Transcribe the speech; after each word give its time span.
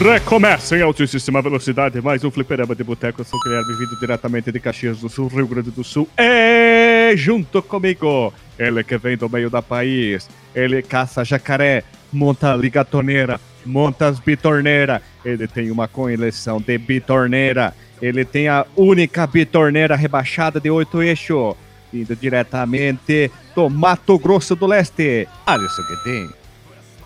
Recomeça 0.00 0.76
em 0.76 0.80
altíssima 0.80 1.42
velocidade 1.42 2.00
mais 2.00 2.24
um 2.24 2.30
fliperama 2.30 2.74
de 2.74 2.82
boteco. 2.82 3.20
Eu 3.20 3.24
sou 3.26 3.38
o 3.38 3.42
Guilherme, 3.42 3.74
vindo 3.76 3.98
diretamente 4.00 4.50
de 4.50 4.58
Caxias 4.58 5.00
do 5.00 5.08
Sul, 5.08 5.28
Rio 5.28 5.46
Grande 5.46 5.70
do 5.70 5.84
Sul. 5.84 6.08
E 6.18 7.14
junto 7.14 7.62
comigo, 7.62 8.32
ele 8.58 8.82
que 8.82 8.96
vem 8.96 9.18
do 9.18 9.28
meio 9.28 9.50
da 9.50 9.60
país, 9.60 10.28
ele 10.54 10.82
caça 10.82 11.22
jacaré, 11.24 11.84
monta 12.10 12.54
ligatoneira, 12.56 13.38
monta 13.66 14.06
as 14.08 14.18
bitorneira. 14.18 15.02
Ele 15.22 15.46
tem 15.46 15.70
uma 15.70 15.86
coleção 15.86 16.58
de 16.58 16.78
bitorneira. 16.78 17.74
Ele 18.00 18.24
tem 18.24 18.48
a 18.48 18.64
única 18.74 19.26
bitorneira 19.26 19.94
rebaixada 19.94 20.58
de 20.58 20.70
oito 20.70 21.02
eixos, 21.02 21.54
vindo 21.92 22.16
diretamente 22.16 23.30
do 23.54 23.68
Mato 23.68 24.18
Grosso 24.18 24.56
do 24.56 24.66
Leste. 24.66 25.28
Alisson 25.44 25.82
Guedin. 25.82 26.30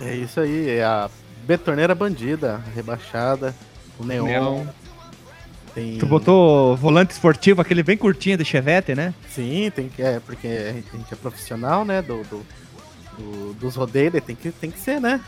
É 0.01 0.15
isso 0.15 0.41
aí, 0.41 0.69
é 0.69 0.85
a 0.85 1.11
Betorneira 1.47 1.95
Bandida, 1.95 2.61
rebaixada, 2.75 3.55
o 3.99 4.05
Neon. 4.05 4.25
Neon. 4.27 4.65
Tem... 5.75 5.99
Tu 5.99 6.07
botou 6.07 6.75
volante 6.77 7.13
esportivo, 7.13 7.61
aquele 7.61 7.83
bem 7.83 7.97
curtinho 7.97 8.37
de 8.39 8.45
Chevette, 8.45 8.95
né? 8.95 9.15
Sim, 9.31 9.71
tem 9.75 9.89
que. 9.89 10.03
É, 10.03 10.21
porque 10.21 10.47
a 10.47 10.73
gente, 10.73 10.89
a 10.93 10.97
gente 10.97 11.13
é 11.13 11.17
profissional, 11.17 11.85
né? 11.85 12.01
Do, 12.03 12.23
do, 12.25 12.47
do- 13.19 13.53
dos 13.55 13.77
rodeios, 13.77 14.15
tem 14.25 14.35
que, 14.35 14.51
tem 14.51 14.71
que 14.71 14.81
ser, 14.81 15.01
né? 15.01 15.21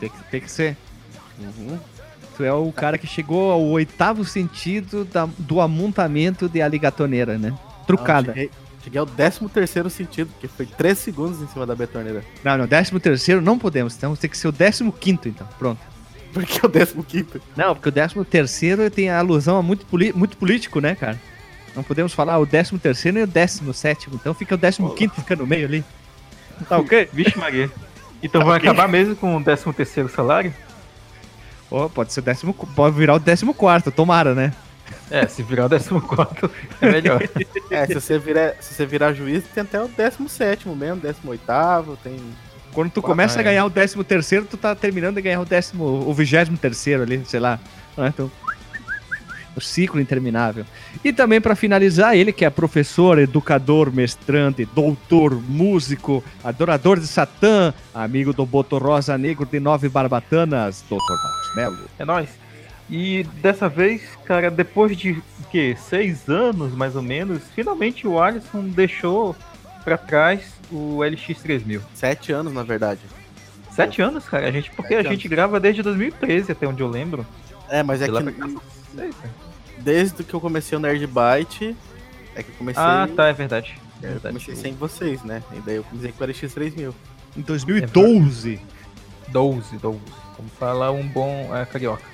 Tem 0.00 0.08
que, 0.08 0.22
tem 0.30 0.40
que 0.40 0.50
ser. 0.50 0.76
Uhum. 1.38 1.78
Tu 2.36 2.44
é 2.44 2.52
o 2.52 2.70
cara 2.72 2.96
que 2.98 3.06
chegou 3.06 3.50
ao 3.52 3.62
oitavo 3.62 4.24
sentido 4.24 5.04
da- 5.04 5.28
do 5.38 5.60
amontamento 5.60 6.48
de 6.48 6.62
aligatoneira, 6.62 7.36
né? 7.36 7.52
Trucada. 7.86 8.28
Não, 8.28 8.34
cheguei, 8.34 8.50
cheguei 8.84 9.00
ao 9.00 9.06
13 9.06 9.48
terceiro 9.48 9.88
sentido, 9.88 10.30
porque 10.32 10.46
foi 10.46 10.66
3 10.66 10.96
segundos 10.96 11.40
em 11.40 11.48
cima 11.48 11.66
da 11.66 11.74
betorneira. 11.74 12.22
Não, 12.44 12.58
não, 12.58 12.66
décimo 12.66 13.00
terceiro 13.00 13.40
não 13.40 13.58
podemos. 13.58 13.96
Então 13.96 14.14
tem 14.14 14.28
que 14.28 14.36
ser 14.36 14.48
o 14.48 14.52
décimo 14.52 14.92
quinto, 14.92 15.28
então. 15.28 15.48
Pronto. 15.58 15.80
Porque 16.32 16.60
é 16.62 16.66
o 16.66 16.70
15 16.70 17.02
quinto. 17.04 17.40
Não, 17.56 17.74
porque 17.74 17.88
o 17.88 17.92
décimo 17.92 18.24
terceiro 18.24 18.90
tem 18.90 19.08
a 19.08 19.18
alusão 19.18 19.56
a 19.56 19.62
muito, 19.62 19.86
muito 20.14 20.36
político, 20.36 20.80
né, 20.80 20.94
cara? 20.94 21.18
Não 21.74 21.82
podemos 21.82 22.12
falar 22.12 22.38
o 22.38 22.46
décimo 22.46 22.78
terceiro 22.78 23.18
e 23.18 23.22
o 23.22 23.26
décimo 23.26 23.72
sétimo. 23.72 24.16
Então 24.16 24.34
fica 24.34 24.54
o 24.54 24.58
décimo 24.58 24.94
quinto, 24.94 25.14
fica 25.14 25.34
no 25.34 25.46
meio 25.46 25.66
ali. 25.66 25.84
Tá 26.68 26.78
ok? 26.78 27.08
Vixe, 27.12 27.38
Maria. 27.38 27.70
Então 28.22 28.44
vai 28.44 28.58
acabar 28.58 28.88
mesmo 28.88 29.16
com 29.16 29.36
o 29.36 29.42
13 29.42 29.72
terceiro 29.72 30.08
salário? 30.08 30.54
Ó, 31.70 31.88
pode 31.88 32.12
ser 32.12 32.20
o 32.20 32.22
décimo, 32.22 32.54
pode 32.54 32.96
virar 32.96 33.14
o 33.14 33.18
décimo 33.18 33.54
quarto, 33.54 33.90
tomara, 33.90 34.34
né? 34.34 34.52
É, 35.10 35.26
se 35.26 35.42
virar 35.42 35.66
o 35.66 35.68
14 35.68 36.52
é 36.80 36.90
melhor. 36.90 37.22
É, 37.70 37.86
se 37.86 37.94
você, 37.94 38.18
virar, 38.18 38.54
se 38.60 38.74
você 38.74 38.86
virar 38.86 39.12
juiz, 39.12 39.44
tem 39.54 39.62
até 39.62 39.80
o 39.80 39.88
17 39.88 40.68
mesmo, 40.68 41.00
18, 41.00 41.98
tem. 42.02 42.16
Quando 42.72 42.90
tu 42.90 43.00
começa 43.00 43.38
é. 43.38 43.40
a 43.40 43.42
ganhar 43.44 43.64
o 43.64 43.70
décimo 43.70 44.02
terceiro, 44.02 44.44
tu 44.44 44.56
tá 44.56 44.74
terminando 44.74 45.16
de 45.16 45.22
ganhar 45.22 45.40
o 45.40 45.44
décimo, 45.44 45.84
o 45.84 46.12
vigésimo 46.12 46.56
terceiro 46.56 47.02
ali, 47.02 47.22
sei 47.24 47.38
lá. 47.38 47.60
né? 47.96 48.08
Então, 48.08 48.30
o 49.56 49.60
ciclo 49.60 50.00
interminável. 50.00 50.64
E 51.04 51.12
também 51.12 51.40
para 51.40 51.54
finalizar, 51.54 52.16
ele 52.16 52.32
que 52.32 52.44
é 52.44 52.50
professor, 52.50 53.18
educador, 53.18 53.92
mestrante, 53.92 54.64
doutor, 54.64 55.34
músico, 55.34 56.24
adorador 56.42 56.98
de 56.98 57.06
Satã, 57.06 57.72
amigo 57.94 58.32
do 58.32 58.44
Boto 58.44 58.78
Rosa 58.78 59.16
Negro 59.16 59.46
de 59.46 59.60
Nove 59.60 59.88
Barbatanas, 59.88 60.84
Dr. 60.88 60.96
Marcos 60.96 61.56
Melo. 61.56 61.78
É 61.98 62.04
nóis. 62.04 62.43
E 62.90 63.24
dessa 63.40 63.68
vez, 63.68 64.02
cara, 64.24 64.50
depois 64.50 64.96
de 64.96 65.12
o 65.12 65.44
quê? 65.50 65.74
Seis 65.78 66.28
anos, 66.28 66.72
mais 66.74 66.94
ou 66.96 67.02
menos, 67.02 67.42
finalmente 67.54 68.06
o 68.06 68.20
Alisson 68.20 68.64
deixou 68.68 69.34
pra 69.82 69.96
trás 69.96 70.54
o 70.70 70.98
LX3000. 70.98 71.80
7 71.94 72.32
anos, 72.32 72.52
na 72.52 72.62
verdade. 72.62 73.00
Sete 73.70 74.00
anos, 74.00 74.24
cara, 74.28 74.46
a 74.46 74.50
gente, 74.52 74.70
porque 74.70 74.94
Sete 74.94 75.06
a 75.06 75.10
gente 75.10 75.26
grava 75.28 75.58
desde 75.58 75.82
2013, 75.82 76.52
até 76.52 76.66
onde 76.66 76.80
eu 76.82 76.88
lembro. 76.88 77.26
É, 77.68 77.82
mas 77.82 78.00
é 78.00 78.06
lá 78.06 78.22
que 78.22 78.30
sei, 78.94 79.10
cara. 79.10 79.34
desde 79.78 80.22
que 80.22 80.32
eu 80.32 80.40
comecei 80.40 80.78
o 80.78 80.80
Nerd 80.80 81.04
Byte, 81.06 81.74
é 82.36 82.42
que 82.42 82.50
eu 82.50 82.54
comecei. 82.56 82.82
Ah, 82.82 83.08
tá, 83.16 83.26
é 83.26 83.32
verdade. 83.32 83.74
É 84.02 84.06
Eu 84.06 84.10
verdade. 84.12 84.34
comecei 84.34 84.54
sem 84.54 84.74
vocês, 84.74 85.22
né? 85.24 85.42
E 85.52 85.60
daí 85.60 85.76
eu 85.76 85.84
comecei 85.84 86.12
com 86.12 86.22
o 86.22 86.26
LX3000. 86.28 86.92
Em 87.36 87.40
2012. 87.40 88.60
12, 89.28 89.76
12. 89.78 89.98
Como 90.36 90.48
fala 90.50 90.92
um 90.92 91.06
bom 91.06 91.50
é, 91.54 91.64
carioca. 91.64 92.13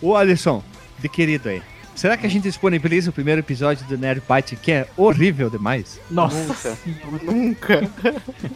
Ô 0.00 0.14
Alisson, 0.16 0.62
de 0.98 1.08
querido 1.08 1.48
aí. 1.48 1.62
Será 1.94 2.16
que 2.16 2.26
a 2.26 2.30
gente 2.30 2.42
disponibiliza 2.42 3.08
o 3.08 3.12
primeiro 3.12 3.40
episódio 3.40 3.86
do 3.86 3.96
Nerd 3.96 4.22
Byte, 4.28 4.54
que 4.56 4.70
é 4.70 4.86
horrível 4.96 5.48
demais? 5.48 5.98
Nossa 6.10 6.76
Nunca. 6.84 7.80
Nunca. 7.80 7.90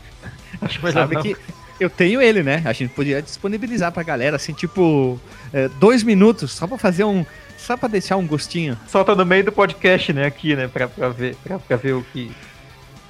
Acho 0.60 0.78
melhor 0.84 0.92
Sabe 1.08 1.14
não. 1.14 1.22
que 1.22 1.36
eu 1.78 1.88
tenho 1.88 2.20
ele, 2.20 2.42
né? 2.42 2.60
A 2.66 2.72
gente 2.74 2.92
podia 2.92 3.22
disponibilizar 3.22 3.90
pra 3.90 4.02
galera, 4.02 4.36
assim, 4.36 4.52
tipo, 4.52 5.18
é, 5.54 5.68
dois 5.80 6.02
minutos, 6.02 6.52
só 6.52 6.66
pra 6.66 6.76
fazer 6.76 7.04
um. 7.04 7.24
Só 7.56 7.76
pra 7.76 7.88
deixar 7.88 8.16
um 8.16 8.26
gostinho. 8.26 8.76
Solta 8.86 9.14
no 9.14 9.24
meio 9.24 9.44
do 9.44 9.52
podcast, 9.52 10.12
né, 10.12 10.26
aqui, 10.26 10.54
né, 10.54 10.68
pra, 10.68 10.88
pra 10.88 11.08
ver, 11.08 11.36
pra, 11.42 11.58
pra 11.58 11.76
ver 11.76 11.92
o 11.94 12.02
que, 12.12 12.30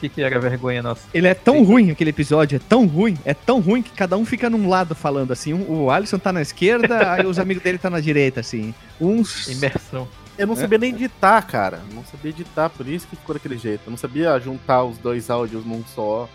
que, 0.00 0.08
que 0.08 0.22
era 0.22 0.40
vergonha 0.40 0.82
nossa. 0.82 1.02
Ele 1.12 1.28
é 1.28 1.34
tão 1.34 1.62
ruim, 1.62 1.90
aquele 1.90 2.10
episódio, 2.10 2.56
é 2.56 2.58
tão 2.58 2.86
ruim, 2.86 3.16
é 3.24 3.34
tão 3.34 3.60
ruim 3.60 3.82
que 3.82 3.90
cada 3.90 4.16
um 4.16 4.24
fica 4.24 4.48
num 4.50 4.68
lado 4.68 4.94
falando 4.94 5.32
assim. 5.32 5.52
Um- 5.52 5.82
o 5.84 5.90
Alisson 5.90 6.18
tá 6.18 6.32
na 6.32 6.40
esquerda, 6.42 7.12
aí 7.12 7.26
os 7.26 7.38
amigos 7.38 7.62
dele 7.62 7.78
tá 7.78 7.90
na 7.90 8.00
direita, 8.00 8.40
assim. 8.40 8.74
Uns. 9.00 9.48
Imersão. 9.48 10.08
Eu 10.38 10.46
não 10.46 10.56
sabia 10.56 10.78
nem 10.78 10.94
editar, 10.94 11.42
cara. 11.42 11.80
Não 11.92 12.02
sabia 12.04 12.30
editar, 12.30 12.70
por 12.70 12.88
isso 12.88 13.06
que 13.06 13.14
ficou 13.14 13.34
daquele 13.34 13.58
jeito. 13.58 13.82
Eu 13.86 13.90
não 13.90 13.98
sabia 13.98 14.38
juntar 14.40 14.82
os 14.84 14.96
dois 14.96 15.28
áudios 15.28 15.66
num 15.66 15.84
só. 15.94 16.26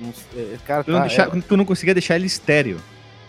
Não 0.00 0.12
sei- 0.12 0.52
é, 0.54 0.58
Cara, 0.66 0.82
Tu 0.84 0.90
não, 0.90 0.98
tá, 1.00 1.06
deixa- 1.06 1.26
tu 1.48 1.56
não 1.56 1.64
conseguia 1.64 1.94
deixar 1.94 2.16
ele 2.16 2.26
estéreo. 2.26 2.78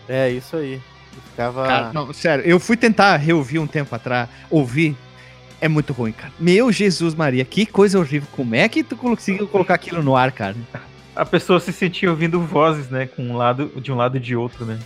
é, 0.10 0.30
é 0.30 0.32
isso 0.32 0.56
aí. 0.58 0.74
Eu 1.16 1.22
ficava. 1.30 1.66
Cara, 1.68 1.94
não, 1.94 2.12
sério, 2.14 2.44
eu 2.46 2.60
fui 2.60 2.76
tentar 2.76 3.16
reouvir 3.18 3.60
um 3.60 3.68
tempo 3.68 3.94
atrás, 3.96 4.28
ouvir. 4.50 4.96
É 5.60 5.68
muito 5.68 5.92
ruim, 5.94 6.12
cara. 6.12 6.32
Meu 6.40 6.72
Jesus 6.72 7.16
Maria, 7.16 7.44
que 7.44 7.66
coisa 7.66 7.98
horrível. 8.00 8.28
Como 8.36 8.54
é 8.56 8.68
que 8.70 8.84
tu 8.84 8.96
conseguiu 8.96 9.48
colocar 9.48 9.74
aquilo 9.74 10.04
no 10.04 10.16
ar, 10.16 10.32
cara? 10.32 10.56
A 11.16 11.26
pessoa 11.26 11.60
se 11.60 11.74
sentia 11.74 12.10
ouvindo 12.12 12.40
vozes, 12.42 12.90
né, 12.90 13.08
com 13.08 13.24
um 13.24 13.36
lado, 13.36 13.72
de 13.82 13.92
um 13.92 13.96
lado 13.96 14.18
e 14.18 14.20
de 14.20 14.36
outro, 14.36 14.66
né. 14.66 14.78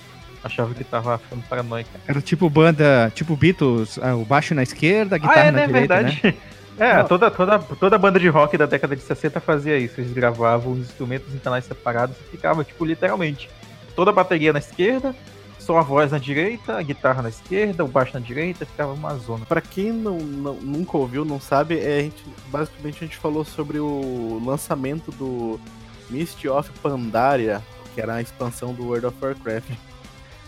Achava 0.43 0.73
que 0.73 0.83
tava 0.83 1.17
ficando 1.17 1.43
paranoica. 1.43 1.89
Era 2.07 2.19
tipo 2.21 2.49
banda, 2.49 3.11
tipo 3.13 3.35
Beatles, 3.35 3.99
ah, 4.01 4.15
o 4.15 4.25
baixo 4.25 4.55
na 4.55 4.63
esquerda, 4.63 5.15
a 5.15 5.17
Ah, 5.17 5.19
guitarra 5.19 5.39
é, 5.47 5.51
na 5.51 5.57
né, 5.59 5.67
direita, 5.67 6.01
né? 6.01 6.03
verdade. 6.11 6.37
É, 6.79 6.95
Não. 6.97 7.05
toda, 7.07 7.29
toda, 7.29 7.59
toda 7.59 7.97
banda 7.97 8.17
de 8.19 8.27
rock 8.27 8.57
da 8.57 8.65
década 8.65 8.95
de 8.95 9.03
60 9.03 9.39
fazia 9.39 9.77
isso. 9.77 10.01
Eles 10.01 10.13
gravavam 10.13 10.71
os 10.71 10.79
instrumentos 10.79 11.31
em 11.35 11.37
canais 11.37 11.65
separados 11.65 12.15
e 12.17 12.31
ficava, 12.31 12.63
tipo, 12.63 12.83
literalmente. 12.85 13.49
Toda 13.95 14.09
a 14.09 14.13
bateria 14.13 14.51
na 14.51 14.57
esquerda, 14.57 15.13
só 15.65 15.77
a 15.77 15.81
voz 15.81 16.11
na 16.11 16.17
direita, 16.17 16.77
a 16.77 16.81
guitarra 16.81 17.21
na 17.21 17.29
esquerda, 17.29 17.85
o 17.85 17.87
baixo 17.87 18.13
na 18.13 18.19
direita, 18.19 18.65
ficava 18.65 18.93
uma 18.93 19.15
zona. 19.15 19.45
Pra 19.45 19.61
quem 19.61 19.91
não, 19.91 20.17
não- 20.17 20.55
nunca 20.55 20.97
ouviu, 20.97 21.23
não 21.23 21.39
sabe, 21.39 21.79
é, 21.79 21.99
a 21.99 22.01
gente, 22.01 22.23
basicamente 22.47 22.97
a 23.03 23.07
gente 23.07 23.17
falou 23.17 23.45
sobre 23.45 23.79
o 23.79 24.41
lançamento 24.43 25.11
do 25.11 25.59
Mist 26.09 26.45
of 26.47 26.69
Pandaria, 26.81 27.61
que 27.93 28.01
era 28.01 28.15
a 28.15 28.21
expansão 28.21 28.73
do 28.73 28.83
World 28.85 29.05
of 29.05 29.17
Warcraft. 29.21 29.69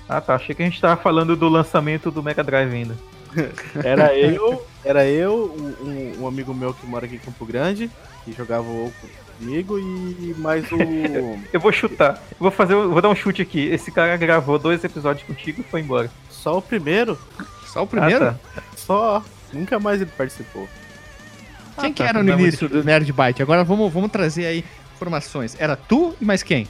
Ah, 0.09 0.19
tá. 0.19 0.35
Achei 0.35 0.53
que 0.53 0.61
a 0.61 0.65
gente 0.65 0.81
tava 0.81 1.01
falando 1.01 1.35
do 1.35 1.47
lançamento 1.47 2.11
do 2.11 2.21
Mega 2.23 2.43
Drive 2.43 2.73
ainda. 2.73 2.97
Era 3.83 4.15
eu, 4.15 4.63
era 4.85 5.07
eu, 5.07 5.55
um- 5.81 6.21
um 6.21 6.27
amigo 6.27 6.53
meu 6.53 6.71
que 6.71 6.85
mora 6.85 7.05
aqui 7.07 7.15
em 7.15 7.19
Campo 7.19 7.43
Grande, 7.47 7.89
que 8.23 8.31
jogava 8.31 8.67
o 8.67 8.93
Comigo, 9.37 9.77
e 9.79 10.33
mais 10.37 10.65
o. 10.71 10.77
Eu 11.51 11.59
vou 11.59 11.71
chutar. 11.71 12.21
Eu 12.31 12.37
vou 12.39 12.51
fazer. 12.51 12.75
Vou 12.75 13.01
dar 13.01 13.09
um 13.09 13.15
chute 13.15 13.41
aqui. 13.41 13.65
Esse 13.67 13.91
cara 13.91 14.15
gravou 14.17 14.57
dois 14.59 14.83
episódios 14.83 15.25
contigo 15.27 15.61
e 15.61 15.63
foi 15.63 15.81
embora. 15.81 16.09
só 16.29 16.57
o 16.57 16.61
primeiro, 16.61 17.17
Só 17.65 17.83
o 17.83 17.87
primeiro? 17.87 18.27
Ah, 18.27 18.35
tá. 18.55 18.63
só. 18.75 19.23
Nunca 19.51 19.79
mais 19.79 20.01
ele 20.01 20.11
participou. 20.17 20.67
Quem 21.79 21.89
Ah, 21.89 21.93
que 21.93 22.03
tá, 22.03 22.09
era 22.09 22.19
no 22.23 22.31
muito 22.31 22.41
início 22.41 22.69
do 22.69 22.83
Nerd 22.83 23.11
Byte? 23.11 23.41
Agora 23.41 23.63
vamos, 23.63 23.91
vamos 23.91 24.11
trazer 24.11 24.45
aí 24.45 24.63
informações. 24.95 25.55
Era 25.59 25.75
tu 25.75 26.15
e 26.21 26.25
mais 26.25 26.43
quem? 26.43 26.67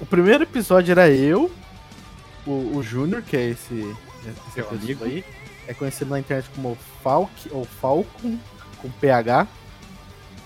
O 0.00 0.06
primeiro 0.06 0.42
episódio 0.44 0.92
era 0.92 1.08
eu, 1.08 1.50
o, 2.46 2.76
o 2.76 2.82
Júnior, 2.82 3.22
que 3.22 3.36
é 3.36 3.50
esse, 3.50 3.94
esse 4.48 4.60
amigo. 4.60 5.04
aí. 5.04 5.24
É 5.66 5.72
conhecido 5.72 6.10
na 6.10 6.18
internet 6.18 6.50
como 6.54 6.76
Falk 7.02 7.30
ou 7.50 7.64
Falcon, 7.64 8.38
com 8.78 8.90
PH. 8.90 9.46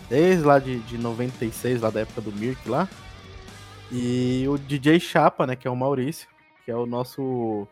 Desde 0.08 0.44
lá 0.44 0.58
de, 0.58 0.78
de 0.80 0.96
96, 0.96 1.80
lá 1.80 1.90
da 1.90 2.00
época 2.00 2.20
do 2.20 2.32
Mirk 2.32 2.68
lá. 2.68 2.88
E 3.90 4.44
o 4.48 4.58
DJ 4.58 5.00
Chapa, 5.00 5.46
né, 5.46 5.56
que 5.56 5.66
é 5.66 5.70
o 5.70 5.76
Maurício, 5.76 6.28
que 6.64 6.70
é 6.70 6.76
o 6.76 6.86
nosso. 6.86 7.66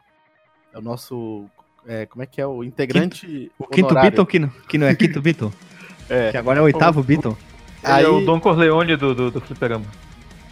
É 0.72 0.78
o 0.78 0.82
nosso. 0.82 1.46
é, 1.86 2.06
como 2.06 2.22
é 2.22 2.26
que 2.26 2.40
é? 2.40 2.46
O 2.46 2.64
integrante. 2.64 3.50
O 3.58 3.66
quinto 3.66 3.88
honorário. 3.88 4.10
Beatle, 4.10 4.26
que 4.26 4.38
não, 4.38 4.48
que 4.68 4.78
não 4.78 4.86
é 4.86 4.94
quinto 4.94 5.20
Beatle? 5.20 5.52
É. 6.08 6.30
Que 6.30 6.36
agora 6.36 6.60
é 6.60 6.62
o 6.62 6.66
oitavo 6.66 7.02
Beatle. 7.02 7.36
Ele 7.82 7.92
Aí, 7.92 8.04
é 8.04 8.08
o 8.08 8.20
Don 8.20 8.38
Corleone 8.38 8.94
do, 8.94 9.12
do, 9.12 9.28
do 9.28 9.40
Fliperama. 9.40 9.86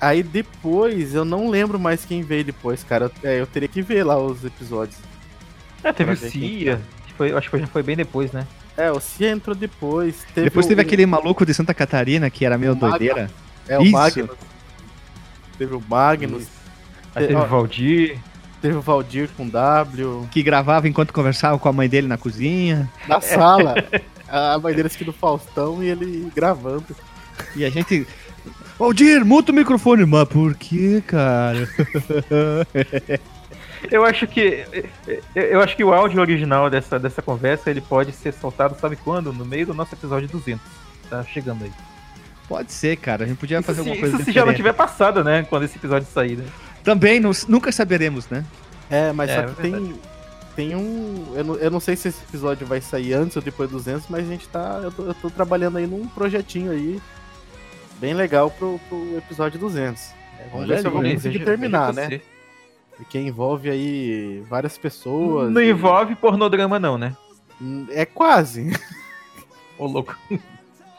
aí 0.01 0.21
depois, 0.21 1.15
eu 1.15 1.25
não 1.25 1.49
lembro 1.49 1.79
mais 1.79 2.05
quem 2.05 2.23
veio 2.23 2.45
depois, 2.45 2.83
cara. 2.83 3.09
Eu, 3.23 3.31
é, 3.31 3.41
eu 3.41 3.47
teria 3.47 3.69
que 3.69 3.81
ver 3.81 4.03
lá 4.03 4.19
os 4.19 4.45
episódios. 4.45 4.99
É, 5.85 5.93
teve 5.93 6.13
o 6.13 6.17
ver 6.17 6.29
quem 6.33 6.41
Cia. 6.41 6.81
que 7.07 7.13
Foi, 7.13 7.33
acho 7.33 7.49
que 7.49 7.59
já 7.61 7.69
foi 7.69 7.85
bem 7.85 7.95
depois, 7.95 8.33
né? 8.33 8.45
É, 8.77 8.91
o 8.91 8.99
Cia 9.01 9.31
entrou 9.31 9.55
depois. 9.55 10.25
Teve 10.35 10.47
Depois 10.49 10.67
o- 10.67 10.69
teve 10.69 10.81
aquele 10.83 11.07
maluco 11.07 11.47
de 11.47 11.55
Santa 11.55 11.73
Catarina 11.73 12.29
que 12.29 12.45
era 12.45 12.59
meio 12.59 12.73
o 12.73 12.75
doideira. 12.75 13.31
É, 13.69 13.79
o 13.79 13.83
Isso. 13.83 13.93
Magnus. 13.93 14.31
Teve 15.57 15.75
o 15.77 15.83
Magnus. 15.89 16.47
Aí 17.15 17.27
teve 17.29 17.39
o 17.39 17.47
Valdir. 17.47 18.19
Teve 18.61 18.77
o 18.77 18.81
Valdir 18.81 19.29
com 19.37 19.49
W. 19.49 20.27
Que 20.31 20.43
gravava 20.43 20.89
enquanto 20.89 21.13
conversava 21.13 21.59
com 21.59 21.69
a 21.69 21.73
mãe 21.73 21.89
dele 21.89 22.09
na 22.09 22.17
cozinha. 22.19 22.91
Na 23.07 23.21
sala. 23.21 23.75
a 24.29 24.59
mãe 24.59 24.75
dele 24.75 24.87
assistindo 24.89 25.13
Faustão 25.13 25.83
e 25.83 25.89
ele 25.89 26.31
gravando. 26.35 26.87
E 27.55 27.65
a 27.65 27.71
gente. 27.71 28.07
Valdir, 28.79 29.25
muta 29.25 29.53
o 29.53 29.55
microfone. 29.55 30.05
Mas 30.05 30.29
por 30.29 30.55
que, 30.57 31.01
cara? 31.03 31.69
Eu 33.91 34.05
acho 34.05 34.27
que 34.27 34.65
eu 35.35 35.61
acho 35.61 35.77
que 35.77 35.85
o 35.85 35.93
áudio 35.93 36.21
original 36.21 36.69
dessa, 36.71 36.99
dessa 36.99 37.21
conversa 37.23 37.71
ele 37.71 37.81
pode 37.81 38.13
ser 38.13 38.33
soltado, 38.33 38.77
sabe 38.81 38.97
quando? 38.97 39.33
No 39.33 39.45
meio 39.45 39.67
do 39.67 39.75
nosso 39.75 39.95
episódio 39.95 40.29
200. 40.29 40.61
Tá 41.11 41.23
chegando 41.25 41.65
aí. 41.65 41.73
Pode 42.49 42.73
ser, 42.73 42.97
cara. 42.97 43.25
A 43.25 43.27
gente 43.27 43.39
podia 43.39 43.59
Isso 43.59 43.67
fazer 43.67 43.83
se, 43.83 43.89
alguma 43.89 44.01
coisa 44.01 44.17
isso 44.17 44.25
se 44.27 44.33
já 44.33 44.41
não 44.41 44.53
diferente. 44.53 44.57
tiver 44.57 44.73
passado, 44.75 45.25
né? 45.25 45.47
Quando 45.49 45.65
esse 45.65 45.77
episódio 45.79 46.07
sair, 46.09 46.37
né? 46.37 46.45
Também 46.83 47.19
nos- 47.21 47.47
nunca 47.47 47.73
saberemos, 47.73 48.29
né? 48.29 48.45
É, 48.91 49.13
mas 49.13 49.31
É, 49.31 49.37
só 49.49 49.55
que 49.55 49.61
é 49.61 49.63
tem, 49.71 49.95
tem 50.55 50.77
um. 50.77 51.33
Eu 51.35 51.45
não, 51.45 51.55
eu 51.57 51.71
não 51.71 51.81
sei 51.81 51.97
se 51.97 52.09
esse 52.09 52.23
episódio 52.29 52.67
vai 52.67 52.81
sair 52.81 53.15
antes 53.15 53.37
ou 53.37 53.43
depois 53.43 53.71
do 53.71 53.77
200, 53.77 54.09
mas 54.09 54.27
a 54.27 54.31
gente 54.31 54.47
tá. 54.49 54.81
Eu 54.83 54.91
tô, 54.93 55.05
eu 55.05 55.15
tô 55.15 55.31
trabalhando 55.31 55.79
aí 55.79 55.87
num 55.87 56.07
projetinho 56.09 56.71
aí 56.71 57.01
bem 57.99 58.13
legal 58.13 58.51
pro, 58.51 58.79
pro 58.89 59.17
episódio 59.17 59.59
200. 59.59 60.03
É, 60.39 60.45
vamos 60.51 60.67
Olha 60.67 60.75
ver 60.75 60.81
se 60.83 60.87
eu 60.87 60.91
vou 60.91 61.03
conseguir 61.03 61.39
terminar, 61.45 61.95
né? 61.95 62.21
Porque 62.97 63.19
envolve 63.19 63.69
aí 63.71 64.45
várias 64.49 64.79
pessoas. 64.79 65.51
Não 65.53 65.61
e- 65.61 65.71
envolve 65.71 66.15
pornodrama, 66.15 66.79
não, 66.79 66.97
né? 66.97 67.17
É 67.91 68.05
quase, 68.05 68.73
Ô, 69.79 69.87
louco. 69.87 70.17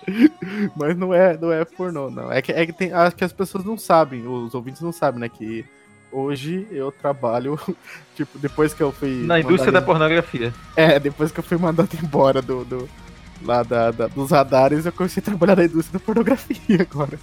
mas 0.76 0.96
não 0.98 1.14
é, 1.14 1.38
não 1.38 1.52
é 1.52 1.64
pornô, 1.66 2.10
não. 2.10 2.32
É 2.32 2.42
que, 2.42 2.52
é 2.52 2.66
que 2.66 2.74
tem, 2.74 2.92
acho 2.94 3.16
que 3.16 3.24
as 3.24 3.34
pessoas 3.34 3.64
não 3.66 3.78
sabem, 3.78 4.26
os 4.28 4.54
ouvintes 4.54 4.82
não 4.82 4.92
sabem, 4.92 5.20
né? 5.22 5.30
Que 5.30 5.66
hoje 6.12 6.68
eu 6.72 6.92
trabalho, 6.92 7.60
tipo, 8.16 8.38
depois 8.40 8.74
que 8.74 8.82
eu 8.84 8.92
fui. 8.92 9.24
Na 9.26 9.40
indústria 9.40 9.72
da 9.72 9.82
pornografia. 9.82 10.54
É, 10.76 11.00
depois 11.00 11.32
que 11.32 11.40
eu 11.40 11.44
fui 11.44 11.58
mandado 11.58 11.90
embora 12.02 12.42
do, 12.42 12.64
do- 12.66 12.90
lá 13.44 13.64
da, 13.64 13.92
da- 13.92 14.08
dos 14.08 14.32
radares, 14.32 14.86
eu 14.86 14.92
comecei 14.92 15.22
a 15.22 15.26
trabalhar 15.26 15.56
na 15.56 15.66
indústria 15.66 16.00
da 16.00 16.06
pornografia 16.06 16.88
agora. 16.90 17.20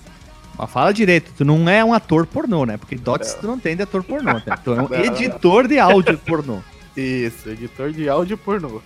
Mas 0.62 0.70
fala 0.70 0.92
direito, 0.92 1.32
tu 1.36 1.44
não 1.44 1.68
é 1.68 1.84
um 1.84 1.92
ator 1.92 2.24
pornô, 2.26 2.64
né? 2.64 2.76
Porque 2.76 2.94
Dots 2.94 3.34
tu 3.34 3.46
não 3.48 3.58
tem 3.58 3.74
de 3.76 3.82
ator 3.82 4.02
pornô, 4.04 4.32
né? 4.34 4.42
Tu 4.62 4.72
é 4.72 4.80
um 4.82 4.86
Não. 4.88 4.94
editor 4.96 5.66
de 5.66 5.78
áudio 5.78 6.16
pornô. 6.18 6.60
Isso, 6.96 7.48
editor 7.50 7.90
de 7.90 8.08
áudio 8.08 8.38
pornô. 8.38 8.80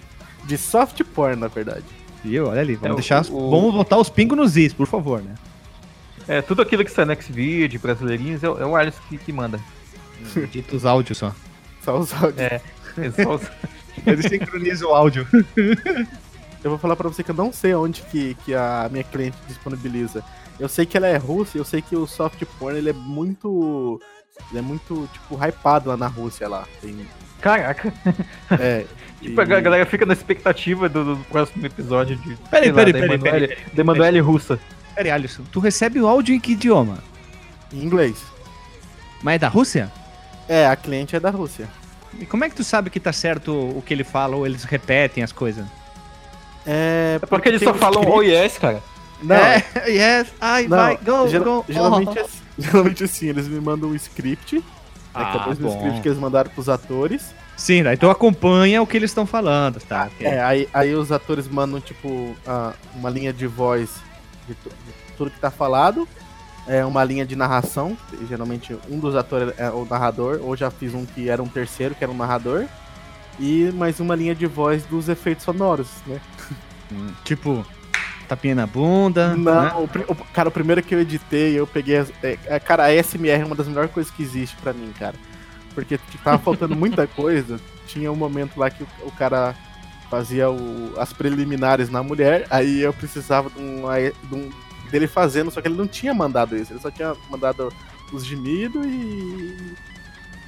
De 0.45 0.57
soft 0.57 1.03
porn, 1.15 1.37
na 1.37 1.49
verdade. 1.49 1.85
Viu? 2.25 2.47
Olha 2.49 2.61
ali, 2.63 2.77
vamos 2.77 2.93
É, 2.93 2.95
deixar. 2.95 3.27
o- 3.31 3.51
Vamos 3.51 3.75
botar 3.75 3.99
os 3.99 4.09
pingos 4.09 4.39
nos 4.39 4.57
is, 4.57 4.73
por 4.73 4.87
favor, 4.87 5.21
né? 5.23 5.35
É, 6.27 6.41
tudo 6.41 6.63
aquilo 6.63 6.83
que 6.85 6.91
sai 6.91 7.05
no 7.05 7.15
Xvideo, 7.15 7.79
brasileirinhos, 7.79 8.43
é, 8.43 8.49
o- 8.49 8.59
é 8.59 8.65
o 8.65 8.75
Alisson 8.75 9.01
que, 9.11 9.19
que 9.19 9.33
manda. 9.33 9.61
Edita 10.35 10.75
os 10.77 10.87
áudios 10.87 11.19
só. 11.19 11.33
Só 11.85 11.99
os 11.99 12.13
áudios. 12.15 12.39
É. 12.41 12.61
É 12.97 13.11
só 13.23 13.35
os- 13.35 13.43
Ele 14.07 14.27
sincroniza 14.29 14.87
o 14.87 14.95
áudio. 14.95 15.27
Eu 16.65 16.71
vou 16.71 16.79
falar 16.79 16.97
pra 16.97 17.09
você 17.09 17.23
que 17.23 17.31
eu 17.31 17.35
não 17.35 17.53
sei 17.53 17.75
onde 17.75 18.01
que, 18.03 18.35
que 18.45 18.55
a 18.55 18.89
minha 18.91 19.05
cliente 19.05 19.37
disponibiliza. 19.47 20.25
Eu 20.59 20.69
sei 20.69 20.87
que 20.87 20.97
ela 20.97 21.07
é 21.07 21.17
russa 21.17 21.57
e 21.57 21.61
eu 21.61 21.65
sei 21.65 21.83
que 21.83 21.95
o 21.95 22.07
soft 22.07 22.43
porn 22.59 22.79
ele 22.79 22.91
é 22.91 22.93
muito. 22.93 24.01
Ele 24.51 24.59
é 24.59 24.63
muito, 24.63 25.09
tipo, 25.13 25.37
hypado 25.37 25.89
lá 25.89 25.97
na 25.97 26.07
Rússia 26.07 26.49
lá. 26.49 26.67
Tem, 26.81 27.07
Caraca. 27.41 27.93
é, 28.59 28.85
Tipo, 29.21 29.41
a 29.41 29.45
e- 29.45 29.61
galera 29.61 29.87
fica 29.87 30.05
na 30.05 30.13
expectativa 30.13 30.89
do, 30.89 31.17
do 31.17 31.25
próximo 31.25 31.65
episódio 31.67 32.17
de. 32.17 32.37
Peraí, 32.51 32.73
peraí, 32.73 32.93
peraí, 32.93 33.19
peraí, 33.19 33.59
Da 33.73 33.81
Emanuele 33.83 34.21
Russa. 34.21 34.59
Peraí, 34.95 35.11
Alisson, 35.11 35.43
tu 35.51 35.59
recebe 35.61 36.01
o 36.01 36.07
áudio 36.07 36.35
em 36.35 36.41
que 36.41 36.53
idioma? 36.53 36.99
em 37.73 37.83
inglês. 37.83 38.23
Mas 39.23 39.35
é 39.37 39.39
da 39.39 39.49
Rússia? 39.49 39.91
É, 40.49 40.67
a 40.67 40.77
cliente 40.77 41.17
é 41.17 41.21
da 41.21 41.31
Rússia. 41.31 41.69
E 42.19 42.25
como 42.25 42.45
é 42.45 42.49
que 42.49 42.55
tu 42.55 42.63
sabe 42.63 42.89
que 42.91 43.01
tá 43.01 43.13
certo 43.13 43.53
o 43.53 43.83
que 43.85 43.93
ele 43.93 44.05
fala 44.05 44.37
ou 44.37 44.47
eles 44.47 44.63
repetem 44.65 45.25
as 45.25 45.33
coisas? 45.33 45.67
É, 46.65 47.19
É 47.21 47.27
porque 47.27 47.49
eles 47.49 47.63
só 47.63 47.75
falam 47.75 48.05
oh 48.09 48.23
yes, 48.23 48.57
cara. 48.59 48.81
Não, 49.23 49.35
É, 49.37 49.65
yes, 49.89 50.29
I, 50.43 50.69
Não, 50.69 50.77
vai, 50.77 50.97
go, 50.99 51.29
geral- 51.29 51.45
go. 51.63 51.65
geralmente, 51.69 52.11
oh. 52.17 52.21
é, 52.21 52.27
geralmente 52.59 53.05
assim, 53.05 53.27
eles 53.29 53.49
me 53.49 53.61
mandam 53.61 53.91
um 53.91 53.95
script, 53.95 54.57
né, 54.57 54.63
que 55.15 55.19
é 55.19 55.23
Ah, 55.23 55.45
o 55.47 55.49
mesmo 55.49 55.69
bom. 55.69 55.77
script 55.77 56.01
que 56.03 56.09
eles 56.09 56.19
mandaram 56.19 56.51
pros 56.51 56.69
atores. 56.69 57.35
Sim, 57.57 57.83
daí 57.83 57.97
tu 57.97 58.11
acompanha 58.11 58.83
o 58.83 58.87
que 58.87 58.97
eles 58.99 59.11
estão 59.11 59.25
falando, 59.27 59.81
tá? 59.81 60.11
É, 60.21 60.43
aí, 60.43 60.69
aí 60.75 60.95
os 60.95 61.11
atores 61.11 61.49
mandam, 61.49 61.81
tipo, 61.81 62.37
ah, 62.47 62.75
uma 62.95 63.09
linha 63.09 63.33
de 63.33 63.47
voz 63.47 63.89
de 64.47 64.55
tudo 65.17 65.31
que 65.31 65.41
tá 65.41 65.51
falado, 65.51 66.07
é 66.69 66.85
uma 66.85 67.03
linha 67.03 67.25
de 67.25 67.35
narração, 67.35 67.97
geralmente 68.29 68.77
um 68.91 68.99
dos 68.99 69.17
atores 69.17 69.55
é 69.57 69.71
o 69.71 69.87
narrador, 69.89 70.41
ou 70.43 70.55
já 70.55 70.71
fiz 70.71 70.93
um 70.93 71.07
que 71.07 71.31
era 71.31 71.43
um 71.43 71.49
terceiro, 71.49 71.95
que 71.95 72.05
era 72.05 72.13
um 72.13 72.17
narrador, 72.17 72.67
e 73.41 73.71
mais 73.75 74.01
uma 74.01 74.15
linha 74.15 74.35
de 74.35 74.47
voz 74.47 74.85
dos 74.85 75.09
efeitos 75.09 75.45
sonoros, 75.45 75.89
né? 76.07 76.21
Hum, 76.93 77.09
Tipo, 77.25 77.65
tapinha 78.27 78.55
na 78.55 78.67
bunda. 78.67 79.35
né? 79.63 79.71
Não, 79.73 79.89
pri- 79.89 80.05
o- 80.09 80.15
cara, 80.15 80.49
o 80.49 80.53
primeiro 80.53 80.83
que 80.83 80.95
eu 80.95 81.01
editei, 81.01 81.59
eu 81.59 81.67
peguei. 81.67 81.97
as- 81.99 82.13
é, 82.23 82.39
é, 82.47 82.59
cara, 82.61 82.85
a 82.85 82.93
SMR 82.93 83.43
é 83.43 83.45
uma 83.45 83.55
das 83.57 83.69
melhores 83.69 83.91
coisas 83.91 84.13
que 84.13 84.23
existe 84.23 84.57
pra 84.57 84.73
mim, 84.73 84.93
cara. 84.99 85.15
Porque 85.75 85.99
tava 86.25 86.39
faltando 86.39 86.75
muita 86.77 87.07
coisa. 87.07 87.59
Tinha 87.87 88.11
um 88.11 88.17
momento 88.17 88.59
lá 88.59 88.69
que 88.71 88.83
o, 88.83 88.87
o 89.05 89.11
cara 89.13 89.55
fazia 90.11 90.51
o- 90.51 90.95
as 90.99 91.13
preliminares 91.13 91.89
na 91.91 92.03
mulher, 92.03 92.47
aí 92.51 92.81
eu 92.83 92.93
precisava 92.93 93.49
de 93.51 93.59
um, 93.61 93.83
de 94.29 94.35
um- 94.35 94.51
dele 94.91 95.07
fazendo, 95.09 95.51
só 95.51 95.61
que 95.61 95.67
ele 95.69 95.77
não 95.77 95.87
tinha 95.87 96.15
mandado 96.15 96.57
isso, 96.57 96.73
ele 96.73 96.81
só 96.81 96.91
tinha 96.91 97.15
mandado 97.31 97.73
os 98.13 98.25
gemidos 98.25 98.85
e. 98.87 99.57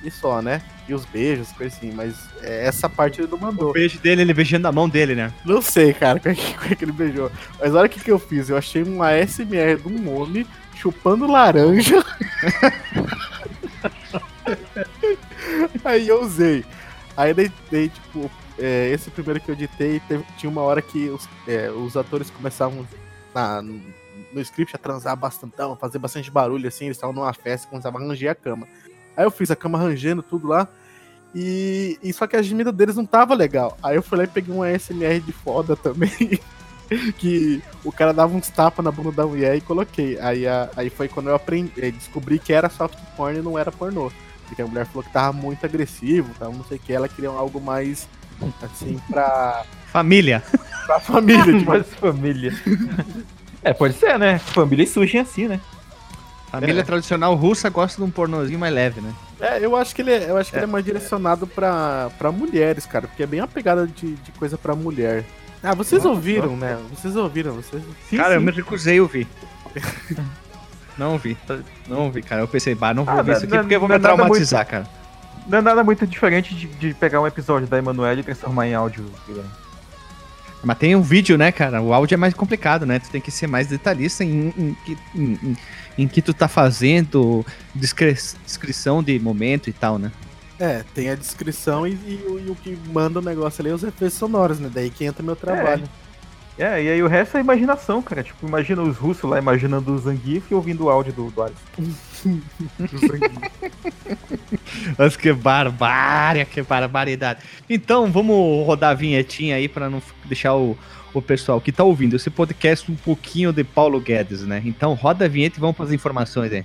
E 0.03 0.11
só, 0.11 0.41
né? 0.41 0.63
E 0.89 0.95
os 0.95 1.05
beijos, 1.05 1.51
coisa 1.53 1.77
assim, 1.77 1.91
mas 1.93 2.15
é, 2.43 2.65
essa 2.67 2.89
parte 2.89 3.21
ele 3.21 3.29
não 3.31 3.39
mandou. 3.39 3.71
O 3.71 3.73
beijo 3.73 3.99
dele, 3.99 4.23
ele 4.23 4.33
beijando 4.33 4.69
a 4.69 4.73
mão 4.73 4.89
dele, 4.89 5.15
né? 5.15 5.33
Não 5.45 5.61
sei, 5.61 5.93
cara, 5.93 6.19
como 6.21 6.33
é 6.33 6.37
que, 6.37 6.55
como 6.55 6.73
é 6.73 6.75
que 6.77 6.85
ele 6.85 6.93
beijou. 6.93 7.31
Mas 7.61 7.75
olha 7.75 7.87
o 7.87 7.91
que, 7.91 8.01
que 8.01 8.11
eu 8.11 8.19
fiz. 8.19 8.49
Eu 8.49 8.57
achei 8.57 8.83
um 8.85 9.03
ASMR 9.03 9.77
de 9.83 9.89
um 9.89 10.15
homem 10.17 10.47
chupando 10.77 11.27
laranja. 11.27 12.03
Aí 15.85 16.09
eu 16.09 16.23
usei. 16.23 16.65
Aí 17.17 17.35
daí, 17.35 17.51
daí, 17.71 17.89
tipo, 17.89 18.31
é, 18.59 18.91
esse 18.91 19.11
primeiro 19.11 19.41
que 19.41 19.51
eu 19.51 19.55
editei, 19.55 20.01
teve- 20.07 20.25
tinha 20.37 20.51
uma 20.51 20.63
hora 20.63 20.81
que 20.81 21.09
os, 21.09 21.29
é, 21.47 21.71
os 21.71 21.97
atores 21.97 22.31
começavam 22.31 22.87
na- 23.35 23.63
no 23.63 24.41
script 24.41 24.75
a 24.75 24.79
transar 24.79 25.17
bastantão, 25.17 25.77
fazer 25.77 25.99
bastante 25.99 26.31
barulho, 26.31 26.69
assim, 26.69 26.85
eles 26.87 26.97
estavam 26.97 27.15
numa 27.15 27.33
festa, 27.33 27.67
começavam 27.69 28.01
a 28.01 28.05
ranger 28.07 28.31
a 28.31 28.35
cama. 28.35 28.69
Aí 29.19 29.25
eu 29.25 29.31
fiz 29.33 29.51
a 29.51 29.57
cama 29.57 29.77
rangendo, 29.77 30.23
tudo 30.23 30.47
lá. 30.47 30.69
E, 31.35 31.99
e 32.03 32.13
só 32.13 32.25
que 32.29 32.37
a 32.37 32.41
gemida 32.43 32.71
deles 32.71 32.95
não 32.95 33.05
tava 33.05 33.35
legal. 33.35 33.77
Aí 33.83 33.97
eu 33.97 34.03
fui 34.03 34.17
lá 34.17 34.23
e 34.25 34.29
peguei 34.29 34.55
um 34.55 34.63
ASMR 34.63 35.19
de 35.21 35.33
foda 35.33 35.75
também. 35.75 36.39
que 37.19 37.61
o 37.85 37.91
cara 37.93 38.15
dava 38.15 38.35
uns 38.35 38.49
tapas 38.49 38.83
na 38.85 38.93
bunda 38.93 39.11
da 39.11 39.27
mulher 39.27 39.57
e 39.57 39.61
coloquei. 39.61 40.19
Aí, 40.21 40.47
a- 40.47 40.71
aí 40.77 40.89
foi 40.89 41.09
quando 41.09 41.29
eu 41.31 41.35
aprendi, 41.35 41.73
descobri 41.91 42.39
que 42.39 42.53
era 42.53 42.71
soft 42.71 42.97
porn 43.17 43.39
e 43.41 43.43
não 43.43 43.59
era 43.59 43.73
pornô. 43.73 44.11
Porque 44.47 44.63
a 44.63 44.67
mulher 44.67 44.87
falou 44.87 45.03
que 45.03 45.13
tava 45.13 45.33
muito 45.33 45.67
agressivo, 45.67 46.33
tava 46.39 46.53
não 46.53 46.65
sei 46.65 46.79
o 46.79 46.81
que, 46.81 46.93
ela 46.93 47.09
queria 47.09 47.29
algo 47.29 47.61
mais 47.61 48.09
assim 48.63 48.99
pra, 49.11 49.65
Família. 49.93 50.43
pra 50.87 51.01
família. 51.01 51.45
tipo, 51.59 51.71
Mais 51.71 51.87
família. 51.95 52.53
É, 53.63 53.75
pode 53.75 53.95
ser, 53.95 54.17
né? 54.19 54.39
Família 54.39 54.87
surgem 54.87 55.21
assim, 55.21 55.49
né? 55.49 55.61
Família 56.51 56.81
É. 56.81 56.85
tradicional 56.85 57.35
russa 57.35 57.69
gosta 57.69 58.01
de 58.01 58.09
um 58.09 58.11
pornozinho 58.11 58.59
mais 58.59 58.73
leve, 58.73 59.01
né? 59.01 59.13
É, 59.41 59.65
eu 59.65 59.77
acho 59.77 59.95
que 59.95 60.03
ele 60.03 60.13
é, 60.13 60.31
eu 60.31 60.37
acho 60.37 60.51
que 60.51 60.57
ele 60.57 60.65
é 60.65 60.67
mais 60.67 60.85
direcionado 60.85 61.47
pra, 61.47 62.11
pra 62.19 62.33
mulheres, 62.33 62.87
cara, 62.87 63.07
porque 63.07 63.23
é 63.23 63.27
bem 63.27 63.41
uma 63.41 63.47
pegada 63.49 63.87
de, 63.87 64.15
de 64.15 64.33
coisa 64.33 64.57
pra 64.57 64.75
mulher. 64.75 65.25
Ah, 65.63 65.75
vocês 65.75 66.03
Nossa, 66.03 66.15
ouviram, 66.15 66.57
né? 66.57 66.79
Vocês 66.95 67.15
ouviram, 67.17 67.53
vocês. 67.53 67.83
cara, 68.17 68.35
eu 68.35 68.41
me 68.41 68.51
recusei 68.51 68.99
a 68.99 69.03
ouvir. 69.03 69.27
Não 70.97 71.13
ouvi. 71.13 71.37
Não 71.87 72.07
ouvi, 72.07 72.23
cara. 72.23 72.43
Eu 72.43 72.49
pensei, 72.49 72.75
bah, 72.75 72.93
não 72.93 73.05
vou 73.05 73.15
Ah, 73.15 73.19
ouvir 73.19 73.31
não- 73.31 73.37
isso 73.37 73.45
aqui 73.47 73.55
não- 73.55 73.63
porque 73.63 73.77
eu 73.77 73.81
vou 73.81 73.89
me 73.89 73.95
é 73.95 73.99
traumatizar, 74.01 74.67
cara. 74.67 74.87
Não 75.47 75.59
é 75.59 75.63
nada 75.63 75.85
muito 75.85 76.05
diferente 76.07 76.55
de, 76.55 76.67
de 76.67 76.93
pegar 76.95 77.21
um 77.21 77.27
episódio 77.27 77.69
da 77.69 77.79
Emanuele 77.79 78.21
e 78.21 78.25
transformar 78.25 78.67
em 78.67 78.75
áudio. 78.75 79.05
Guilherme. 79.27 79.49
Mas 80.63 80.79
tem 80.79 80.97
um 80.97 81.03
vídeo, 81.03 81.39
né, 81.39 81.53
cara? 81.53 81.81
O 81.81 81.93
áudio 81.95 82.15
é 82.15 82.19
mais 82.19 82.35
complicado, 82.35 82.85
né? 82.85 82.99
Tu 82.99 83.09
tem 83.11 83.21
que 83.21 83.31
ser 83.31 83.47
mais 83.47 83.69
detalhista 83.69 84.25
em, 84.25 84.53
em, 84.57 84.77
que- 84.85 84.99
em, 85.15 85.23
em- 85.43 85.57
em 85.99 86.09
que 86.09 86.21
tu 86.21 86.35
tá 86.35 86.49
fazendo, 86.49 87.45
descre- 87.75 88.17
descrição 88.45 89.03
de 89.03 89.19
momento 89.19 89.71
e 89.71 89.73
tal, 89.73 89.99
né? 89.99 90.11
É, 90.59 90.85
tem 90.95 91.09
a 91.11 91.15
descrição 91.15 91.87
e, 91.87 91.93
e 91.93 92.25
o- 92.29 92.41
e 92.41 92.51
o 92.51 92.55
que 92.57 92.77
manda 92.93 93.21
o 93.21 93.23
negócio 93.23 93.63
ali 93.63 93.71
é 93.71 93.75
os 93.75 93.85
efeitos 93.85 94.19
sonoros, 94.19 94.59
né? 94.59 94.69
Daí 94.73 94.91
que 94.91 95.05
entra 95.05 95.23
meu 95.23 95.37
trabalho. 95.37 95.85
É, 95.85 96.08
e 96.83 96.89
aí 96.89 97.03
o 97.03 97.07
resto 97.07 97.37
é 97.37 97.41
imaginação, 97.41 98.03
cara. 98.03 98.23
Tipo, 98.23 98.47
imagina 98.47 98.83
os 98.83 98.97
russos 98.97 99.31
lá 99.31 99.39
imaginando 99.39 99.93
o 99.93 99.99
Zangief 99.99 100.51
e 100.51 100.55
ouvindo 100.55 100.85
o 100.85 100.91
áudio 100.91 101.13
do, 101.13 101.31
do 101.31 101.43
Alisson. 101.43 101.59
Mas 104.99 105.17
que 105.17 105.33
barbária, 105.33 106.45
que 106.45 106.61
barbaridade. 106.63 107.41
Então, 107.71 108.11
vamos 108.11 108.67
rodar 108.67 108.91
a 108.91 108.95
vinhetinha 108.95 109.57
aí 109.57 109.69
pra 109.69 109.89
não 109.89 110.03
deixar 110.25 110.57
o, 110.57 110.77
o 111.15 111.23
pessoal 111.23 111.61
que 111.61 111.71
tá 111.71 111.85
ouvindo 111.85 112.17
esse 112.17 112.29
podcast 112.29 112.91
um 112.91 112.97
pouquinho 112.97 113.53
de 113.53 113.63
Paulo 113.63 114.01
Guedes, 114.01 114.43
né? 114.43 114.61
Então, 114.65 114.95
roda 114.95 115.27
a 115.27 115.29
vinheta 115.29 115.59
e 115.59 115.61
vamos 115.61 115.77
para 115.77 115.87
as 115.87 115.93
informações 115.93 116.53
aí. 116.53 116.65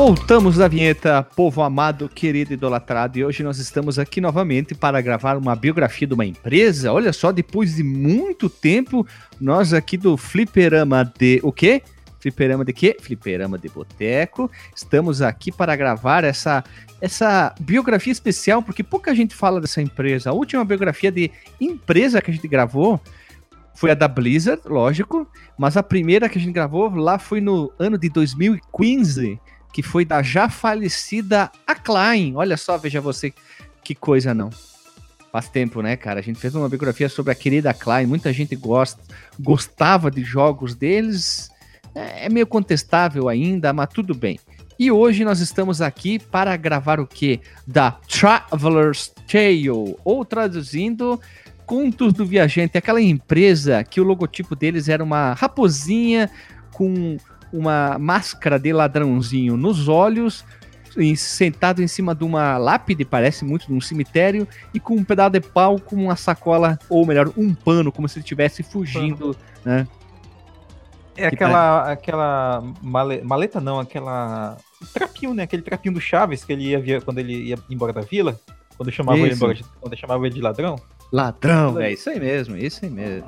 Voltamos 0.00 0.56
da 0.56 0.66
vinheta, 0.66 1.22
povo 1.22 1.60
amado, 1.60 2.08
querido, 2.08 2.54
idolatrado, 2.54 3.18
e 3.18 3.24
hoje 3.24 3.42
nós 3.42 3.58
estamos 3.58 3.98
aqui 3.98 4.18
novamente 4.18 4.74
para 4.74 4.98
gravar 4.98 5.36
uma 5.36 5.54
biografia 5.54 6.08
de 6.08 6.14
uma 6.14 6.24
empresa. 6.24 6.90
Olha 6.90 7.12
só, 7.12 7.30
depois 7.30 7.74
de 7.76 7.82
muito 7.82 8.48
tempo, 8.48 9.06
nós 9.38 9.74
aqui 9.74 9.98
do 9.98 10.16
Fliperama 10.16 11.04
de. 11.04 11.38
O 11.42 11.52
quê? 11.52 11.82
Fliperama 12.18 12.64
de 12.64 12.72
quê? 12.72 12.96
Fliperama 12.98 13.58
de 13.58 13.68
Boteco. 13.68 14.50
Estamos 14.74 15.20
aqui 15.20 15.52
para 15.52 15.76
gravar 15.76 16.24
essa, 16.24 16.64
essa 16.98 17.54
biografia 17.60 18.10
especial, 18.10 18.62
porque 18.62 18.82
pouca 18.82 19.14
gente 19.14 19.34
fala 19.34 19.60
dessa 19.60 19.82
empresa. 19.82 20.30
A 20.30 20.32
última 20.32 20.64
biografia 20.64 21.12
de 21.12 21.30
empresa 21.60 22.22
que 22.22 22.30
a 22.30 22.34
gente 22.34 22.48
gravou 22.48 22.98
foi 23.74 23.90
a 23.90 23.94
da 23.94 24.08
Blizzard, 24.08 24.62
lógico, 24.64 25.28
mas 25.58 25.76
a 25.76 25.82
primeira 25.82 26.26
que 26.26 26.38
a 26.38 26.40
gente 26.40 26.54
gravou 26.54 26.88
lá 26.88 27.18
foi 27.18 27.42
no 27.42 27.70
ano 27.78 27.98
de 27.98 28.08
2015 28.08 29.38
que 29.72 29.82
foi 29.82 30.04
da 30.04 30.22
já 30.22 30.48
falecida 30.48 31.50
Klein. 31.82 32.34
Olha 32.36 32.56
só, 32.56 32.76
veja 32.76 33.00
você 33.00 33.32
que 33.82 33.94
coisa 33.94 34.34
não. 34.34 34.50
Faz 35.32 35.48
tempo, 35.48 35.80
né, 35.80 35.96
cara? 35.96 36.20
A 36.20 36.22
gente 36.22 36.38
fez 36.38 36.54
uma 36.54 36.68
biografia 36.68 37.08
sobre 37.08 37.32
a 37.32 37.34
querida 37.34 37.72
Klein. 37.72 38.06
Muita 38.06 38.32
gente 38.32 38.56
gosta, 38.56 39.00
gostava 39.38 40.10
de 40.10 40.24
jogos 40.24 40.74
deles. 40.74 41.50
É, 41.94 42.26
é 42.26 42.28
meio 42.28 42.46
contestável 42.46 43.28
ainda, 43.28 43.72
mas 43.72 43.88
tudo 43.88 44.14
bem. 44.14 44.40
E 44.78 44.90
hoje 44.90 45.24
nós 45.24 45.40
estamos 45.40 45.82
aqui 45.82 46.18
para 46.18 46.56
gravar 46.56 46.98
o 46.98 47.06
que? 47.06 47.40
Da 47.66 47.92
Traveler's 47.92 49.12
Tale, 49.30 49.70
ou 49.70 50.24
traduzindo, 50.24 51.20
Contos 51.66 52.12
do 52.12 52.26
Viajante, 52.26 52.76
aquela 52.76 53.00
empresa 53.00 53.84
que 53.84 54.00
o 54.00 54.04
logotipo 54.04 54.56
deles 54.56 54.88
era 54.88 55.04
uma 55.04 55.34
raposinha 55.34 56.28
com 56.72 57.16
uma 57.52 57.98
máscara 57.98 58.58
de 58.58 58.72
ladrãozinho 58.72 59.56
nos 59.56 59.88
olhos, 59.88 60.44
sentado 61.16 61.82
em 61.82 61.88
cima 61.88 62.14
de 62.14 62.24
uma 62.24 62.58
lápide, 62.58 63.04
parece 63.04 63.44
muito 63.44 63.66
de 63.66 63.72
um 63.72 63.80
cemitério, 63.80 64.46
e 64.74 64.80
com 64.80 64.94
um 64.94 65.04
pedaço 65.04 65.30
de 65.30 65.40
pau 65.40 65.78
com 65.78 65.96
uma 65.96 66.16
sacola, 66.16 66.78
ou 66.88 67.06
melhor, 67.06 67.30
um 67.36 67.54
pano, 67.54 67.92
como 67.92 68.08
se 68.08 68.18
ele 68.18 68.24
estivesse 68.24 68.62
fugindo, 68.62 69.36
né? 69.64 69.86
É 71.16 71.26
aquela, 71.26 71.92
aquela 71.92 72.64
maleta, 72.80 73.24
maleta 73.24 73.60
não, 73.60 73.78
aquela 73.78 74.56
trapinho, 74.94 75.34
né? 75.34 75.42
Aquele 75.42 75.62
trapinho 75.62 75.94
do 75.94 76.00
Chaves 76.00 76.44
que 76.44 76.52
ele 76.52 76.68
ia 76.68 76.80
ver 76.80 77.02
quando 77.02 77.18
ele 77.18 77.34
ia 77.34 77.58
embora 77.68 77.92
da 77.92 78.00
vila, 78.00 78.40
quando 78.76 78.90
chamava 78.90 79.18
ele 79.18 79.34
embora, 79.34 79.54
de, 79.54 79.64
quando 79.80 79.96
chamava 79.96 80.26
ele 80.26 80.34
de 80.34 80.40
ladrão. 80.40 80.76
Ladrão, 81.12 81.78
é 81.78 81.92
isso 81.92 82.08
aí 82.08 82.18
mesmo, 82.18 82.56
isso 82.56 82.84
aí 82.84 82.90
mesmo. 82.90 83.26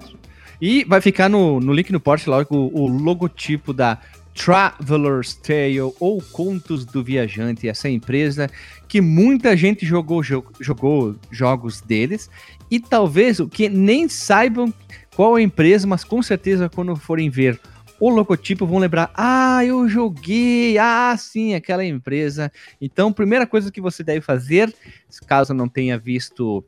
E 0.60 0.84
vai 0.84 1.00
ficar 1.00 1.28
no, 1.28 1.60
no 1.60 1.72
link 1.72 1.92
no 1.92 1.98
post 1.98 2.30
lá 2.30 2.46
o, 2.48 2.56
o 2.56 2.86
logotipo 2.86 3.72
da 3.72 3.98
Traveler's 4.34 5.34
Tale 5.34 5.80
ou 5.80 6.22
Contos 6.32 6.84
do 6.84 7.02
Viajante, 7.02 7.68
essa 7.68 7.88
empresa 7.88 8.50
que 8.88 9.00
muita 9.00 9.56
gente 9.56 9.84
jogou, 9.86 10.22
jogou 10.22 11.16
jogos 11.30 11.80
deles 11.80 12.30
e 12.70 12.80
talvez 12.80 13.40
o 13.40 13.48
que 13.48 13.68
nem 13.68 14.08
saibam 14.08 14.72
qual 15.14 15.36
é 15.36 15.40
a 15.40 15.44
empresa, 15.44 15.86
mas 15.86 16.04
com 16.04 16.22
certeza 16.22 16.68
quando 16.68 16.96
forem 16.96 17.28
ver 17.28 17.60
o 18.02 18.10
logotipo 18.10 18.66
vão 18.66 18.78
lembrar: 18.78 19.12
ah, 19.14 19.64
eu 19.64 19.88
joguei, 19.88 20.76
ah, 20.76 21.14
sim, 21.16 21.54
aquela 21.54 21.84
empresa. 21.84 22.50
Então, 22.80 23.12
primeira 23.12 23.46
coisa 23.46 23.70
que 23.70 23.80
você 23.80 24.02
deve 24.02 24.20
fazer, 24.20 24.74
caso 25.24 25.54
não 25.54 25.68
tenha 25.68 25.96
visto 25.96 26.64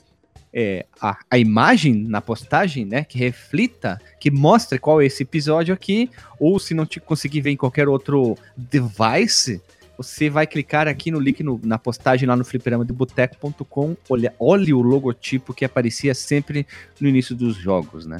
é, 0.57 0.87
a, 1.01 1.19
a, 1.29 1.37
imagem 1.37 1.93
na 1.93 2.21
postagem, 2.21 2.85
né, 2.85 3.03
que 3.03 3.19
reflita, 3.19 4.01
que 4.21 4.31
mostre 4.31 4.79
qual 4.79 5.03
é 5.03 5.07
esse 5.07 5.25
episódio 5.25 5.75
aqui, 5.75 6.09
ou 6.39 6.61
se 6.61 6.73
não 6.75 6.87
te 6.87 7.01
conseguir 7.01 7.41
ver 7.41 7.51
em 7.51 7.57
qualquer 7.57 7.89
outro 7.89 8.39
device, 8.57 9.61
você 9.99 10.31
vai 10.31 10.47
clicar 10.47 10.87
aqui 10.87 11.11
no 11.11 11.19
link 11.19 11.43
no, 11.43 11.61
na 11.65 11.77
postagem 11.77 12.29
lá 12.29 12.37
no 12.37 12.45
fliperamadeboteco.com, 12.45 13.97
olha, 14.09 14.33
olhe 14.39 14.73
o 14.73 14.81
logotipo 14.81 15.53
que 15.53 15.65
aparecia 15.65 16.15
sempre 16.15 16.65
no 17.01 17.09
início 17.09 17.35
dos 17.35 17.57
jogos, 17.57 18.07
né? 18.07 18.19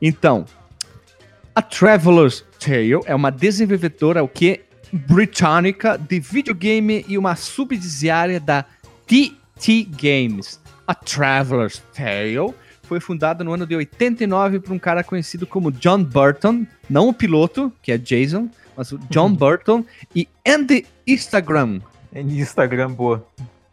Então, 0.00 0.44
a 1.54 1.62
Traveler's 1.62 2.44
Tale 2.60 3.00
é 3.06 3.14
uma 3.14 3.30
desenvolvedora 3.30 4.22
o 4.22 4.28
que 4.28 4.60
britânica 4.92 5.96
de 5.98 6.20
videogame 6.20 7.04
e 7.08 7.18
uma 7.18 7.34
subsidiária 7.34 8.38
da 8.38 8.64
TT 9.06 9.88
Games. 9.90 10.60
A 10.86 10.94
Traveler's 10.94 11.82
Tale 11.94 12.54
foi 12.82 13.00
fundada 13.00 13.42
no 13.42 13.52
ano 13.52 13.66
de 13.66 13.74
89 13.74 14.60
por 14.60 14.72
um 14.72 14.78
cara 14.78 15.02
conhecido 15.02 15.46
como 15.46 15.72
John 15.72 16.04
Burton, 16.04 16.66
não 16.88 17.08
o 17.08 17.14
piloto, 17.14 17.72
que 17.82 17.90
é 17.90 17.98
Jason, 17.98 18.48
mas 18.76 18.92
o 18.92 18.98
John. 19.10 19.32
Burton 19.34 19.84
e 20.14 20.28
Andy 20.46 20.86
Instagram. 21.06 21.80
Andy 22.14 22.38
Instagram, 22.38 22.92
boa. 22.92 23.26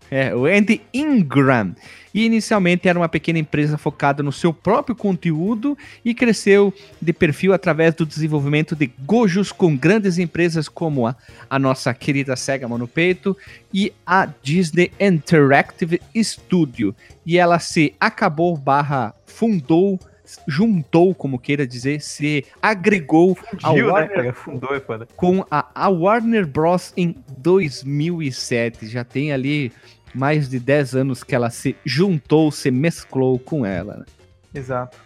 É, 0.10 0.34
o 0.36 0.46
Andy 0.46 0.82
Ingram. 0.94 1.76
E 2.14 2.26
inicialmente 2.26 2.88
era 2.88 3.00
uma 3.00 3.10
pequena 3.10 3.40
empresa 3.40 3.78
focada 3.78 4.22
no 4.22 4.32
seu 4.32 4.54
próprio 4.54 4.96
conteúdo 4.96 5.78
e 6.04 6.14
cresceu 6.14 6.74
de 7.02 7.14
perfil 7.14 7.54
através 7.54 7.94
do 7.94 8.06
desenvolvimento 8.06 8.76
de 8.76 8.92
gojos 9.06 9.52
com 9.52 9.76
grandes 9.76 10.18
empresas 10.18 10.68
como 10.68 11.08
a, 11.08 11.16
a 11.50 11.58
nossa 11.58 11.94
querida 11.94 12.36
Sega 12.36 12.68
Mano 12.68 12.88
Peito 12.88 13.36
e 13.74 13.94
a 14.06 14.28
Disney 14.42 14.92
Interactive 15.00 16.02
Studio. 16.16 16.96
E 17.26 17.38
ela 17.38 17.60
se 17.60 17.94
acabou 18.00 18.58
barra 18.58 19.14
fundou 19.26 20.00
juntou, 20.48 21.14
como 21.14 21.40
queira 21.40 21.66
dizer, 21.68 22.02
se 22.02 22.46
agregou 22.62 23.36
Fundiu, 23.36 23.90
a 23.90 23.94
Warner, 23.94 24.24
né, 24.24 24.32
Fundou, 24.34 24.76
é 24.76 24.82
com 25.16 25.46
a, 25.50 25.68
a 25.74 25.90
Warner 25.90 26.48
Bros. 26.48 26.94
em 26.96 27.16
2007. 27.38 28.88
Já 28.88 29.04
tem 29.04 29.32
ali 29.34 29.72
mais 30.14 30.50
de 30.50 30.60
10 30.60 30.96
anos 30.96 31.24
que 31.24 31.36
ela 31.36 31.50
se 31.50 31.76
juntou, 31.86 32.52
se 32.52 32.72
mesclou 32.72 33.40
com 33.40 33.66
ela. 33.66 33.98
Né? 33.98 34.06
Exato. 34.54 34.98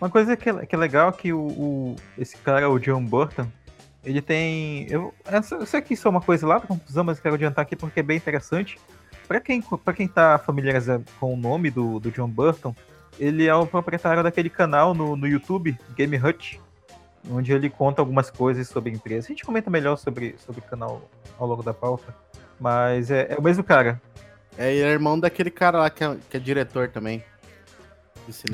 Uma 0.00 0.10
coisa 0.10 0.36
que 0.36 0.48
é, 0.48 0.66
que 0.66 0.74
é 0.74 0.78
legal 0.78 1.10
é 1.10 1.12
que 1.12 1.32
o, 1.32 1.46
o, 1.46 1.96
esse 2.18 2.36
cara, 2.38 2.68
o 2.68 2.78
John 2.78 3.04
Burton, 3.04 3.46
ele 4.04 4.20
tem. 4.20 4.86
Eu, 4.90 5.14
eu 5.30 5.66
sei 5.66 5.80
que 5.80 5.94
isso 5.94 6.08
é 6.08 6.10
uma 6.10 6.20
coisa 6.20 6.46
lá 6.46 6.58
da 6.58 6.66
confusão, 6.66 7.04
mas 7.04 7.20
quero 7.20 7.36
adiantar 7.36 7.62
aqui 7.62 7.76
porque 7.76 8.00
é 8.00 8.02
bem 8.02 8.16
interessante. 8.16 8.78
Para 9.28 9.40
quem, 9.40 9.62
pra 9.62 9.94
quem 9.94 10.08
tá 10.08 10.38
familiarizado 10.38 11.04
com 11.20 11.32
o 11.32 11.36
nome 11.36 11.70
do, 11.70 12.00
do 12.00 12.10
John 12.10 12.28
Burton, 12.28 12.74
ele 13.18 13.46
é 13.46 13.54
o 13.54 13.66
proprietário 13.66 14.22
daquele 14.22 14.50
canal 14.50 14.92
no, 14.92 15.16
no 15.16 15.26
YouTube, 15.26 15.78
Game 15.94 16.16
Hut, 16.16 16.60
onde 17.30 17.52
ele 17.52 17.70
conta 17.70 18.02
algumas 18.02 18.30
coisas 18.30 18.66
sobre 18.68 18.90
a 18.90 18.94
empresa. 18.94 19.28
A 19.28 19.30
gente 19.30 19.44
comenta 19.44 19.70
melhor 19.70 19.96
sobre, 19.96 20.34
sobre 20.38 20.60
o 20.60 20.64
canal 20.64 21.08
ao 21.38 21.46
longo 21.46 21.62
da 21.62 21.72
pauta. 21.72 22.14
Mas 22.58 23.10
é, 23.10 23.28
é 23.30 23.38
o 23.38 23.42
mesmo 23.42 23.62
cara. 23.62 24.00
É, 24.56 24.72
ele 24.72 24.82
é 24.82 24.90
irmão 24.90 25.18
daquele 25.18 25.50
cara 25.50 25.78
lá 25.78 25.90
que 25.90 26.04
é, 26.04 26.16
que 26.28 26.36
é 26.36 26.40
diretor 26.40 26.88
também. 26.88 27.22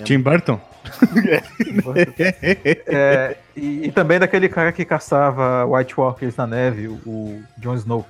Tim 0.05 0.21
Burton? 0.21 0.61
é, 2.87 3.37
e, 3.55 3.87
e, 3.87 3.93
também 3.93 4.19
daquele 4.19 4.49
cara 4.49 4.73
que 4.73 4.85
caçava 4.85 5.67
White 5.67 5.95
Walkers 5.99 6.37
na 6.37 6.47
neve, 6.47 6.89
o 6.89 7.43
Jon 7.59 7.75
Snow. 7.75 8.07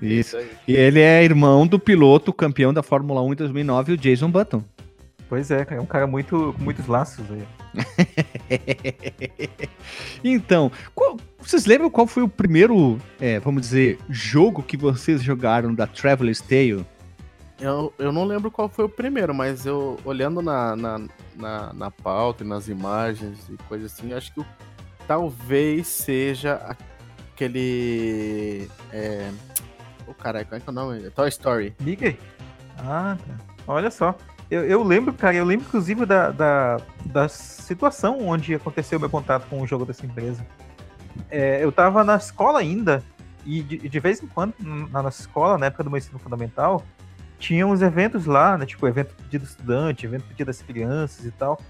Isso. 0.00 0.36
E 0.68 0.76
ele 0.76 1.00
é 1.00 1.24
irmão 1.24 1.66
do 1.66 1.78
piloto 1.78 2.32
campeão 2.32 2.74
da 2.74 2.82
Fórmula 2.82 3.22
1 3.22 3.32
em 3.32 3.36
2009, 3.36 3.92
o 3.92 3.96
Jason 3.96 4.30
Button. 4.30 4.62
Pois 5.28 5.50
é, 5.50 5.66
é 5.70 5.80
um 5.80 5.86
cara 5.86 6.06
muito 6.06 6.54
com 6.56 6.62
muitos 6.62 6.86
laços 6.86 7.24
aí. 7.30 7.42
então, 10.22 10.70
qual, 10.94 11.16
vocês 11.40 11.66
lembram 11.66 11.90
qual 11.90 12.06
foi 12.06 12.22
o 12.22 12.28
primeiro, 12.28 13.00
é, 13.18 13.40
vamos 13.40 13.62
dizer, 13.62 13.98
jogo 14.08 14.62
que 14.62 14.76
vocês 14.76 15.20
jogaram 15.22 15.74
da 15.74 15.86
Traveler's 15.86 16.40
Tale? 16.40 16.86
Eu, 17.58 17.92
eu 17.98 18.12
não 18.12 18.24
lembro 18.24 18.50
qual 18.50 18.68
foi 18.68 18.84
o 18.84 18.88
primeiro, 18.88 19.34
mas 19.34 19.64
eu 19.64 19.98
olhando 20.04 20.42
na, 20.42 20.76
na, 20.76 21.00
na, 21.34 21.72
na 21.72 21.90
pauta 21.90 22.44
e 22.44 22.46
nas 22.46 22.68
imagens 22.68 23.48
e 23.48 23.56
coisas 23.64 23.92
assim, 23.92 24.12
acho 24.12 24.32
que 24.34 24.40
o, 24.40 24.46
talvez 25.06 25.86
seja 25.86 26.60
aquele. 27.32 28.68
É, 28.92 29.30
o 30.06 30.10
oh, 30.10 30.14
caralho, 30.14 30.46
qual 30.46 30.58
é 30.58 30.60
que 30.60 30.68
é 30.68 30.70
o 30.70 30.74
nome? 30.74 31.10
Toy 31.10 31.28
Story. 31.28 31.74
Mickey? 31.80 32.18
Ah, 32.78 33.16
tá. 33.26 33.34
Olha 33.66 33.90
só. 33.90 34.14
Eu, 34.50 34.64
eu 34.64 34.82
lembro, 34.82 35.12
cara, 35.12 35.34
eu 35.34 35.44
lembro 35.44 35.66
inclusive 35.66 36.06
da, 36.06 36.30
da, 36.30 36.76
da 37.04 37.28
situação 37.28 38.28
onde 38.28 38.54
aconteceu 38.54 38.98
o 38.98 39.00
meu 39.00 39.10
contato 39.10 39.46
com 39.48 39.60
o 39.60 39.66
jogo 39.66 39.84
dessa 39.84 40.06
empresa. 40.06 40.46
É, 41.30 41.64
eu 41.64 41.72
tava 41.72 42.04
na 42.04 42.16
escola 42.16 42.60
ainda, 42.60 43.02
e 43.44 43.62
de, 43.62 43.88
de, 43.88 44.00
vez 44.00 44.22
em 44.22 44.26
quando, 44.26 44.54
na 44.60 45.02
nossa 45.02 45.20
escola, 45.20 45.58
na 45.58 45.66
época 45.66 45.82
do 45.82 45.90
meu 45.90 45.98
ensino 45.98 46.18
fundamental, 46.18 46.84
tinha 47.38 47.66
uns 47.66 47.82
eventos 47.82 48.26
lá, 48.26 48.56
né? 48.56 48.66
Tipo, 48.66 48.86
evento 48.88 49.14
dia 49.28 49.38
do 49.38 49.44
estudante, 49.44 50.06
evento 50.06 50.24
dia 50.34 50.46
das 50.46 50.62
crianças 50.62 51.24
e 51.24 51.30
tal. 51.30 51.60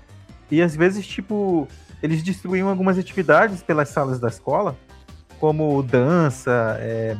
E 0.50 0.62
às 0.62 0.76
vezes, 0.76 1.06
tipo, 1.06 1.66
eles 2.02 2.22
distribuíam 2.22 2.68
algumas 2.68 2.98
atividades 2.98 3.62
pelas 3.62 3.88
salas 3.88 4.20
da 4.20 4.28
escola, 4.28 4.76
como 5.40 5.82
dança, 5.82 6.76
é, 6.80 7.16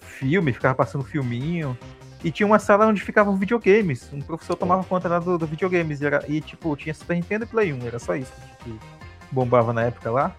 filme, 0.00 0.52
ficava 0.52 0.74
passando 0.74 1.04
filminho. 1.04 1.76
E 2.22 2.32
tinha 2.32 2.46
uma 2.46 2.58
sala 2.58 2.86
onde 2.86 3.00
ficavam 3.00 3.36
videogames. 3.36 4.10
Um 4.12 4.20
professor 4.20 4.56
tomava 4.56 4.82
conta 4.82 5.08
lá 5.08 5.18
do, 5.20 5.38
do 5.38 5.46
videogames. 5.46 6.00
E, 6.00 6.06
era, 6.06 6.24
e, 6.28 6.40
tipo, 6.40 6.74
tinha 6.76 6.92
Super 6.92 7.14
Nintendo 7.14 7.44
e 7.44 7.48
Play 7.48 7.72
1. 7.72 7.86
Era 7.86 7.98
só 7.98 8.16
isso 8.16 8.32
que 8.64 8.76
bombava 9.30 9.72
na 9.72 9.82
época 9.84 10.10
lá. 10.10 10.34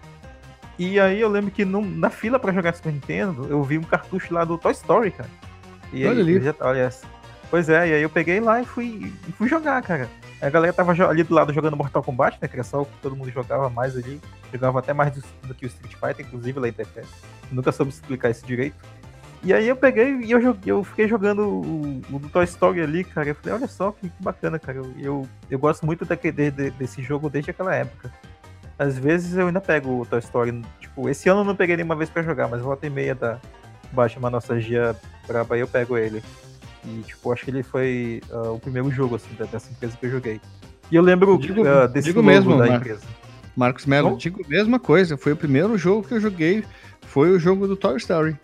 E 0.78 1.00
aí 1.00 1.20
eu 1.20 1.28
lembro 1.28 1.50
que 1.50 1.64
no, 1.64 1.82
na 1.82 2.10
fila 2.10 2.38
para 2.38 2.52
jogar 2.52 2.74
Super 2.74 2.92
Nintendo, 2.92 3.46
eu 3.48 3.62
vi 3.62 3.78
um 3.78 3.82
cartucho 3.82 4.32
lá 4.32 4.44
do 4.44 4.58
Toy 4.58 4.72
Story, 4.72 5.10
cara. 5.10 5.30
E 5.92 6.06
olha 6.06 6.16
aí, 6.16 6.20
ali. 6.20 6.40
Já, 6.40 6.54
olha. 6.60 6.90
Pois 7.50 7.68
é, 7.68 7.88
e 7.88 7.94
aí 7.94 8.02
eu 8.02 8.08
peguei 8.08 8.38
lá 8.38 8.62
e 8.62 8.64
fui, 8.64 9.12
e 9.28 9.32
fui 9.32 9.48
jogar, 9.48 9.82
cara. 9.82 10.08
A 10.40 10.48
galera 10.48 10.72
tava 10.72 10.92
ali 11.08 11.24
do 11.24 11.34
lado 11.34 11.52
jogando 11.52 11.76
Mortal 11.76 12.02
Kombat, 12.02 12.38
né? 12.40 12.46
Que 12.46 12.54
era 12.54 12.62
só 12.62 12.82
o 12.82 12.86
que 12.86 12.96
todo 13.02 13.16
mundo 13.16 13.30
jogava 13.30 13.68
mais 13.68 13.96
ali. 13.96 14.20
Jogava 14.52 14.78
até 14.78 14.92
mais 14.92 15.12
do, 15.12 15.22
do 15.48 15.54
que 15.54 15.66
o 15.66 15.68
Street 15.68 15.94
Fighter, 15.94 16.24
inclusive 16.24 16.60
lá 16.60 16.68
em 16.68 16.72
TFS. 16.72 17.08
Nunca 17.50 17.72
soube 17.72 17.90
explicar 17.90 18.30
isso 18.30 18.46
direito. 18.46 18.76
E 19.42 19.52
aí 19.52 19.66
eu 19.66 19.74
peguei 19.74 20.12
e 20.16 20.30
eu, 20.30 20.56
eu 20.64 20.84
fiquei 20.84 21.08
jogando 21.08 21.42
o, 21.42 22.02
o 22.10 22.20
Toy 22.32 22.44
Story 22.44 22.82
ali, 22.82 23.02
cara. 23.02 23.28
Eu 23.28 23.34
falei, 23.34 23.58
olha 23.58 23.68
só 23.68 23.90
que, 23.90 24.10
bacana, 24.20 24.58
cara. 24.58 24.80
Eu, 24.98 25.26
eu, 25.50 25.58
gosto 25.58 25.84
muito 25.84 26.04
daquele, 26.04 26.50
de, 26.50 26.70
desse 26.70 27.02
jogo 27.02 27.28
desde 27.28 27.50
aquela 27.50 27.74
época. 27.74 28.12
Às 28.78 28.96
vezes 28.96 29.36
eu 29.36 29.48
ainda 29.48 29.60
pego 29.60 30.00
o 30.00 30.06
Toy 30.06 30.20
Story. 30.20 30.62
Tipo, 30.78 31.08
esse 31.08 31.28
ano 31.28 31.40
eu 31.40 31.44
não 31.44 31.56
peguei 31.56 31.76
nenhuma 31.76 31.96
vez 31.96 32.08
pra 32.08 32.22
jogar, 32.22 32.48
mas 32.48 32.62
volta 32.62 32.86
e 32.86 32.90
meia 32.90 33.14
da 33.14 33.38
baixa 33.92 34.18
uma 34.18 34.30
nostalgia 34.30 34.94
braba 35.26 35.54
aí 35.54 35.60
eu 35.60 35.68
pego 35.68 35.98
ele. 35.98 36.22
E, 36.84 37.02
tipo, 37.02 37.32
acho 37.32 37.44
que 37.44 37.50
ele 37.50 37.62
foi 37.62 38.22
uh, 38.30 38.54
o 38.54 38.60
primeiro 38.60 38.90
jogo, 38.90 39.16
assim, 39.16 39.28
dessa 39.50 39.70
empresa 39.70 39.96
que 39.96 40.06
eu 40.06 40.10
joguei. 40.10 40.40
E 40.90 40.96
eu 40.96 41.02
lembro 41.02 41.38
digo, 41.38 41.62
uh, 41.62 41.86
desse 41.88 42.08
digo 42.08 42.22
mesmo, 42.22 42.56
da 42.56 42.76
empresa. 42.76 43.02
Marcos 43.56 43.86
Melo, 43.86 44.16
digo 44.16 44.42
a 44.44 44.48
mesma 44.48 44.78
coisa. 44.78 45.16
Foi 45.16 45.32
o 45.32 45.36
primeiro 45.36 45.76
jogo 45.76 46.06
que 46.06 46.14
eu 46.14 46.20
joguei. 46.20 46.64
Foi 47.02 47.30
o 47.30 47.38
jogo 47.38 47.66
do 47.66 47.76
Toy 47.76 47.96
Story. 47.96 48.36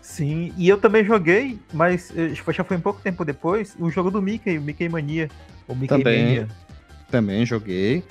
Sim, 0.00 0.52
e 0.56 0.68
eu 0.68 0.78
também 0.78 1.04
joguei, 1.04 1.58
mas 1.74 2.10
eh, 2.16 2.32
já 2.34 2.64
foi 2.64 2.76
um 2.76 2.80
pouco 2.80 3.02
tempo 3.02 3.22
depois, 3.22 3.76
o 3.78 3.90
jogo 3.90 4.10
do 4.10 4.22
Mickey, 4.22 4.56
o 4.56 4.62
Mickey 4.62 4.88
Mania. 4.88 5.28
O 5.68 5.74
Mickey 5.74 5.88
Também. 5.88 6.24
Mania. 6.24 6.48
Também 7.10 7.44
joguei. 7.44 8.02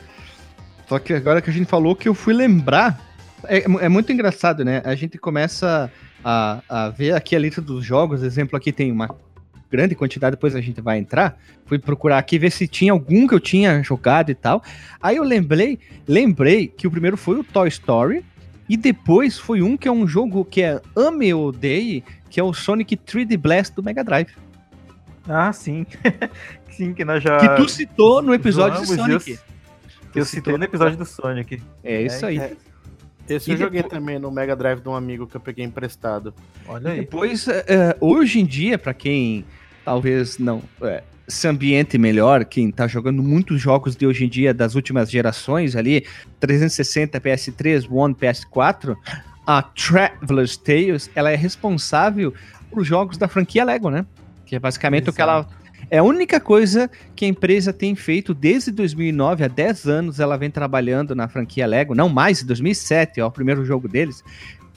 Só 0.88 1.00
que 1.00 1.14
agora 1.14 1.42
que 1.42 1.50
a 1.50 1.54
gente 1.54 1.66
falou 1.66 1.96
que 1.96 2.08
eu 2.08 2.14
fui 2.14 2.34
lembrar. 2.34 3.02
É, 3.46 3.64
é 3.86 3.90
muito 3.90 4.12
engraçado, 4.12 4.64
né? 4.64 4.82
A 4.86 4.94
gente 4.94 5.18
começa 5.18 5.92
a, 6.26 6.64
a 6.68 6.90
ver 6.90 7.14
aqui 7.14 7.36
a 7.36 7.40
lista 7.40 7.62
dos 7.62 7.86
jogos. 7.86 8.24
Exemplo, 8.24 8.58
aqui 8.58 8.72
tem 8.72 8.92
uma 8.92 9.16
grande 9.70 9.94
quantidade, 9.94 10.36
depois 10.36 10.56
a 10.56 10.62
gente 10.62 10.82
vai 10.82 10.98
entrar. 10.98 11.38
Fui 11.68 11.78
procurar 11.78 12.18
aqui 12.18 12.40
ver 12.40 12.52
se 12.52 12.68
tinha 12.68 12.92
algum 12.92 13.28
que 13.28 13.36
eu 13.36 13.40
tinha 13.40 13.84
jogado 13.84 14.32
e 14.32 14.36
tal. 14.36 14.64
Aí 15.00 15.18
eu 15.18 15.24
lembrei, 15.24 15.78
lembrei 16.08 16.68
que 16.68 16.88
o 16.88 16.92
primeiro 16.92 17.16
foi 17.16 17.40
o 17.40 17.44
Toy 17.44 17.68
Story. 17.68 18.26
E 18.68 18.76
depois 18.76 19.38
foi 19.38 19.62
um 19.62 19.78
que 19.78 19.88
é 19.88 19.92
um 19.92 20.08
jogo 20.08 20.44
que 20.44 20.64
é 20.64 20.82
ame 20.96 21.32
ou 21.32 21.50
odeie, 21.50 22.04
que 22.32 22.40
é 22.40 22.44
o 22.44 22.52
Sonic 22.52 22.98
3D 22.98 23.38
Blast 23.38 23.76
do 23.76 23.84
Mega 23.84 24.04
Drive. 24.04 24.30
Ah, 25.30 25.54
sim. 25.54 25.86
sim, 26.72 26.92
que 26.92 27.06
nós 27.06 27.22
já. 27.22 27.38
que 27.38 27.48
tu 27.56 27.70
citou 27.70 28.24
no 28.24 28.34
episódio 28.34 28.84
zoamos 28.84 29.24
Sonic. 29.24 29.40
Que 30.12 30.20
eu 30.20 30.26
citei 30.26 30.58
no 30.58 30.64
episódio 30.64 30.98
do 30.98 31.06
Sonic. 31.06 31.62
É 31.84 32.02
isso 32.02 32.26
aí. 32.26 32.40
é. 32.40 32.54
Esse 33.28 33.50
E 33.50 33.54
eu 33.54 33.58
joguei 33.58 33.82
depois- 33.82 34.00
também 34.00 34.20
no 34.20 34.30
Mega 34.32 34.56
Drive 34.56 34.82
de 34.82 34.90
um 34.90 34.96
amigo 34.96 35.26
que 35.26 35.36
eu 35.36 35.42
peguei 35.42 35.66
emprestado. 35.66 36.34
Olha 36.68 36.92
aí. 36.92 37.00
depois, 37.00 37.48
é, 37.48 37.66
é, 37.68 37.98
hoje 38.00 38.40
em 38.40 38.46
dia, 38.46 38.78
pra 38.78 38.94
quem 38.94 39.44
talvez 39.84 40.38
não 40.38 40.62
é, 40.82 41.02
se 41.28 41.48
ambiente 41.48 41.98
melhor, 41.98 42.46
quem 42.46 42.70
tá 42.72 42.88
jogando 42.88 43.24
muitos 43.24 43.60
jogos 43.60 43.96
de 43.96 44.06
hoje 44.06 44.26
em 44.26 44.30
dia 44.30 44.54
das 44.54 44.76
últimas 44.76 45.10
gerações 45.10 45.76
ali, 45.76 46.06
360, 46.40 47.20
PS3, 47.20 47.88
One, 47.90 48.14
PS4, 48.14 48.96
a 49.48 49.62
Traveler's 49.64 50.56
Tales, 50.58 51.10
ela 51.16 51.32
é 51.32 51.36
responsável 51.36 52.34
por 52.70 52.84
jogos 52.84 53.18
da 53.18 53.28
franquia 53.28 53.64
Lego, 53.64 53.90
né? 53.90 54.06
Que 54.46 54.56
é 54.56 54.60
basicamente 54.60 55.10
o 55.10 55.14
que 55.14 55.22
ela 55.22 55.48
é 55.90 55.98
a 56.00 56.04
única 56.04 56.40
coisa 56.40 56.90
que 57.16 57.26
a 57.26 57.28
empresa 57.28 57.72
tem 57.74 57.96
feito 57.96 58.34
desde 58.34 58.72
2009, 58.72 59.44
há 59.44 59.48
10 59.48 59.88
anos, 59.88 60.20
ela 60.20 60.38
vem 60.38 60.50
trabalhando 60.50 61.14
na 61.16 61.28
franquia 61.28 61.66
Lego, 61.68 61.94
não 61.96 62.10
mais, 62.10 62.44
2007, 62.44 63.22
ó, 63.22 63.28
o 63.28 63.32
primeiro 63.32 63.66
jogo 63.66 63.88
deles. 63.88 64.24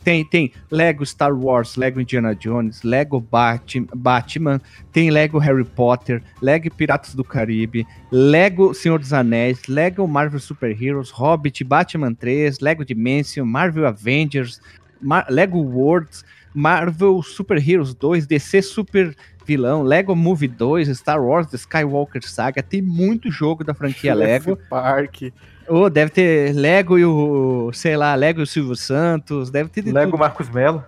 Tem, 0.05 0.25
tem 0.25 0.53
Lego 0.71 1.05
Star 1.05 1.35
Wars, 1.35 1.77
Lego 1.77 2.01
Indiana 2.01 2.35
Jones, 2.35 2.83
Lego 2.83 3.21
Bati- 3.21 3.87
Batman, 3.95 4.61
tem 4.93 5.11
Lego 5.11 5.39
Harry 5.39 5.65
Potter, 5.65 6.23
Lego 6.41 6.73
Piratas 6.73 7.15
do 7.15 7.25
Caribe, 7.25 7.87
Lego 8.11 8.73
Senhor 8.73 8.99
dos 8.99 9.13
Anéis, 9.13 9.67
Lego 9.69 10.07
Marvel 10.07 10.41
Super 10.41 10.71
Heroes, 10.81 11.11
Hobbit, 11.11 11.63
Batman 11.65 12.15
3, 12.15 12.61
Lego 12.61 12.85
Dimension, 12.85 13.45
Marvel 13.45 13.87
Avengers, 13.87 14.61
Mar- 15.03 15.27
Lego 15.29 15.59
Worlds, 15.59 16.25
Marvel 16.55 17.23
Super 17.23 17.59
Heroes 17.59 17.93
2, 17.93 18.27
DC 18.27 18.63
Super 18.63 19.15
Vilão, 19.49 19.83
Lego 19.83 20.15
Movie 20.15 20.47
2, 20.47 20.89
Star 20.99 21.19
Wars 21.25 21.47
The 21.47 21.57
Skywalker 21.57 22.23
Saga, 22.23 22.63
tem 22.63 22.83
muito 22.83 23.31
jogo 23.31 23.65
da 23.65 23.73
franquia 23.73 24.15
Lego. 24.15 24.57
Park. 24.69 25.23
Ou 25.67 25.89
deve 25.89 26.11
ter 26.11 26.55
Lego 26.55 26.99
e 26.99 27.05
o, 27.05 27.71
sei 27.73 27.97
lá, 27.97 28.15
Lego 28.15 28.41
e 28.41 28.43
o 28.43 28.47
Silvio 28.47 28.77
Santos, 28.77 29.51
deve 29.51 29.71
ter 29.71 29.83
de 29.83 29.91
Lego 29.91 30.11
tudo. 30.13 30.21
Marcos 30.21 30.49
Mello. 30.51 30.85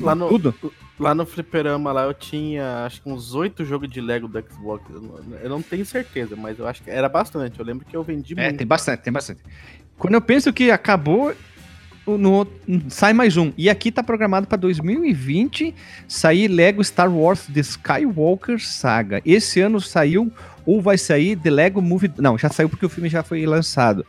Lá 0.00 0.14
no, 0.14 0.28
Tudo. 0.28 0.54
lá 0.98 1.14
no 1.14 1.24
fliperama 1.26 1.92
lá 1.92 2.04
eu 2.04 2.14
tinha 2.14 2.84
acho 2.84 3.00
que 3.02 3.08
uns 3.08 3.34
oito 3.34 3.64
jogos 3.64 3.88
de 3.88 4.00
Lego 4.00 4.26
do 4.28 4.40
Xbox. 4.48 4.84
Eu 5.42 5.48
não, 5.50 5.60
tenho 5.62 5.84
certeza, 5.86 6.34
mas 6.36 6.58
eu 6.58 6.66
acho 6.68 6.82
que 6.82 6.90
era 6.90 7.08
bastante. 7.08 7.58
Eu 7.58 7.64
lembro 7.66 7.84
que 7.84 7.96
eu 7.96 8.02
vendi 8.04 8.34
É, 8.36 8.44
muito. 8.44 8.58
tem 8.58 8.66
bastante, 8.66 9.00
tem 9.02 9.12
bastante. 9.12 9.40
Quando 9.96 10.14
eu 10.14 10.20
penso 10.20 10.52
que 10.52 10.70
acabou, 10.70 11.32
no, 12.16 12.46
sai 12.88 13.12
mais 13.12 13.36
um. 13.36 13.52
E 13.58 13.68
aqui 13.68 13.90
tá 13.92 14.02
programado 14.02 14.46
pra 14.46 14.56
2020 14.56 15.74
sair 16.06 16.48
Lego 16.48 16.82
Star 16.82 17.12
Wars 17.12 17.46
The 17.52 17.60
Skywalker 17.60 18.58
Saga. 18.60 19.20
Esse 19.26 19.60
ano 19.60 19.80
saiu 19.80 20.32
ou 20.64 20.80
vai 20.80 20.96
sair 20.96 21.36
The 21.36 21.50
Lego 21.50 21.82
Movie. 21.82 22.12
Não, 22.18 22.38
já 22.38 22.48
saiu 22.48 22.68
porque 22.68 22.86
o 22.86 22.88
filme 22.88 23.08
já 23.08 23.22
foi 23.22 23.44
lançado. 23.44 24.06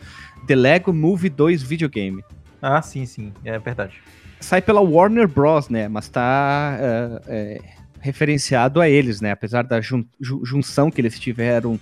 The 0.48 0.56
Lego 0.56 0.94
Movie 0.94 1.30
2 1.30 1.62
videogame. 1.64 2.24
Ah, 2.62 2.82
sim, 2.82 3.06
sim. 3.06 3.34
É 3.44 3.58
verdade. 3.60 3.94
Sai 4.40 4.62
pela 4.62 4.82
Warner 4.82 5.28
Bros, 5.28 5.68
né? 5.70 5.88
Mas 5.88 6.08
tá 6.10 6.78
é, 6.80 7.22
é, 7.28 7.62
referenciado 8.00 8.80
a 8.80 8.88
eles, 8.90 9.20
né? 9.22 9.32
Apesar 9.32 9.64
da 9.64 9.82
jun- 9.82 10.06
ju- 10.20 10.42
junção 10.46 10.90
que 10.90 11.02
eles 11.02 11.20
tiveram 11.20 11.80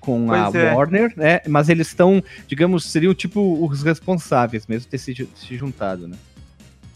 com 0.00 0.32
a 0.32 0.44
Pois 0.50 0.54
é. 0.54 0.74
Warner, 0.74 1.12
né? 1.16 1.40
Mas 1.46 1.68
eles 1.68 1.88
estão, 1.88 2.22
digamos, 2.46 2.84
seriam 2.90 3.14
tipo 3.14 3.64
os 3.66 3.82
responsáveis 3.82 4.66
mesmo 4.66 4.90
ter 4.90 4.98
se, 4.98 5.14
se 5.36 5.56
juntado, 5.56 6.08
né? 6.08 6.16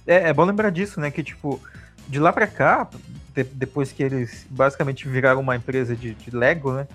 É, 0.07 0.31
é 0.31 0.33
bom 0.33 0.45
lembrar 0.45 0.71
disso, 0.71 0.99
né? 1.01 1.11
Que, 1.11 1.23
tipo, 1.23 1.61
de 2.09 2.19
lá 2.19 2.33
pra 2.33 2.47
cá, 2.47 2.89
de- 3.35 3.45
depois 3.45 3.93
que 3.93 4.03
eles 4.03 4.47
basicamente 4.51 5.07
viraram 5.09 5.41
uma 5.41 5.55
empresa 5.57 5.95
de, 5.95 6.15
de 6.15 6.35
Lego, 6.35 6.73
né? 6.73 6.87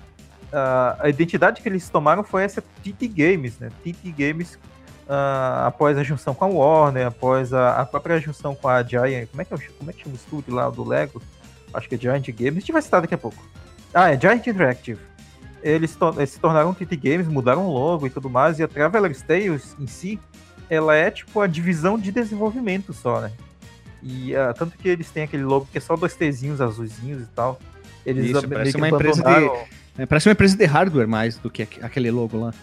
ah, 0.52 0.98
a 1.00 1.10
identidade 1.10 1.62
que 1.62 1.70
eles 1.70 1.88
tomaram 1.90 2.24
foi 2.24 2.44
essa 2.44 2.62
TT 2.84 3.08
Games, 3.08 3.58
né? 3.60 3.70
TT 3.84 4.12
Games, 4.18 4.58
ah, 5.08 5.66
após 5.68 5.98
a 5.98 6.04
junção 6.04 6.34
com 6.34 6.46
a 6.46 6.48
Warner, 6.48 7.08
após 7.08 7.54
a, 7.54 7.82
a 7.82 7.86
própria 7.86 8.20
junção 8.20 8.56
com 8.56 8.68
a 8.68 8.82
Giant. 8.84 9.28
Como 9.30 9.42
é 9.42 9.46
que, 9.46 9.54
é, 9.54 9.58
o- 9.58 9.74
como 9.78 9.90
é 9.90 9.94
que 9.94 10.02
chama 10.04 10.14
o 10.16 10.18
estúdio 10.18 10.54
lá 10.56 10.70
do 10.70 10.84
Lego? 10.88 11.22
Acho 11.74 11.88
que 11.88 11.96
é 11.96 11.98
Giant 12.00 12.28
Games. 12.30 12.58
A 12.58 12.60
gente 12.62 12.72
vai 12.72 12.82
citar 12.82 13.02
daqui 13.02 13.14
a 13.14 13.18
pouco. 13.18 13.38
Ah, 13.94 14.12
é 14.12 14.20
Giant 14.20 14.46
Interactive. 14.48 15.00
Eles, 15.62 15.96
to- 15.96 16.14
eles 16.18 16.30
se 16.32 16.40
tornaram 16.40 16.74
TT 16.74 16.96
Games, 16.96 17.28
mudaram 17.28 17.66
o 17.68 17.74
logo 17.74 18.08
e 18.08 18.10
tudo 18.10 18.30
mais, 18.30 18.60
e 18.60 18.64
a 18.64 18.68
Traveler's 18.68 19.22
Tales 19.22 19.76
em 19.80 19.88
si 19.88 20.20
ela 20.70 20.96
é 20.96 21.10
tipo 21.10 21.42
a 21.42 21.48
divisão 21.48 21.98
de 21.98 22.12
desenvolvimento 22.12 22.94
só, 22.94 23.20
né? 23.22 23.32
E 24.02 24.36
ah, 24.36 24.54
tanto 24.54 24.78
que 24.78 24.88
eles 24.88 25.10
têm 25.10 25.24
aquele 25.24 25.44
logo 25.44 25.68
que 25.72 25.78
é 25.78 25.82
só 25.82 25.96
dois 25.96 26.16
Tzinhos 26.16 26.62
azuizinhos 26.62 27.24
e 27.24 27.26
tal. 27.36 27.60
Eles 28.06 28.26
Isso, 28.26 28.48
parece 28.48 28.78
uma 28.78 28.88
empresa 28.90 29.24
de- 29.98 30.06
parece 30.08 30.28
uma 30.30 30.34
empresa 30.34 30.56
de 30.56 30.66
hardware 30.66 31.08
mais 31.08 31.38
do 31.38 31.50
que 31.50 31.64
aqu- 31.64 31.84
aquele 31.84 32.10
logo 32.12 32.40
lá. 32.40 32.54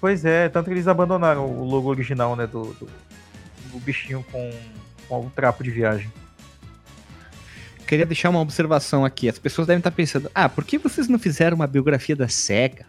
Pois 0.00 0.24
é, 0.24 0.48
tanto 0.48 0.66
que 0.66 0.72
eles 0.72 0.88
abandonaram 0.88 1.46
o 1.46 1.64
logo 1.64 1.88
original, 1.88 2.34
né? 2.34 2.46
Do, 2.46 2.64
do, 2.74 2.88
do 3.70 3.78
bichinho 3.80 4.24
com, 4.32 4.50
com 5.08 5.26
o 5.26 5.30
trapo 5.30 5.62
de 5.62 5.70
viagem. 5.70 6.10
Queria 7.92 8.06
deixar 8.06 8.30
uma 8.30 8.40
observação 8.40 9.04
aqui. 9.04 9.28
As 9.28 9.38
pessoas 9.38 9.66
devem 9.66 9.80
estar 9.80 9.90
pensando, 9.90 10.30
ah, 10.34 10.48
por 10.48 10.64
que 10.64 10.78
vocês 10.78 11.08
não 11.08 11.18
fizeram 11.18 11.56
uma 11.56 11.66
biografia 11.66 12.16
da 12.16 12.26
SEGA? 12.26 12.86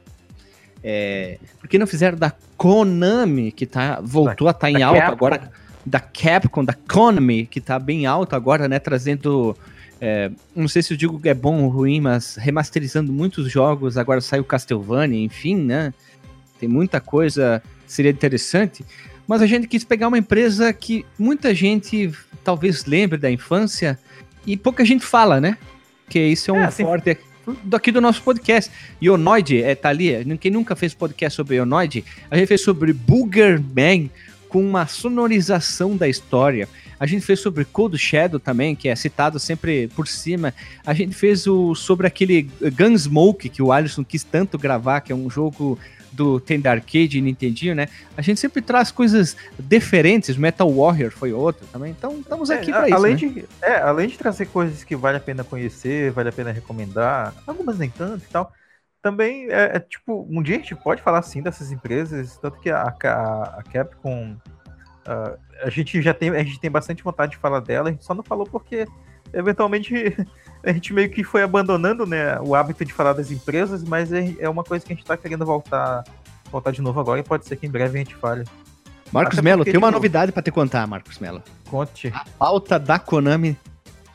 É, 0.81 1.37
por 1.59 1.67
que 1.67 1.77
não 1.77 1.85
fizeram 1.85 2.17
da 2.17 2.31
Konami, 2.55 3.51
que 3.51 3.65
tá, 3.65 3.99
voltou 4.01 4.47
a 4.47 4.51
estar 4.51 4.69
em 4.69 4.79
da 4.79 4.87
alta 4.87 5.01
Capcom. 5.01 5.13
agora? 5.13 5.51
Da 5.85 5.99
Capcom, 5.99 6.63
da 6.63 6.73
Konami, 6.73 7.45
que 7.45 7.59
tá 7.59 7.77
bem 7.77 8.05
alta 8.05 8.37
agora, 8.37 8.69
né? 8.69 8.79
Trazendo. 8.79 9.57
é, 9.99 10.31
não 10.55 10.69
sei 10.69 10.81
se 10.81 10.93
eu 10.93 10.97
digo 10.97 11.19
que 11.19 11.27
é 11.27 11.33
bom 11.33 11.63
ou 11.63 11.69
ruim, 11.69 11.99
mas 11.99 12.37
remasterizando 12.37 13.11
muitos 13.11 13.51
jogos. 13.51 13.97
Agora 13.97 14.21
saiu 14.21 14.45
Castlevania, 14.45 15.19
enfim, 15.21 15.57
né? 15.57 15.93
Tem 16.61 16.69
muita 16.69 17.01
coisa, 17.01 17.61
seria 17.85 18.11
interessante. 18.11 18.85
Mas 19.27 19.41
a 19.41 19.45
gente 19.45 19.67
quis 19.67 19.83
pegar 19.83 20.07
uma 20.07 20.17
empresa 20.17 20.71
que 20.71 21.05
muita 21.19 21.53
gente 21.53 22.09
talvez 22.41 22.85
lembre 22.85 23.17
da 23.17 23.29
infância 23.29 23.99
e 24.45 24.57
pouca 24.57 24.83
gente 24.85 25.05
fala, 25.05 25.39
né? 25.41 25.57
Que 26.09 26.19
isso 26.19 26.51
é 26.51 26.53
um 26.53 26.57
É, 26.57 26.65
assim- 26.65 26.83
forte 26.83 27.17
daqui 27.63 27.91
do 27.91 27.99
nosso 27.99 28.21
podcast. 28.23 28.71
Ionoid, 29.01 29.61
é, 29.63 29.75
tá 29.75 29.89
ali. 29.89 30.13
Quem 30.37 30.51
nunca 30.51 30.75
fez 30.75 30.93
podcast 30.93 31.35
sobre 31.35 31.55
Ionoid, 31.57 32.03
a 32.31 32.37
gente 32.37 32.47
fez 32.47 32.61
sobre 32.61 32.93
Boogerman 32.93 34.09
com 34.47 34.61
uma 34.61 34.85
sonorização 34.87 35.97
da 35.97 36.07
história. 36.07 36.69
A 36.99 37.05
gente 37.05 37.25
fez 37.25 37.39
sobre 37.39 37.65
Cold 37.65 37.97
Shadow 37.97 38.39
também, 38.39 38.75
que 38.75 38.87
é 38.87 38.95
citado 38.95 39.39
sempre 39.39 39.89
por 39.89 40.07
cima. 40.07 40.53
A 40.85 40.93
gente 40.93 41.13
fez 41.15 41.47
o 41.47 41.73
sobre 41.75 42.07
aquele 42.07 42.43
Gunsmoke 42.77 43.49
que 43.49 43.61
o 43.61 43.71
Alisson 43.71 44.03
quis 44.05 44.23
tanto 44.23 44.57
gravar, 44.57 45.01
que 45.01 45.11
é 45.11 45.15
um 45.15 45.29
jogo 45.29 45.77
do 46.13 46.39
Tender 46.39 46.71
Arcade 46.71 47.17
e 47.17 47.21
Nintendinho, 47.21 47.75
né? 47.75 47.87
A 48.15 48.21
gente 48.21 48.39
sempre 48.39 48.61
traz 48.61 48.91
coisas 48.91 49.35
diferentes. 49.59 50.37
Metal 50.37 50.71
Warrior 50.71 51.11
foi 51.11 51.33
outro 51.33 51.65
também. 51.67 51.91
Então 51.91 52.19
estamos 52.19 52.49
aqui 52.49 52.71
É, 52.71 52.73
pra 52.73 52.83
a- 52.83 52.87
isso. 52.87 52.95
além, 52.95 53.13
né? 53.13 53.17
de, 53.19 53.45
é, 53.61 53.75
além 53.77 54.07
de 54.07 54.17
trazer 54.17 54.45
coisas 54.47 54.83
que 54.83 54.95
vale 54.95 55.17
a 55.17 55.19
pena 55.19 55.43
conhecer, 55.43 56.11
vale 56.11 56.29
a 56.29 56.33
pena 56.33 56.51
recomendar, 56.51 57.33
algumas 57.47 57.77
nem 57.77 57.89
tanto 57.89 58.23
e 58.23 58.27
tal. 58.29 58.51
Também 59.01 59.47
é, 59.49 59.75
é, 59.75 59.79
tipo, 59.79 60.25
um 60.29 60.41
dia 60.41 60.55
a 60.55 60.59
gente 60.59 60.75
pode 60.75 61.01
falar 61.01 61.21
sim 61.23 61.41
dessas 61.41 61.71
empresas, 61.71 62.37
tanto 62.37 62.59
que 62.59 62.69
a, 62.69 62.83
a, 62.83 63.43
a 63.59 63.63
Capcom 63.71 64.37
ah, 65.05 65.35
a 65.63 65.69
gente 65.69 66.01
já 66.01 66.13
tem, 66.13 66.29
a 66.29 66.43
gente 66.43 66.59
tem 66.59 66.71
bastante 66.71 67.03
vontade 67.03 67.33
de 67.33 67.37
falar 67.37 67.59
dela, 67.59 67.89
a 67.89 67.91
gente 67.91 68.05
só 68.05 68.13
não 68.13 68.23
falou 68.23 68.45
porque 68.45 68.85
eventualmente 69.33 69.93
a 70.63 70.71
gente 70.71 70.93
meio 70.93 71.09
que 71.09 71.23
foi 71.23 71.43
abandonando 71.43 72.05
né, 72.05 72.39
o 72.39 72.55
hábito 72.55 72.85
de 72.85 72.93
falar 72.93 73.13
das 73.13 73.29
empresas, 73.29 73.83
mas 73.83 74.11
é, 74.13 74.33
é 74.39 74.49
uma 74.49 74.63
coisa 74.63 74.85
que 74.85 74.93
a 74.93 74.95
gente 74.95 75.05
tá 75.05 75.17
querendo 75.17 75.45
voltar, 75.45 76.03
voltar 76.49 76.71
de 76.71 76.81
novo 76.81 76.99
agora 76.99 77.19
e 77.19 77.23
pode 77.23 77.45
ser 77.45 77.57
que 77.57 77.67
em 77.67 77.69
breve 77.69 77.97
a 77.97 77.99
gente 77.99 78.15
fale. 78.15 78.45
Marcos 79.11 79.39
Melo, 79.41 79.63
tem 79.63 79.77
uma 79.77 79.87
tipo, 79.87 79.97
novidade 79.97 80.31
pra 80.31 80.41
te 80.41 80.51
contar, 80.51 80.87
Marcos 80.87 81.19
Melo. 81.19 81.43
Conte. 81.69 82.07
A 82.15 82.25
pauta 82.39 82.79
da 82.79 82.97
Konami 82.97 83.57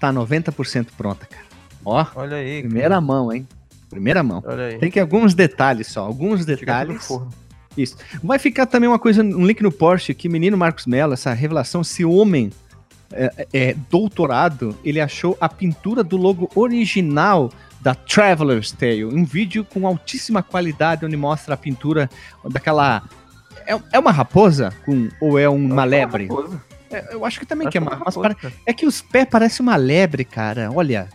tá 0.01 0.13
90% 0.13 0.89
pronta, 0.97 1.27
cara. 1.27 1.45
Ó, 1.85 2.05
Olha 2.17 2.39
aí. 2.39 2.63
primeira 2.63 3.01
mão, 3.01 3.33
hein? 3.33 3.47
Primeira 3.89 4.23
mão. 4.23 4.43
Olha 4.45 4.67
aí. 4.67 4.79
Tem 4.79 4.91
que 4.91 4.99
alguns 4.99 5.35
detalhes 5.35 5.87
só, 5.87 6.05
alguns 6.05 6.45
detalhes. 6.45 7.09
Isso. 7.77 7.97
Vai 8.25 8.39
ficar 8.39 8.67
também 8.67 8.89
uma 8.89 8.99
coisa, 8.99 9.23
um 9.23 9.47
link 9.47 9.63
no 9.63 9.71
Porsche 9.71 10.13
que 10.15 10.29
menino 10.29 10.57
Marcos 10.57 10.87
Mello, 10.87 11.13
essa 11.13 11.33
revelação, 11.33 11.83
esse 11.83 12.05
homem 12.05 12.51
é, 13.13 13.47
é, 13.53 13.75
doutorado, 13.91 14.77
ele 14.85 15.01
achou 15.01 15.37
a 15.41 15.49
pintura 15.49 16.05
do 16.05 16.17
logo 16.17 16.51
original 16.55 17.51
da 17.81 17.95
Traveler's 17.95 18.73
Tale, 18.73 19.05
um 19.05 19.25
vídeo 19.25 19.65
com 19.65 19.87
altíssima 19.87 20.43
qualidade 20.43 21.07
onde 21.07 21.17
mostra 21.17 21.55
a 21.55 21.57
pintura 21.57 22.11
daquela 22.51 23.03
é, 23.67 23.79
é 23.93 23.99
uma 23.99 24.11
raposa 24.11 24.73
com 24.85 25.09
ou 25.21 25.39
é 25.39 25.49
uma 25.49 25.85
lebre? 25.85 26.27
Raposa. 26.27 26.61
É, 26.91 27.15
eu 27.15 27.25
acho 27.25 27.39
que 27.39 27.45
também 27.47 27.67
Acho 27.69 27.73
que 27.73 27.79
é 27.79 27.81
uma, 27.81 27.93
é 27.93 27.97
uma 27.97 28.05
raposa, 28.05 28.35
cara. 28.35 28.55
é 28.67 28.73
que 28.73 28.87
os 28.87 29.03
pés 29.03 29.27
parecem 29.29 29.63
uma 29.65 29.77
lebre, 29.77 30.25
cara. 30.25 30.71
Olha. 30.75 31.09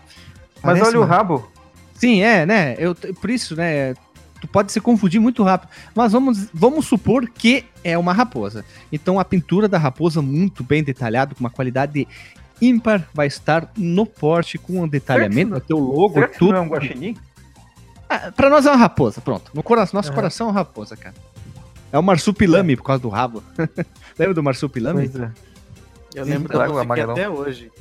Mas 0.62 0.82
olha 0.82 1.00
o 1.00 1.02
uma- 1.02 1.08
rabo. 1.08 1.52
Sim, 1.96 2.22
é, 2.22 2.46
né? 2.46 2.76
Eu, 2.78 2.94
por 2.96 3.30
isso, 3.30 3.56
né? 3.56 3.94
Tu 4.44 4.48
pode 4.48 4.74
se 4.74 4.82
confundir 4.82 5.22
muito 5.22 5.42
rápido. 5.42 5.70
Mas 5.96 6.12
vamos, 6.12 6.50
vamos 6.54 6.86
supor 6.86 7.30
que 7.30 7.64
é 7.82 7.98
uma 7.98 8.12
raposa. 8.12 8.66
Então 8.92 9.18
a 9.18 9.24
pintura 9.24 9.70
da 9.70 9.78
raposa, 9.78 10.22
muito 10.22 10.66
bem 10.66 10.84
detalhada, 10.84 11.34
com 11.34 11.40
uma 11.40 11.50
qualidade 11.50 12.06
ímpar, 12.62 13.08
vai 13.14 13.26
estar 13.28 13.72
no 13.78 14.06
porte 14.06 14.58
com 14.58 14.82
um 14.82 14.88
detalhamento, 14.88 15.52
vai 15.52 15.62
ter 15.62 15.74
o 15.74 15.80
logo, 15.80 16.16
Será 16.16 16.28
tudo. 16.28 16.52
não 16.52 16.58
é 16.58 16.62
um 16.62 16.68
guaxinim? 16.68 17.16
Ah, 18.10 18.34
pra 18.36 18.50
nós 18.50 18.66
é 18.66 18.70
uma 18.70 18.76
raposa, 18.78 19.22
pronto. 19.22 19.50
No 19.54 19.64
coração, 19.64 19.98
nosso 19.98 20.12
coração 20.12 20.48
é 20.48 20.50
uma 20.52 20.60
raposa, 20.60 20.98
cara. 20.98 21.16
É 21.90 21.98
o 21.98 22.04
marsupilame 22.04 22.76
por 22.76 22.84
causa 22.84 23.02
do 23.02 23.08
rabo. 23.08 23.42
Lembra 24.20 24.34
do 24.34 24.44
marsupilame? 24.44 25.08
Pois 25.08 25.24
é. 25.24 25.32
Eu 26.16 26.26
Sim, 26.26 26.32
lembro 26.32 26.50
da 26.52 26.66
música 26.66 26.82
amarelão. 26.82 27.14
até 27.14 27.30
hoje. 27.30 27.72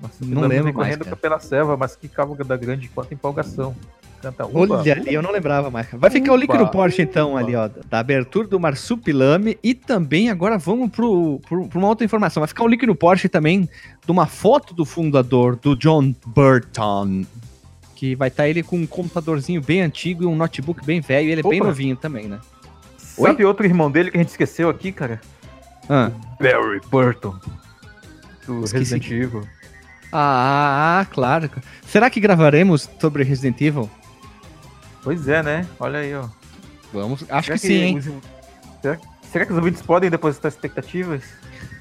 Nossa, 0.00 0.14
Não 0.24 0.42
lembro 0.42 0.66
mais, 0.66 0.76
correndo 0.76 1.04
cara. 1.04 1.16
pela 1.16 1.40
selva, 1.40 1.76
mas 1.76 1.96
que 1.96 2.06
cavalga 2.08 2.44
da 2.44 2.56
grande 2.56 2.88
quanta 2.88 3.12
empolgação. 3.12 3.74
Canta 4.20 4.44
uba, 4.46 4.78
Olha 4.80 4.92
ali, 4.92 5.14
eu 5.14 5.22
não 5.22 5.32
lembrava 5.32 5.70
mais. 5.70 5.86
Vai 5.92 6.10
ficar 6.10 6.32
o 6.32 6.36
link 6.36 6.52
no 6.52 6.68
Porsche, 6.68 7.00
então, 7.00 7.30
upa. 7.30 7.40
ali, 7.40 7.56
ó, 7.56 7.68
da 7.88 8.00
abertura 8.00 8.46
do 8.46 8.60
Marsupilame. 8.60 9.58
E 9.62 9.74
também, 9.74 10.28
agora 10.28 10.58
vamos 10.58 10.90
pro, 10.90 11.40
pro, 11.48 11.66
pra 11.68 11.78
uma 11.78 11.88
outra 11.88 12.04
informação. 12.04 12.42
Vai 12.42 12.48
ficar 12.48 12.64
o 12.64 12.68
link 12.68 12.86
no 12.86 12.94
Porsche 12.94 13.28
também 13.28 13.68
de 14.04 14.12
uma 14.12 14.26
foto 14.26 14.74
do 14.74 14.84
fundador, 14.84 15.56
do 15.56 15.74
John 15.74 16.14
Burton. 16.26 17.24
Que 17.96 18.14
vai 18.14 18.28
estar 18.28 18.46
ele 18.48 18.62
com 18.62 18.76
um 18.76 18.86
computadorzinho 18.86 19.62
bem 19.62 19.80
antigo 19.80 20.24
e 20.24 20.26
um 20.26 20.36
notebook 20.36 20.84
bem 20.84 21.00
velho. 21.00 21.28
E 21.28 21.32
ele 21.32 21.40
é 21.40 21.48
bem 21.48 21.60
Opa. 21.60 21.68
novinho 21.68 21.96
também, 21.96 22.28
né? 22.28 22.38
Sabe 22.98 23.44
outro 23.44 23.66
irmão 23.66 23.90
dele 23.90 24.10
que 24.10 24.16
a 24.16 24.20
gente 24.20 24.30
esqueceu 24.30 24.68
aqui, 24.68 24.92
cara? 24.92 25.20
Ah, 25.88 26.10
Barry 26.38 26.80
Burton. 26.90 27.34
Do 28.46 28.64
Esqueci 28.64 28.94
Resident 28.94 29.10
Evil. 29.10 29.42
ah, 30.12 31.06
claro. 31.10 31.50
Será 31.86 32.08
que 32.08 32.20
gravaremos 32.20 32.88
sobre 32.98 33.22
Resident 33.22 33.60
Evil? 33.60 33.90
Pois 35.02 35.28
é, 35.28 35.42
né? 35.42 35.66
Olha 35.78 36.00
aí, 36.00 36.14
ó. 36.14 36.28
Vamos, 36.92 37.24
acho 37.28 37.46
Será 37.46 37.58
que, 37.58 37.66
sim, 37.66 37.72
hein? 37.74 37.98
os- 37.98 38.04
Será, 38.82 38.98
será 39.30 39.46
que 39.46 39.52
os 39.52 39.58
ouvintes 39.58 39.82
podem 39.82 40.10
depositar 40.10 40.50
expectativas? 40.50 41.22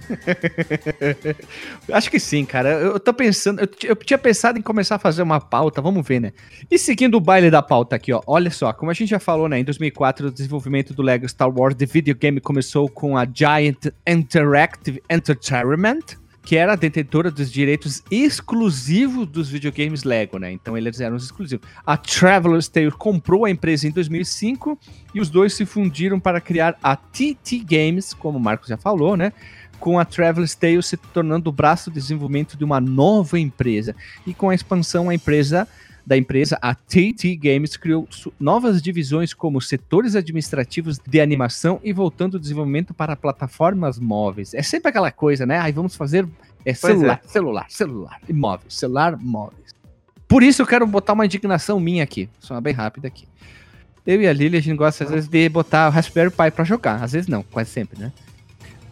Acho 1.92 2.10
que 2.10 2.20
sim, 2.20 2.44
cara. 2.46 2.70
Eu, 2.72 3.00
tô 3.00 3.14
pensando, 3.14 3.62
eu, 3.62 3.68
eu 3.84 3.96
tinha 3.96 4.18
pensado 4.18 4.58
em 4.58 4.62
começar 4.62 4.96
a 4.96 5.00
fazer 5.00 5.22
uma 5.22 5.40
pauta, 5.40 5.82
vamos 5.82 6.06
ver, 6.08 6.20
né? 6.20 6.34
E 6.70 6.78
seguindo 6.80 7.16
o 7.16 7.20
baile 7.22 7.52
da 7.52 7.62
pauta 7.62 7.96
aqui, 7.96 8.12
ó, 8.12 8.22
olha 8.26 8.50
só, 8.52 8.74
como 8.74 8.90
a 8.92 8.94
gente 8.94 9.10
já 9.10 9.20
falou, 9.20 9.48
né, 9.48 9.60
em 9.60 9.64
2004 9.64 10.28
o 10.28 10.32
desenvolvimento 10.32 10.94
do 10.94 11.02
Lego 11.02 11.28
Star 11.30 11.50
Wars 11.50 11.76
The 11.76 11.86
Video 11.86 12.16
Game 12.16 12.40
começou 12.42 12.90
com 12.90 13.18
a 13.18 13.26
Giant 13.32 13.88
Interactive 14.08 15.02
Entertainment, 15.10 16.18
que 16.41 16.56
era 16.56 16.75
detentora 16.75 17.30
dos 17.30 17.52
direitos 17.52 18.02
exclusivos 18.10 19.28
dos 19.28 19.49
videogames 19.49 20.04
Lego, 20.04 20.38
né? 20.38 20.52
Então 20.52 20.78
eles 20.78 20.99
eram 20.99 21.15
os 21.15 21.25
exclusivos. 21.25 21.67
A 21.86 21.97
Traveler's 21.97 22.67
Tale 22.67 22.91
comprou 22.91 23.45
a 23.45 23.49
empresa 23.49 23.88
em 23.88 23.91
2005 23.91 24.80
e 25.13 25.21
os 25.21 25.30
dois 25.30 25.54
se 25.54 25.65
fundiram 25.65 26.19
para 26.19 26.41
criar 26.41 26.78
a 26.82 26.95
TT 26.95 27.63
Games, 27.65 28.13
como 28.13 28.38
o 28.38 28.41
Marcos 28.41 28.69
já 28.69 28.78
falou, 28.78 29.15
né? 29.15 29.34
com 29.80 29.97
a 29.97 30.06
Traveler's 30.06 30.56
Tale 30.56 30.84
se 30.84 30.97
tornando 30.97 31.49
o 31.49 31.54
braço 31.54 31.89
de 31.89 31.99
desenvolvimento 31.99 32.58
de 32.58 32.63
uma 32.63 32.82
nova 32.82 33.39
empresa. 33.39 33.95
E 34.28 34.34
com 34.34 34.49
a 34.49 34.56
expansão 34.56 35.10
a 35.10 35.15
empresa 35.15 35.67
da 36.10 36.17
empresa, 36.17 36.58
a 36.60 36.74
TT 36.74 37.36
Games 37.36 37.78
criou 37.78 38.10
novas 38.39 38.82
divisões 38.82 39.32
como 39.32 39.62
setores 39.62 40.15
administrativos 40.15 40.98
de 40.98 41.22
animação 41.22 41.80
e 41.84 41.93
voltando 41.93 42.34
o 42.34 42.39
desenvolvimento 42.39 42.95
para 42.95 43.15
plataformas 43.15 44.00
móveis. 44.00 44.56
É 44.56 44.63
sempre 44.63 44.89
aquela 44.89 45.12
coisa, 45.12 45.45
né? 45.45 45.60
Aí 45.60 45.72
vamos 45.72 45.95
fazer 45.95 46.28
é, 46.65 46.74
celular, 46.74 47.22
celular, 47.24 47.65
celular, 47.69 48.19
e 48.28 48.34
móveis, 48.34 48.74
celular, 48.74 49.17
móveis. 49.22 49.69
Por 50.28 50.41
isso 50.41 50.63
eu 50.63 50.65
quero 50.65 50.88
botar 50.88 51.13
uma 51.13 51.28
indignação 51.28 51.80
minha 51.80 52.04
aqui, 52.04 52.28
só 52.39 52.60
bem 52.60 52.74
rápida 52.74 53.08
aqui. 53.08 53.28
Eu 54.04 54.19
e 54.19 54.28
a 54.28 54.34
Lili, 54.34 54.58
a 54.58 54.62
gente 54.62 54.76
gosta 54.76 55.04
às 55.04 55.12
vezes 55.12 55.30
de 55.30 55.48
botar 55.48 55.89
o 55.89 55.91
Raspberry 55.91 56.32
Pi 56.32 56.50
pra 56.50 56.63
jogar, 56.63 57.04
às 57.04 57.12
vezes 57.12 57.28
não, 57.28 57.43
quase 57.43 57.69
sempre, 57.69 58.00
né? 58.00 58.12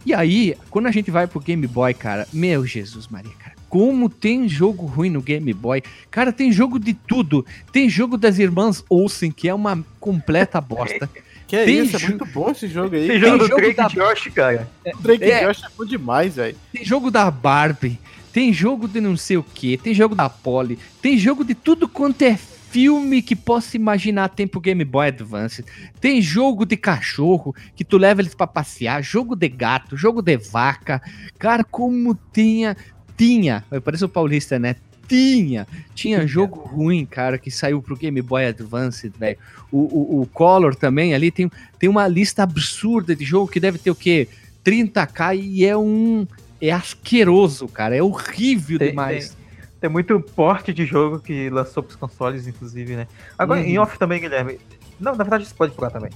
E 0.06 0.14
aí, 0.14 0.56
quando 0.70 0.86
a 0.86 0.92
gente 0.92 1.10
vai 1.10 1.26
pro 1.26 1.40
Game 1.40 1.66
Boy, 1.66 1.96
cara, 1.96 2.28
meu 2.32 2.64
Jesus 2.64 3.08
Maria, 3.08 3.34
cara, 3.40 3.47
como 3.70 4.10
tem 4.10 4.48
jogo 4.48 4.86
ruim 4.86 5.10
no 5.10 5.22
Game 5.22 5.52
Boy. 5.54 5.82
Cara, 6.10 6.32
tem 6.32 6.52
jogo 6.52 6.80
de 6.80 6.94
tudo. 6.94 7.46
Tem 7.72 7.90
jogo 7.90 8.18
das 8.18 8.40
irmãs 8.40 8.84
Olsen, 8.90 9.32
que 9.32 9.48
é 9.50 9.54
uma 9.54 9.84
completa 10.00 10.60
bosta. 10.62 11.10
Que 11.48 11.56
é 11.56 11.64
Tem 11.64 11.80
isso, 11.80 11.96
é 11.96 12.00
muito 12.10 12.26
bom 12.26 12.52
esse 12.52 12.68
jogo 12.68 12.94
aí. 12.94 13.08
Tem 13.08 13.20
jogo 13.22 13.38
do 13.38 13.48
jogo 13.48 13.62
Drake 13.62 13.76
da- 13.78 13.88
Josh, 13.88 14.28
cara. 14.36 14.70
Drake 15.00 15.24
É. 15.24 15.48
Josh 15.48 15.64
é 15.64 15.68
bom 15.78 15.86
demais, 15.86 16.36
velho. 16.36 16.58
Tem 16.74 16.84
jogo 16.84 17.10
da 17.10 17.32
Barbie, 17.32 17.98
tem 18.34 18.52
jogo 18.52 18.86
de 18.86 19.00
não 19.00 19.16
sei 19.16 19.38
o 19.38 19.44
que, 19.44 19.78
tem 19.78 19.94
jogo 19.94 20.14
da 20.14 20.28
Polly, 20.30 20.78
tem 21.02 21.18
jogo 21.18 21.46
de 21.46 21.56
tudo 21.56 21.88
quanto 21.88 22.22
é 22.24 22.36
filme 22.36 23.22
que 23.22 23.34
possa 23.34 23.78
imaginar 23.78 24.28
tempo 24.28 24.60
Game 24.60 24.84
Boy 24.84 25.08
Advance. 25.08 25.64
Tem 26.02 26.22
jogo 26.22 26.66
de 26.66 26.76
cachorro 26.76 27.56
que 27.78 27.86
tu 27.86 27.98
leva 27.98 28.20
eles 28.22 28.36
pra 28.36 28.46
passear, 28.46 29.02
jogo 29.02 29.34
de 29.34 29.48
gato, 29.48 29.96
jogo 29.96 30.22
de 30.22 30.36
vaca. 30.36 31.02
Cara, 31.40 31.64
como 31.64 32.20
tinha, 32.34 32.76
tinha, 33.18 33.64
parece 33.84 34.06
o 34.06 34.10
paulista, 34.10 34.60
né? 34.60 34.76
Tinha, 35.08 35.66
tinha 35.96 36.28
jogo 36.28 36.60
ruim, 36.60 37.06
cara, 37.06 37.38
que 37.38 37.50
saiu 37.50 37.82
pro 37.82 37.96
Game 37.96 38.22
Boy 38.22 38.46
Advance, 38.46 39.08
velho. 39.08 39.38
O, 39.72 39.78
o, 39.78 40.22
o 40.22 40.26
Color 40.28 40.76
também 40.76 41.14
ali 41.16 41.32
tem, 41.32 41.50
tem 41.80 41.90
uma 41.90 42.08
lista 42.08 42.44
absurda 42.44 43.16
de 43.16 43.24
jogo 43.24 43.48
que 43.50 43.60
deve 43.60 43.78
ter 43.78 43.90
o 43.90 43.96
quê? 43.96 44.28
30k 44.66 45.40
e 45.42 45.66
é 45.66 45.78
um. 45.78 46.28
É 46.60 46.72
asqueroso, 46.72 47.68
cara. 47.68 47.96
É 47.96 48.04
horrível 48.04 48.78
Tem- 48.78 48.90
demais. 48.90 49.38
Tem 49.80 49.90
muito 49.90 50.20
porte 50.20 50.74
de 50.74 50.86
jogo 50.86 51.20
que 51.20 51.50
lançou 51.52 51.84
pros 51.84 51.96
consoles, 51.96 52.48
inclusive, 52.48 52.96
né? 52.96 53.08
Agora, 53.38 53.62
em 53.62 53.78
off 53.78 53.98
também, 54.00 54.20
Guilherme. 54.20 54.60
Não, 55.00 55.16
na 55.16 55.24
verdade, 55.24 55.46
você 55.46 55.54
pode 55.54 55.76
falar 55.76 55.92
também. 55.92 56.10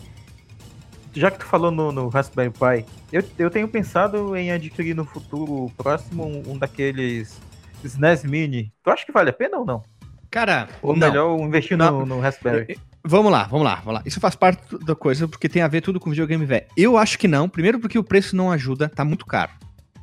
Já 1.14 1.30
que 1.30 1.40
tu 1.40 1.46
falou 1.46 1.72
no, 1.72 1.92
no 1.92 2.08
Raspberry 2.10 2.52
Pi, 2.52 2.86
eu, 3.12 3.24
eu 3.38 3.50
tenho 3.50 3.68
pensado 3.68 4.36
em 4.36 4.52
adquirir 4.52 4.96
no 4.96 5.06
futuro 5.06 5.72
próximo 5.78 6.26
um, 6.26 6.54
um 6.54 6.58
daqueles 6.58 7.40
SNES 7.84 8.24
Mini. 8.24 8.72
Tu 8.84 8.90
acha 8.90 9.06
que 9.06 9.12
vale 9.12 9.30
a 9.30 9.34
pena 9.34 9.58
ou 9.58 9.66
não? 9.66 9.84
Cara, 10.30 10.70
Ou 10.82 10.96
não. 10.96 11.08
melhor 11.10 11.38
investir 11.40 11.78
no, 11.78 12.06
no 12.06 12.22
Raspberry? 12.22 12.80
Vamos 13.04 13.32
lá, 13.32 13.44
vamos 13.44 13.66
lá, 13.66 13.76
vamos 13.76 13.96
lá. 13.96 14.02
Isso 14.06 14.20
faz 14.22 14.34
parte 14.36 14.78
da 14.86 14.96
coisa 14.96 15.28
porque 15.28 15.50
tem 15.50 15.62
a 15.62 15.68
ver 15.68 15.82
tudo 15.82 16.00
com 16.00 16.10
videogame 16.10 16.46
velho. 16.46 16.66
Eu 16.78 16.98
acho 16.98 17.20
que 17.20 17.28
não. 17.28 17.50
Primeiro 17.50 17.80
porque 17.80 18.00
o 18.00 18.04
preço 18.04 18.36
não 18.36 18.50
ajuda, 18.50 18.88
tá 18.88 19.04
muito 19.04 19.26
caro. 19.26 19.52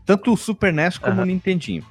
Tanto 0.05 0.33
o 0.33 0.37
Super 0.37 0.73
NES 0.73 0.99
como 0.99 1.15
Aham. 1.15 1.23
o 1.23 1.27
Nintendinho. 1.27 1.85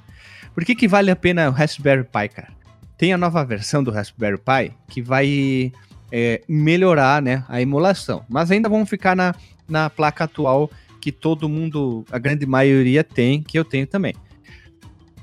Por 0.54 0.64
que, 0.64 0.74
que 0.74 0.86
vale 0.86 1.10
a 1.10 1.16
pena 1.16 1.48
o 1.48 1.52
Raspberry 1.52 2.04
Pi, 2.04 2.28
cara? 2.28 2.48
Tem 2.96 3.12
a 3.12 3.18
nova 3.18 3.44
versão 3.44 3.82
do 3.82 3.90
Raspberry 3.90 4.38
Pi 4.38 4.72
que 4.88 5.02
vai 5.02 5.72
é, 6.10 6.42
melhorar 6.48 7.22
né, 7.22 7.44
a 7.48 7.60
emulação. 7.60 8.24
Mas 8.28 8.50
ainda 8.50 8.68
vamos 8.68 8.88
ficar 8.88 9.16
na, 9.16 9.34
na 9.68 9.90
placa 9.90 10.24
atual 10.24 10.70
que 11.00 11.12
todo 11.12 11.48
mundo, 11.48 12.04
a 12.10 12.18
grande 12.18 12.44
maioria 12.46 13.04
tem, 13.04 13.42
que 13.42 13.58
eu 13.58 13.64
tenho 13.64 13.86
também. 13.86 14.14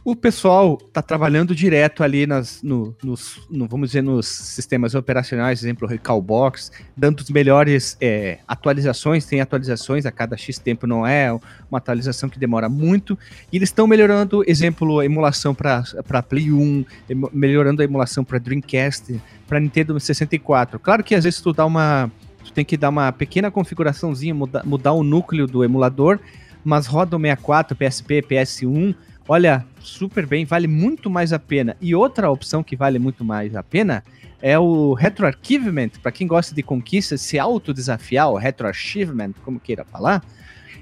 O 0.07 0.15
pessoal 0.15 0.77
tá 0.77 1.01
trabalhando 1.01 1.55
direto 1.55 2.03
ali 2.03 2.27
nas, 2.27 2.61
no, 2.61 2.95
nos, 3.03 3.41
no- 3.49 3.67
vamos 3.67 3.89
dizer, 3.89 4.03
nos 4.03 4.27
sistemas 4.27 4.93
operacionais, 4.93 5.63
exemplo, 5.63 5.87
Recalbox, 5.87 6.71
dando 6.95 7.21
as 7.21 7.29
melhores 7.31 7.97
é, 7.99 8.37
atualizações. 8.47 9.25
Tem 9.25 9.41
atualizações 9.41 10.05
a 10.05 10.11
cada 10.11 10.37
X 10.37 10.59
tempo, 10.59 10.85
não 10.85 11.07
é 11.07 11.31
uma 11.33 11.79
atualização 11.79 12.29
que 12.29 12.37
demora 12.37 12.69
muito. 12.69 13.17
E 13.51 13.57
eles 13.57 13.69
estão 13.69 13.87
melhorando, 13.87 14.43
exemplo, 14.45 14.99
a 14.99 15.05
emulação 15.05 15.55
para 15.55 16.21
Play 16.21 16.51
1, 16.51 16.85
emo- 17.09 17.31
melhorando 17.33 17.81
a 17.81 17.85
emulação 17.85 18.23
para 18.23 18.37
Dreamcast, 18.37 19.19
para 19.47 19.59
Nintendo 19.59 19.99
64. 19.99 20.77
Claro 20.77 21.03
que 21.03 21.15
às 21.15 21.23
vezes 21.23 21.41
tu 21.41 21.51
dá 21.51 21.65
uma. 21.65 22.11
Tu 22.43 22.53
tem 22.53 22.63
que 22.63 22.77
dar 22.77 22.89
uma 22.89 23.11
pequena 23.11 23.49
configuraçãozinha, 23.49 24.35
muda, 24.35 24.61
mudar 24.63 24.91
o 24.93 25.03
núcleo 25.03 25.47
do 25.47 25.63
emulador, 25.63 26.19
mas 26.63 26.85
roda 26.85 27.17
o 27.17 27.19
64, 27.19 27.75
PSP, 27.75 28.21
PS1. 28.21 28.93
Olha, 29.27 29.65
super 29.79 30.25
bem, 30.27 30.45
vale 30.45 30.67
muito 30.67 31.09
mais 31.09 31.33
a 31.33 31.39
pena. 31.39 31.75
E 31.81 31.95
outra 31.95 32.29
opção 32.29 32.63
que 32.63 32.75
vale 32.75 32.99
muito 32.99 33.25
mais 33.25 33.55
a 33.55 33.63
pena 33.63 34.03
é 34.39 34.57
o 34.59 34.93
retroarchivement, 34.93 35.89
para 36.01 36.11
quem 36.11 36.27
gosta 36.27 36.53
de 36.53 36.61
conquista, 36.61 37.17
se 37.17 37.39
autodesafiar, 37.39 38.29
o 38.29 38.37
retroarchivement, 38.37 39.31
como 39.43 39.59
queira 39.59 39.83
falar. 39.83 40.23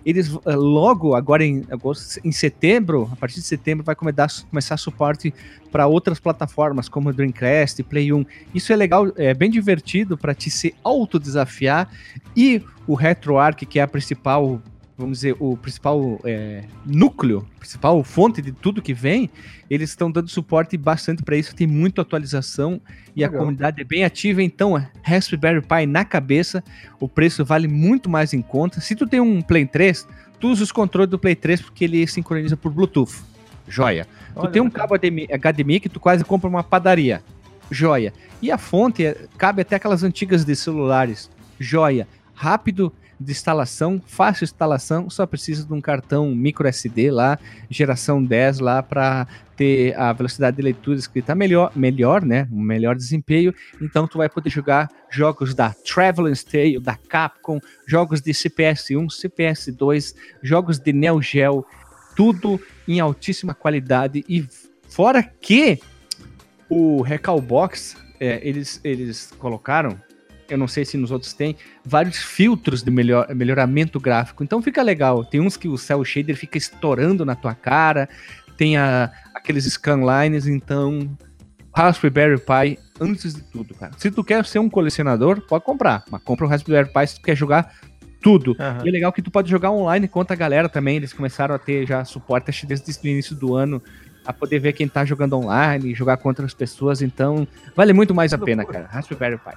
Eles 0.06 0.38
eh, 0.46 0.56
logo, 0.58 1.16
agora 1.16 1.46
em, 1.46 1.64
agosto, 1.72 2.20
em 2.26 2.34
setembro, 2.34 3.10
a 3.14 3.16
partir 3.16 3.36
de 3.36 3.46
setembro, 3.46 3.86
vai 3.86 3.96
começar, 3.96 4.76
suporte 4.76 5.34
para 5.72 5.88
outras 5.88 6.20
plataformas, 6.20 6.90
como 6.90 7.14
Dreamcast, 7.14 7.82
Play 7.84 8.12
1. 8.12 8.26
Isso 8.54 8.74
é 8.74 8.76
legal, 8.76 9.14
é 9.16 9.34
bem 9.34 9.50
divertido 9.50 10.18
para 10.18 10.36
te 10.36 10.50
se 10.50 10.76
autodesafiar. 10.84 11.90
E 12.36 12.62
o 12.86 12.96
RetroArch, 12.96 13.66
que 13.66 13.80
é 13.80 13.84
a 13.84 13.88
principal 13.88 14.62
vamos 14.98 15.20
dizer, 15.20 15.36
o 15.40 15.58
principal 15.58 16.20
é, 16.24 16.64
núcleo, 16.86 17.48
principal 17.60 18.04
fonte 18.04 18.42
de 18.42 18.52
tudo 18.52 18.82
que 18.82 18.94
vem, 18.94 19.30
eles 19.70 19.90
estão 19.90 20.12
dando 20.12 20.30
suporte 20.30 20.78
bastante 20.78 21.24
para 21.24 21.36
isso, 21.36 21.56
tem 21.56 21.66
muita 21.66 22.02
atualização 22.02 22.80
e 23.16 23.24
a 23.24 23.28
Legal. 23.28 23.42
comunidade 23.42 23.82
é 23.82 23.84
bem 23.84 24.04
ativa, 24.04 24.44
então 24.44 24.78
é 24.78 24.90
Raspberry 25.02 25.62
Pi 25.62 25.86
na 25.88 26.06
cabeça, 26.06 26.64
o 27.00 27.08
preço 27.08 27.44
vale 27.44 27.68
muito 27.68 28.10
mais 28.10 28.34
em 28.34 28.42
conta. 28.42 28.80
Se 28.82 28.96
tu 28.96 29.08
tem 29.08 29.20
um 29.20 29.42
Play 29.42 29.66
3, 29.66 30.08
tu 30.40 30.50
usa 30.50 30.64
os 30.64 30.72
controles 30.72 31.10
do 31.10 31.18
Play 31.18 31.36
3 31.36 31.62
porque 31.62 31.86
ele 31.86 32.06
sincroniza 32.06 32.56
por 32.56 32.72
Bluetooth. 32.72 33.24
Joia. 33.68 34.06
tu 34.34 34.42
Olha, 34.42 34.52
tem 34.52 34.62
um 34.62 34.70
cabo 34.70 34.96
HDMI, 34.96 35.28
HDMI 35.28 35.80
que 35.80 35.90
tu 35.90 36.00
quase 36.00 36.24
compra 36.24 36.50
uma 36.50 36.64
padaria. 36.64 37.24
Joia. 37.72 38.14
E 38.42 38.52
a 38.52 38.58
fonte 38.58 39.06
é- 39.06 39.26
cabe 39.38 39.62
até 39.62 39.78
aquelas 39.78 40.04
antigas 40.04 40.44
de 40.44 40.56
celulares. 40.56 41.30
Joia. 41.60 42.08
Rápido 42.36 42.92
de 43.24 43.32
instalação, 43.32 44.02
fácil 44.06 44.44
instalação, 44.44 45.10
só 45.10 45.26
precisa 45.26 45.66
de 45.66 45.74
um 45.74 45.82
cartão 45.82 46.34
micro 46.36 46.68
SD 46.68 47.12
lá, 47.12 47.40
geração 47.70 48.24
10 48.24 48.60
lá 48.60 48.84
para 48.84 49.28
ter 49.56 49.98
a 49.98 50.12
velocidade 50.14 50.58
de 50.58 50.64
leitura 50.64 50.98
escrita 50.98 51.34
melhor, 51.34 51.72
melhor, 51.76 52.24
né? 52.24 52.48
Um 52.52 52.62
melhor 52.62 52.96
desempenho. 52.96 53.54
Então 53.82 54.08
tu 54.08 54.18
vai 54.18 54.30
poder 54.30 54.50
jogar 54.50 54.90
jogos 55.10 55.54
da 55.54 55.74
Traveler's 55.74 56.44
Tale, 56.44 56.80
da 56.80 56.96
Capcom, 56.96 57.60
jogos 57.88 58.22
de 58.22 58.32
CPS1, 58.32 59.08
CPS2, 59.08 60.16
jogos 60.42 60.80
de 60.80 60.92
Neo 60.92 61.22
Geo, 61.22 61.66
tudo 62.16 62.60
em 62.88 63.00
altíssima 63.00 63.54
qualidade 63.54 64.24
e 64.28 64.46
fora 64.88 65.24
que 65.24 65.80
o 66.70 67.02
Recalbox, 67.02 67.96
é, 68.20 68.40
eles, 68.48 68.80
eles 68.84 69.32
colocaram, 69.38 70.00
eu 70.50 70.58
não 70.58 70.68
sei 70.68 70.86
se 70.86 70.98
nos 70.98 71.12
outros 71.12 71.34
tem, 71.34 71.56
vários 71.84 72.18
filtros 72.18 72.84
de 72.84 72.92
melhor, 72.92 73.34
melhoramento 73.34 74.00
gráfico. 74.00 74.44
Então 74.44 74.62
fica 74.62 74.82
legal. 74.82 75.24
Tem 75.24 75.40
uns 75.40 75.58
que 75.58 75.68
o 75.68 75.78
cel 75.78 76.04
shader 76.04 76.36
fica 76.36 76.58
estourando 76.58 77.26
na 77.26 77.36
tua 77.36 77.54
cara, 77.54 78.08
tem 78.58 78.78
a, 78.78 79.12
aqueles 79.34 79.66
scanlines, 79.66 80.48
então 80.48 81.10
Raspberry 81.76 82.40
Pi 82.40 82.80
antes 83.00 83.34
de 83.34 83.42
tudo, 83.42 83.74
cara. 83.74 83.94
Se 83.98 84.12
tu 84.12 84.24
quer 84.24 84.46
ser 84.46 84.60
um 84.60 84.70
colecionador, 84.70 85.42
pode 85.42 85.64
comprar, 85.64 86.04
mas 86.10 86.22
compra 86.22 86.46
o 86.46 86.50
Raspberry 86.50 86.92
Pi 86.92 87.08
se 87.08 87.16
tu 87.16 87.22
quer 87.22 87.36
jogar 87.36 87.74
tudo. 88.22 88.56
Aham. 88.60 88.86
E 88.86 88.90
é 88.90 88.92
legal 88.92 89.12
que 89.12 89.22
tu 89.22 89.30
pode 89.30 89.50
jogar 89.50 89.72
online 89.72 90.08
contra 90.08 90.34
a 90.34 90.38
galera 90.38 90.70
também. 90.70 90.96
Eles 90.96 91.12
começaram 91.12 91.54
a 91.54 91.60
ter 91.60 91.86
já 91.86 92.06
suporte 92.06 92.50
acho, 92.50 92.66
desde 92.66 92.92
o 92.92 93.08
início 93.08 93.36
do 93.36 93.56
ano 93.56 93.82
a 94.26 94.32
poder 94.32 94.60
ver 94.60 94.74
quem 94.74 94.88
tá 94.88 95.04
jogando 95.04 95.38
online, 95.38 95.94
jogar 95.94 96.18
contra 96.18 96.46
as 96.46 96.54
pessoas. 96.54 97.02
Então, 97.02 97.48
vale 97.76 97.94
muito 97.94 98.16
mais 98.16 98.34
a 98.34 98.38
pena, 98.38 98.66
cara. 98.66 98.88
Raspberry 98.90 99.38
Pi. 99.38 99.52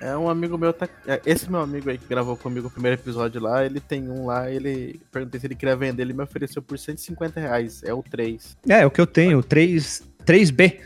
É 0.00 0.16
um 0.16 0.30
amigo 0.30 0.56
meu, 0.56 0.72
tá... 0.72 0.88
é, 1.06 1.20
esse 1.26 1.50
meu 1.50 1.60
amigo 1.60 1.90
aí 1.90 1.98
que 1.98 2.06
gravou 2.06 2.36
comigo 2.36 2.68
o 2.68 2.70
primeiro 2.70 2.98
episódio 3.00 3.40
lá, 3.40 3.64
ele 3.64 3.80
tem 3.80 4.08
um 4.08 4.26
lá, 4.26 4.50
ele 4.50 4.98
perguntei 5.12 5.38
se 5.38 5.46
ele 5.46 5.54
queria 5.54 5.76
vender, 5.76 6.02
ele 6.02 6.14
me 6.14 6.22
ofereceu 6.22 6.62
por 6.62 6.78
150 6.78 7.38
reais, 7.38 7.82
é 7.82 7.92
o 7.92 8.02
3. 8.02 8.56
É, 8.66 8.86
o 8.86 8.90
que 8.90 9.00
eu 9.00 9.06
tenho, 9.06 9.38
o 9.38 9.42
3, 9.42 10.02
3B. 10.24 10.80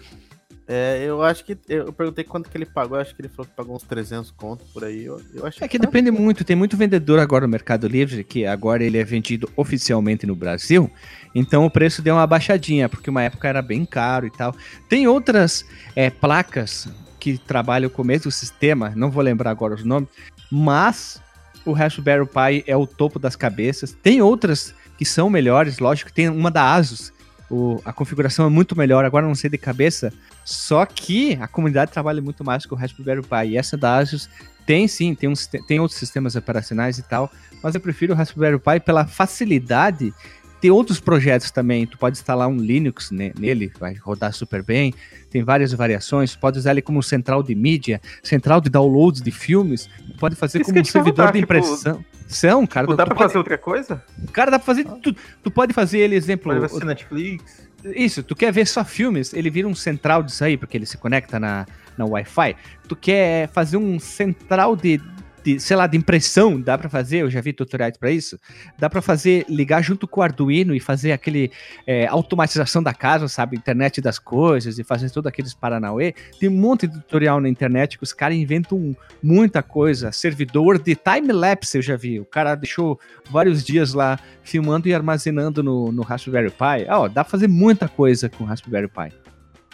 É, 0.66 1.04
eu 1.04 1.22
acho 1.22 1.44
que, 1.44 1.56
eu 1.68 1.92
perguntei 1.92 2.24
quanto 2.24 2.48
que 2.48 2.56
ele 2.56 2.64
pagou, 2.64 2.98
acho 2.98 3.14
que 3.14 3.20
ele 3.20 3.28
falou 3.28 3.46
que 3.46 3.54
pagou 3.54 3.76
uns 3.76 3.82
300 3.82 4.30
conto 4.30 4.64
por 4.72 4.82
aí, 4.82 5.04
eu, 5.04 5.20
eu 5.34 5.46
acho 5.46 5.62
É 5.62 5.68
que 5.68 5.78
tá- 5.78 5.84
depende 5.84 6.10
muito, 6.10 6.42
tem 6.42 6.56
muito 6.56 6.74
vendedor 6.74 7.18
agora 7.18 7.46
no 7.46 7.50
Mercado 7.50 7.86
Livre, 7.86 8.24
que 8.24 8.46
agora 8.46 8.82
ele 8.82 8.96
é 8.96 9.04
vendido 9.04 9.48
oficialmente 9.56 10.26
no 10.26 10.34
Brasil, 10.34 10.90
então 11.34 11.66
o 11.66 11.70
preço 11.70 12.00
deu 12.00 12.14
uma 12.14 12.26
baixadinha, 12.26 12.88
porque 12.88 13.10
uma 13.10 13.22
época 13.22 13.46
era 13.46 13.60
bem 13.60 13.84
caro 13.84 14.26
e 14.26 14.30
tal. 14.30 14.56
Tem 14.88 15.06
outras 15.06 15.66
é, 15.94 16.08
placas 16.08 16.88
que 17.32 17.38
trabalham 17.38 17.88
com 17.88 18.02
o 18.02 18.04
mesmo 18.04 18.30
sistema, 18.30 18.92
não 18.94 19.10
vou 19.10 19.22
lembrar 19.22 19.50
agora 19.50 19.74
os 19.74 19.82
nomes, 19.82 20.10
mas 20.52 21.22
o 21.64 21.72
Raspberry 21.72 22.26
Pi 22.26 22.62
é 22.66 22.76
o 22.76 22.86
topo 22.86 23.18
das 23.18 23.34
cabeças. 23.34 23.96
Tem 24.02 24.20
outras 24.20 24.74
que 24.98 25.06
são 25.06 25.30
melhores, 25.30 25.78
lógico, 25.78 26.12
tem 26.12 26.28
uma 26.28 26.50
da 26.50 26.74
Asus, 26.74 27.14
o- 27.50 27.80
a 27.82 27.94
configuração 27.94 28.44
é 28.46 28.50
muito 28.50 28.76
melhor, 28.76 29.06
agora 29.06 29.26
não 29.26 29.34
sei 29.34 29.48
de 29.48 29.56
cabeça, 29.56 30.12
só 30.44 30.84
que 30.84 31.38
a 31.40 31.48
comunidade 31.48 31.92
trabalha 31.92 32.20
muito 32.20 32.44
mais 32.44 32.66
com 32.66 32.74
o 32.74 32.78
Raspberry 32.78 33.22
Pi, 33.22 33.48
e 33.52 33.56
essa 33.56 33.74
da 33.74 33.96
Asus 33.96 34.28
tem 34.66 34.86
sim, 34.86 35.14
tem, 35.14 35.32
tem 35.66 35.80
outros 35.80 35.98
sistemas 35.98 36.36
operacionais 36.36 36.98
e 36.98 37.02
tal, 37.02 37.32
mas 37.62 37.74
eu 37.74 37.80
prefiro 37.80 38.12
o 38.12 38.16
Raspberry 38.16 38.58
Pi 38.58 38.80
pela 38.84 39.06
facilidade. 39.06 40.12
Tem 40.64 40.70
outros 40.70 40.98
projetos 40.98 41.50
também, 41.50 41.86
tu 41.86 41.98
pode 41.98 42.16
instalar 42.16 42.48
um 42.48 42.56
Linux 42.56 43.10
ne- 43.10 43.34
nele, 43.38 43.70
vai 43.78 43.92
rodar 43.92 44.32
super 44.32 44.62
bem. 44.62 44.94
Tem 45.28 45.42
várias 45.44 45.74
variações, 45.74 46.34
pode 46.34 46.58
usar 46.58 46.70
ele 46.70 46.80
como 46.80 47.02
central 47.02 47.42
de 47.42 47.54
mídia, 47.54 48.00
central 48.22 48.62
de 48.62 48.70
downloads 48.70 49.20
de 49.20 49.30
filmes, 49.30 49.90
pode 50.18 50.34
fazer 50.34 50.62
Isso 50.62 50.70
como 50.70 50.80
um 50.80 50.84
servidor 50.86 51.26
de 51.26 51.32
tipo, 51.40 51.44
impressão. 51.44 52.02
São, 52.26 52.66
cara. 52.66 52.86
Tipo, 52.86 52.96
dá 52.96 53.04
tu 53.04 53.08
pra 53.08 53.14
pode- 53.16 53.28
fazer 53.28 53.36
outra 53.36 53.58
coisa? 53.58 54.02
Cara, 54.32 54.50
dá 54.52 54.58
pra 54.58 54.64
fazer 54.64 54.84
tudo. 55.02 55.18
Tu 55.42 55.50
pode 55.50 55.74
fazer 55.74 55.98
ele, 55.98 56.14
exemplo. 56.16 56.50
Pode 56.50 56.64
assistir 56.64 56.86
Netflix? 56.86 57.68
Isso, 57.94 58.22
tu 58.22 58.34
quer 58.34 58.50
ver 58.50 58.66
só 58.66 58.82
filmes, 58.86 59.34
ele 59.34 59.50
vira 59.50 59.68
um 59.68 59.74
central 59.74 60.22
disso 60.22 60.42
aí, 60.42 60.56
porque 60.56 60.78
ele 60.78 60.86
se 60.86 60.96
conecta 60.96 61.38
na, 61.38 61.66
na 61.98 62.06
Wi-Fi. 62.06 62.56
Tu 62.88 62.96
quer 62.96 63.48
fazer 63.48 63.76
um 63.76 64.00
central 64.00 64.74
de, 64.74 64.98
de, 65.44 65.60
sei 65.60 65.76
lá, 65.76 65.86
de 65.86 65.96
impressão, 65.96 66.58
dá 66.58 66.78
pra 66.78 66.88
fazer, 66.88 67.18
eu 67.18 67.30
já 67.30 67.40
vi 67.40 67.52
tutoriais 67.52 67.98
pra 67.98 68.10
isso. 68.10 68.40
Dá 68.78 68.88
pra 68.88 69.02
fazer, 69.02 69.44
ligar 69.48 69.82
junto 69.82 70.08
com 70.08 70.20
o 70.20 70.22
Arduino 70.22 70.74
e 70.74 70.80
fazer 70.80 71.12
aquele 71.12 71.52
é, 71.86 72.06
automatização 72.06 72.82
da 72.82 72.94
casa, 72.94 73.28
sabe? 73.28 73.56
Internet 73.56 74.00
das 74.00 74.18
coisas 74.18 74.78
e 74.78 74.84
fazer 74.84 75.10
todos 75.10 75.28
aqueles 75.28 75.52
paranauê. 75.52 76.14
Tem 76.40 76.48
um 76.48 76.56
monte 76.56 76.86
de 76.86 76.94
tutorial 76.94 77.40
na 77.40 77.48
internet 77.48 77.98
que 77.98 78.04
os 78.04 78.12
caras 78.12 78.36
inventam 78.36 78.96
muita 79.22 79.62
coisa. 79.62 80.10
Servidor 80.10 80.78
de 80.78 80.96
time-lapse 80.96 81.76
eu 81.76 81.82
já 81.82 81.96
vi. 81.96 82.18
O 82.18 82.24
cara 82.24 82.54
deixou 82.54 82.98
vários 83.30 83.62
dias 83.62 83.92
lá 83.92 84.18
filmando 84.42 84.88
e 84.88 84.94
armazenando 84.94 85.62
no, 85.62 85.92
no 85.92 86.02
Raspberry 86.02 86.50
Pi. 86.50 86.88
Ah, 86.88 87.00
ó, 87.00 87.08
dá 87.08 87.22
pra 87.22 87.30
fazer 87.30 87.48
muita 87.48 87.86
coisa 87.86 88.30
com 88.30 88.44
o 88.44 88.46
Raspberry 88.46 88.88
Pi. 88.88 89.12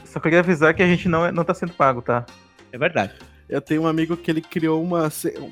Só 0.04 0.18
queria 0.18 0.40
avisar 0.40 0.74
que 0.74 0.82
a 0.82 0.86
gente 0.86 1.08
não, 1.08 1.24
é, 1.24 1.30
não 1.30 1.44
tá 1.44 1.54
sendo 1.54 1.72
pago, 1.72 2.02
tá? 2.02 2.26
É 2.72 2.78
verdade. 2.78 3.29
Eu 3.50 3.60
tenho 3.60 3.82
um 3.82 3.86
amigo 3.86 4.16
que 4.16 4.30
ele 4.30 4.40
criou 4.40 4.82
uma, 4.82 5.10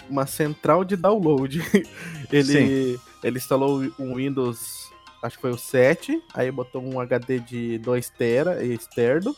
uma 0.09 0.27
central 0.27 0.85
de 0.85 0.97
download. 0.97 1.61
ele, 2.33 2.45
Sim. 2.45 3.01
ele 3.23 3.39
instalou 3.39 3.83
um 3.99 4.15
Windows 4.15 4.89
acho 5.23 5.37
que 5.37 5.43
foi 5.43 5.51
o 5.51 5.59
7, 5.59 6.23
aí 6.33 6.51
botou 6.51 6.83
um 6.83 7.01
HD 7.01 7.41
de 7.41 7.79
2 7.79 8.09
tera 8.11 8.65
externo 8.65 9.35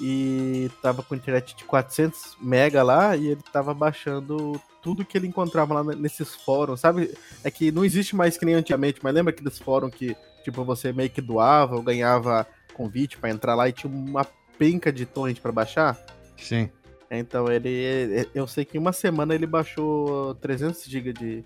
e 0.00 0.70
tava 0.82 1.02
com 1.02 1.14
internet 1.14 1.56
de 1.56 1.64
400 1.64 2.36
mega 2.40 2.82
lá 2.82 3.16
e 3.16 3.28
ele 3.28 3.42
tava 3.52 3.72
baixando 3.72 4.60
tudo 4.82 5.04
que 5.04 5.16
ele 5.16 5.26
encontrava 5.26 5.74
lá 5.74 5.94
nesses 5.94 6.34
fóruns, 6.34 6.80
sabe? 6.80 7.14
É 7.42 7.50
que 7.50 7.72
não 7.72 7.84
existe 7.84 8.14
mais 8.14 8.36
que 8.36 8.44
nem 8.44 8.54
antigamente, 8.54 9.00
mas 9.02 9.14
lembra 9.14 9.32
aqueles 9.32 9.58
fóruns 9.58 9.94
que, 9.94 10.16
tipo, 10.44 10.64
você 10.64 10.92
meio 10.92 11.10
que 11.10 11.20
doava 11.20 11.76
ou 11.76 11.82
ganhava 11.82 12.46
convite 12.72 13.16
para 13.16 13.30
entrar 13.30 13.54
lá 13.54 13.68
e 13.68 13.72
tinha 13.72 13.92
uma 13.92 14.24
penca 14.58 14.92
de 14.92 15.04
torrent 15.04 15.40
para 15.40 15.52
baixar? 15.52 15.98
Sim. 16.36 16.70
Então 17.10 17.50
ele, 17.50 18.26
eu 18.34 18.46
sei 18.46 18.64
que 18.64 18.76
em 18.76 18.80
uma 18.80 18.92
semana 18.92 19.34
ele 19.34 19.46
baixou 19.46 20.34
300 20.36 20.84
GB 20.84 21.12
de, 21.12 21.42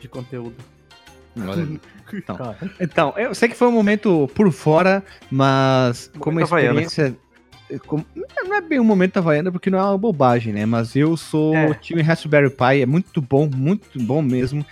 de 0.00 0.08
conteúdo. 0.08 0.56
Então, 2.12 2.56
então, 2.78 3.14
eu 3.16 3.34
sei 3.34 3.48
que 3.48 3.54
foi 3.54 3.66
um 3.68 3.72
momento 3.72 4.28
por 4.34 4.52
fora, 4.52 5.02
mas 5.30 6.10
como 6.18 6.38
experiência. 6.40 7.16
como- 7.86 8.04
não 8.44 8.54
é 8.54 8.60
bem 8.60 8.78
um 8.78 8.84
momento 8.84 9.16
havaiana, 9.16 9.50
porque 9.50 9.70
não 9.70 9.78
é 9.78 9.82
uma 9.82 9.96
bobagem, 9.96 10.52
né? 10.52 10.66
Mas 10.66 10.94
eu 10.94 11.16
sou 11.16 11.54
É. 11.56 11.72
time 11.72 12.02
Raspberry 12.02 12.50
Pi, 12.50 12.82
é 12.82 12.86
muito 12.86 13.22
bom, 13.22 13.48
muito 13.50 13.98
bom 14.02 14.20
mesmo. 14.20 14.66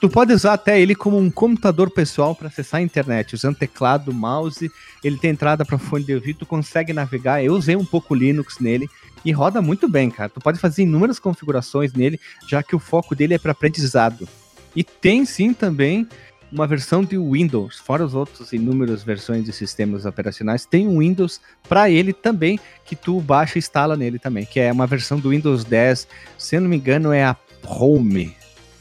Tu 0.00 0.08
pode 0.08 0.32
usar 0.32 0.52
até 0.52 0.80
ele 0.80 0.94
como 0.94 1.18
um 1.18 1.28
computador 1.28 1.90
pessoal 1.90 2.36
para 2.36 2.46
acessar 2.46 2.78
a 2.78 2.82
internet, 2.84 3.34
usando 3.34 3.56
teclado, 3.56 4.14
mouse. 4.14 4.70
Ele 5.02 5.18
tem 5.18 5.30
entrada 5.32 5.64
para 5.64 5.76
fone 5.76 6.04
de 6.04 6.14
ouvido, 6.14 6.38
tu 6.40 6.46
consegue 6.46 6.92
navegar. 6.92 7.42
Eu 7.44 7.52
usei 7.54 7.74
um 7.74 7.84
pouco 7.84 8.14
Linux 8.14 8.60
nele 8.60 8.88
e 9.24 9.32
roda 9.32 9.60
muito 9.60 9.88
bem, 9.88 10.10
cara. 10.10 10.28
Tu 10.28 10.40
pode 10.40 10.58
fazer 10.58 10.82
inúmeras 10.82 11.18
configurações 11.18 11.92
nele, 11.92 12.18
já 12.48 12.62
que 12.62 12.74
o 12.74 12.78
foco 12.78 13.14
dele 13.14 13.34
é 13.34 13.38
para 13.38 13.52
aprendizado. 13.52 14.28
E 14.74 14.84
tem 14.84 15.24
sim 15.24 15.52
também 15.52 16.06
uma 16.52 16.66
versão 16.66 17.04
de 17.04 17.16
Windows, 17.16 17.78
fora 17.78 18.04
os 18.04 18.14
outros 18.14 18.52
inúmeras 18.52 19.04
versões 19.04 19.44
de 19.44 19.52
sistemas 19.52 20.04
operacionais, 20.04 20.66
tem 20.66 20.88
um 20.88 20.98
Windows 20.98 21.40
para 21.68 21.88
ele 21.88 22.12
também 22.12 22.58
que 22.84 22.96
tu 22.96 23.20
baixa 23.20 23.56
e 23.56 23.60
instala 23.60 23.96
nele 23.96 24.18
também, 24.18 24.44
que 24.44 24.58
é 24.58 24.72
uma 24.72 24.86
versão 24.86 25.18
do 25.20 25.30
Windows 25.30 25.64
10, 25.64 26.08
se 26.36 26.58
não 26.58 26.68
me 26.68 26.76
engano 26.76 27.12
é 27.12 27.22
a 27.22 27.36
Home 27.64 28.34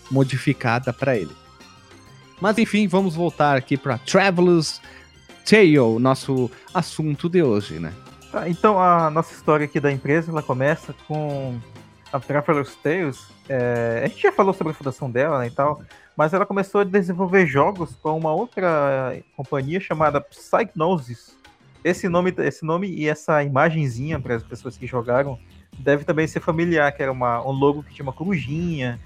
modificada 0.09 0.91
para 0.91 1.15
ele. 1.15 1.31
Mas 2.41 2.57
enfim, 2.57 2.87
vamos 2.87 3.13
voltar 3.15 3.55
aqui 3.55 3.77
para 3.77 3.97
Traveler's 3.99 4.81
Tale, 5.45 5.99
nosso 5.99 6.49
assunto 6.73 7.27
de 7.27 7.43
hoje, 7.43 7.79
né? 7.79 7.93
Tá, 8.31 8.47
então 8.47 8.79
a 8.79 9.09
nossa 9.09 9.33
história 9.33 9.65
aqui 9.65 9.79
da 9.79 9.91
empresa 9.91 10.31
ela 10.31 10.43
começa 10.43 10.93
com 11.07 11.59
a 12.13 12.19
Traveler's 12.19 12.75
Tales. 12.75 13.27
É, 13.47 14.03
a 14.05 14.07
gente 14.07 14.21
já 14.21 14.31
falou 14.31 14.53
sobre 14.53 14.71
a 14.71 14.75
fundação 14.75 15.09
dela 15.09 15.39
né, 15.39 15.47
e 15.47 15.51
tal, 15.51 15.81
mas 16.15 16.31
ela 16.31 16.45
começou 16.45 16.81
a 16.81 16.83
desenvolver 16.83 17.47
jogos 17.47 17.95
com 17.95 18.15
uma 18.15 18.31
outra 18.31 19.19
companhia 19.35 19.79
chamada 19.79 20.21
Psygnosis. 20.21 21.37
Esse 21.83 22.07
nome, 22.07 22.31
esse 22.37 22.63
nome 22.63 22.87
e 22.87 23.07
essa 23.07 23.41
imagenzinha 23.41 24.19
para 24.19 24.35
as 24.35 24.43
pessoas 24.43 24.77
que 24.77 24.85
jogaram 24.85 25.39
deve 25.79 26.03
também 26.03 26.27
ser 26.27 26.39
familiar, 26.39 26.91
que 26.91 27.01
era 27.01 27.11
uma, 27.11 27.41
um 27.41 27.51
logo 27.51 27.81
que 27.81 27.95
tinha 27.95 28.03
uma 28.03 28.13
corujinha. 28.13 28.99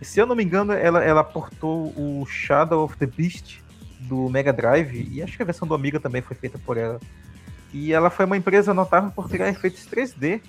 E, 0.00 0.04
se 0.04 0.18
eu 0.18 0.26
não 0.26 0.34
me 0.34 0.42
engano, 0.42 0.72
ela, 0.72 1.04
ela 1.04 1.22
portou 1.22 1.92
o 1.96 2.24
Shadow 2.26 2.82
of 2.82 2.96
the 2.96 3.06
Beast 3.06 3.60
do 4.00 4.28
Mega 4.30 4.52
Drive, 4.52 5.08
e 5.12 5.22
acho 5.22 5.36
que 5.36 5.42
a 5.42 5.46
versão 5.46 5.68
do 5.68 5.74
Amiga 5.74 6.00
também 6.00 6.22
foi 6.22 6.36
feita 6.36 6.58
por 6.58 6.76
ela. 6.76 6.98
E 7.72 7.92
ela 7.92 8.10
foi 8.10 8.24
uma 8.24 8.36
empresa 8.36 8.72
notável 8.72 9.10
por 9.10 9.28
criar 9.28 9.48
efeitos 9.48 9.86
3D. 9.86 10.40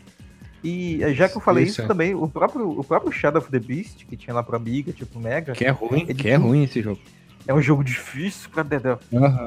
E 0.63 1.01
eh, 1.03 1.13
já 1.13 1.29
que 1.29 1.38
eu 1.38 1.41
falei 1.41 1.63
Isso, 1.63 1.73
isso, 1.73 1.82
é. 1.84 1.88
também, 1.88 2.13
o 2.13 2.27
próprio, 2.27 2.69
o 2.69 2.84
próprio 2.84 3.12
Shadow 3.12 3.41
of 3.41 3.49
the 3.49 3.60
Beast, 3.60 4.05
que 4.05 4.17
tinha 4.17 4.34
lá 4.34 4.43
pro 4.43 4.55
Amiga, 4.55 4.91
tipo 4.91 5.19
Mega, 5.19 5.53
Que 5.53 5.65
é 5.65 5.69
ruim, 5.69 6.01
Ele 6.01 6.13
que 6.13 6.29
é 6.29 6.36
ruim 6.36 6.63
esse 6.63 6.82
jogo. 6.82 6.99
é 7.47 7.53
um 7.53 7.62
jogo 7.62 7.84
difícil 7.84 8.49
pra 8.49 8.63
dedéu. 8.63 8.99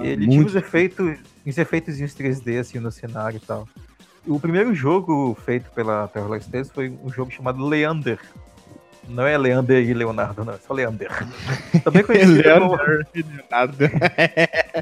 Ele 0.02 0.26
tinha 0.26 0.46
os 0.46 0.54
efeitos, 0.54 1.18
os 1.46 1.58
efeitos 1.58 1.96
3D 1.96 2.58
assim 2.58 2.78
no 2.78 2.90
cenário 2.90 3.36
e 3.36 3.40
tal. 3.40 3.68
O 4.26 4.38
primeiro 4.38 4.74
jogo 4.74 5.36
feito 5.44 5.70
pela 5.72 6.06
Traveler 6.08 6.42
Tales 6.44 6.70
foi 6.70 6.88
um 7.02 7.10
jogo 7.10 7.30
chamado 7.30 7.64
Leander. 7.66 8.18
Não 9.08 9.26
é 9.26 9.36
Leander 9.36 9.82
e 9.82 9.92
Leonardo, 9.92 10.44
não, 10.44 10.54
é 10.54 10.58
só 10.58 10.72
Leander. 10.72 11.10
Também 11.82 12.04
conhecido, 12.04 12.42
como, 12.44 12.78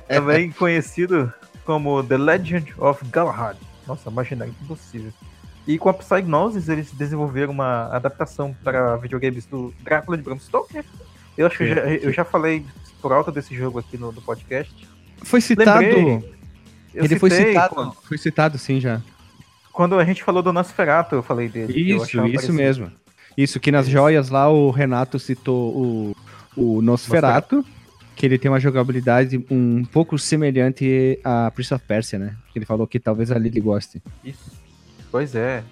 também 0.07 0.51
conhecido 0.53 1.33
como 1.71 2.03
The 2.03 2.19
Legend 2.19 2.75
of 2.79 3.05
Galahad. 3.13 3.57
Nossa, 3.87 4.11
imaginar 4.11 4.49
impossível. 4.49 5.13
E 5.69 5.79
com 5.79 5.89
a 5.89 5.95
Psygnosis 5.95 6.69
eles 6.69 6.91
desenvolveram 6.91 7.53
uma 7.53 7.87
adaptação 7.95 8.53
para 8.65 8.97
videogames 8.97 9.47
do 9.47 9.73
Drácula 9.85 10.17
de 10.17 10.25
Bram 10.25 10.37
Stoker. 10.37 10.85
Eu 11.39 11.47
acho 11.47 11.59
que 11.59 11.63
eu 11.63 11.69
já, 11.69 11.81
eu 11.87 12.13
já 12.13 12.25
falei 12.25 12.67
por 13.01 13.13
alto 13.13 13.31
desse 13.31 13.55
jogo 13.55 13.79
aqui 13.79 13.97
no, 13.97 14.11
no 14.11 14.21
podcast. 14.21 14.75
Foi 15.23 15.41
citado. 15.41 15.79
Lembrei. 15.79 16.35
Ele 16.93 17.17
foi 17.21 17.31
citado. 17.31 17.75
Quando, 17.77 17.93
Foi 18.03 18.19
citado, 18.19 18.59
sim, 18.59 18.81
já. 18.81 19.01
quando 19.73 19.97
a 19.97 20.05
gente 20.05 20.25
falou 20.25 20.43
do 20.43 20.53
Nosferatu, 20.53 21.15
eu 21.15 21.23
falei 21.23 21.49
dele. 21.49 21.73
Isso, 21.73 22.05
isso 22.05 22.17
parecido. 22.17 22.53
mesmo. 22.53 22.93
Isso, 23.37 23.61
que 23.61 23.71
nas 23.71 23.89
joias 23.89 24.29
lá 24.29 24.49
o 24.49 24.73
Renato 24.73 25.21
citou 25.21 25.77
o, 25.77 26.17
o 26.57 26.83
Nosferatu, 26.83 27.65
que 28.21 28.27
ele 28.27 28.37
tem 28.39 28.51
uma 28.51 28.61
jogabilidade 28.61 29.43
um 29.51 29.83
pouco 29.83 30.19
semelhante 30.19 31.19
a 31.25 31.51
Prince 31.55 31.73
of 31.73 31.83
Persia, 31.87 32.19
né? 32.19 32.37
Que 32.53 32.59
ele 32.59 32.67
falou 32.67 32.87
que 32.87 33.01
talvez 33.01 33.31
a 33.33 33.39
Lily 33.39 33.61
goste. 33.63 34.03
Isso. 34.23 34.53
Pois 35.11 35.35
é. 35.35 35.63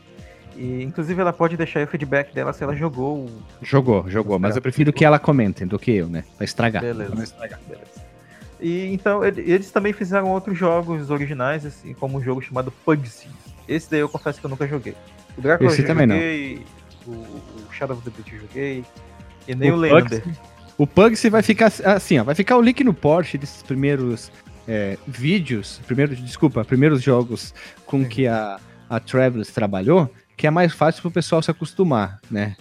E, 0.56 0.82
inclusive, 0.82 1.20
ela 1.20 1.30
pode 1.32 1.58
deixar 1.58 1.84
o 1.84 1.86
feedback 1.86 2.32
dela 2.34 2.54
se 2.54 2.64
ela 2.64 2.74
jogou 2.74 3.26
o 3.26 3.42
Jogou, 3.62 4.08
jogou, 4.08 4.38
mas 4.38 4.56
eu 4.56 4.62
prefiro 4.62 4.92
que 4.94 5.04
ela 5.04 5.18
comente 5.18 5.66
do 5.66 5.78
que 5.78 5.90
eu, 5.90 6.08
né? 6.08 6.24
Pra 6.36 6.44
estragar. 6.46 6.82
Beleza. 6.82 7.12
Pra 7.14 7.22
estragar. 7.24 7.60
Beleza. 7.68 8.08
E 8.60 8.86
então 8.94 9.22
ele- 9.22 9.42
eles 9.42 9.70
também 9.70 9.92
fizeram 9.92 10.28
outros 10.30 10.56
jogos 10.58 11.10
originais, 11.10 11.66
assim, 11.66 11.92
como 11.92 12.16
um 12.18 12.22
jogo 12.22 12.40
chamado 12.40 12.72
Pugsy. 12.84 13.28
Esse 13.68 13.90
daí 13.90 14.00
eu 14.00 14.08
confesso 14.08 14.40
que 14.40 14.46
eu 14.46 14.50
nunca 14.50 14.66
joguei. 14.66 14.94
O 15.36 15.42
Drácula 15.42 15.70
Esse 15.70 15.82
eu 15.82 15.86
também 15.86 16.06
não. 16.06 16.16
o, 17.06 17.10
o 17.12 17.72
Shadow 17.72 17.94
of 17.96 18.10
the 18.10 18.16
Beast 18.16 18.32
eu 18.32 18.40
joguei, 18.40 18.84
e 19.46 19.54
nem 19.54 19.70
o, 19.70 19.74
O 19.74 19.76
Leander. 19.76 20.22
Pugsy- 20.22 20.38
O 20.78 20.86
Pugsy 20.86 21.28
vai 21.28 21.42
ficar 21.42 21.72
assim, 21.84 22.20
ó. 22.20 22.24
Vai 22.24 22.36
ficar 22.36 22.56
o 22.56 22.62
link 22.62 22.84
no 22.84 22.94
Porsche 22.94 23.36
desses 23.36 23.64
primeiros 23.64 24.30
é, 24.66 24.96
vídeos, 25.08 25.80
primeiros, 25.88 26.22
desculpa, 26.24 26.64
primeiros 26.64 27.02
jogos 27.02 27.52
com 27.84 28.04
que 28.04 28.28
a, 28.28 28.60
a 28.88 29.00
Travelers 29.00 29.48
trabalhou, 29.48 30.08
que 30.36 30.46
é 30.46 30.50
mais 30.52 30.72
fácil 30.72 31.02
pro 31.02 31.10
pessoal 31.10 31.42
se 31.42 31.50
acostumar, 31.50 32.20
né? 32.30 32.54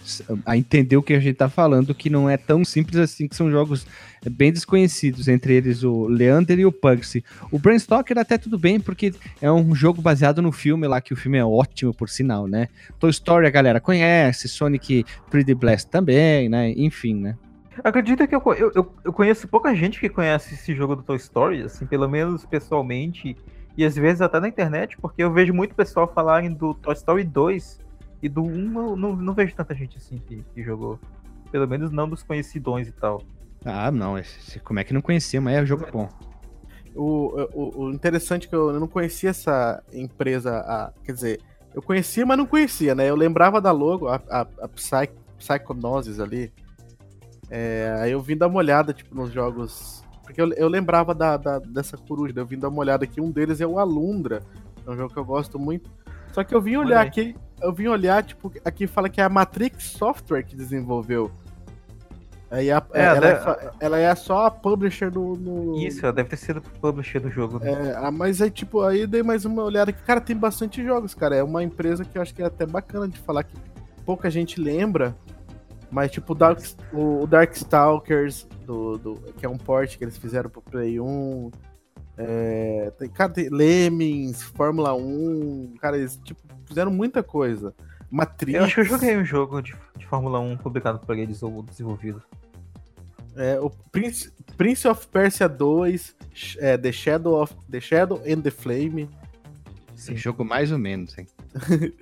A 0.44 0.56
entender 0.56 0.96
o 0.96 1.02
que 1.02 1.12
a 1.12 1.20
gente 1.20 1.36
tá 1.36 1.48
falando, 1.48 1.94
que 1.94 2.10
não 2.10 2.28
é 2.28 2.36
tão 2.36 2.64
simples 2.64 2.98
assim, 2.98 3.28
que 3.28 3.36
são 3.36 3.52
jogos 3.52 3.86
bem 4.28 4.52
desconhecidos, 4.52 5.28
entre 5.28 5.54
eles 5.54 5.84
o 5.84 6.08
Leander 6.08 6.58
e 6.58 6.66
o 6.66 6.72
Pugsy. 6.72 7.24
O 7.52 7.58
Brainstalker 7.60 8.18
até 8.18 8.36
tudo 8.36 8.58
bem, 8.58 8.80
porque 8.80 9.14
é 9.40 9.52
um 9.52 9.76
jogo 9.76 10.02
baseado 10.02 10.42
no 10.42 10.50
filme 10.50 10.88
lá, 10.88 11.00
que 11.00 11.12
o 11.12 11.16
filme 11.16 11.38
é 11.38 11.44
ótimo, 11.44 11.94
por 11.94 12.08
sinal, 12.08 12.48
né? 12.48 12.66
Toy 12.98 13.10
Story 13.10 13.46
a 13.46 13.50
galera 13.50 13.80
conhece, 13.80 14.48
Sonic 14.48 15.06
Pretty 15.30 15.54
Blast 15.54 15.88
também, 15.88 16.48
né? 16.48 16.72
Enfim, 16.76 17.14
né? 17.14 17.36
Acredita 17.84 18.26
que 18.26 18.34
eu, 18.34 18.42
eu, 18.54 18.72
eu, 18.74 18.94
eu 19.04 19.12
conheço 19.12 19.46
pouca 19.48 19.74
gente 19.74 20.00
que 20.00 20.08
conhece 20.08 20.54
esse 20.54 20.74
jogo 20.74 20.96
do 20.96 21.02
Toy 21.02 21.16
Story, 21.16 21.62
assim, 21.62 21.86
pelo 21.86 22.08
menos 22.08 22.44
pessoalmente, 22.44 23.36
e 23.76 23.84
às 23.84 23.94
vezes 23.94 24.20
até 24.20 24.40
na 24.40 24.48
internet, 24.48 24.96
porque 24.98 25.22
eu 25.22 25.32
vejo 25.32 25.52
muito 25.54 25.74
pessoal 25.74 26.10
falarem 26.12 26.52
do 26.52 26.74
Toy 26.74 26.94
Story 26.94 27.24
2 27.24 27.80
e 28.22 28.28
do 28.28 28.42
1 28.42 28.78
eu 28.80 28.96
não, 28.96 29.14
não 29.16 29.32
vejo 29.34 29.54
tanta 29.54 29.74
gente 29.74 29.96
assim 29.96 30.18
que, 30.18 30.44
que 30.54 30.62
jogou. 30.62 30.98
Pelo 31.52 31.66
menos 31.66 31.90
não 31.90 32.08
dos 32.08 32.22
conhecidões 32.22 32.88
e 32.88 32.92
tal. 32.92 33.22
Ah, 33.64 33.90
não, 33.90 34.18
esse- 34.18 34.60
como 34.60 34.80
é 34.80 34.84
que 34.84 34.92
não 34.92 35.00
conhecia, 35.00 35.40
mas 35.40 35.56
é 35.56 35.62
um 35.62 35.66
jogo 35.66 35.86
bom. 35.90 36.08
O, 36.94 37.46
o, 37.54 37.84
o 37.84 37.90
interessante 37.92 38.46
é 38.46 38.50
que 38.50 38.56
eu 38.56 38.78
não 38.78 38.88
conhecia 38.88 39.30
essa 39.30 39.82
empresa, 39.92 40.58
a, 40.58 40.92
quer 41.04 41.12
dizer, 41.12 41.40
eu 41.74 41.80
conhecia, 41.80 42.26
mas 42.26 42.36
não 42.36 42.46
conhecia, 42.46 42.94
né? 42.94 43.08
Eu 43.08 43.14
lembrava 43.14 43.60
da 43.60 43.70
logo, 43.70 44.08
a, 44.08 44.20
a, 44.28 44.40
a 44.62 44.68
Psy, 44.68 45.08
Psychonosis 45.38 46.18
ali. 46.18 46.52
É, 47.50 47.94
aí 48.00 48.12
eu 48.12 48.20
vim 48.20 48.36
dar 48.36 48.46
uma 48.46 48.58
olhada, 48.58 48.92
tipo, 48.92 49.14
nos 49.14 49.32
jogos. 49.32 50.04
Porque 50.24 50.40
eu, 50.40 50.52
eu 50.52 50.68
lembrava 50.68 51.14
da, 51.14 51.36
da- 51.36 51.58
dessa 51.58 51.96
coruja, 51.96 52.32
daí 52.34 52.42
eu 52.42 52.46
vim 52.46 52.58
dar 52.58 52.68
uma 52.68 52.80
olhada 52.80 53.04
aqui. 53.04 53.20
Um 53.20 53.30
deles 53.30 53.60
é 53.60 53.66
o 53.66 53.78
Alundra, 53.78 54.42
é 54.86 54.90
um 54.90 54.96
jogo 54.96 55.12
que 55.12 55.18
eu 55.18 55.24
gosto 55.24 55.58
muito. 55.58 55.90
Só 56.32 56.44
que 56.44 56.54
eu 56.54 56.60
vim 56.60 56.76
olhar 56.76 57.00
aqui, 57.00 57.34
eu 57.62 57.72
vim 57.72 57.86
olhar, 57.88 58.22
tipo, 58.22 58.52
aqui 58.64 58.86
fala 58.86 59.08
que 59.08 59.20
é 59.20 59.24
a 59.24 59.28
Matrix 59.30 59.84
Software 59.84 60.42
que 60.42 60.54
desenvolveu. 60.54 61.30
Aí 62.50 62.70
a- 62.70 62.82
É, 62.94 63.04
ela, 63.04 63.20
né? 63.20 63.30
é 63.32 63.40
só, 63.40 63.56
ela 63.80 63.98
é 63.98 64.14
só 64.14 64.46
a 64.46 64.50
publisher 64.50 65.10
do. 65.10 65.34
no- 65.36 65.76
Isso, 65.78 66.04
ela 66.04 66.12
deve 66.14 66.28
ter 66.30 66.36
sido 66.36 66.60
publisher 66.62 67.20
do 67.20 67.30
jogo. 67.30 67.58
né? 67.58 67.70
é, 67.90 67.94
ah, 67.96 68.10
mas 68.10 68.40
aí, 68.40 68.50
tipo, 68.50 68.82
aí 68.82 69.06
dei 69.06 69.22
mais 69.22 69.44
uma 69.44 69.62
olhada 69.62 69.92
que, 69.92 70.02
cara, 70.02 70.20
tem 70.20 70.36
bastante 70.36 70.82
jogos, 70.84 71.14
cara. 71.14 71.36
É 71.36 71.42
uma 71.42 71.62
empresa 71.62 72.04
que 72.04 72.16
eu 72.16 72.22
acho 72.22 72.34
que 72.34 72.42
é 72.42 72.46
até 72.46 72.64
bacana 72.64 73.06
de 73.08 73.18
falar 73.18 73.42
que 73.44 73.54
pouca 74.04 74.30
gente 74.30 74.58
lembra. 74.60 75.14
Mas, 75.90 76.10
tipo, 76.10 76.32
o, 76.32 76.36
Dark, 76.36 76.60
o, 76.92 77.22
o 77.22 77.26
Darkstalkers, 77.26 78.46
do, 78.66 78.98
do, 78.98 79.14
que 79.38 79.46
é 79.46 79.48
um 79.48 79.56
port 79.56 79.96
que 79.96 80.04
eles 80.04 80.18
fizeram 80.18 80.50
pro 80.50 80.60
Play 80.60 81.00
1. 81.00 81.50
É, 82.18 82.92
tem, 82.98 83.08
cara, 83.08 83.32
tem 83.32 83.48
Lemmings, 83.48 84.42
Fórmula 84.42 84.94
1. 84.94 85.74
Cara, 85.80 85.96
eles, 85.96 86.18
tipo, 86.22 86.40
fizeram 86.66 86.90
muita 86.90 87.22
coisa. 87.22 87.74
Matrix. 88.10 88.58
Eu 88.58 88.64
acho 88.64 88.74
que 88.74 88.80
eu 88.80 88.84
joguei 88.84 89.16
um 89.16 89.24
jogo 89.24 89.60
de, 89.60 89.74
de 89.96 90.06
Fórmula 90.06 90.38
1 90.40 90.58
publicado 90.58 90.98
por 90.98 91.16
eles 91.16 91.42
ou 91.42 91.62
desenvolvido. 91.62 92.22
É, 93.36 93.58
o 93.60 93.70
Prince, 93.70 94.32
Prince 94.56 94.88
of 94.88 95.06
Persia 95.08 95.48
2, 95.48 96.16
é, 96.58 96.76
The, 96.76 96.90
Shadow 96.90 97.40
of, 97.40 97.54
The 97.70 97.80
Shadow 97.80 98.20
and 98.26 98.40
the 98.40 98.50
Flame. 98.50 99.08
Sim. 99.94 100.16
Jogo 100.16 100.44
mais 100.44 100.72
ou 100.72 100.78
menos, 100.78 101.16
hein? 101.18 101.26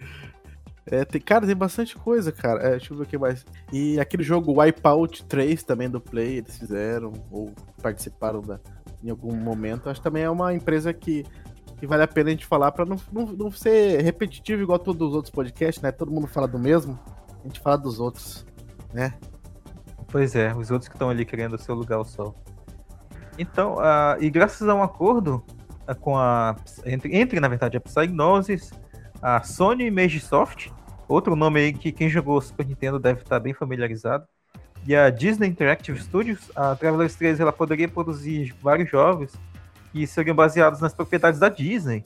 é, 0.88 1.04
tem, 1.04 1.20
cara, 1.20 1.46
tem 1.46 1.56
bastante 1.56 1.96
coisa, 1.96 2.30
cara. 2.30 2.62
É, 2.62 2.70
deixa 2.72 2.92
eu 2.92 2.96
ver 2.96 3.02
o 3.02 3.06
que 3.06 3.18
mais. 3.18 3.44
E 3.72 3.98
aquele 3.98 4.22
jogo 4.22 4.60
Wipeout 4.60 5.24
3 5.24 5.62
também 5.64 5.90
do 5.90 6.00
Play, 6.00 6.38
eles 6.38 6.56
fizeram, 6.56 7.12
ou 7.30 7.52
participaram 7.82 8.40
da, 8.40 8.60
em 9.02 9.10
algum 9.10 9.34
momento. 9.34 9.90
Acho 9.90 10.00
que 10.00 10.04
também 10.04 10.22
é 10.22 10.30
uma 10.30 10.54
empresa 10.54 10.92
que, 10.92 11.24
que 11.76 11.86
vale 11.86 12.04
a 12.04 12.08
pena 12.08 12.28
a 12.28 12.32
gente 12.32 12.46
falar 12.46 12.70
pra 12.70 12.84
não, 12.84 12.96
não, 13.12 13.26
não 13.26 13.50
ser 13.50 14.00
repetitivo 14.02 14.62
igual 14.62 14.78
todos 14.78 15.08
os 15.08 15.14
outros 15.14 15.32
podcasts, 15.32 15.82
né? 15.82 15.90
Todo 15.90 16.12
mundo 16.12 16.28
fala 16.28 16.46
do 16.46 16.58
mesmo, 16.58 16.98
a 17.42 17.46
gente 17.46 17.58
fala 17.58 17.76
dos 17.76 17.98
outros, 17.98 18.46
né? 18.94 19.14
Pois 20.06 20.36
é, 20.36 20.54
os 20.54 20.70
outros 20.70 20.88
que 20.88 20.94
estão 20.94 21.10
ali 21.10 21.24
querendo 21.24 21.54
o 21.54 21.58
seu 21.58 21.74
lugar 21.74 21.96
ao 21.96 22.04
sol. 22.04 22.34
Então, 23.36 23.74
uh, 23.74 24.20
e 24.20 24.30
graças 24.30 24.68
a 24.68 24.74
um 24.74 24.82
acordo 24.82 25.44
uh, 25.88 25.94
com 26.00 26.16
a. 26.16 26.54
Entre, 26.84 27.14
entre, 27.16 27.40
na 27.40 27.48
verdade, 27.48 27.76
a 27.76 27.80
Psygnosis, 27.80 28.70
a 29.20 29.42
Sony 29.42 29.86
e 29.86 29.90
Magisoft, 29.90 30.72
outro 31.08 31.36
nome 31.36 31.60
aí 31.60 31.72
que 31.72 31.92
quem 31.92 32.08
jogou 32.08 32.40
Super 32.40 32.66
Nintendo 32.66 32.98
deve 32.98 33.22
estar 33.22 33.40
bem 33.40 33.52
familiarizado, 33.54 34.26
e 34.86 34.94
a 34.94 35.10
Disney 35.10 35.48
Interactive 35.48 35.98
Studios, 36.00 36.50
a 36.54 36.76
Travelers 36.76 37.16
3 37.16 37.40
ela 37.40 37.52
poderia 37.52 37.88
produzir 37.88 38.54
vários 38.62 38.88
jogos 38.88 39.32
que 39.92 40.06
seriam 40.06 40.36
baseados 40.36 40.80
nas 40.80 40.94
propriedades 40.94 41.40
da 41.40 41.48
Disney, 41.48 42.04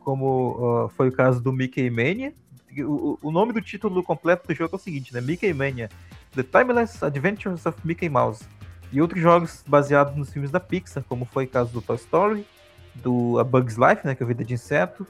como 0.00 0.84
uh, 0.84 0.88
foi 0.90 1.08
o 1.08 1.12
caso 1.12 1.40
do 1.40 1.52
Mickey 1.52 1.88
Mania. 1.88 2.34
O, 2.78 3.18
o, 3.22 3.30
nome 3.30 3.52
do 3.52 3.60
título 3.62 4.02
completo 4.02 4.46
do 4.48 4.54
jogo 4.54 4.74
é 4.74 4.76
o 4.76 4.80
seguinte, 4.80 5.14
né? 5.14 5.20
Mickey 5.20 5.52
Mania, 5.52 5.88
The 6.34 6.42
Timeless 6.42 7.02
Adventures 7.02 7.64
of 7.64 7.78
Mickey 7.84 8.08
Mouse 8.08 8.44
e 8.92 9.00
outros 9.00 9.22
jogos 9.22 9.64
baseados 9.66 10.16
nos 10.16 10.30
filmes 10.30 10.50
da 10.50 10.60
Pixar, 10.60 11.04
como 11.08 11.24
foi 11.24 11.44
o 11.44 11.48
caso 11.48 11.72
do 11.72 11.80
Toy 11.80 11.96
Story, 11.96 12.46
do 12.94 13.38
A 13.38 13.44
Bug's 13.44 13.76
Life, 13.76 14.06
né, 14.06 14.14
que 14.14 14.22
é 14.22 14.24
a 14.24 14.28
vida 14.28 14.44
de 14.44 14.54
inseto, 14.54 15.06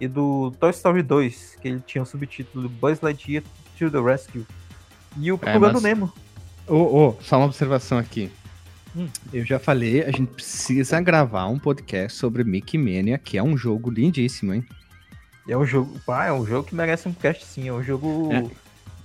e 0.00 0.06
do 0.06 0.52
Toy 0.60 0.70
Story 0.70 1.02
2, 1.02 1.58
que 1.60 1.68
ele 1.68 1.82
tinha 1.86 2.02
o 2.02 2.06
subtítulo 2.06 2.68
Buzz 2.68 3.00
Lightyear 3.00 3.42
to 3.78 3.90
the 3.90 4.00
Rescue. 4.00 4.46
E 5.18 5.32
o 5.32 5.36
é, 5.36 5.38
Procurando 5.38 5.70
é, 5.70 5.72
mas... 5.72 5.82
Nemo. 5.82 6.12
Ô, 6.66 6.74
oh, 6.74 7.08
oh, 7.08 7.22
só 7.22 7.38
uma 7.38 7.46
observação 7.46 7.98
aqui. 7.98 8.30
Hum. 8.96 9.08
Eu 9.32 9.44
já 9.44 9.58
falei, 9.58 10.02
a 10.02 10.10
gente 10.10 10.26
precisa 10.26 11.00
gravar 11.00 11.46
um 11.46 11.58
podcast 11.58 12.18
sobre 12.18 12.44
Mickey 12.44 12.78
Mania, 12.78 13.18
que 13.18 13.38
é 13.38 13.42
um 13.42 13.56
jogo 13.56 13.90
lindíssimo, 13.90 14.54
hein? 14.54 14.64
É 15.48 15.56
um 15.56 15.64
jogo, 15.64 15.98
pá, 16.04 16.26
é 16.26 16.32
um 16.32 16.44
jogo 16.44 16.68
que 16.68 16.74
merece 16.74 17.08
um 17.08 17.12
cast 17.12 17.44
sim, 17.44 17.68
é 17.68 17.72
um 17.72 17.82
jogo 17.82 18.28
é. 18.32 18.40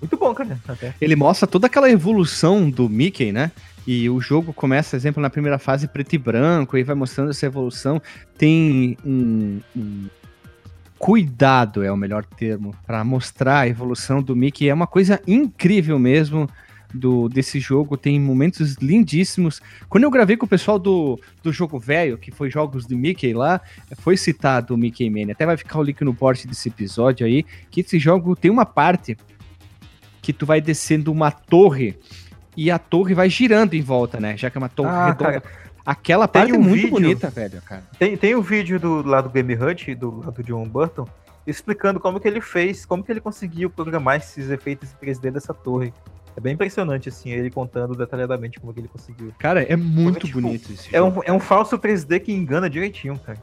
muito 0.01 0.17
bom, 0.17 0.33
cara. 0.33 0.59
Até. 0.67 0.93
Ele 0.99 1.15
mostra 1.15 1.47
toda 1.47 1.67
aquela 1.67 1.89
evolução 1.89 2.69
do 2.69 2.89
Mickey, 2.89 3.31
né? 3.31 3.51
E 3.87 4.09
o 4.09 4.19
jogo 4.19 4.53
começa, 4.53 4.95
exemplo, 4.95 5.21
na 5.21 5.29
primeira 5.29 5.57
fase 5.57 5.87
preto 5.87 6.13
e 6.13 6.17
branco, 6.17 6.77
e 6.77 6.83
vai 6.83 6.95
mostrando 6.95 7.31
essa 7.31 7.45
evolução. 7.45 8.01
Tem 8.37 8.97
um, 9.05 9.61
um 9.75 10.07
cuidado, 11.03 11.83
é 11.83 11.91
o 11.91 11.97
melhor 11.97 12.23
termo, 12.23 12.73
para 12.87 13.03
mostrar 13.03 13.59
a 13.59 13.67
evolução 13.67 14.23
do 14.23 14.33
Mickey. 14.33 14.69
É 14.69 14.73
uma 14.73 14.87
coisa 14.87 15.21
incrível 15.27 15.99
mesmo 15.99 16.49
do 16.93 17.27
desse 17.27 17.59
jogo, 17.59 17.97
tem 17.97 18.17
momentos 18.17 18.75
lindíssimos. 18.75 19.61
Quando 19.89 20.05
eu 20.05 20.09
gravei 20.09 20.37
com 20.37 20.45
o 20.45 20.49
pessoal 20.49 20.79
do, 20.79 21.19
do 21.43 21.51
jogo 21.51 21.77
velho, 21.77 22.17
que 22.17 22.31
foi 22.31 22.49
jogos 22.49 22.87
de 22.87 22.95
Mickey 22.95 23.33
lá, 23.33 23.59
foi 23.97 24.15
citado 24.15 24.75
o 24.75 24.77
Mickey 24.77 25.09
Mania. 25.09 25.33
Até 25.33 25.45
vai 25.45 25.57
ficar 25.57 25.77
o 25.79 25.83
link 25.83 26.01
no 26.05 26.13
post 26.13 26.47
desse 26.47 26.69
episódio 26.69 27.27
aí, 27.27 27.43
que 27.69 27.81
esse 27.81 27.99
jogo 27.99 28.33
tem 28.33 28.49
uma 28.49 28.65
parte 28.65 29.17
que 30.21 30.31
tu 30.31 30.45
vai 30.45 30.61
descendo 30.61 31.11
uma 31.11 31.31
torre 31.31 31.97
e 32.55 32.71
a 32.71 32.79
torre 32.79 33.13
vai 33.13 33.29
girando 33.29 33.73
em 33.73 33.81
volta, 33.81 34.21
né? 34.21 34.37
Já 34.37 34.49
que 34.49 34.57
é 34.57 34.59
uma 34.59 34.69
torre 34.69 34.89
ah, 34.89 35.07
redonda. 35.07 35.41
Cara, 35.41 35.43
Aquela 35.85 36.27
parte 36.27 36.53
um 36.53 36.55
é 36.55 36.57
muito 36.57 36.75
vídeo, 36.75 36.91
bonita, 36.91 37.29
velho, 37.29 37.61
cara. 37.61 37.83
Tem, 37.99 38.15
tem 38.15 38.35
um 38.35 38.41
vídeo 38.41 38.79
do 38.79 39.05
lado 39.05 39.27
do 39.27 39.33
Game 39.33 39.53
Hut, 39.53 39.93
do 39.95 40.19
lado 40.19 40.31
do 40.31 40.43
John 40.43 40.65
Burton, 40.65 41.05
explicando 41.45 41.99
como 41.99 42.19
que 42.19 42.27
ele 42.27 42.39
fez, 42.39 42.85
como 42.85 43.03
que 43.03 43.11
ele 43.11 43.19
conseguiu 43.19 43.69
programar 43.69 44.17
esses 44.17 44.49
efeitos 44.49 44.95
3D 45.01 45.31
dessa 45.31 45.53
torre. 45.53 45.93
É 46.35 46.39
bem 46.39 46.53
impressionante, 46.53 47.09
assim, 47.09 47.31
ele 47.31 47.51
contando 47.51 47.95
detalhadamente 47.95 48.59
como 48.59 48.73
que 48.73 48.79
ele 48.79 48.87
conseguiu. 48.87 49.33
Cara, 49.37 49.61
é 49.61 49.75
muito 49.75 50.13
Porque, 50.13 50.27
tipo, 50.27 50.41
bonito 50.41 50.71
esse 50.71 50.95
é. 50.95 51.01
Um, 51.01 51.21
é 51.25 51.33
um 51.33 51.39
falso 51.39 51.77
3D 51.77 52.21
que 52.21 52.31
engana 52.31 52.69
direitinho, 52.69 53.19
cara. 53.19 53.37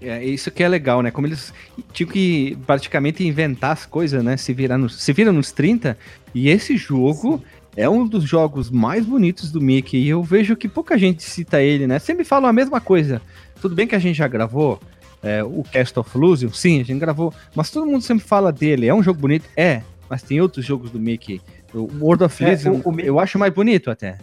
É 0.00 0.22
isso 0.24 0.50
que 0.50 0.62
é 0.62 0.68
legal, 0.68 1.02
né? 1.02 1.10
Como 1.10 1.26
eles 1.26 1.52
tinham 1.92 2.10
que 2.10 2.56
praticamente 2.66 3.26
inventar 3.26 3.72
as 3.72 3.86
coisas, 3.86 4.22
né? 4.22 4.36
Se 4.36 4.52
virar 4.52 4.78
nos, 4.78 5.02
se 5.02 5.12
vira 5.12 5.32
nos 5.32 5.52
30. 5.52 5.96
E 6.34 6.48
esse 6.48 6.76
jogo 6.76 7.38
Sim 7.38 7.55
é 7.76 7.88
um 7.88 8.06
dos 8.06 8.24
jogos 8.24 8.70
mais 8.70 9.04
bonitos 9.04 9.52
do 9.52 9.60
Mickey 9.60 9.98
e 9.98 10.08
eu 10.08 10.22
vejo 10.22 10.56
que 10.56 10.68
pouca 10.68 10.96
gente 10.96 11.22
cita 11.22 11.60
ele, 11.60 11.86
né? 11.86 11.98
Sempre 11.98 12.24
falam 12.24 12.48
a 12.48 12.52
mesma 12.52 12.80
coisa. 12.80 13.20
Tudo 13.60 13.74
bem 13.74 13.86
que 13.86 13.94
a 13.94 13.98
gente 13.98 14.16
já 14.16 14.26
gravou 14.26 14.80
é, 15.22 15.44
o 15.44 15.62
Cast 15.62 15.98
of 15.98 16.16
Illusion, 16.16 16.50
sim, 16.50 16.80
a 16.80 16.84
gente 16.84 16.98
gravou, 16.98 17.32
mas 17.54 17.70
todo 17.70 17.86
mundo 17.86 18.02
sempre 18.02 18.24
fala 18.24 18.50
dele. 18.50 18.86
É 18.86 18.94
um 18.94 19.02
jogo 19.02 19.20
bonito? 19.20 19.44
É, 19.56 19.82
mas 20.08 20.22
tem 20.22 20.40
outros 20.40 20.64
jogos 20.64 20.90
do 20.90 20.98
Mickey. 20.98 21.40
O 21.74 21.88
World 22.00 22.24
of 22.24 22.44
é, 22.44 22.48
Illusion, 22.48 22.80
o 22.84 23.00
eu 23.00 23.20
acho 23.20 23.38
mais 23.38 23.52
bonito 23.52 23.90
até. 23.90 24.18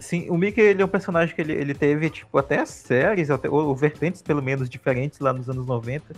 Sim, 0.00 0.28
o 0.30 0.36
Mickey 0.36 0.60
ele 0.60 0.82
é 0.82 0.84
um 0.84 0.88
personagem 0.88 1.34
que 1.34 1.40
ele, 1.40 1.52
ele 1.52 1.74
teve, 1.74 2.10
tipo, 2.10 2.36
até 2.38 2.64
séries, 2.64 3.30
até, 3.30 3.48
ou 3.48 3.76
vertentes 3.76 4.22
pelo 4.22 4.42
menos 4.42 4.68
diferentes 4.68 5.20
lá 5.20 5.32
nos 5.32 5.48
anos 5.48 5.66
90 5.66 6.14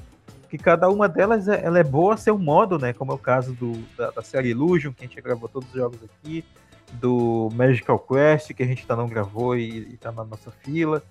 que 0.53 0.59
cada 0.59 0.87
uma 0.91 1.09
delas 1.09 1.49
é, 1.49 1.65
ela 1.65 1.79
é 1.79 1.83
boa 1.83 2.13
a 2.13 2.17
seu 2.19 2.37
modo, 2.37 2.79
né? 2.79 2.93
Como 2.93 3.11
é 3.11 3.15
o 3.15 3.19
caso 3.19 3.55
do, 3.55 3.73
da, 3.97 4.11
da 4.11 4.21
série 4.21 4.51
Illusion, 4.51 4.93
que 4.93 5.03
a 5.03 5.09
gente 5.09 5.19
gravou 5.19 5.49
todos 5.49 5.67
os 5.71 5.75
jogos 5.75 5.99
aqui, 6.05 6.45
do 6.93 7.49
Magical 7.55 7.99
Quest, 7.99 8.53
que 8.53 8.63
a 8.63 8.67
gente 8.67 8.83
ainda 8.83 8.97
não 8.97 9.09
gravou 9.09 9.57
e, 9.57 9.95
está 9.95 10.13
na 10.13 10.23
nossa 10.23 10.51
fila. 10.51 11.03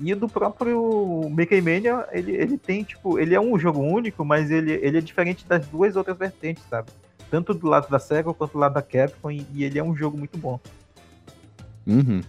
E 0.00 0.12
do 0.12 0.28
próprio 0.28 1.28
Mickey 1.30 1.60
Mania, 1.60 2.04
ele, 2.10 2.32
ele 2.32 2.58
tem, 2.58 2.82
tipo, 2.82 3.16
ele 3.16 3.32
é 3.32 3.40
um 3.40 3.56
jogo 3.56 3.78
único, 3.78 4.24
mas 4.24 4.50
ele, 4.50 4.72
ele 4.72 4.98
é 4.98 5.00
diferente 5.00 5.46
das 5.46 5.64
duas 5.68 5.94
outras 5.94 6.18
vertentes, 6.18 6.64
sabe? 6.68 6.90
Tanto 7.30 7.54
do 7.54 7.68
lado 7.68 7.88
da 7.88 8.00
Sega 8.00 8.34
quanto 8.34 8.54
do 8.54 8.58
lado 8.58 8.74
da 8.74 8.82
Capcom, 8.82 9.30
e, 9.30 9.46
e 9.52 9.62
ele 9.62 9.78
é 9.78 9.84
um 9.84 9.94
jogo 9.94 10.18
muito 10.18 10.36
bom. 10.36 10.58
Uhum. 11.86 12.20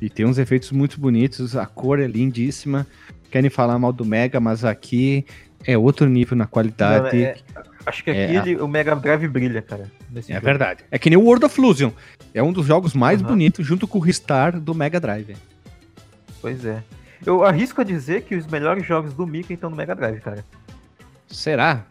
E 0.00 0.08
tem 0.08 0.24
uns 0.24 0.38
efeitos 0.38 0.72
muito 0.72 0.98
bonitos, 0.98 1.56
a 1.56 1.66
cor 1.66 2.00
é 2.00 2.06
lindíssima. 2.06 2.86
Querem 3.30 3.50
falar 3.50 3.78
mal 3.78 3.92
do 3.92 4.04
Mega, 4.04 4.40
mas 4.40 4.64
aqui 4.64 5.24
é 5.64 5.76
outro 5.76 6.08
nível 6.08 6.36
na 6.36 6.46
qualidade. 6.46 7.16
Não, 7.16 7.24
é, 7.24 7.36
acho 7.86 8.02
que 8.02 8.10
aqui 8.10 8.18
é, 8.18 8.34
ele, 8.34 8.56
o 8.56 8.66
Mega 8.66 8.96
Drive 8.96 9.28
brilha, 9.28 9.62
cara. 9.62 9.90
é 10.14 10.20
jogo. 10.20 10.40
verdade. 10.40 10.84
É 10.90 10.98
que 10.98 11.10
nem 11.10 11.18
o 11.18 11.22
World 11.22 11.44
of 11.44 11.60
Illusion. 11.60 11.90
É 12.32 12.42
um 12.42 12.52
dos 12.52 12.66
jogos 12.66 12.94
mais 12.94 13.20
uhum. 13.20 13.28
bonitos, 13.28 13.66
junto 13.66 13.86
com 13.86 13.98
o 13.98 14.00
Ristar 14.00 14.58
do 14.58 14.74
Mega 14.74 14.98
Drive. 14.98 15.36
Pois 16.40 16.64
é. 16.64 16.82
Eu 17.24 17.44
arrisco 17.44 17.82
a 17.82 17.84
dizer 17.84 18.22
que 18.22 18.34
os 18.34 18.46
melhores 18.46 18.86
jogos 18.86 19.12
do 19.12 19.26
Mickey 19.26 19.52
estão 19.52 19.68
no 19.68 19.76
Mega 19.76 19.94
Drive, 19.94 20.20
cara. 20.20 20.44
Será? 21.28 21.84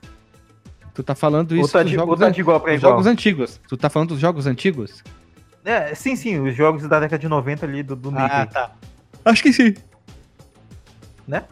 Tu 0.93 1.03
tá 1.03 1.15
falando 1.15 1.55
isso 1.55 1.71
tá 1.71 1.83
de, 1.83 1.93
jogos, 1.93 2.19
tá 2.19 2.29
de 2.29 2.41
igual 2.41 2.59
pra 2.59 2.73
igual. 2.73 2.93
jogos 2.93 3.05
antigos. 3.05 3.61
Tu 3.67 3.77
tá 3.77 3.89
falando 3.89 4.09
dos 4.09 4.19
jogos 4.19 4.47
antigos? 4.47 5.03
É, 5.69 5.93
sim, 5.93 6.15
sim, 6.15 6.39
os 6.39 6.55
jogos 6.55 6.87
da 6.87 6.99
década 6.99 7.19
de 7.19 7.27
90 7.27 7.63
ali 7.63 7.83
do, 7.83 7.95
do 7.95 8.09
ah, 8.09 8.23
Mickey. 8.23 8.35
Ah, 8.35 8.45
tá. 8.47 8.71
Acho 9.23 9.43
que 9.43 9.53
sim. 9.53 9.75
Né? 11.27 11.43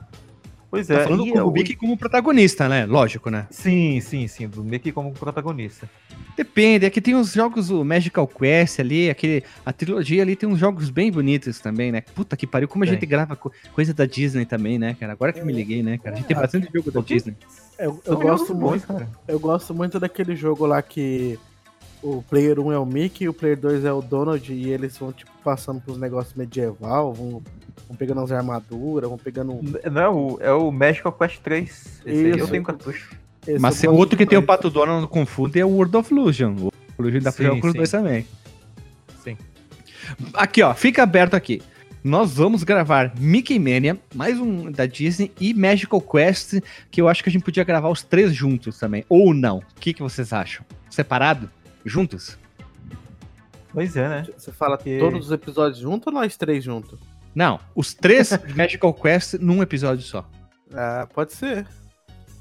Pois 0.72 0.90
é. 0.90 0.98
Tá 0.98 1.04
falando 1.04 1.32
com 1.32 1.40
o 1.40 1.52
Mickey 1.52 1.76
como 1.76 1.96
protagonista, 1.96 2.68
né? 2.68 2.88
Lógico, 2.88 3.30
né? 3.30 3.46
Sim, 3.52 4.02
sim, 4.02 4.28
sim. 4.28 4.48
Do 4.48 4.64
Mickey 4.64 4.92
como 4.92 5.14
protagonista. 5.14 5.88
Depende, 6.36 6.88
é 6.88 6.90
que 6.90 7.00
tem 7.00 7.16
uns 7.16 7.32
jogos, 7.32 7.70
o 7.70 7.86
Magical 7.86 8.28
Quest 8.28 8.80
ali, 8.80 9.08
aquele, 9.08 9.44
a 9.64 9.72
trilogia 9.72 10.24
ali 10.24 10.36
tem 10.36 10.50
uns 10.50 10.58
jogos 10.58 10.90
bem 10.90 11.12
bonitos 11.12 11.60
também, 11.60 11.92
né? 11.92 12.02
Puta 12.02 12.36
que 12.36 12.48
pariu, 12.48 12.68
como 12.68 12.84
a 12.84 12.88
gente 12.88 13.06
grava 13.06 13.36
co 13.36 13.52
coisa 13.72 13.94
da 13.94 14.08
Disney 14.08 14.46
também, 14.46 14.80
né, 14.80 14.96
cara? 15.00 15.14
Agora 15.14 15.32
que 15.32 15.40
eu 15.40 15.46
me 15.46 15.54
liguei, 15.54 15.84
né, 15.84 16.00
cara? 16.00 16.16
A 16.16 16.18
gente 16.18 16.28
tem 16.28 16.36
bastante 16.36 16.70
jogo 16.74 16.92
da 16.92 17.02
Disney. 17.02 17.36
Eu, 17.78 18.02
eu 18.04 18.18
gosto 18.18 18.56
muito, 18.56 18.88
cara. 18.88 19.08
Eu 19.28 19.40
gosto 19.40 19.76
muito 19.76 20.00
daquele 20.00 20.36
jogo 20.36 20.66
lá 20.66 20.82
que 20.82 21.40
o 22.10 22.24
player 22.24 22.60
1 22.60 22.72
é 22.72 22.80
o 22.80 22.86
Mickey, 22.86 23.28
o 23.28 23.34
player 23.34 23.60
2 23.60 23.86
é 23.86 23.92
o 23.92 24.02
Donald 24.02 24.54
e 24.54 24.70
eles 24.70 24.98
vão, 24.98 25.12
tipo, 25.12 25.32
passando 25.44 25.82
pros 25.82 25.98
negócios 25.98 26.34
medieval, 26.36 27.14
vão 27.14 27.42
vão 27.88 27.96
pegando 27.96 28.22
as 28.22 28.32
armaduras, 28.32 29.10
vão 29.10 29.18
pegando. 29.18 29.60
Não, 29.92 30.38
é 30.42 30.52
o 30.52 30.72
Magical 30.72 31.12
Quest 31.14 31.40
3. 31.40 31.70
Esse 32.06 32.30
Isso. 32.30 32.40
eu 32.40 32.48
tenho 32.48 32.64
cartucho. 32.64 33.16
Esse 33.48 33.60
Mas 33.60 33.82
é 33.84 33.90
o 33.90 33.94
outro 33.94 34.18
que 34.18 34.26
tem 34.26 34.38
o 34.38 34.44
Pato 34.44 34.70
Donald 34.70 35.02
no 35.02 35.08
Confundo 35.08 35.58
é 35.58 35.64
o 35.64 35.70
World 35.70 35.96
of 35.96 36.14
Illusion. 36.14 36.56
O 36.58 36.72
Illusion 37.00 37.22
dá 37.22 37.32
pra 37.32 37.46
jogar 37.46 37.62
com 37.62 37.68
os 37.68 37.74
dois 37.74 37.92
também. 37.92 38.26
Sim. 39.24 39.38
Aqui, 40.34 40.62
ó, 40.62 40.74
fica 40.74 41.04
aberto 41.04 41.34
aqui. 41.34 41.62
Nós 42.04 42.36
vamos 42.36 42.64
gravar 42.64 43.14
Mickey 43.18 43.58
Mania, 43.58 43.98
mais 44.14 44.40
um 44.40 44.72
da 44.72 44.86
Disney, 44.86 45.32
e 45.40 45.54
Magical 45.54 46.00
Quest, 46.00 46.62
que 46.92 47.02
eu 47.02 47.10
acho 47.10 47.24
que 47.24 47.30
a 47.30 47.32
gente 47.32 47.44
podia 47.44 47.64
gravar 47.64 47.90
os 47.90 48.04
três 48.04 48.34
juntos 48.34 48.78
também. 48.78 49.04
Ou 49.10 49.34
não. 49.34 49.58
O 49.58 49.80
que, 49.80 49.94
que 49.94 50.02
vocês 50.02 50.32
acham? 50.32 50.66
Separado? 50.90 51.50
Juntos? 51.86 52.38
Pois 53.74 53.96
é, 53.96 54.10
né? 54.10 54.28
Você 54.38 54.52
fala 54.52 54.78
que... 54.78 54.98
todos 54.98 55.28
os 55.28 55.32
episódios 55.32 55.80
juntos 55.80 56.08
ou 56.08 56.14
nós 56.14 56.36
três 56.36 56.64
juntos? 56.64 57.00
Não, 57.36 57.60
os 57.76 57.94
três 57.94 58.32
Magical 58.56 58.94
Quest 58.94 59.36
num 59.36 59.62
episódio 59.62 60.04
só. 60.04 60.28
Ah, 60.74 61.08
pode 61.14 61.34
ser. 61.34 61.68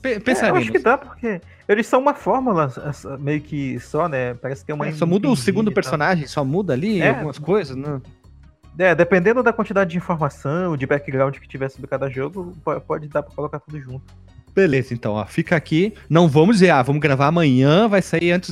P 0.01 0.15
é, 0.15 0.51
eu 0.51 0.57
acho 0.57 0.71
que 0.73 0.79
dá, 0.79 0.97
porque 0.97 1.41
eles 1.69 1.87
são 1.87 2.01
uma 2.01 2.15
fórmula 2.15 2.73
meio 3.19 3.41
que 3.41 3.79
só, 3.81 4.09
né? 4.09 4.35
Parece 4.35 4.65
que 4.65 4.71
é 4.71 4.75
uma. 4.75 4.87
É, 4.87 4.93
só 4.93 5.05
muda 5.05 5.29
o 5.29 5.37
segundo 5.37 5.73
personagem, 5.73 6.27
só 6.27 6.45
muda 6.45 6.73
ali 6.73 7.01
é. 7.01 7.11
algumas 7.11 7.39
coisas, 7.39 7.77
né? 7.77 8.01
É, 8.79 8.95
dependendo 8.95 9.43
da 9.43 9.53
quantidade 9.53 9.91
de 9.91 9.97
informação, 9.97 10.77
de 10.77 10.87
background 10.87 11.37
que 11.39 11.49
tiver 11.49 11.71
sobre 11.71 11.89
cada 11.89 12.09
jogo, 12.11 12.55
po- 12.63 12.81
pode 12.81 13.09
dar 13.09 13.23
pra 13.23 13.35
colocar 13.35 13.59
tudo 13.59 13.81
junto. 13.81 14.15
Beleza, 14.57 14.95
então, 14.95 15.13
ó, 15.13 15.27
fica 15.27 15.55
aqui. 15.55 15.93
Não 16.09 16.27
vamos 16.29 16.57
dizer, 16.57 16.71
ah, 16.71 16.81
vamos 16.83 17.03
gravar 17.03 17.27
amanhã, 17.27 17.87
vai 17.87 18.01
sair 18.01 18.33
antes 18.33 18.51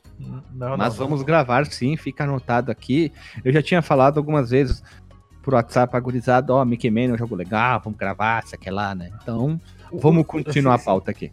Não, 0.55 0.77
Mas 0.77 0.91
não, 0.99 1.07
vamos 1.07 1.23
gravar 1.23 1.65
sim, 1.67 1.97
fica 1.97 2.25
anotado 2.25 2.71
aqui. 2.71 3.11
Eu 3.43 3.51
já 3.51 3.63
tinha 3.63 3.81
falado 3.81 4.19
algumas 4.19 4.51
vezes 4.51 4.83
por 5.43 5.55
WhatsApp 5.55 5.97
agorizado, 5.97 6.53
ó, 6.53 6.63
Mickey 6.65 6.91
Man 6.91 7.01
é 7.11 7.13
um 7.15 7.19
jogo 7.19 7.35
legal, 7.35 7.81
vamos 7.83 7.99
gravar, 7.99 8.45
isso 8.45 8.55
aqui 8.55 8.71
lá, 8.71 8.95
né? 8.95 9.11
Então, 9.23 9.59
vamos 9.93 10.27
continuar 10.27 10.75
a 10.75 10.79
pauta 10.79 11.11
aqui. 11.11 11.33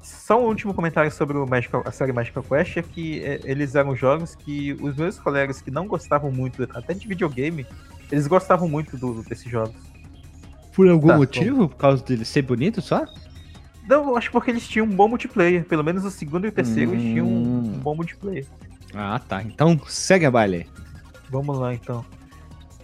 Só 0.00 0.40
um 0.40 0.46
último 0.46 0.72
comentário 0.72 1.10
sobre 1.10 1.36
o 1.36 1.46
Magical- 1.46 1.82
a 1.84 1.90
série 1.92 2.12
Magical 2.12 2.42
Quest 2.44 2.76
é 2.76 2.82
que 2.82 3.22
é, 3.24 3.40
eles 3.44 3.74
eram 3.74 3.94
jogos 3.94 4.34
que 4.36 4.72
os 4.80 4.96
meus 4.96 5.18
colegas 5.18 5.60
que 5.60 5.70
não 5.70 5.86
gostavam 5.86 6.30
muito, 6.32 6.62
até 6.74 6.94
de 6.94 7.06
videogame, 7.06 7.66
eles 8.10 8.26
gostavam 8.26 8.68
muito 8.68 8.96
do, 8.96 9.22
desses 9.24 9.50
jogos. 9.50 9.74
Por 10.74 10.88
algum 10.88 11.08
Tá, 11.08 11.16
motivo? 11.16 11.68
Por 11.68 11.76
causa 11.76 12.02
dele 12.04 12.24
ser 12.24 12.42
bonito 12.42 12.80
só? 12.80 13.04
Não, 13.88 14.16
acho 14.16 14.30
porque 14.30 14.50
eles 14.50 14.66
tinham 14.68 14.86
um 14.86 14.90
bom 14.94 15.08
multiplayer. 15.08 15.64
Pelo 15.64 15.82
menos 15.82 16.04
o 16.04 16.10
segundo 16.10 16.44
e 16.46 16.48
o 16.48 16.52
terceiro 16.52 16.92
eles 16.92 17.02
tinham 17.02 17.26
um, 17.26 17.58
Hum. 17.58 17.80
bom 17.82 17.94
multiplayer. 17.94 18.46
Ah, 18.94 19.18
tá. 19.18 19.42
Então, 19.42 19.78
segue 19.86 20.26
a 20.26 20.30
baile. 20.30 20.68
Vamos 21.30 21.58
lá, 21.58 21.72
então. 21.74 22.04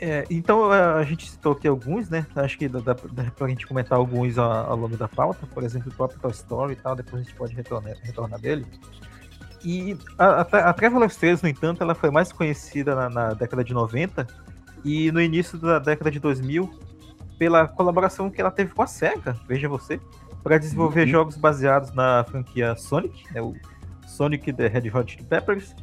É, 0.01 0.25
então, 0.31 0.71
a, 0.71 0.95
a 0.95 1.03
gente 1.05 1.29
citou 1.31 1.53
aqui 1.53 1.67
alguns, 1.69 2.09
né? 2.09 2.27
Acho 2.37 2.57
que 2.57 2.69
dá, 2.69 2.79
dá, 2.81 2.97
dá 3.13 3.25
pra 3.37 3.49
gente 3.49 3.67
comentar 3.67 3.99
alguns 3.99 4.39
ao, 4.39 4.51
ao 4.71 4.77
longo 4.77 4.97
da 4.97 5.09
pauta. 5.09 5.47
Por 5.47 5.63
exemplo, 5.65 5.91
o 5.93 5.95
próprio 5.95 6.21
Toy 6.21 6.31
Story 6.31 6.73
e 6.73 6.77
tal. 6.77 6.95
Depois 6.97 7.21
a 7.23 7.25
gente 7.25 7.35
pode 7.37 7.55
retornar, 7.55 7.95
retornar 8.03 8.41
dele. 8.41 8.65
E 9.65 9.97
a, 10.17 10.27
a, 10.27 10.41
a 10.71 10.73
Travelers 10.73 11.17
3, 11.17 11.43
no 11.43 11.49
entanto, 11.49 11.83
ela 11.83 11.95
foi 11.95 12.11
mais 12.11 12.33
conhecida 12.33 12.95
na, 12.95 13.11
na 13.11 13.35
década 13.35 13.65
de 13.65 13.75
90 13.75 14.27
e 14.85 15.11
no 15.11 15.21
início 15.21 15.59
da 15.59 15.81
década 15.81 16.11
de 16.13 16.21
2000 16.21 16.71
pela 17.37 17.67
colaboração 17.67 18.31
que 18.31 18.41
ela 18.41 18.51
teve 18.53 18.73
com 18.73 18.83
a 18.83 18.87
SEGA, 18.87 19.37
veja 19.49 19.69
você, 19.69 20.01
para 20.43 20.59
desenvolver 20.59 21.03
Uhum. 21.03 21.09
jogos 21.09 21.37
baseados 21.37 21.93
na 21.93 22.25
franquia 22.25 22.75
Sonic, 22.77 23.25
né, 23.33 23.41
o 23.43 23.55
Sonic 24.07 24.53
the 24.53 24.67
Red 24.67 24.91
Hot 24.91 25.13
Chili 25.13 25.25
Peppers, 25.25 25.75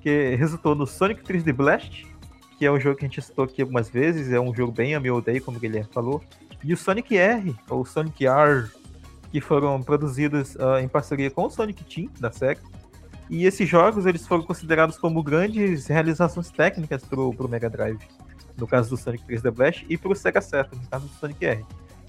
que 0.00 0.34
resultou 0.36 0.74
no 0.74 0.86
Sonic 0.86 1.22
3D 1.22 1.52
Blast, 1.52 2.06
que 2.58 2.66
é 2.66 2.70
um 2.72 2.78
jogo 2.78 2.96
que 2.96 3.04
a 3.04 3.08
gente 3.08 3.22
citou 3.22 3.44
aqui 3.44 3.62
algumas 3.62 3.88
vezes, 3.88 4.32
é 4.32 4.40
um 4.40 4.54
jogo 4.54 4.72
bem 4.72 4.94
ame 4.94 5.10
ou 5.10 5.18
odeio, 5.18 5.42
como 5.42 5.56
o 5.56 5.60
Guilherme 5.60 5.88
falou, 5.92 6.22
e 6.62 6.74
o 6.74 6.76
Sonic 6.76 7.16
R, 7.16 7.54
ou 7.68 7.84
Sonic 7.86 8.26
R, 8.26 8.68
que 9.30 9.40
foram 9.40 9.82
produzidos 9.82 10.58
ah, 10.60 10.80
em 10.82 10.88
parceria 10.88 11.30
com 11.30 11.44
o 11.44 11.50
Sonic 11.50 11.84
Team, 11.84 12.10
da 12.20 12.30
SEGA, 12.30 12.60
e 13.30 13.46
esses 13.46 13.68
jogos 13.68 14.06
eles 14.06 14.26
foram 14.26 14.42
considerados 14.42 14.98
como 14.98 15.22
grandes 15.22 15.86
realizações 15.86 16.50
técnicas 16.50 17.02
para 17.04 17.20
o 17.20 17.48
Mega 17.48 17.70
Drive, 17.70 18.00
no 18.58 18.66
caso 18.66 18.90
do 18.90 18.96
Sonic 18.96 19.24
3D 19.24 19.50
Blast, 19.50 19.86
e 19.88 19.96
para 19.96 20.12
o 20.12 20.14
Sega 20.14 20.40
Saturn, 20.40 20.82
no 20.82 20.90
caso 20.90 21.06
do 21.06 21.14
Sonic 21.14 21.46
R. 21.46 21.64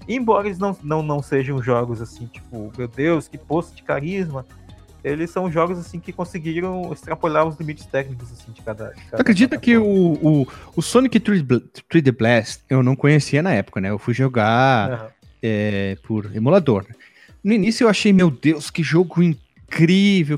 Embora 0.08 0.46
eles 0.48 0.58
não, 0.58 0.76
não, 0.82 1.02
não 1.02 1.22
sejam 1.22 1.62
jogos 1.62 2.00
assim, 2.02 2.26
tipo, 2.26 2.72
meu 2.76 2.88
Deus, 2.88 3.28
que 3.28 3.38
poço 3.38 3.74
de 3.74 3.82
carisma, 3.82 4.44
eles 5.04 5.30
são 5.30 5.50
jogos 5.50 5.78
assim 5.78 5.98
que 5.98 6.12
conseguiram 6.12 6.92
extrapolar 6.92 7.46
os 7.46 7.56
limites 7.58 7.86
técnicos 7.86 8.30
assim, 8.32 8.52
de 8.52 8.62
cada. 8.62 8.90
de 8.90 9.00
Tu 9.02 9.10
cada 9.10 9.20
acredita 9.22 9.58
que 9.58 9.72
plataforma. 9.78 10.20
o, 10.22 10.42
o, 10.42 10.46
o 10.76 10.82
Sonic 10.82 11.18
3D 11.18 11.42
Bl- 11.42 11.56
3D 11.90 12.16
Blast 12.16 12.62
eu 12.70 12.82
não 12.82 12.94
conhecia 12.94 13.42
na 13.42 13.52
época, 13.52 13.80
né? 13.80 13.90
Eu 13.90 13.98
fui 13.98 14.14
jogar 14.14 14.90
Aham. 14.92 15.08
é, 15.42 15.96
por 16.04 16.34
emulador. 16.34 16.86
No 17.42 17.52
início 17.52 17.84
eu 17.84 17.88
achei, 17.88 18.12
meu 18.12 18.30
Deus, 18.30 18.70
que 18.70 18.82
jogo 18.84 19.20
incrível, 19.22 19.51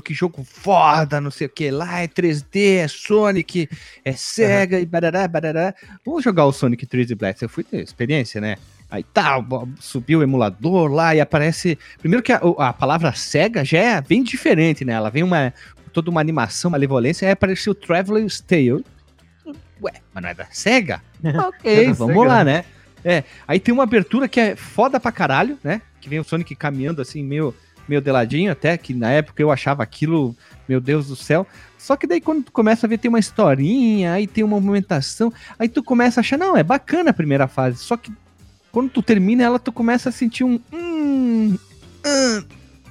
que 0.01 0.13
jogo 0.13 0.43
foda, 0.43 1.19
não 1.19 1.29
sei 1.29 1.47
o 1.47 1.49
que 1.49 1.69
lá, 1.69 2.01
é 2.01 2.07
3D, 2.07 2.77
é 2.77 2.87
Sonic, 2.87 3.69
é 4.03 4.13
Sega 4.13 4.79
e 4.79 4.85
barará, 4.85 5.27
barará. 5.27 5.73
Vamos 6.05 6.23
jogar 6.23 6.45
o 6.45 6.53
Sonic 6.53 6.85
3D 6.85 7.15
Blast. 7.15 7.41
Eu 7.41 7.49
fui 7.49 7.63
ter 7.63 7.81
experiência, 7.81 8.39
né? 8.39 8.55
Aí 8.89 9.03
tá, 9.03 9.43
subiu 9.79 10.19
o 10.19 10.23
emulador 10.23 10.91
lá 10.91 11.15
e 11.15 11.19
aparece. 11.19 11.77
Primeiro 11.99 12.23
que 12.23 12.31
a, 12.31 12.39
a 12.59 12.71
palavra 12.71 13.13
Sega 13.13 13.65
já 13.65 13.79
é 13.79 14.01
bem 14.01 14.23
diferente, 14.23 14.85
né? 14.85 14.93
Ela 14.93 15.09
vem 15.09 15.23
uma 15.23 15.53
toda 15.91 16.11
uma 16.11 16.19
animação, 16.19 16.69
uma 16.69 16.77
levolência, 16.77 17.25
aí 17.25 17.31
apareceu 17.31 17.71
o 17.71 17.75
Traveler's 17.75 18.41
Tale. 18.41 18.83
Ué, 19.81 19.93
mas 20.13 20.23
não 20.23 20.29
é 20.29 20.33
da 20.33 20.45
Sega? 20.51 21.01
ok, 21.23 21.85
É 21.85 21.87
da 21.87 21.93
vamos 21.93 22.15
Sega, 22.15 22.27
lá, 22.27 22.43
né? 22.43 22.65
É, 23.03 23.23
aí 23.47 23.59
tem 23.59 23.73
uma 23.73 23.83
abertura 23.83 24.27
que 24.27 24.39
é 24.39 24.55
foda 24.55 24.99
pra 24.99 25.11
caralho, 25.11 25.57
né? 25.63 25.81
Que 26.01 26.09
vem 26.09 26.19
o 26.19 26.23
Sonic 26.23 26.55
caminhando 26.55 27.01
assim, 27.01 27.23
meio, 27.23 27.55
meio 27.87 28.01
de 28.01 28.11
ladinho, 28.11 28.51
até 28.51 28.77
que 28.77 28.93
na 28.93 29.11
época 29.11 29.41
eu 29.41 29.51
achava 29.51 29.83
aquilo, 29.83 30.35
meu 30.67 30.79
Deus 30.79 31.07
do 31.07 31.15
céu. 31.15 31.45
Só 31.77 31.95
que 31.95 32.07
daí 32.07 32.19
quando 32.19 32.45
tu 32.45 32.51
começa 32.51 32.85
a 32.85 32.89
ver, 32.89 32.97
tem 32.97 33.09
uma 33.09 33.19
historinha, 33.19 34.13
aí 34.13 34.25
tem 34.25 34.43
uma 34.43 34.59
movimentação, 34.59 35.31
aí 35.59 35.69
tu 35.69 35.83
começa 35.83 36.19
a 36.19 36.21
achar, 36.21 36.37
não, 36.37 36.57
é 36.57 36.63
bacana 36.63 37.11
a 37.11 37.13
primeira 37.13 37.47
fase. 37.47 37.77
Só 37.77 37.95
que 37.95 38.11
quando 38.71 38.89
tu 38.89 39.01
termina 39.01 39.43
ela, 39.43 39.59
tu 39.59 39.71
começa 39.71 40.09
a 40.09 40.11
sentir 40.11 40.43
um. 40.43 40.59
Hum, 40.73 41.57
hum, 42.05 42.43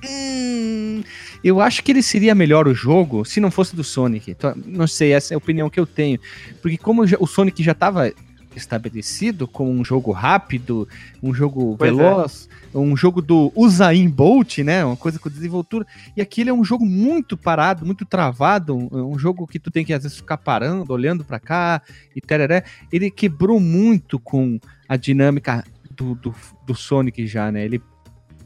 hum. 0.08 1.02
Eu 1.42 1.60
acho 1.60 1.82
que 1.82 1.92
ele 1.92 2.02
seria 2.02 2.34
melhor 2.34 2.66
o 2.66 2.72
jogo 2.72 3.24
se 3.24 3.38
não 3.38 3.50
fosse 3.50 3.76
do 3.76 3.84
Sonic. 3.84 4.30
Então, 4.30 4.54
Não 4.64 4.86
sei, 4.86 5.12
essa 5.12 5.34
é 5.34 5.36
a 5.36 5.38
opinião 5.38 5.68
que 5.68 5.78
eu 5.78 5.84
tenho. 5.84 6.18
Porque 6.62 6.78
como 6.78 7.02
o 7.02 7.26
Sonic 7.26 7.62
já 7.62 7.72
estava 7.72 8.10
estabelecido 8.58 9.46
como 9.46 9.70
um 9.70 9.84
jogo 9.84 10.12
rápido, 10.12 10.88
um 11.22 11.32
jogo 11.34 11.76
Pois 11.76 11.90
é. 11.90 11.94
veloz, 11.94 12.48
um 12.74 12.96
jogo 12.96 13.22
do 13.22 13.52
Usain 13.54 14.08
Bolt, 14.08 14.58
né? 14.58 14.84
Uma 14.84 14.96
coisa 14.96 15.18
com 15.18 15.28
desenvoltura. 15.28 15.86
E 16.16 16.20
aqui 16.20 16.40
ele 16.40 16.50
é 16.50 16.54
um 16.54 16.64
jogo 16.64 16.84
muito 16.84 17.36
parado, 17.36 17.86
muito 17.86 18.04
travado, 18.04 18.76
um, 18.76 19.12
um 19.12 19.18
jogo 19.18 19.46
que 19.46 19.58
tu 19.58 19.70
tem 19.70 19.84
que 19.84 19.92
às 19.92 20.02
vezes 20.02 20.18
ficar 20.18 20.38
parando, 20.38 20.92
olhando 20.92 21.24
pra 21.24 21.38
cá 21.38 21.82
e 22.14 22.20
tereré. 22.20 22.64
Ele 22.92 23.10
quebrou 23.10 23.60
muito 23.60 24.18
com 24.18 24.58
a 24.88 24.96
dinâmica 24.96 25.64
do, 25.90 26.14
do, 26.14 26.34
do 26.66 26.74
Sonic 26.74 27.26
já, 27.26 27.50
né? 27.50 27.64
Ele 27.64 27.80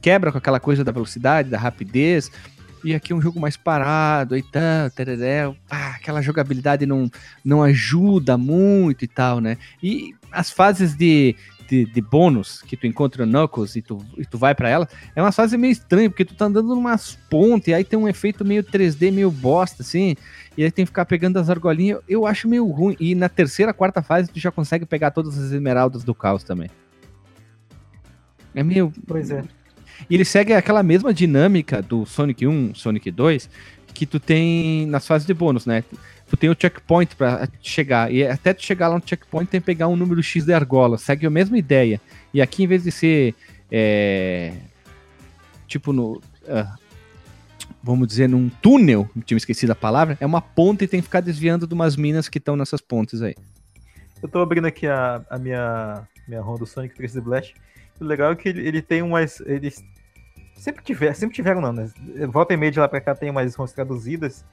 quebra 0.00 0.30
com 0.30 0.38
aquela 0.38 0.60
coisa 0.60 0.84
da 0.84 0.92
velocidade, 0.92 1.50
da 1.50 1.58
rapidez. 1.58 2.30
E 2.84 2.94
aqui 2.94 3.12
é 3.12 3.16
um 3.16 3.20
jogo 3.20 3.40
mais 3.40 3.56
parado 3.56 4.36
e 4.36 4.42
tal, 4.42 4.90
tereré, 4.90 5.52
pá, 5.68 5.96
aquela 5.96 6.22
jogabilidade 6.22 6.86
não, 6.86 7.10
não 7.44 7.62
ajuda 7.62 8.38
muito 8.38 9.04
e 9.04 9.08
tal, 9.08 9.40
né? 9.40 9.58
E 9.82 10.14
as 10.30 10.50
fases 10.50 10.94
de, 10.94 11.34
de, 11.68 11.84
de 11.84 12.00
bônus 12.00 12.62
que 12.62 12.76
tu 12.76 12.86
encontra 12.86 13.26
no 13.26 13.32
Knuckles 13.32 13.76
e 13.76 13.82
tu, 13.82 13.98
e 14.16 14.24
tu 14.24 14.38
vai 14.38 14.54
pra 14.54 14.68
ela, 14.68 14.88
é 15.14 15.20
uma 15.20 15.32
fase 15.32 15.56
meio 15.56 15.72
estranha, 15.72 16.08
porque 16.08 16.24
tu 16.24 16.34
tá 16.34 16.46
andando 16.46 16.68
numas 16.68 17.18
pontes, 17.28 17.68
e 17.68 17.74
aí 17.74 17.84
tem 17.84 17.98
um 17.98 18.08
efeito 18.08 18.44
meio 18.44 18.62
3D, 18.62 19.12
meio 19.12 19.30
bosta, 19.30 19.82
assim, 19.82 20.16
e 20.56 20.64
aí 20.64 20.70
tem 20.70 20.84
que 20.84 20.90
ficar 20.90 21.04
pegando 21.04 21.38
as 21.38 21.50
argolinhas, 21.50 22.00
eu 22.08 22.26
acho 22.26 22.48
meio 22.48 22.66
ruim. 22.66 22.96
E 22.98 23.14
na 23.14 23.28
terceira, 23.28 23.74
quarta 23.74 24.02
fase, 24.02 24.30
tu 24.30 24.38
já 24.38 24.50
consegue 24.50 24.86
pegar 24.86 25.10
todas 25.10 25.36
as 25.38 25.52
esmeraldas 25.52 26.04
do 26.04 26.14
caos 26.14 26.42
também. 26.42 26.70
É 28.54 28.62
meio, 28.62 28.92
Pois 29.06 29.30
é. 29.30 29.44
E 30.08 30.14
ele 30.14 30.24
segue 30.24 30.52
aquela 30.52 30.82
mesma 30.82 31.12
dinâmica 31.12 31.82
do 31.82 32.04
Sonic 32.06 32.46
1, 32.46 32.74
Sonic 32.74 33.10
2, 33.10 33.48
que 33.94 34.06
tu 34.06 34.20
tem 34.20 34.86
nas 34.86 35.06
fases 35.06 35.26
de 35.26 35.34
bônus, 35.34 35.66
né? 35.66 35.84
Tu 36.28 36.36
tem 36.36 36.50
o 36.50 36.56
checkpoint 36.58 37.16
pra 37.16 37.48
chegar, 37.62 38.12
e 38.12 38.26
até 38.26 38.52
tu 38.52 38.62
chegar 38.62 38.88
lá 38.88 38.96
no 38.96 39.02
checkpoint 39.04 39.50
tem 39.50 39.60
que 39.60 39.66
pegar 39.66 39.88
um 39.88 39.96
número 39.96 40.22
X 40.22 40.44
de 40.44 40.52
argola, 40.52 40.98
segue 40.98 41.26
a 41.26 41.30
mesma 41.30 41.56
ideia. 41.56 42.00
E 42.32 42.42
aqui, 42.42 42.64
em 42.64 42.66
vez 42.66 42.84
de 42.84 42.92
ser, 42.92 43.34
é, 43.70 44.52
tipo 45.66 45.92
no, 45.92 46.20
ah, 46.46 46.76
vamos 47.82 48.06
dizer, 48.06 48.28
num 48.28 48.48
túnel, 48.48 49.08
tinha 49.24 49.38
esquecido 49.38 49.70
a 49.70 49.74
palavra, 49.74 50.18
é 50.20 50.26
uma 50.26 50.42
ponte 50.42 50.84
e 50.84 50.88
tem 50.88 51.00
que 51.00 51.04
ficar 51.04 51.20
desviando 51.20 51.66
de 51.66 51.74
umas 51.74 51.96
minas 51.96 52.28
que 52.28 52.38
estão 52.38 52.56
nessas 52.56 52.80
pontes 52.80 53.22
aí. 53.22 53.34
Eu 54.22 54.28
tô 54.28 54.40
abrindo 54.40 54.66
aqui 54.66 54.86
a, 54.86 55.22
a 55.30 55.38
minha, 55.38 56.06
minha 56.26 56.40
ROM 56.40 56.58
do 56.58 56.66
Sonic 56.66 56.94
3D 57.00 57.20
Blast. 57.20 57.54
O 58.00 58.04
legal 58.04 58.32
é 58.32 58.36
que 58.36 58.48
ele, 58.48 58.66
ele 58.66 58.82
tem 58.82 59.02
umas. 59.02 59.40
Eles 59.40 59.84
sempre 60.56 60.82
tiveram, 60.84 61.14
sempre 61.14 61.34
tiveram, 61.34 61.60
não, 61.60 61.72
né? 61.72 61.90
Volta 62.28 62.54
e 62.54 62.56
meia 62.56 62.72
de 62.72 62.80
lá 62.80 62.88
pra 62.88 63.00
cá 63.00 63.14
tem 63.14 63.30
umas 63.30 63.54
ROMs 63.54 63.72
traduzidas. 63.72 64.44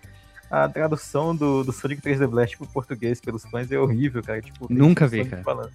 A 0.50 0.70
tradução 0.70 1.36
do, 1.36 1.64
do 1.64 1.72
Sonic 1.72 2.02
3D 2.02 2.28
Blast 2.28 2.58
pro 2.58 2.68
português 2.68 3.20
pelos 3.20 3.44
fãs 3.46 3.72
é 3.72 3.80
horrível, 3.80 4.22
cara. 4.22 4.42
Tipo, 4.42 4.72
Nunca 4.72 5.08
vi, 5.08 5.26
cara. 5.26 5.44
falando. 5.44 5.72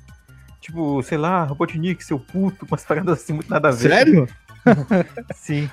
Tipo, 0.61 1.03
sei 1.03 1.19
lá, 1.19 1.45
Robotnik, 1.45 2.05
seu 2.05 2.19
puto, 2.19 2.67
umas 2.71 2.85
paradas 2.85 3.21
assim, 3.21 3.33
muito 3.33 3.51
nada 3.51 3.69
a 3.69 3.73
ver. 3.73 4.29
Sim. 5.35 5.69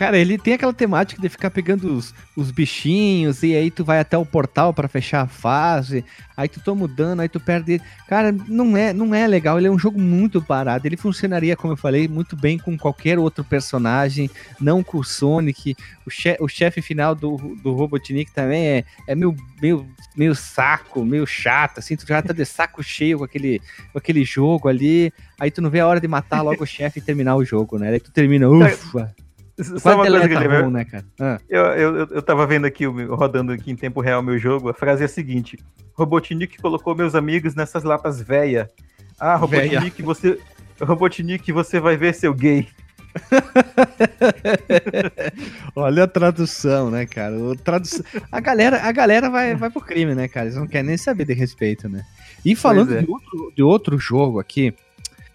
Cara, 0.00 0.16
ele 0.16 0.38
tem 0.38 0.54
aquela 0.54 0.72
temática 0.72 1.20
de 1.20 1.28
ficar 1.28 1.50
pegando 1.50 1.94
os, 1.94 2.14
os 2.34 2.50
bichinhos 2.50 3.42
e 3.42 3.54
aí 3.54 3.70
tu 3.70 3.84
vai 3.84 4.00
até 4.00 4.16
o 4.16 4.24
portal 4.24 4.72
pra 4.72 4.88
fechar 4.88 5.20
a 5.20 5.26
fase, 5.26 6.02
aí 6.34 6.48
tu 6.48 6.58
toma 6.58 6.86
o 6.86 6.88
dano, 6.88 7.20
aí 7.20 7.28
tu 7.28 7.38
perde. 7.38 7.82
Cara, 8.08 8.32
não 8.32 8.74
é, 8.78 8.94
não 8.94 9.14
é 9.14 9.26
legal, 9.26 9.58
ele 9.58 9.66
é 9.66 9.70
um 9.70 9.78
jogo 9.78 10.00
muito 10.00 10.40
parado. 10.40 10.86
Ele 10.86 10.96
funcionaria, 10.96 11.54
como 11.54 11.74
eu 11.74 11.76
falei, 11.76 12.08
muito 12.08 12.34
bem 12.34 12.56
com 12.56 12.78
qualquer 12.78 13.18
outro 13.18 13.44
personagem, 13.44 14.30
não 14.58 14.82
com 14.82 14.96
o 14.96 15.04
Sonic. 15.04 15.76
O, 16.06 16.10
che 16.10 16.34
o 16.40 16.48
chefe 16.48 16.80
final 16.80 17.14
do, 17.14 17.36
do 17.62 17.74
Robotnik 17.74 18.32
também 18.32 18.68
é, 18.68 18.84
é 19.06 19.14
meio, 19.14 19.36
meio, 19.60 19.86
meio 20.16 20.34
saco, 20.34 21.04
meio 21.04 21.26
chato, 21.26 21.76
assim, 21.76 21.94
tu 21.94 22.06
já 22.06 22.22
tá 22.22 22.32
de 22.32 22.46
saco 22.46 22.82
cheio 22.82 23.18
com 23.18 23.24
aquele, 23.24 23.60
com 23.92 23.98
aquele 23.98 24.24
jogo 24.24 24.66
ali, 24.66 25.12
aí 25.38 25.50
tu 25.50 25.60
não 25.60 25.68
vê 25.68 25.80
a 25.80 25.86
hora 25.86 26.00
de 26.00 26.08
matar 26.08 26.40
logo 26.40 26.64
o 26.64 26.66
chefe 26.66 27.00
e 27.00 27.02
terminar 27.02 27.36
o 27.36 27.44
jogo, 27.44 27.78
né? 27.78 27.90
Aí 27.90 28.00
tu 28.00 28.10
termina, 28.10 28.48
ufa. 28.48 29.14
Só 29.78 29.94
uma 29.94 30.06
coisa, 30.06 30.28
Guilherme. 30.28 30.62
ROM, 30.62 30.70
né, 30.70 30.84
cara? 30.84 31.04
Ah. 31.18 31.38
Eu, 31.48 31.62
eu, 31.62 31.96
eu- 32.06 32.22
tava 32.22 32.46
vendo 32.46 32.66
aqui, 32.66 32.84
rodando 32.86 33.52
aqui 33.52 33.70
em 33.70 33.76
tempo 33.76 34.00
real 34.00 34.20
o 34.20 34.24
meu 34.24 34.38
jogo, 34.38 34.68
a 34.68 34.74
frase 34.74 35.02
é 35.02 35.06
a 35.06 35.08
seguinte: 35.08 35.58
Robotnik 35.94 36.58
colocou 36.58 36.94
meus 36.94 37.14
amigos 37.14 37.54
nessas 37.54 37.82
latas 37.82 38.20
véia. 38.20 38.70
Ah, 39.18 39.36
Robotnik, 39.36 40.02
você. 40.02 40.38
Robotnik, 40.80 41.52
você 41.52 41.78
vai 41.78 41.96
ver 41.96 42.14
seu 42.14 42.32
gay. 42.32 42.66
Olha 45.74 46.04
a 46.04 46.08
tradução, 46.08 46.90
né, 46.90 47.06
cara? 47.06 47.36
O 47.36 47.56
tradução... 47.56 48.04
A 48.30 48.40
galera, 48.40 48.82
a 48.82 48.92
galera 48.92 49.28
vai, 49.28 49.54
vai 49.54 49.68
pro 49.68 49.80
crime, 49.80 50.14
né, 50.14 50.28
cara? 50.28 50.46
Eles 50.46 50.56
não 50.56 50.66
querem 50.66 50.88
nem 50.88 50.96
saber 50.96 51.24
de 51.24 51.34
respeito, 51.34 51.88
né? 51.88 52.04
E 52.44 52.54
falando 52.54 52.96
é. 52.96 53.02
de, 53.02 53.10
outro, 53.10 53.52
de 53.56 53.62
outro 53.62 53.98
jogo 53.98 54.38
aqui, 54.38 54.74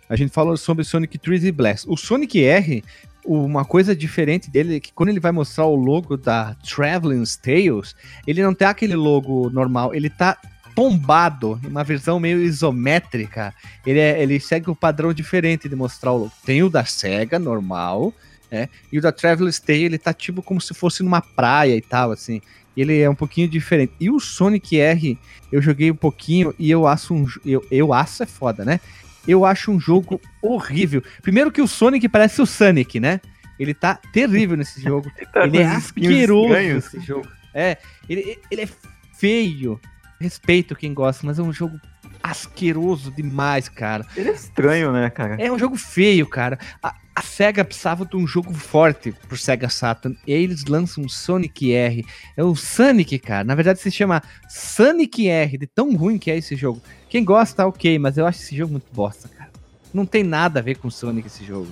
a 0.10 0.16
gente 0.16 0.32
falou 0.32 0.56
sobre 0.58 0.84
Sonic 0.84 1.18
3D 1.18 1.52
Blast. 1.52 1.86
O 1.90 1.98
Sonic 1.98 2.44
R, 2.44 2.84
uma 3.26 3.66
coisa 3.66 3.96
diferente 3.96 4.50
dele 4.50 4.78
é 4.78 4.80
que 4.80 4.94
quando 4.94 5.10
ele 5.10 5.20
vai 5.20 5.32
mostrar 5.32 5.66
o 5.66 5.76
logo 5.76 6.16
da 6.16 6.56
Traveling 6.56 7.24
Tales, 7.42 7.96
ele 8.26 8.44
não 8.44 8.54
tem 8.54 8.68
aquele 8.68 8.96
logo 8.96 9.50
normal, 9.50 9.94
ele 9.94 10.10
tá 10.10 10.38
tombado, 10.76 11.60
em 11.64 11.68
uma 11.68 11.84
versão 11.84 12.20
meio 12.20 12.42
isométrica. 12.42 13.54
Ele, 13.86 14.00
é, 14.00 14.22
ele 14.22 14.40
segue 14.40 14.70
o 14.70 14.76
padrão 14.76 15.14
diferente 15.14 15.70
de 15.70 15.76
mostrar 15.76 16.12
o 16.12 16.18
logo. 16.18 16.32
Tem 16.46 16.62
o 16.62 16.70
da 16.70 16.84
SEGA, 16.84 17.40
normal, 17.40 18.14
né? 18.52 18.68
E 18.92 19.00
o 19.00 19.02
da 19.02 19.12
Traveler's 19.12 19.60
Tale, 19.60 19.86
ele 19.86 19.98
tá 19.98 20.14
tipo 20.14 20.42
como 20.42 20.60
se 20.60 20.74
fosse 20.74 21.02
numa 21.02 21.22
praia 21.22 21.76
e 21.76 21.82
tal, 21.82 22.12
assim. 22.12 22.42
Ele 22.76 23.00
é 23.00 23.10
um 23.10 23.16
pouquinho 23.16 23.48
diferente. 23.48 23.94
E 24.00 24.12
o 24.12 24.20
Sonic 24.20 24.78
R, 24.78 25.18
eu 25.50 25.62
joguei 25.62 25.90
um 25.90 25.96
pouquinho 25.96 26.54
e 26.60 26.70
eu 26.70 26.86
acho 26.86 27.14
um... 27.14 27.26
Eu, 27.46 27.66
eu 27.72 27.94
acho 27.94 28.24
é 28.24 28.26
foda, 28.26 28.66
né? 28.66 28.82
Eu 29.28 29.46
acho 29.46 29.72
um 29.72 29.80
jogo 29.80 30.20
horrível. 30.42 31.04
Primeiro 31.22 31.52
que 31.52 31.62
o 31.62 31.68
Sonic 31.68 32.08
parece 32.10 32.42
o 32.42 32.46
Sonic, 32.46 33.00
né? 33.00 33.20
Ele 33.60 33.74
tá 33.74 34.00
terrível 34.12 34.58
nesse 34.58 34.82
jogo. 34.82 35.12
Tá 35.34 35.46
ele 35.46 35.60
é 35.60 35.66
asqueroso 35.66 36.48
estranhos. 36.48 36.86
esse 36.86 37.00
jogo. 37.00 37.28
É, 37.54 37.78
ele, 38.10 38.38
ele 38.52 38.62
é 38.62 38.70
feio. 39.18 39.80
Respeito 40.20 40.76
quem 40.76 40.94
gosta, 40.94 41.26
mas 41.26 41.40
é 41.40 41.42
um 41.42 41.52
jogo 41.52 41.80
asqueroso 42.24 43.12
demais, 43.12 43.70
cara. 43.70 44.06
Ele 44.16 44.30
é 44.30 44.34
estranho, 44.34 44.92
né, 44.92 45.10
cara? 45.10 45.36
É 45.40 45.52
um 45.52 45.60
jogo 45.60 45.76
feio, 45.76 46.26
cara. 46.28 46.58
A, 46.82 46.96
a 47.16 47.22
SEGA 47.22 47.64
precisava 47.64 48.06
de 48.06 48.18
um 48.18 48.26
jogo 48.26 48.54
forte 48.54 49.14
pro 49.28 49.38
SEGA 49.38 49.70
Saturn. 49.70 50.18
E 50.26 50.34
aí 50.34 50.44
eles 50.44 50.66
lançam 50.66 51.04
um 51.04 51.10
Sonic 51.10 51.72
R. 51.72 52.04
É 52.36 52.44
o 52.44 52.56
Sonic, 52.56 53.20
cara. 53.20 53.44
Na 53.44 53.56
verdade 53.56 53.80
se 53.80 53.92
chama 53.92 54.24
Sonic 54.50 55.30
R, 55.30 55.58
de 55.58 55.68
tão 55.68 55.96
ruim 55.96 56.18
que 56.18 56.32
é 56.32 56.38
esse 56.38 56.56
jogo. 56.56 56.82
Quem 57.16 57.24
gosta, 57.24 57.66
ok, 57.66 57.98
mas 57.98 58.18
eu 58.18 58.28
acho 58.28 58.42
esse 58.42 58.54
jogo 58.54 58.74
muito 58.74 58.88
bosta, 58.92 59.30
cara. 59.30 59.50
Não 59.94 60.06
tem 60.06 60.22
nada 60.22 60.60
a 60.60 60.62
ver 60.62 60.76
com 60.76 60.90
Sonic 60.90 61.28
esse 61.28 61.46
jogo. 61.46 61.70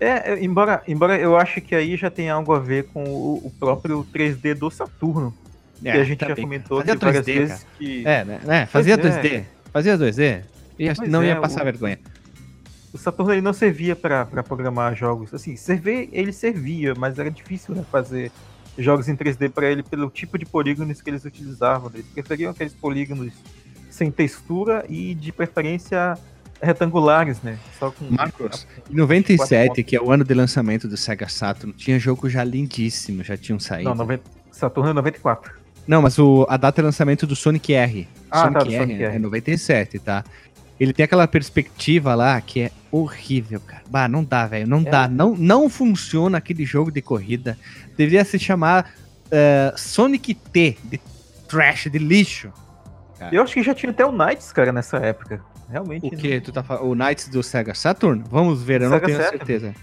É, 0.00 0.32
é, 0.32 0.42
embora, 0.44 0.82
embora 0.88 1.16
eu 1.16 1.36
acho 1.36 1.60
que 1.60 1.72
aí 1.72 1.96
já 1.96 2.10
tem 2.10 2.28
algo 2.28 2.52
a 2.52 2.58
ver 2.58 2.88
com 2.88 3.04
o, 3.04 3.46
o 3.46 3.50
próprio 3.60 4.04
3D 4.12 4.54
do 4.54 4.68
Saturno. 4.68 5.32
que 5.80 5.88
a 5.88 6.02
gente 6.02 6.18
já 6.18 6.26
também, 6.26 6.42
comentou 6.42 6.80
aqui 6.80 6.96
várias 6.96 7.24
3D, 7.24 7.34
vezes 7.38 7.58
cara. 7.62 7.66
que 7.78 8.04
É, 8.04 8.24
né? 8.24 8.40
né? 8.42 8.66
Fazia 8.66 8.98
Pois 8.98 9.14
é. 9.14 9.22
2D. 9.22 9.44
Fazia 9.72 9.96
2D. 9.96 10.42
E 10.80 11.08
não 11.08 11.22
é, 11.22 11.26
ia 11.28 11.36
passar 11.36 11.60
o- 11.60 11.64
vergonha. 11.64 12.00
o 12.92 12.98
Saturno 12.98 13.32
ele 13.34 13.42
não 13.42 13.52
servia 13.52 13.94
para 13.94 14.26
programar 14.42 14.96
jogos. 14.96 15.32
Assim, 15.32 15.54
servir, 15.54 16.08
ele 16.10 16.32
servia, 16.32 16.92
mas 16.98 17.20
era 17.20 17.30
difícil 17.30 17.72
né, 17.72 17.84
fazer 17.88 18.32
jogos 18.76 19.08
em 19.08 19.14
3D 19.14 19.48
para 19.48 19.70
ele 19.70 19.84
pelo 19.84 20.10
tipo 20.10 20.36
de 20.36 20.44
polígonos 20.44 21.00
que 21.00 21.08
eles 21.08 21.24
utilizavam. 21.24 21.88
Eles 21.94 22.06
preferiam 22.06 22.50
aqueles 22.50 22.74
polígonos 22.74 23.32
sem 23.96 24.10
textura 24.10 24.84
e 24.88 25.14
de 25.14 25.32
preferência 25.32 26.16
retangulares, 26.62 27.42
né? 27.42 27.58
Só 27.78 27.90
com 27.90 28.04
Marcos, 28.10 28.66
Em 28.90 28.94
97, 28.94 29.68
Quatro 29.68 29.84
que 29.84 29.96
é 29.96 30.00
o 30.00 30.10
ano 30.10 30.24
de 30.24 30.32
lançamento 30.34 30.88
do 30.88 30.96
Sega 30.96 31.28
Saturn, 31.28 31.72
tinha 31.74 31.98
jogo 31.98 32.28
já 32.28 32.42
lindíssimo, 32.44 33.22
já 33.24 33.36
tinham 33.36 33.58
saído. 33.58 33.88
Não, 33.90 33.96
90, 33.96 34.22
Saturno 34.50 34.90
é 34.90 34.92
94. 34.94 35.52
Não, 35.86 36.02
mas 36.02 36.18
o, 36.18 36.46
a 36.48 36.56
data 36.56 36.80
de 36.82 36.86
lançamento 36.86 37.26
do 37.26 37.36
Sonic 37.36 37.72
R. 37.74 38.08
Ah, 38.30 38.42
Sonic, 38.44 38.58
tá, 38.58 38.64
do 38.64 38.70
R, 38.72 38.78
Sonic 38.80 39.02
R. 39.02 39.16
é 39.16 39.18
97, 39.18 39.98
tá? 39.98 40.24
Ele 40.80 40.92
tem 40.92 41.04
aquela 41.04 41.26
perspectiva 41.28 42.14
lá 42.14 42.40
que 42.40 42.60
é 42.60 42.70
horrível, 42.90 43.60
cara. 43.60 43.82
Bah, 43.88 44.08
não 44.08 44.24
dá, 44.24 44.46
velho. 44.46 44.66
Não 44.66 44.78
É. 44.80 44.90
dá. 44.90 45.08
Não, 45.08 45.34
não 45.36 45.70
funciona 45.70 46.38
aquele 46.38 46.64
jogo 46.66 46.90
de 46.90 47.00
corrida. 47.00 47.56
Deveria 47.96 48.24
se 48.24 48.38
chamar 48.38 48.92
eh, 49.30 49.72
Sonic 49.76 50.34
T, 50.34 50.76
de 50.84 51.00
trash, 51.48 51.88
de 51.90 51.98
lixo. 51.98 52.50
Eu 53.32 53.42
acho 53.42 53.54
que 53.54 53.62
já 53.62 53.74
tinha 53.74 53.90
até 53.90 54.04
o 54.04 54.12
Knights, 54.12 54.52
cara, 54.52 54.72
nessa 54.72 54.98
época. 54.98 55.40
Realmente. 55.70 56.06
O 56.06 56.10
que? 56.16 56.40
Tu 56.40 56.52
tá 56.52 56.62
falando? 56.62 56.86
O 56.90 56.94
Knights 56.94 57.28
do 57.28 57.42
Sega 57.42 57.74
Saturn? 57.74 58.22
Vamos 58.30 58.62
ver, 58.62 58.82
eu 58.82 58.88
não 58.90 58.96
Sega 58.96 59.06
tenho 59.06 59.18
Saturn. 59.18 59.38
certeza. 59.38 59.74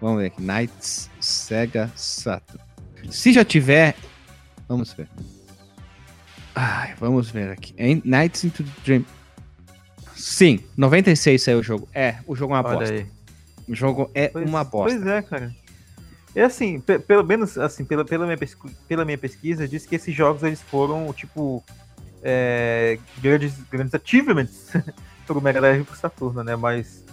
Vamos 0.00 0.20
ver 0.20 0.26
aqui. 0.26 0.42
Knights 0.42 1.10
Sega 1.20 1.90
Saturn. 1.94 2.62
Se 3.10 3.32
já 3.32 3.44
tiver. 3.44 3.94
Vamos 4.68 4.92
ver. 4.92 5.08
Ai, 6.54 6.94
vamos 6.98 7.30
ver 7.30 7.50
aqui. 7.50 7.74
Knights 8.04 8.44
into 8.44 8.64
the 8.64 8.70
Dream. 8.84 9.04
Sim, 10.14 10.60
96 10.76 11.42
saiu 11.42 11.58
o 11.60 11.62
jogo. 11.62 11.88
É, 11.94 12.16
o 12.26 12.34
jogo 12.34 12.54
é 12.54 12.56
uma 12.60 12.68
Olha 12.68 12.78
bosta. 12.78 12.94
aí. 12.94 13.06
O 13.68 13.74
jogo 13.74 14.10
é 14.14 14.28
Pois- 14.28 14.48
uma 14.48 14.64
bosta. 14.64 14.98
Pois 14.98 15.06
é, 15.06 15.22
cara. 15.22 15.54
É 16.34 16.42
assim, 16.42 16.80
pe- 16.80 16.98
pelo 16.98 17.24
menos 17.24 17.56
assim, 17.58 17.84
pela, 17.84 18.04
pela, 18.04 18.24
minha 18.26 18.38
pela 18.88 19.04
minha 19.04 19.18
pesquisa, 19.18 19.66
diz 19.68 19.86
que 19.86 19.94
esses 19.96 20.14
jogos 20.14 20.42
eles 20.42 20.60
foram, 20.60 21.12
tipo, 21.12 21.62
é, 22.22 22.98
grandes, 23.18 23.54
grandes 23.70 23.94
achievements 23.94 24.72
pro 25.26 25.40
Mega 25.40 25.60
Drive 25.60 25.80
e 25.80 25.84
pro 25.84 25.96
Saturno, 25.96 26.42
né? 26.42 26.56
Mas, 26.56 27.04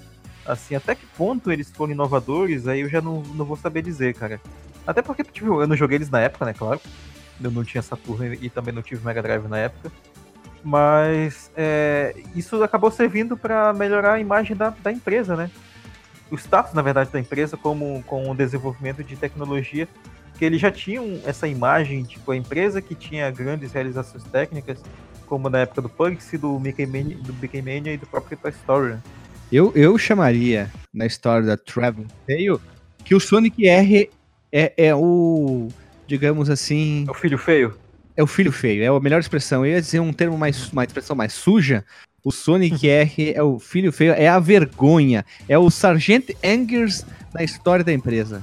assim, 0.46 0.76
até 0.76 0.96
que 0.96 1.06
ponto 1.18 1.52
eles 1.52 1.72
foram 1.72 1.94
inovadores, 1.94 2.68
aí 2.68 2.82
eu 2.82 2.90
já 2.90 3.02
não, 3.02 3.22
não 3.22 3.46
vou 3.46 3.58
saber 3.58 3.82
dizer, 3.82 4.14
cara. 4.14 4.40
Até 4.86 5.02
porque, 5.02 5.24
tipo, 5.24 5.62
eu 5.62 5.68
não 5.68 5.76
joguei 5.76 5.98
eles 5.98 6.10
na 6.10 6.22
época, 6.22 6.46
né? 6.46 6.54
Claro. 6.54 6.80
Eu 7.42 7.52
não 7.52 7.64
tinha 7.64 7.82
Saturno 7.82 8.34
e 8.34 8.50
também 8.50 8.74
não 8.74 8.82
tive 8.82 9.06
Mega 9.06 9.22
Drive 9.22 9.48
na 9.48 9.58
época. 9.58 9.92
Mas 10.64 11.52
é, 11.56 12.16
isso 12.36 12.62
acabou 12.64 12.90
servindo 12.90 13.38
para 13.38 13.74
melhorar 13.74 14.14
a 14.14 14.20
imagem 14.20 14.56
da, 14.56 14.70
da 14.70 14.92
empresa, 14.92 15.36
né? 15.36 15.52
o 16.30 16.36
status, 16.36 16.74
na 16.74 16.82
verdade, 16.82 17.12
da 17.12 17.20
empresa 17.20 17.58
como 17.58 18.04
com 18.04 18.30
o 18.30 18.36
desenvolvimento 18.36 19.04
de 19.04 19.16
tecnologia, 19.16 19.88
que 20.38 20.46
eles 20.46 20.60
já 20.60 20.72
tinham 20.72 21.20
essa 21.26 21.48
imagem, 21.48 22.04
tipo, 22.04 22.32
a 22.32 22.36
empresa 22.36 22.82
que 22.82 22.94
tinha 22.94 23.30
grandes 23.32 23.72
realizações 23.72 24.24
técnicas, 24.24 24.82
como 25.26 25.50
na 25.50 25.60
época 25.60 25.82
do 25.82 25.90
Punks, 25.90 26.32
do 26.40 26.60
Mickey 26.60 26.86
Mania, 26.86 27.18
do 27.18 27.34
Mickey 27.34 27.62
Mania 27.62 27.94
e 27.94 27.98
do 27.98 28.06
próprio 28.06 28.38
Toy 28.38 28.52
Story. 28.52 28.94
né? 28.94 29.02
Eu, 29.52 29.72
eu 29.76 29.98
chamaria, 29.98 30.72
na 30.94 31.06
história 31.06 31.46
da 31.46 31.58
Travel 31.58 32.06
Tale, 32.28 32.60
que 33.04 33.14
o 33.14 33.20
Sonic 33.20 33.68
R 33.68 34.10
é, 34.52 34.74
é 34.78 34.96
o. 34.96 35.68
Digamos 36.08 36.50
assim. 36.50 37.06
É 37.08 37.12
o 37.12 37.14
filho 37.14 37.38
feio? 37.38 37.78
É 38.18 38.24
o 38.24 38.28
filho 38.28 38.52
feio, 38.52 38.84
é 38.84 38.88
a 38.88 39.00
melhor 39.00 39.20
expressão. 39.20 39.66
Eu 39.66 39.74
ia 39.74 39.82
dizer 39.82 40.00
um 40.00 40.14
termo 40.14 40.38
mais, 40.38 40.72
uma 40.72 40.84
expressão 40.84 41.16
mais 41.16 41.34
suja. 41.34 41.84
O 42.24 42.32
Sonic 42.32 42.88
R 42.90 43.34
é 43.34 43.44
o 43.44 43.60
filho 43.60 43.92
feio, 43.92 44.14
é 44.14 44.28
a 44.28 44.40
vergonha, 44.40 45.26
é 45.48 45.58
o 45.58 45.70
Sargent 45.70 46.30
Angers 46.44 47.06
da 47.34 47.44
história 47.44 47.84
da 47.84 47.94
empresa. 47.94 48.42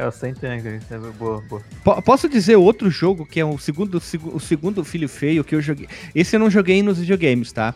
É 0.00 0.06
o 0.06 0.10
Saint 0.10 0.42
Anger, 0.42 0.80
é 0.90 0.96
boa, 1.18 1.42
boa. 1.42 1.62
Po- 1.84 2.00
posso 2.00 2.26
dizer 2.26 2.56
outro 2.56 2.88
jogo 2.90 3.26
que 3.26 3.38
é 3.38 3.44
o 3.44 3.58
segundo, 3.58 4.00
segu- 4.00 4.34
o 4.34 4.40
segundo 4.40 4.82
filho 4.82 5.06
feio 5.06 5.44
que 5.44 5.54
eu 5.54 5.60
joguei? 5.60 5.86
Esse 6.14 6.36
eu 6.36 6.40
não 6.40 6.48
joguei 6.48 6.82
nos 6.82 6.98
videogames, 6.98 7.52
tá? 7.52 7.74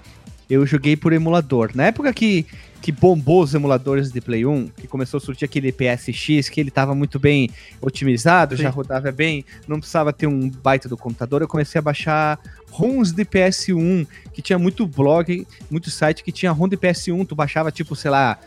Eu 0.48 0.64
joguei 0.64 0.96
por 0.96 1.12
emulador. 1.12 1.70
Na 1.74 1.84
época 1.84 2.10
que, 2.14 2.46
que 2.80 2.90
bombou 2.90 3.42
os 3.42 3.52
emuladores 3.52 4.10
de 4.10 4.22
Play 4.22 4.46
1, 4.46 4.68
que 4.68 4.86
começou 4.86 5.18
a 5.18 5.20
surgir 5.20 5.44
aquele 5.44 5.70
PSX, 5.70 6.48
que 6.48 6.58
ele 6.60 6.70
tava 6.70 6.94
muito 6.94 7.18
bem 7.18 7.50
otimizado, 7.78 8.56
já 8.56 8.70
Sim. 8.70 8.74
rodava 8.74 9.12
bem, 9.12 9.44
não 9.68 9.78
precisava 9.78 10.10
ter 10.10 10.26
um 10.26 10.48
baita 10.48 10.88
do 10.88 10.96
computador, 10.96 11.42
eu 11.42 11.48
comecei 11.48 11.78
a 11.78 11.82
baixar 11.82 12.38
ROMs 12.70 13.12
de 13.12 13.22
PS1, 13.26 14.06
que 14.32 14.40
tinha 14.40 14.58
muito 14.58 14.86
blog, 14.86 15.46
muito 15.70 15.90
site 15.90 16.24
que 16.24 16.32
tinha 16.32 16.50
ROM 16.52 16.68
de 16.68 16.76
PS1, 16.78 17.26
tu 17.26 17.34
baixava 17.34 17.70
tipo, 17.70 17.94
sei 17.94 18.10
lá, 18.10 18.38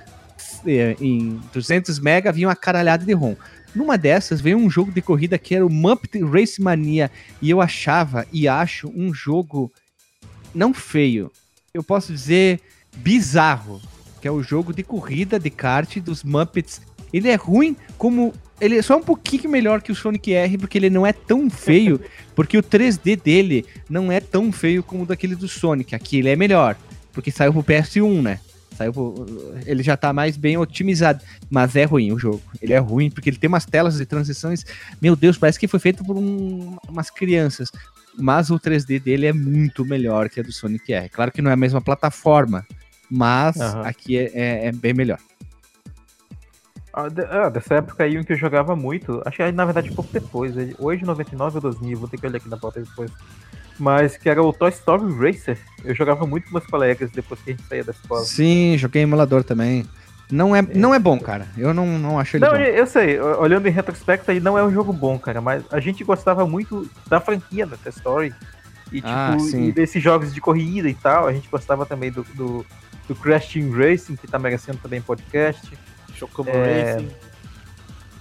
eh, 0.66 0.96
em 1.00 1.40
200 1.54 2.00
mega, 2.00 2.32
vinha 2.32 2.48
uma 2.48 2.56
caralhada 2.56 3.06
de 3.06 3.14
ROM. 3.14 3.36
Numa 3.78 3.96
dessas 3.96 4.42
veio 4.42 4.58
um 4.58 4.72
jogo 4.72 4.92
de 4.92 5.04
corrida 5.04 5.38
que 5.38 5.54
era 5.54 5.64
o 5.64 5.70
Muppet 5.70 6.24
Race 6.24 6.60
Mania 6.60 7.12
e 7.40 7.48
eu 7.48 7.62
achava 7.62 8.26
e 8.34 8.48
acho 8.48 8.92
um 8.96 9.14
jogo 9.14 9.72
não 10.52 10.74
feio, 10.74 11.32
eu 11.72 11.84
posso 11.84 12.12
dizer 12.12 12.60
bizarro, 12.96 13.80
que 14.20 14.28
é 14.28 14.32
o 14.32 14.42
jogo 14.42 14.74
de 14.74 14.82
corrida 14.82 15.40
de 15.40 15.52
kart 15.52 16.00
dos 16.00 16.24
Muppets. 16.24 16.82
Ele 17.14 17.30
é 17.30 17.36
ruim 17.36 17.76
como 18.00 18.34
ele 18.60 18.80
é 18.80 18.82
só 18.82 18.98
um 18.98 19.04
pouquinho 19.04 19.48
melhor 19.48 19.80
que 19.84 19.92
o 19.92 19.96
Sonic 19.96 20.34
R 20.34 20.58
porque 20.58 20.80
ele 20.80 20.90
não 20.90 21.06
é 21.06 21.14
tão 21.14 21.48
feio, 21.48 22.02
porque 22.36 22.58
o 22.58 22.64
3D 22.64 23.22
dele 23.22 23.64
não 23.88 24.12
é 24.12 24.20
tão 24.20 24.52
feio 24.52 24.82
como 24.82 25.04
o 25.04 25.06
daquele 25.06 25.36
do 25.36 25.48
Sonic. 25.48 25.94
Aqui 25.94 26.18
ele 26.18 26.30
é 26.30 26.36
melhor, 26.36 26.76
porque 27.14 27.30
saiu 27.30 27.54
pro 27.54 27.64
PS1, 27.64 28.24
né? 28.24 28.40
Saiu 28.78 28.94
ele 29.66 29.82
já 29.82 29.98
tá 29.98 30.14
mais 30.14 30.38
bem 30.38 30.56
otimizado, 30.56 31.20
mas 31.50 31.76
é 31.76 31.84
ruim 31.84 32.12
o 32.12 32.20
jogo. 32.20 32.42
Ele 32.62 32.74
é 32.74 32.78
ruim 32.78 33.10
porque 33.10 33.30
ele 33.30 33.38
tem 33.38 33.48
umas 33.48 33.66
telas 33.66 33.98
de 33.98 34.06
transições. 34.06 34.64
Meu 35.02 35.16
Deus, 35.16 35.36
parece 35.38 35.60
que 35.60 35.68
foi 35.68 35.80
feito 35.80 36.04
por 36.06 36.16
um- 36.16 36.78
umas 36.88 37.10
crianças. 37.10 37.72
Mas 38.20 38.50
o 38.52 38.60
3D 38.60 39.00
dele 39.00 39.26
é 39.26 39.34
muito 39.34 39.84
melhor 39.84 40.30
que 40.30 40.40
a 40.40 40.44
do 40.44 40.52
Sonic 40.52 40.94
R. 40.94 41.10
Claro 41.10 41.32
que 41.32 41.42
não 41.42 41.50
é 41.50 41.54
a 41.54 41.58
mesma 41.58 41.82
plataforma, 41.82 42.66
mas 43.10 43.60
Aham. 43.60 43.82
aqui 43.84 44.18
é, 44.18 44.32
é- 44.34 44.68
é 44.68 44.72
bem 44.72 44.94
melhor. 44.94 45.20
Ah, 46.94 47.08
ah, 47.30 47.50
dessa 47.50 47.76
época 47.76 48.04
aí, 48.04 48.18
um 48.18 48.24
que 48.24 48.34
eu 48.34 48.38
jogava 48.38 48.76
muito, 48.76 49.22
acho 49.26 49.38
que 49.38 49.52
na 49.52 49.66
verdade 49.66 49.92
pouco 49.92 50.10
depois, 50.12 50.54
hoje 50.80 51.06
99 51.06 51.58
ou 51.58 51.62
2000, 51.62 51.98
vou 52.00 52.08
ter 52.08 52.18
que 52.20 52.26
olhar 52.26 52.38
aqui 52.38 52.50
na 52.50 52.58
pauta 52.58 52.80
depois. 52.82 53.12
Mas 53.80 54.18
que 54.18 54.30
era 54.30 54.42
o 54.42 54.52
Toy 54.54 54.70
Story 54.70 55.04
Racer. 55.14 55.58
Eu 55.84 55.94
jogava 55.96 56.26
muito 56.26 56.46
com 56.46 56.58
meus 56.58 56.66
colegas 56.68 57.12
depois 57.12 57.40
que 57.42 57.52
a 57.52 57.54
gente 57.54 57.66
saía 57.68 57.84
da 57.84 57.92
escola. 57.92 58.24
Sim, 58.26 58.76
joguei 58.78 59.02
emulador 59.04 59.44
também. 59.44 59.86
Não 60.30 60.54
é, 60.56 60.62
não 60.62 60.94
é 60.94 61.00
bom, 61.00 61.18
cara. 61.20 61.48
Eu 61.58 61.74
não, 61.74 61.86
não 61.98 62.20
acho 62.20 62.36
ele 62.36 62.46
Não, 62.46 62.52
bom. 62.52 62.58
eu 62.58 62.76
eu 62.76 62.86
sei, 62.88 63.20
olhando 63.20 63.66
em 63.68 63.72
retrospecto, 63.72 64.30
ele 64.30 64.42
não 64.42 64.58
é 64.58 64.64
um 64.64 64.72
jogo 64.72 64.92
bom, 64.92 65.18
cara, 65.18 65.40
mas 65.40 65.64
a 65.72 65.80
gente 65.80 66.04
gostava 66.04 66.46
muito 66.46 66.90
da 67.08 67.20
franquia 67.22 67.66
da 67.66 67.78
Toy 67.78 67.92
Story. 67.92 68.34
E, 68.92 68.96
tipo, 68.98 69.08
Ah, 69.08 69.38
sim. 69.40 69.68
e 69.68 69.72
desses 69.72 70.02
jogos 70.04 70.34
de 70.34 70.42
corrida 70.42 70.90
e 70.90 70.94
tal, 70.94 71.28
a 71.28 71.34
gente 71.34 71.48
gostava 71.50 71.86
também 71.86 72.12
do, 72.12 72.24
do, 72.36 72.66
do 73.08 73.16
Crash 73.16 73.48
Team 73.54 73.72
Racing, 73.72 74.16
que 74.18 74.28
tá 74.28 74.38
merecendo 74.40 74.78
também 74.80 75.02
podcast. 75.02 75.78
Chocobo 76.14 76.50
É, 76.50 76.94
Racing. 76.94 77.10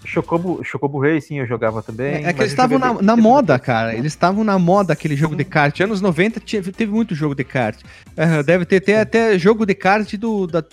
Chocobo, 0.06 0.62
Chocobo 0.64 1.00
Racing 1.00 1.36
eu 1.36 1.46
jogava 1.46 1.82
também. 1.82 2.24
É, 2.24 2.28
é 2.28 2.32
que 2.32 2.40
eles 2.40 2.52
estavam 2.52 2.78
na, 2.78 2.94
na 3.02 3.16
moda, 3.16 3.58
cara. 3.58 3.94
Eles 3.94 4.12
estavam 4.12 4.44
na 4.44 4.58
moda 4.58 4.92
aquele 4.92 5.16
jogo 5.16 5.34
de 5.36 5.44
kart. 5.44 5.78
Anos 5.80 6.00
90 6.00 6.40
tinha- 6.40 6.62
teve 6.62 6.90
muito 6.92 7.14
jogo 7.14 7.34
de 7.34 7.44
kart. 7.44 7.76
Aham, 8.16 8.42
deve 8.42 8.64
ter, 8.64 8.80
ter 8.80 8.94
até 8.96 9.38
jogo 9.38 9.66
de 9.66 9.74
kart 9.74 10.14
do. 10.14 10.46
Da, 10.46 10.64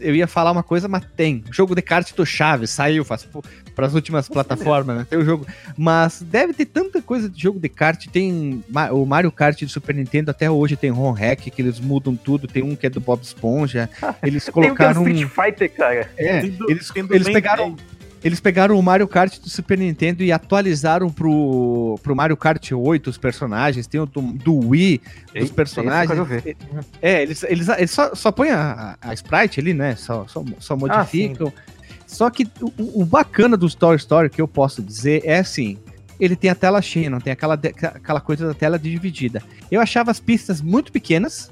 eu 0.00 0.16
ia 0.16 0.26
falar 0.26 0.50
uma 0.50 0.64
coisa, 0.64 0.88
mas 0.88 1.04
tem. 1.16 1.44
Jogo 1.52 1.76
de 1.76 1.82
kart 1.82 2.12
do 2.16 2.26
Chaves, 2.26 2.70
saiu 2.70 3.04
para 3.04 3.86
as 3.86 3.94
últimas 3.94 4.28
plataformas, 4.28 4.96
né? 4.98 5.06
Tem 5.08 5.16
o 5.16 5.24
jogo. 5.24 5.46
Mas 5.78 6.20
deve 6.22 6.52
ter 6.52 6.64
tanta 6.66 7.00
coisa 7.00 7.28
de 7.30 7.40
jogo 7.40 7.60
de 7.60 7.68
kart. 7.68 8.04
Tem 8.08 8.64
o 8.90 9.06
Mario 9.06 9.30
Kart 9.30 9.62
do 9.62 9.68
Super 9.68 9.94
Nintendo, 9.94 10.32
até 10.32 10.50
hoje 10.50 10.74
tem 10.76 10.90
ROM 10.90 11.12
Hack, 11.12 11.42
que 11.42 11.62
eles 11.62 11.78
mudam 11.78 12.16
tudo. 12.16 12.48
Tem 12.48 12.64
um 12.64 12.74
que 12.74 12.86
é 12.86 12.90
do 12.90 13.00
Bob 13.00 13.22
Esponja. 13.22 13.88
Eles 14.24 14.44
Tem 14.46 14.50
o 14.50 14.54
que 14.54 14.60
é 14.60 14.62
colocaram. 14.64 15.06
Street 15.08 15.28
Fighter, 15.30 15.70
cara. 15.72 16.10
É, 16.16 16.40
Tem 16.40 16.50
do- 16.50 16.68
eles, 16.70 16.90
tem 16.90 17.06
eles 17.08 17.28
pegaram. 17.28 17.74
10. 17.74 17.91
Eles 18.24 18.38
pegaram 18.38 18.78
o 18.78 18.82
Mario 18.82 19.08
Kart 19.08 19.38
do 19.40 19.48
Super 19.48 19.76
Nintendo 19.76 20.22
e 20.22 20.30
atualizaram 20.30 21.10
pro, 21.10 21.98
pro 22.02 22.14
Mario 22.14 22.36
Kart 22.36 22.70
8 22.72 23.10
os 23.10 23.18
personagens. 23.18 23.86
Tem 23.86 24.00
o 24.00 24.06
do, 24.06 24.20
do 24.20 24.68
Wii, 24.68 25.00
os 25.40 25.50
personagens. 25.50 26.18
É, 27.00 27.22
eles, 27.22 27.42
eles, 27.42 27.68
eles 27.68 27.90
só, 27.90 28.14
só 28.14 28.30
põem 28.30 28.50
a, 28.50 28.96
a 29.00 29.12
sprite 29.14 29.58
ali, 29.58 29.74
né? 29.74 29.96
Só, 29.96 30.26
só, 30.28 30.44
só 30.60 30.76
modificam. 30.76 31.52
só 32.06 32.30
que 32.30 32.46
o, 32.60 33.02
o 33.02 33.04
bacana 33.04 33.56
do 33.56 33.66
Story 33.66 33.96
Story, 33.96 34.30
que 34.30 34.40
eu 34.40 34.46
posso 34.48 34.82
dizer, 34.82 35.22
é 35.24 35.38
assim. 35.38 35.78
Ele 36.20 36.36
tem 36.36 36.50
a 36.50 36.54
tela 36.54 36.80
cheia, 36.80 37.10
não 37.10 37.20
tem 37.20 37.32
aquela, 37.32 37.54
aquela 37.54 38.20
coisa 38.20 38.46
da 38.46 38.54
tela 38.54 38.78
dividida. 38.78 39.42
Eu 39.68 39.80
achava 39.80 40.12
as 40.12 40.20
pistas 40.20 40.60
muito 40.60 40.92
pequenas, 40.92 41.50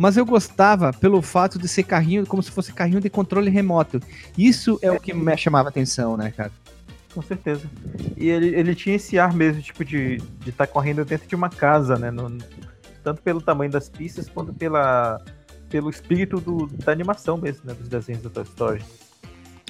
mas 0.00 0.16
eu 0.16 0.24
gostava 0.24 0.94
pelo 0.94 1.20
fato 1.20 1.58
de 1.58 1.68
ser 1.68 1.82
carrinho, 1.82 2.26
como 2.26 2.42
se 2.42 2.50
fosse 2.50 2.72
carrinho 2.72 3.02
de 3.02 3.10
controle 3.10 3.50
remoto. 3.50 4.00
Isso 4.36 4.78
é 4.80 4.90
o 4.90 4.98
que 4.98 5.12
me 5.12 5.36
chamava 5.36 5.68
atenção, 5.68 6.16
né, 6.16 6.30
cara? 6.30 6.50
Com 7.12 7.20
certeza. 7.20 7.68
E 8.16 8.30
ele, 8.30 8.46
ele 8.54 8.74
tinha 8.74 8.96
esse 8.96 9.18
ar 9.18 9.34
mesmo, 9.34 9.60
tipo, 9.60 9.84
de 9.84 10.14
estar 10.14 10.24
de 10.42 10.52
tá 10.52 10.66
correndo 10.66 11.04
dentro 11.04 11.28
de 11.28 11.34
uma 11.34 11.50
casa, 11.50 11.96
né? 11.98 12.10
no- 12.10 12.38
tanto 13.04 13.20
pelo 13.20 13.42
tamanho 13.42 13.70
das 13.70 13.90
pistas, 13.90 14.26
quanto 14.26 14.54
pela, 14.54 15.20
pelo 15.68 15.90
espírito 15.90 16.40
do- 16.40 16.66
da 16.82 16.92
animação 16.92 17.36
mesmo, 17.36 17.62
né? 17.66 17.74
Dos 17.74 17.88
desenhos 17.88 18.22
da 18.22 18.30
Toy 18.30 18.44
Story. 18.44 18.82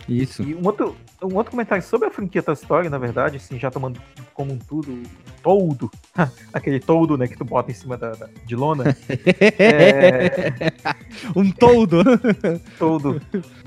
Isso. 0.09 0.43
E 0.43 0.55
um 0.55 0.65
outro, 0.67 0.97
um 1.23 1.35
outro 1.37 1.51
comentário 1.53 1.83
sobre 1.85 2.09
a 2.09 2.11
franquia 2.11 2.43
Toy 2.43 2.55
Story, 2.55 2.89
na 2.89 2.99
verdade, 2.99 3.37
assim, 3.37 3.59
já 3.59 3.71
tomando 3.71 4.01
como 4.35 4.53
um 4.53 4.59
tudo, 4.59 4.91
um 4.93 5.03
todo, 5.43 5.91
aquele 6.53 6.81
todo, 6.81 7.17
né, 7.17 7.29
que 7.29 7.37
tu 7.37 7.45
bota 7.45 7.71
em 7.71 7.75
cima 7.75 7.97
da, 7.97 8.11
da- 8.13 8.29
de 8.45 8.57
lona, 8.57 8.85
é, 9.59 10.73
Um 11.37 11.51
todo. 11.51 12.03
todo. 12.79 13.21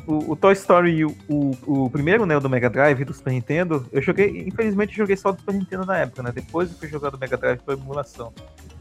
O, 0.06 0.32
o 0.32 0.36
Toy 0.36 0.54
Story, 0.54 1.06
o, 1.06 1.16
o, 1.30 1.52
o 1.86 1.90
primeiro, 1.90 2.26
né, 2.26 2.36
o 2.36 2.40
do 2.40 2.50
Mega 2.50 2.70
Drive 2.70 3.06
do 3.06 3.14
Super 3.14 3.32
Nintendo, 3.32 3.86
eu 3.92 4.02
joguei, 4.02 4.46
infelizmente, 4.48 4.96
joguei 4.96 5.16
só 5.16 5.32
do 5.32 5.40
Super 5.40 5.54
Nintendo 5.56 5.86
na 5.86 5.98
época, 6.00 6.24
né, 6.24 6.32
depois 6.34 6.72
eu 6.72 6.78
fui 6.78 6.88
jogar 6.90 7.10
do 7.10 7.18
Mega 7.18 7.38
Drive 7.38 7.60
por 7.60 7.74
emulação. 7.74 8.34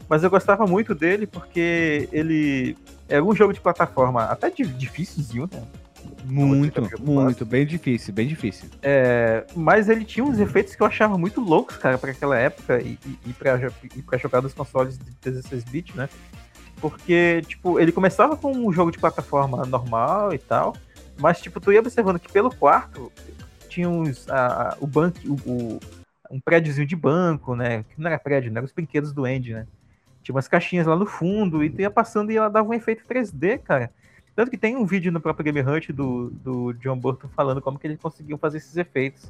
Mas 0.09 0.21
eu 0.23 0.29
gostava 0.29 0.67
muito 0.67 0.93
dele 0.93 1.25
porque 1.25 2.09
ele 2.11 2.75
era 3.07 3.23
um 3.23 3.33
jogo 3.33 3.53
de 3.53 3.61
plataforma 3.61 4.25
até 4.25 4.49
di- 4.49 4.65
dificilzinho, 4.65 5.49
né, 5.51 5.63
Muito, 6.25 6.81
muito. 7.01 7.45
Bem 7.45 7.65
difícil, 7.65 8.13
bem 8.13 8.27
difícil. 8.27 8.69
É, 8.81 9.45
mas 9.55 9.89
ele 9.89 10.05
tinha 10.05 10.23
uns 10.25 10.39
efeitos 10.39 10.75
que 10.75 10.81
eu 10.81 10.87
achava 10.87 11.17
muito 11.17 11.41
loucos, 11.41 11.77
cara, 11.77 11.97
pra 11.97 12.11
aquela 12.11 12.37
época 12.37 12.81
e, 12.81 12.97
e, 13.05 13.19
e, 13.27 13.33
pra, 13.33 13.57
jo- 13.57 13.73
e 13.95 14.01
pra 14.01 14.17
jogar 14.17 14.41
nos 14.41 14.53
consoles 14.53 14.97
de 14.97 15.11
16 15.21 15.63
bits, 15.65 15.95
né? 15.95 16.07
Porque, 16.81 17.41
tipo, 17.47 17.79
ele 17.79 17.91
começava 17.91 18.35
com 18.35 18.51
um 18.51 18.71
jogo 18.71 18.91
de 18.91 18.97
plataforma 18.99 19.65
normal 19.65 20.33
e 20.33 20.37
tal, 20.37 20.75
mas, 21.17 21.39
tipo, 21.41 21.59
tu 21.59 21.71
ia 21.71 21.79
observando 21.79 22.19
que 22.19 22.31
pelo 22.31 22.53
quarto 22.53 23.11
tinha 23.69 23.89
uns. 23.89 24.29
A, 24.29 24.69
a- 24.71 24.77
o 24.79 24.87
banco. 24.87 25.17
O, 25.25 25.33
o- 25.49 25.79
um 26.31 26.39
prédiozinho 26.39 26.87
de 26.87 26.95
banco, 26.95 27.55
né? 27.55 27.83
Que 27.83 28.01
não 28.01 28.07
era 28.09 28.17
prédio, 28.17 28.51
não 28.51 28.57
eram 28.57 28.65
os 28.65 28.71
brinquedos 28.71 29.13
do 29.13 29.23
Andy, 29.23 29.53
né? 29.53 29.67
Tinha 30.23 30.33
umas 30.33 30.47
caixinhas 30.47 30.87
lá 30.87 30.95
no 30.95 31.05
fundo 31.05 31.63
e 31.63 31.69
tu 31.69 31.79
ia 31.81 31.91
passando 31.91 32.31
e 32.31 32.37
ela 32.37 32.49
dava 32.49 32.67
um 32.69 32.73
efeito 32.73 33.03
3D, 33.07 33.59
cara. 33.59 33.91
Tanto 34.35 34.49
que 34.49 34.57
tem 34.57 34.75
um 34.75 34.85
vídeo 34.85 35.11
no 35.11 35.19
próprio 35.21 35.43
Game 35.51 35.61
Hunt 35.61 35.89
do, 35.91 36.31
do 36.43 36.73
John 36.73 36.97
Burton 36.97 37.27
falando 37.35 37.61
como 37.61 37.77
que 37.77 37.85
eles 37.85 37.99
conseguiam 38.01 38.37
fazer 38.37 38.57
esses 38.57 38.75
efeitos. 38.75 39.23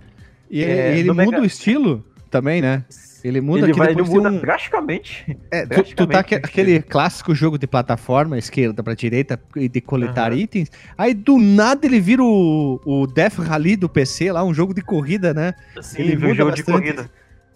E 0.49 0.63
É, 0.63 0.97
ele 0.97 1.09
muda 1.11 1.25
Mega- 1.31 1.41
o 1.41 1.45
estilo 1.45 2.05
também, 2.29 2.61
né? 2.61 2.85
Ele 3.23 3.39
muda 3.39 3.65
ele 3.65 3.73
que 3.73 3.79
vai, 3.79 3.91
ele 3.91 4.01
muda 4.03 4.29
um- 4.29 4.39
drasticamente. 4.39 5.37
É, 5.49 5.65
tu, 5.65 5.83
tu 5.83 5.95
tá 5.95 6.05
drasticamente 6.05 6.33
o 6.35 6.37
aquele 6.49 6.81
clássico 6.81 7.33
jogo 7.33 7.57
de 7.57 7.65
plataforma, 7.67 8.37
esquerda 8.37 8.83
pra 8.83 8.93
direita, 8.93 9.39
e 9.55 9.69
de 9.69 9.79
coletar 9.81 10.31
Aham. 10.31 10.41
itens. 10.41 10.69
Aí 10.97 11.13
do 11.13 11.37
nada 11.37 11.85
ele 11.85 11.99
vira 12.01 12.21
o, 12.23 12.81
o 12.85 13.07
Death 13.07 13.35
Rally 13.39 13.75
do 13.77 13.87
PC 13.89 14.31
lá, 14.31 14.43
um 14.43 14.53
jogo 14.53 14.73
de 14.73 14.81
corrida, 14.81 15.33
né? 15.33 15.53
Sim, 15.81 16.01
ele 16.01 16.15
muda 16.15 16.27
um 16.27 16.35
jogo 16.35 16.51
de 16.51 16.63
bastante. 16.63 16.81
corrida. 16.93 17.09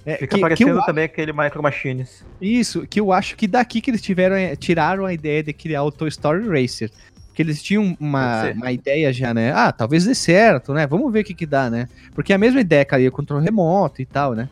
É, 0.06 0.14
Fica 0.14 0.28
que, 0.28 0.36
que 0.36 0.42
parecendo 0.42 0.80
eu, 0.80 0.86
também 0.86 1.04
aquele 1.04 1.34
Micro 1.34 1.62
Machines. 1.62 2.26
isso, 2.40 2.88
que 2.88 2.98
eu 3.00 3.12
acho 3.12 3.36
que 3.36 3.46
daqui 3.46 3.82
que 3.82 3.92
eles 3.92 4.02
tiveram, 4.02 4.38
é, 4.38 4.56
tiraram 4.56 5.06
a 5.06 5.14
ideia 5.14 5.44
de 5.44 5.52
criar 5.52 5.84
o 5.84 5.92
Toy 5.92 6.08
Story 6.08 6.48
Racer. 6.48 6.90
Porque 7.38 7.44
eles 7.44 7.62
tinham 7.62 7.96
uma, 8.00 8.50
uma 8.50 8.72
ideia 8.72 9.14
já, 9.14 9.32
né? 9.32 9.54
Ah, 9.54 9.72
talvez 9.72 10.06
dê 10.06 10.16
certo, 10.16 10.74
né? 10.74 10.88
Vamos 10.88 11.14
ver 11.14 11.20
o 11.20 11.24
que 11.24 11.36
que 11.36 11.46
dá, 11.46 11.70
né? 11.70 11.88
Porque 12.16 12.34
a 12.34 12.38
mesma 12.38 12.60
ideia, 12.60 12.84
cara, 12.84 13.00
ia 13.00 13.12
controle 13.12 13.46
remoto 13.46 14.02
e 14.02 14.08
tal, 14.08 14.34
né? 14.34 14.50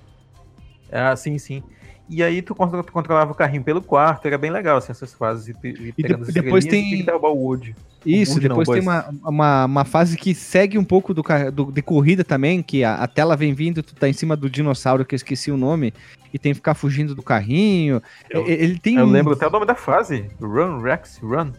Ah, 0.91 1.15
sim, 1.15 1.35
sim. 1.39 1.63
E 2.07 2.21
aí 2.21 2.43
tu, 2.43 2.53
contro- 2.53 2.83
tu 2.83 2.93
controlava 2.93 3.31
o 3.31 3.35
carrinho 3.35 3.63
pelo 3.63 3.81
quarto, 3.81 4.27
era 4.27 4.37
bem 4.37 4.51
legal 4.51 4.77
assim, 4.77 4.91
essas 4.91 5.15
fases. 5.15 5.47
E, 5.47 5.67
e 5.67 5.93
E 5.97 6.03
de- 6.03 6.31
depois 6.31 6.63
tem- 6.63 6.83
tinha 6.83 6.97
que 6.99 7.03
derrubar 7.03 7.29
o 7.29 7.37
Wood. 7.43 7.75
Isso, 8.05 8.33
Woody 8.33 8.49
não, 8.49 8.57
depois 8.59 8.79
tem 8.79 8.87
uma, 8.87 9.09
uma, 9.27 9.65
uma 9.65 9.83
fase 9.85 10.15
que 10.15 10.35
segue 10.35 10.77
um 10.77 10.83
pouco 10.85 11.11
do, 11.11 11.23
do- 11.51 11.71
de 11.71 11.81
corrida 11.81 12.23
também, 12.23 12.61
que 12.61 12.83
a, 12.83 12.97
a 12.97 13.07
tela 13.07 13.35
vem 13.35 13.51
vindo, 13.55 13.81
tu 13.81 13.95
tá 13.95 14.07
em 14.07 14.13
cima 14.13 14.37
do 14.37 14.47
dinossauro, 14.47 15.03
que 15.03 15.15
eu 15.15 15.17
esqueci 15.17 15.49
o 15.49 15.57
nome, 15.57 15.91
e 16.31 16.37
tem 16.37 16.51
que 16.51 16.57
ficar 16.57 16.75
fugindo 16.75 17.15
do 17.15 17.23
carrinho. 17.23 17.99
Eu- 18.29 18.45
Ele 18.47 18.77
tem 18.77 18.97
Eu 18.97 19.07
um- 19.07 19.09
lembro 19.09 19.33
até 19.33 19.47
o 19.47 19.49
nome 19.49 19.65
da 19.65 19.73
fase, 19.73 20.29
Run, 20.39 20.81
Rex, 20.83 21.17
Run. 21.17 21.51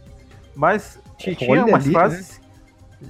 Mas 0.54 0.98
tinha 1.18 1.36
Olha 1.50 1.64
umas 1.66 1.84
ali, 1.84 1.92
fases. 1.92 2.40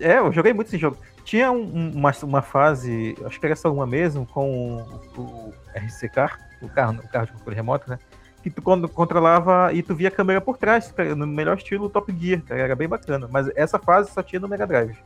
É, 0.00 0.18
eu 0.18 0.32
joguei 0.32 0.52
muito 0.52 0.68
esse 0.68 0.78
jogo. 0.78 0.96
Tinha 1.24 1.50
um- 1.50 1.62
um- 1.62 1.92
uma, 1.94 2.12
uma 2.22 2.42
fase, 2.42 3.16
acho 3.24 3.38
que 3.40 3.46
era 3.46 3.56
só 3.56 3.72
uma 3.72 3.86
mesmo, 3.86 4.26
com 4.26 4.76
o, 5.16 5.20
o 5.20 5.54
RCK, 5.74 6.38
o 6.62 6.68
carro, 6.68 7.00
o 7.04 7.08
carro 7.08 7.26
de 7.26 7.32
controle 7.32 7.56
remoto, 7.56 7.90
né? 7.90 7.98
Que 8.42 8.50
tu 8.50 8.62
quando 8.62 8.88
controlava 8.88 9.72
e 9.72 9.82
tu 9.82 9.94
via 9.94 10.08
a 10.08 10.10
câmera 10.10 10.40
por 10.40 10.56
trás, 10.56 10.92
no 11.16 11.26
melhor 11.26 11.56
estilo 11.56 11.88
Top 11.90 12.14
Gear, 12.16 12.40
cara, 12.42 12.60
era 12.60 12.76
bem 12.76 12.88
bacana. 12.88 13.28
Mas 13.30 13.48
essa 13.56 13.78
fase 13.78 14.10
só 14.12 14.22
tinha 14.22 14.38
no 14.38 14.46
Mega 14.48 14.66
Drive. 14.66 14.96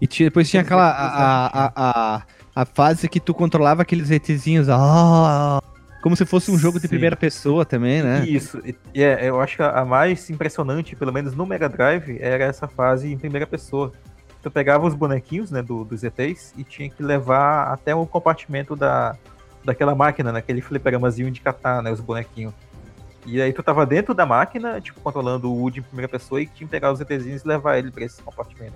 E 0.00 0.06
tinha- 0.06 0.28
depois 0.28 0.50
tinha 0.50 0.62
aquela. 0.62 0.88
A, 0.90 1.46
a, 1.46 1.72
a, 2.16 2.22
a 2.56 2.64
fase 2.66 3.08
que 3.08 3.20
tu 3.20 3.32
controlava 3.32 3.82
aqueles 3.82 4.10
ETzinhos. 4.10 4.68
Ah, 4.68 5.60
como 6.02 6.14
se 6.16 6.26
fosse 6.26 6.50
um 6.50 6.58
jogo 6.58 6.78
de 6.78 6.82
Sim. 6.82 6.88
primeira 6.90 7.16
pessoa 7.16 7.64
também, 7.64 8.02
né? 8.02 8.24
Isso, 8.26 8.60
e- 8.64 9.02
é, 9.02 9.28
eu 9.28 9.40
acho 9.40 9.56
que 9.56 9.62
a 9.62 9.84
mais 9.84 10.28
impressionante, 10.28 10.94
pelo 10.96 11.12
menos 11.12 11.34
no 11.34 11.46
Mega 11.46 11.68
Drive, 11.68 12.18
era 12.20 12.44
essa 12.44 12.66
fase 12.68 13.10
em 13.10 13.16
primeira 13.16 13.46
pessoa. 13.46 13.92
Tu 14.42 14.50
pegava 14.50 14.86
os 14.86 14.94
bonequinhos, 14.94 15.50
né, 15.52 15.62
do, 15.62 15.84
dos 15.84 16.02
ETs 16.02 16.52
e 16.58 16.64
tinha 16.64 16.90
que 16.90 17.02
levar 17.02 17.68
até 17.72 17.94
o 17.94 18.04
compartimento 18.04 18.74
da, 18.74 19.14
daquela 19.64 19.94
máquina, 19.94 20.32
naquele 20.32 20.60
fliperamazinho 20.60 21.30
de 21.30 21.40
catar, 21.40 21.80
né, 21.82 21.92
os 21.92 22.00
bonequinhos. 22.00 22.52
E 23.24 23.40
aí 23.40 23.52
tu 23.52 23.62
tava 23.62 23.86
dentro 23.86 24.12
da 24.12 24.26
máquina, 24.26 24.80
tipo, 24.80 25.00
controlando 25.00 25.48
o 25.48 25.54
Woody 25.56 25.78
em 25.78 25.82
primeira 25.82 26.08
pessoa 26.08 26.42
e 26.42 26.46
tinha 26.46 26.66
que 26.66 26.72
pegar 26.72 26.90
os 26.90 27.00
ETzinhos 27.00 27.44
e 27.44 27.48
levar 27.48 27.78
ele 27.78 27.92
pra 27.92 28.04
esse 28.04 28.20
compartimento. 28.20 28.74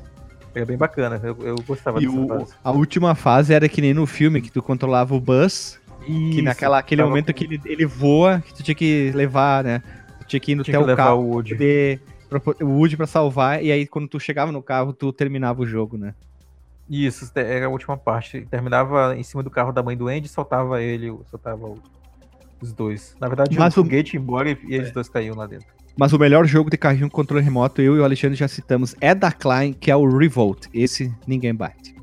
Era 0.55 0.64
bem 0.64 0.77
bacana, 0.77 1.20
eu, 1.22 1.37
eu 1.43 1.57
gostava 1.66 2.01
E 2.01 2.07
dessa 2.07 2.16
o- 2.18 2.29
fase. 2.29 2.55
a 2.62 2.70
última 2.70 3.14
fase 3.16 3.53
era 3.53 3.68
que 3.68 3.81
nem 3.81 3.93
no 3.93 4.07
filme, 4.07 4.41
que 4.41 4.51
tu 4.53 4.62
controlava 4.62 5.14
o 5.16 5.20
Buzz, 5.20 5.81
que 6.07 6.31
Isso, 6.35 6.43
naquela 6.43 6.79
aquele 6.79 7.03
momento 7.05 7.27
com- 7.27 7.33
que 7.35 7.45
ele, 7.45 7.61
ele 7.65 7.87
voa, 7.87 8.41
que 8.41 8.55
tu 8.55 8.63
tinha 8.63 8.75
que 8.75 9.11
levar, 9.15 9.63
né? 9.65 9.83
Tu 10.21 10.27
tinha 10.27 10.41
que 10.41 10.53
ir 10.53 10.55
no 10.55 10.63
tinha 10.63 10.73
teu 10.75 10.83
que 10.83 10.87
levar 10.89 11.05
carro. 11.05 11.21
o 11.23 11.31
Woody. 11.35 11.55
poder 11.55 12.01
pra 12.29 12.41
o 12.65 12.69
Woody 12.79 12.97
pra 12.97 13.07
salvar, 13.07 13.63
e 13.63 13.71
aí 13.71 13.87
quando 13.87 14.09
tu 14.09 14.19
chegava 14.19 14.51
no 14.51 14.63
carro, 14.63 14.93
tu 14.93 15.13
terminava 15.13 15.61
o 15.63 15.67
jogo, 15.67 15.97
né? 15.97 16.15
Isso, 16.89 17.31
era 17.35 17.67
a 17.67 17.69
última 17.69 17.97
parte. 17.97 18.47
Terminava 18.51 19.17
em 19.17 19.23
cima 19.25 19.43
do 19.43 19.51
carro 19.51 19.73
da 19.73 19.83
mãe 19.83 19.97
do 19.97 20.07
Andy 20.07 20.27
e 20.27 20.29
soltava 20.29 20.81
ele, 20.81 21.13
soltava 21.31 21.67
o- 21.67 21.79
os 22.63 22.73
dois. 22.73 23.17
Na 23.21 23.27
verdade, 23.29 23.59
Mas 23.59 23.77
o 23.77 23.81
o- 23.81 23.85
foguete 23.85 24.17
ia 24.17 24.21
embora 24.23 24.51
e, 24.51 24.57
e 24.69 24.75
eles 24.75 24.93
dois 24.93 25.09
caíam 25.09 25.35
lá 25.37 25.47
dentro. 25.47 25.67
Mas 25.99 26.13
o 26.13 26.19
melhor 26.19 26.45
jogo 26.47 26.71
de 26.71 26.77
carrinho 26.77 27.09
com 27.11 27.17
controle 27.17 27.43
remoto, 27.43 27.81
eu 27.83 27.97
e 27.97 27.99
o 27.99 28.05
Alexandre 28.05 28.37
já 28.37 28.47
citamos, 28.47 28.95
é 29.01 29.15
da 29.15 29.33
Klein, 29.33 29.73
que 29.73 29.91
é 29.91 29.97
o 29.97 30.07
Revolt. 30.07 30.67
Esse 30.73 31.13
ninguém 31.27 31.55
bate. 31.55 31.95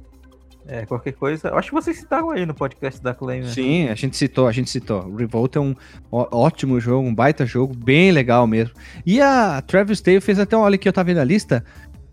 É, 0.66 0.86
qualquer 0.86 1.11
coisa. 1.14 1.53
Acho 1.55 1.70
que 1.70 1.76
vocês 1.76 1.97
citaram 1.97 2.30
aí 2.32 2.45
no 2.45 2.53
podcast 2.53 3.01
da 3.03 3.14
Claim. 3.14 3.41
Né? 3.41 3.47
Sim, 3.49 3.89
a 3.89 3.95
gente 3.95 4.16
citou, 4.16 4.47
a 4.47 4.51
gente 4.51 4.70
citou. 4.70 5.14
Revolt 5.14 5.55
é 5.57 5.59
um 5.59 5.76
ótimo 6.11 6.80
jogo, 6.80 7.05
um 7.07 7.14
baita 7.14 7.45
jogo, 7.45 7.74
bem 7.76 8.11
legal 8.11 8.47
mesmo. 8.47 8.74
E 9.05 9.20
a 9.20 9.61
Travis 9.61 9.99
Tale 9.99 10.22
fez 10.22 10.39
até 10.39 10.55
um, 10.55 10.61
olha 10.61 10.76
aqui, 10.76 10.88
eu 10.88 10.93
tava 10.93 11.07
vendo 11.07 11.20
a 11.20 11.24
lista, 11.24 11.66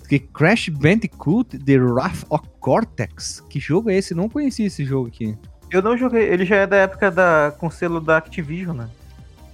que 0.08 0.18
Crash 0.18 0.68
Bandicoot 0.68 1.58
The 1.58 1.76
Wrath 1.78 2.24
of 2.28 2.44
Cortex. 2.58 3.40
Que 3.48 3.60
jogo 3.60 3.88
é 3.90 3.94
esse? 3.96 4.14
Não 4.14 4.28
conhecia 4.28 4.66
esse 4.66 4.84
jogo 4.84 5.06
aqui. 5.08 5.36
Eu 5.70 5.80
não 5.80 5.96
joguei, 5.96 6.24
ele 6.24 6.44
já 6.44 6.56
é 6.56 6.66
da 6.66 6.76
época 6.78 7.08
da, 7.12 7.54
com 7.56 7.70
selo 7.70 8.00
da 8.00 8.16
Activision, 8.16 8.76
né? 8.76 8.88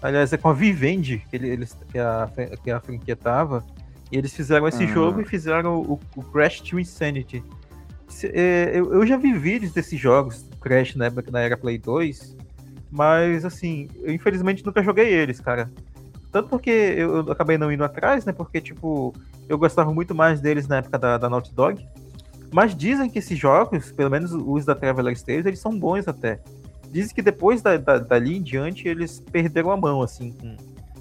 Aliás, 0.01 0.33
é 0.33 0.39
com 0.39 0.49
a 0.49 0.55
Vivendi 0.55 1.23
que, 1.29 1.37
ele, 1.37 1.49
eles, 1.49 1.77
que, 1.93 1.99
a, 1.99 2.31
que 2.65 2.71
a 2.71 2.81
franquia 2.81 3.15
tava. 3.17 3.63
E 4.11 4.17
eles 4.17 4.33
fizeram 4.35 4.67
esse 4.69 4.85
Ah. 4.85 4.87
jogo 4.87 5.21
e 5.21 5.25
fizeram 5.27 5.77
o, 5.81 6.01
o 6.15 6.23
Crash 6.23 6.61
to 6.63 6.79
Insanity. 6.81 7.43
É, 8.25 8.71
eu, 8.75 8.93
eu 8.93 9.07
já 9.07 9.17
vi 9.17 9.33
vídeos 9.33 9.73
desses 9.73 9.99
jogos, 9.99 10.49
Crash 10.61 10.95
na, 10.95 11.07
época, 11.07 11.31
na 11.31 11.41
era 11.41 11.57
Play 11.57 11.79
2, 11.79 12.37
mas 12.91 13.45
assim, 13.45 13.89
eu 14.03 14.13
infelizmente 14.13 14.65
nunca 14.65 14.83
joguei 14.83 15.13
eles, 15.13 15.41
cara. 15.41 15.71
Tanto 16.33 16.49
porque 16.49 16.71
eu, 16.71 17.17
eu 17.17 17.33
acabei 17.33 17.59
não 17.59 17.73
indo 17.73 17.85
atrás, 17.85 18.25
né? 18.25 18.33
Porque, 18.33 18.61
tipo, 18.61 19.15
eu 19.49 19.59
gostava 19.59 19.93
muito 19.93 20.15
mais 20.15 20.41
deles 20.41 20.69
na 20.69 20.77
época 20.79 20.99
da, 20.99 21.19
da 21.19 21.29
Naughty 21.31 21.55
Dog. 21.55 21.87
Mas 22.53 22.77
dizem 22.77 23.11
que 23.11 23.19
esses 23.19 23.39
jogos, 23.39 23.91
pelo 23.93 24.11
menos 24.11 24.33
os 24.33 24.65
da 24.65 24.75
Traveler 24.75 25.21
Tales, 25.21 25.47
eles 25.47 25.59
são 25.59 25.77
bons 25.79 26.07
até. 26.07 26.41
Dizem 26.91 27.15
que 27.15 27.23
depois 27.23 27.61
da, 27.61 27.77
da- 27.77 27.99
dali 27.99 28.37
em 28.37 28.43
diante 28.43 28.87
eles 28.87 29.21
perderam 29.33 29.71
a 29.71 29.77
mão, 29.77 30.01
assim, 30.01 30.33
com, 30.33 30.57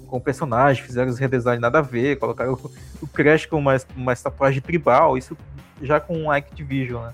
com 0.06 0.16
o 0.16 0.20
personagem, 0.20 0.82
fizeram 0.82 1.10
os 1.10 1.18
redesigns 1.18 1.60
nada 1.60 1.78
a 1.78 1.82
ver, 1.82 2.18
colocaram 2.18 2.54
o, 2.54 2.70
o 3.02 3.06
Crash 3.06 3.46
com 3.46 3.58
uma, 3.58 3.76
uma 3.96 4.14
tatuagem 4.16 4.60
tribal, 4.60 5.16
isso 5.16 5.36
já 5.82 6.00
com 6.00 6.30
a 6.30 6.36
Activision, 6.36 7.02
né? 7.04 7.12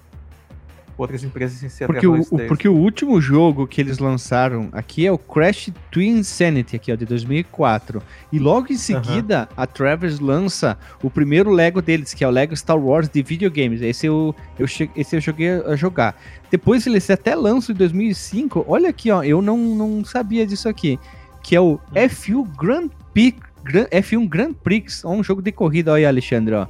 Outras 0.97 1.25
empresas 1.25 1.59
sem 1.59 1.71
ser 1.71 1.87
Porque 1.87 2.07
o, 2.07 2.13
porque 2.47 2.69
o 2.69 2.75
último 2.75 3.19
jogo 3.21 3.67
que 3.67 3.81
eles 3.81 3.99
lançaram 3.99 4.69
aqui 4.73 5.07
é 5.07 5.11
o 5.11 5.17
Crash 5.17 5.71
Twin 5.91 6.19
Insanity, 6.19 6.77
aqui, 6.77 6.93
ó, 6.93 6.95
de 6.95 7.07
2004. 7.07 8.03
E 8.31 8.39
logo 8.39 8.71
em 8.71 8.77
seguida, 8.77 9.49
a 9.57 9.67
Travis 9.67 10.21
lança 10.21 10.79
o 11.03 11.09
primeiro 11.09 11.51
Lego 11.51 11.81
deles, 11.81 12.13
que 12.13 12.23
é 12.23 12.29
o 12.29 12.31
Lego 12.31 12.55
Star 12.55 12.79
Wars 12.79 13.09
de 13.09 13.23
videogames. 13.23 13.81
Esse 13.81 14.07
eu, 14.07 14.35
eu, 14.59 14.67
esse 14.95 15.17
eu 15.17 15.21
joguei 15.21 15.51
a 15.51 15.75
jogar. 15.77 16.15
Depois 16.51 16.87
eles 16.87 17.09
até 17.09 17.35
lançam 17.35 17.75
em 17.75 17.79
2005. 17.79 18.67
Olha 18.69 18.91
aqui, 18.91 19.11
ó, 19.11 19.23
eu 19.25 19.41
não, 19.41 19.57
não 19.57 20.05
sabia 20.05 20.47
disso 20.47 20.69
aqui. 20.69 20.99
Que 21.43 21.57
é 21.57 21.61
o 21.61 21.81
F1 21.95 22.47
Grand 22.57 22.91
Prix, 23.15 23.41
Gran- 23.65 23.87
F1 23.87 24.29
Grand 24.29 24.53
Prix, 24.53 25.05
um 25.07 25.25
jogo 25.25 25.41
de 25.41 25.51
corrida, 25.53 25.93
olha, 25.93 26.07
Alexandre, 26.07 26.55
ó. 26.55 26.67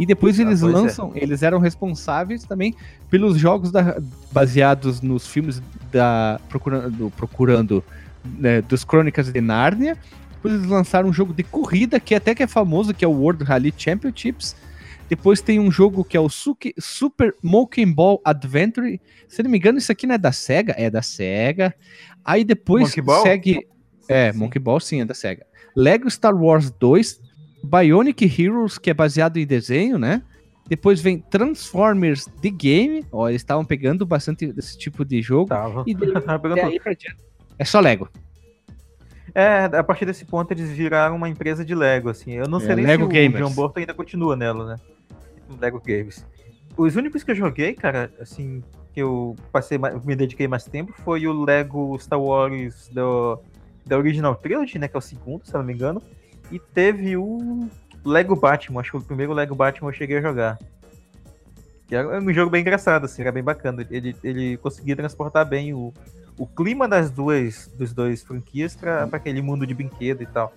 E 0.00 0.06
depois 0.06 0.38
Ah, 0.38 0.42
eles 0.42 0.62
é. 0.62 0.66
lançam, 0.66 1.12
eles 1.14 1.42
eram 1.42 1.58
responsáveis 1.58 2.42
também 2.44 2.74
pelos 3.10 3.38
jogos 3.38 3.70
da- 3.70 4.00
baseados 4.32 5.00
nos 5.02 5.26
filmes 5.26 5.62
da 5.92 6.40
procurando, 6.48 7.12
procurando 7.16 7.84
né, 8.24 8.62
dos 8.62 8.82
Crônicas 8.82 9.30
de 9.32 9.40
Nárnia. 9.40 9.96
Depois 10.36 10.54
eles 10.54 10.66
lançaram 10.66 11.10
um 11.10 11.12
jogo 11.12 11.34
de 11.34 11.42
corrida 11.42 12.00
que 12.00 12.14
até 12.14 12.34
que 12.34 12.42
é 12.42 12.46
famoso, 12.46 12.94
que 12.94 13.04
é 13.04 13.08
o 13.08 13.12
World 13.12 13.44
Rally 13.44 13.74
Championships. 13.76 14.56
Depois 15.06 15.42
tem 15.42 15.58
um 15.60 15.70
jogo 15.70 16.02
que 16.04 16.16
é 16.16 16.20
o 16.20 16.28
Super 16.30 17.34
Monkey 17.42 17.84
Ball 17.84 18.20
Adventure. 18.24 18.98
Se 19.28 19.42
não 19.42 19.50
me 19.50 19.58
engano, 19.58 19.76
isso 19.76 19.92
aqui 19.92 20.06
não 20.06 20.14
é 20.14 20.18
da 20.18 20.32
SEGA? 20.32 20.74
É 20.78 20.88
da 20.88 21.02
SEGA. 21.02 21.74
Aí 22.24 22.42
depois 22.44 22.84
Monkey 22.84 23.02
Ball? 23.02 23.22
segue. 23.22 23.66
É, 24.08 24.32
Sim. 24.32 24.38
Monkey 24.38 24.58
Ball 24.58 24.80
sim, 24.80 25.00
é 25.00 25.04
da 25.04 25.12
SEGA. 25.14 25.44
Lego 25.76 26.08
Star 26.10 26.34
Wars 26.34 26.70
2, 26.70 27.20
Bionic 27.62 28.24
Heroes, 28.42 28.78
que 28.78 28.90
é 28.90 28.94
baseado 28.94 29.36
em 29.38 29.46
desenho, 29.46 29.98
né? 29.98 30.22
Depois 30.68 31.00
vem 31.00 31.18
Transformers 31.18 32.26
The 32.40 32.50
Game. 32.50 33.04
Ó, 33.10 33.28
eles 33.28 33.42
estavam 33.42 33.64
pegando 33.64 34.06
bastante 34.06 34.52
desse 34.52 34.78
tipo 34.78 35.04
de 35.04 35.20
jogo. 35.20 35.48
Tava. 35.48 35.82
E 35.86 35.94
daí, 35.94 36.12
Tava 36.22 36.38
pegando 36.38 36.58
até 36.58 36.68
aí 36.68 36.80
pra 36.80 36.92
diante, 36.94 37.16
é 37.58 37.64
só 37.64 37.80
Lego. 37.80 38.08
É, 39.34 39.64
a 39.64 39.84
partir 39.84 40.04
desse 40.06 40.24
ponto 40.24 40.50
eles 40.52 40.70
viraram 40.70 41.14
uma 41.16 41.28
empresa 41.28 41.64
de 41.64 41.74
Lego, 41.74 42.08
assim. 42.08 42.32
Eu 42.32 42.48
não 42.48 42.58
É, 42.58 42.62
sei 42.62 42.74
nem 42.76 42.86
Lego 42.86 43.04
se 43.04 43.08
o 43.08 43.12
Gamers. 43.12 43.46
John 43.48 43.54
Burton 43.54 43.80
ainda 43.80 43.94
continua 43.94 44.34
nela, 44.36 44.66
né? 44.66 44.76
Lego 45.60 45.80
Games. 45.84 46.24
Os 46.76 46.96
únicos 46.96 47.22
que 47.22 47.30
eu 47.30 47.34
joguei, 47.36 47.74
cara, 47.74 48.12
assim, 48.20 48.62
que 48.92 49.00
eu 49.02 49.36
passei, 49.52 49.78
me 50.04 50.16
dediquei 50.16 50.48
mais 50.48 50.64
tempo 50.64 50.92
foi 51.04 51.26
o 51.26 51.44
Lego 51.44 51.96
Star 52.00 52.20
Wars 52.20 52.88
do, 52.92 53.38
da 53.86 53.98
Original 53.98 54.34
Trilogy, 54.34 54.78
né? 54.78 54.88
Que 54.88 54.96
é 54.96 54.98
o 54.98 55.02
segundo, 55.02 55.44
se 55.44 55.54
não 55.54 55.62
me 55.62 55.72
engano. 55.74 56.02
E 56.50 56.58
teve 56.58 57.16
o 57.16 57.68
Lego 58.04 58.34
Batman, 58.34 58.80
acho 58.80 58.90
que 58.92 58.96
o 58.96 59.00
primeiro 59.02 59.32
Lego 59.32 59.54
Batman 59.54 59.88
eu 59.90 59.92
cheguei 59.94 60.18
a 60.18 60.22
jogar. 60.22 60.58
Que 61.86 61.94
era 61.96 62.20
um 62.20 62.32
jogo 62.32 62.50
bem 62.50 62.60
engraçado, 62.60 63.04
assim, 63.04 63.22
era 63.22 63.32
bem 63.32 63.42
bacana. 63.42 63.86
Ele, 63.90 64.14
ele 64.22 64.56
conseguia 64.58 64.94
transportar 64.96 65.44
bem 65.44 65.74
o, 65.74 65.92
o 66.38 66.46
clima 66.46 66.86
das 66.88 67.10
duas 67.10 67.68
dos 67.76 67.92
dois 67.92 68.22
franquias 68.22 68.74
pra 68.76 69.08
aquele 69.12 69.42
mundo 69.42 69.66
de 69.66 69.74
brinquedo 69.74 70.22
e 70.22 70.26
tal. 70.26 70.52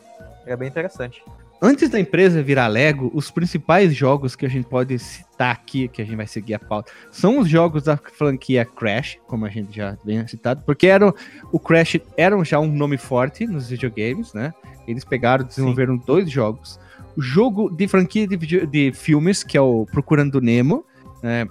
Era 0.46 0.56
bem 0.58 0.68
interessante. 0.68 1.24
Antes 1.62 1.90
da 1.90 1.98
empresa 1.98 2.44
virar 2.44 2.68
Lego, 2.68 3.10
os 3.14 3.32
principais 3.32 3.96
jogos 3.96 4.36
que 4.36 4.46
a 4.46 4.50
gente 4.50 4.68
pode 4.68 5.00
citar 5.00 5.52
aqui, 5.54 5.88
que 5.88 6.02
a 6.02 6.06
gente 6.06 6.18
vai 6.18 6.28
seguir 6.28 6.56
a 6.56 6.60
pauta, 6.60 6.92
são 7.10 7.40
os 7.40 7.48
jogos 7.48 7.84
da 7.84 7.96
franquia 7.96 8.66
Crash, 8.66 9.18
como 9.28 9.46
a 9.46 9.50
gente 9.50 9.74
já 9.74 9.98
vem 10.04 10.28
citado, 10.28 10.62
porque 10.66 10.88
era, 10.88 11.08
o- 11.08 11.16
o 11.54 11.60
Crash 11.60 12.02
era 12.18 12.42
já 12.44 12.60
um 12.60 12.68
nome 12.70 12.98
forte 12.98 13.48
nos 13.48 13.70
videogames, 13.70 14.34
né? 14.34 14.54
Eles 14.88 15.04
pegaram, 15.06 15.46
desenvolveram 15.46 15.98
dois 15.98 16.30
jogos. 16.30 16.80
O 17.16 17.22
jogo 17.22 17.70
de 17.70 17.88
franquia 17.88 18.28
de, 18.28 18.36
video- 18.36 18.66
de 18.68 18.92
filmes, 18.92 19.44
que 19.44 19.58
é 19.58 19.62
o 19.62 19.86
Procurando 19.92 20.42
Nemo, 20.42 20.84
né? 21.22 21.46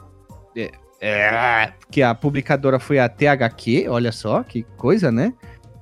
É, 0.56 0.70
é, 1.00 1.72
que 1.90 2.02
a 2.02 2.14
publicadora 2.14 2.78
foi 2.78 2.98
a 2.98 3.08
THQ, 3.08 3.86
olha 3.88 4.12
só, 4.12 4.42
que 4.42 4.62
coisa, 4.76 5.10
né? 5.10 5.32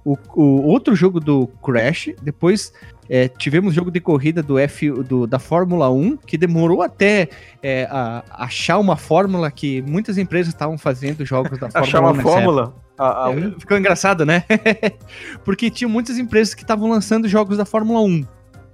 O, 0.05 0.17
o 0.35 0.63
outro 0.67 0.95
jogo 0.95 1.21
do 1.21 1.47
Crash, 1.63 2.11
depois 2.23 2.73
é, 3.09 3.29
tivemos 3.29 3.75
jogo 3.75 3.91
de 3.91 4.01
corrida 4.01 4.43
do 4.43 4.59
F 4.59 4.91
do, 5.03 5.27
da 5.27 5.39
Fórmula 5.39 5.91
1, 5.91 6.17
que 6.19 6.39
demorou 6.39 6.81
até 6.83 7.29
é, 7.63 7.87
a- 7.91 8.23
achar 8.31 8.79
uma 8.79 8.97
fórmula 8.97 9.51
que 9.51 9.83
muitas 9.83 10.17
empresas 10.17 10.55
estavam 10.55 10.79
fazendo 10.79 11.25
jogos 11.27 11.59
da 11.59 11.69
Fórmula 11.71 11.83
Achar 11.87 12.01
uma 12.01 12.13
1 12.13 12.21
fórmula. 12.23 12.75
A, 13.01 13.27
a- 13.29 13.33
é, 13.33 13.51
Ficou 13.59 13.79
engraçado, 13.79 14.27
né? 14.27 14.45
Porque 15.45 15.71
tinha 15.71 15.89
muitas 15.89 16.19
empresas 16.19 16.55
que 16.55 16.63
estavam 16.63 16.89
lançando 16.91 17.27
jogos 17.29 17.57
da 17.57 17.65
Fórmula 17.65 18.01
1. 18.03 18.25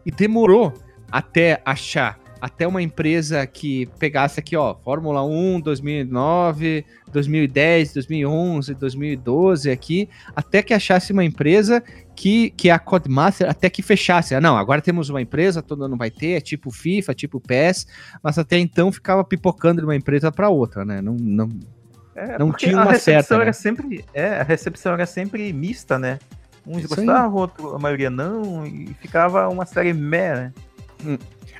E 0.04 0.10
demorou 0.10 0.72
até 1.10 1.60
achar, 1.64 2.18
até 2.40 2.66
uma 2.66 2.82
empresa 2.82 3.46
que 3.46 3.86
pegasse 3.98 4.38
aqui, 4.40 4.56
ó, 4.56 4.74
Fórmula 4.84 5.24
1 5.24 5.60
2009, 5.60 6.84
2010, 7.12 7.92
2011, 7.94 8.74
2012 8.74 9.70
aqui, 9.70 10.08
até 10.34 10.62
que 10.62 10.74
achasse 10.74 11.12
uma 11.12 11.24
empresa 11.24 11.82
que, 12.14 12.50
que 12.50 12.68
é 12.68 12.72
a 12.72 12.78
Codemaster, 12.78 13.48
até 13.48 13.68
que 13.70 13.82
fechasse. 13.82 14.34
Ah, 14.34 14.40
não, 14.40 14.56
agora 14.56 14.80
temos 14.80 15.08
uma 15.08 15.20
empresa, 15.22 15.62
toda 15.62 15.88
não 15.88 15.96
vai 15.96 16.10
ter, 16.10 16.32
é 16.32 16.40
tipo 16.40 16.70
FIFA, 16.70 17.14
tipo 17.14 17.40
PES, 17.40 17.86
mas 18.22 18.38
até 18.38 18.58
então 18.58 18.90
ficava 18.92 19.22
pipocando 19.24 19.80
de 19.80 19.86
uma 19.86 19.96
empresa 19.96 20.30
para 20.32 20.48
outra, 20.48 20.84
né? 20.84 21.00
Não, 21.00 21.14
não, 21.18 21.48
é, 22.16 22.38
não 22.38 22.52
tinha 22.52 22.76
uma 22.76 22.98
certa, 22.98 23.36
né? 23.36 23.42
era 23.42 23.52
sempre 23.52 24.04
É, 24.14 24.40
a 24.40 24.42
recepção 24.42 24.92
era 24.94 25.06
sempre 25.06 25.52
mista, 25.52 25.98
né? 25.98 26.18
Uns 26.66 26.78
Isso 26.84 26.88
gostavam, 26.96 27.34
outro, 27.34 27.76
a 27.76 27.78
maioria 27.78 28.10
não, 28.10 28.66
e 28.66 28.92
ficava 29.00 29.48
uma 29.48 29.64
série 29.66 29.92
meh, 29.92 30.34
né? 30.34 30.52
Hum. 31.04 31.18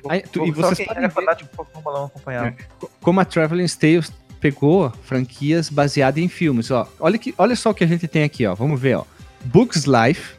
Aí, 0.09 0.21
tu- 0.21 0.45
e 0.45 0.51
vocês 0.51 0.77
quem 0.77 0.87
era 0.89 1.07
ver- 1.07 1.13
fanático 1.13 1.49
Fórmula 1.55 2.01
1 2.03 2.05
acompanhava. 2.05 2.53
como 3.01 3.19
a 3.19 3.25
Traveling 3.25 3.67
Tales 3.67 4.11
pegou 4.39 4.91
franquias 5.03 5.69
baseadas 5.69 6.21
em 6.23 6.27
filmes, 6.27 6.69
ó. 6.71 6.87
Olha, 6.99 7.17
que, 7.17 7.33
olha 7.37 7.55
só 7.55 7.69
o 7.69 7.73
que 7.73 7.83
a 7.83 7.87
gente 7.87 8.07
tem 8.07 8.23
aqui, 8.23 8.45
ó. 8.45 8.53
Vamos 8.53 8.79
ver, 8.79 8.95
ó. 8.97 9.05
Books 9.45 9.85
Life. 9.85 10.35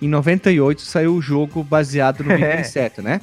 Em 0.00 0.08
98 0.08 0.80
saiu 0.82 1.14
o 1.16 1.20
jogo 1.20 1.62
baseado 1.64 2.22
no 2.22 2.30
É. 2.38 2.56
27, 2.58 3.02
né? 3.02 3.20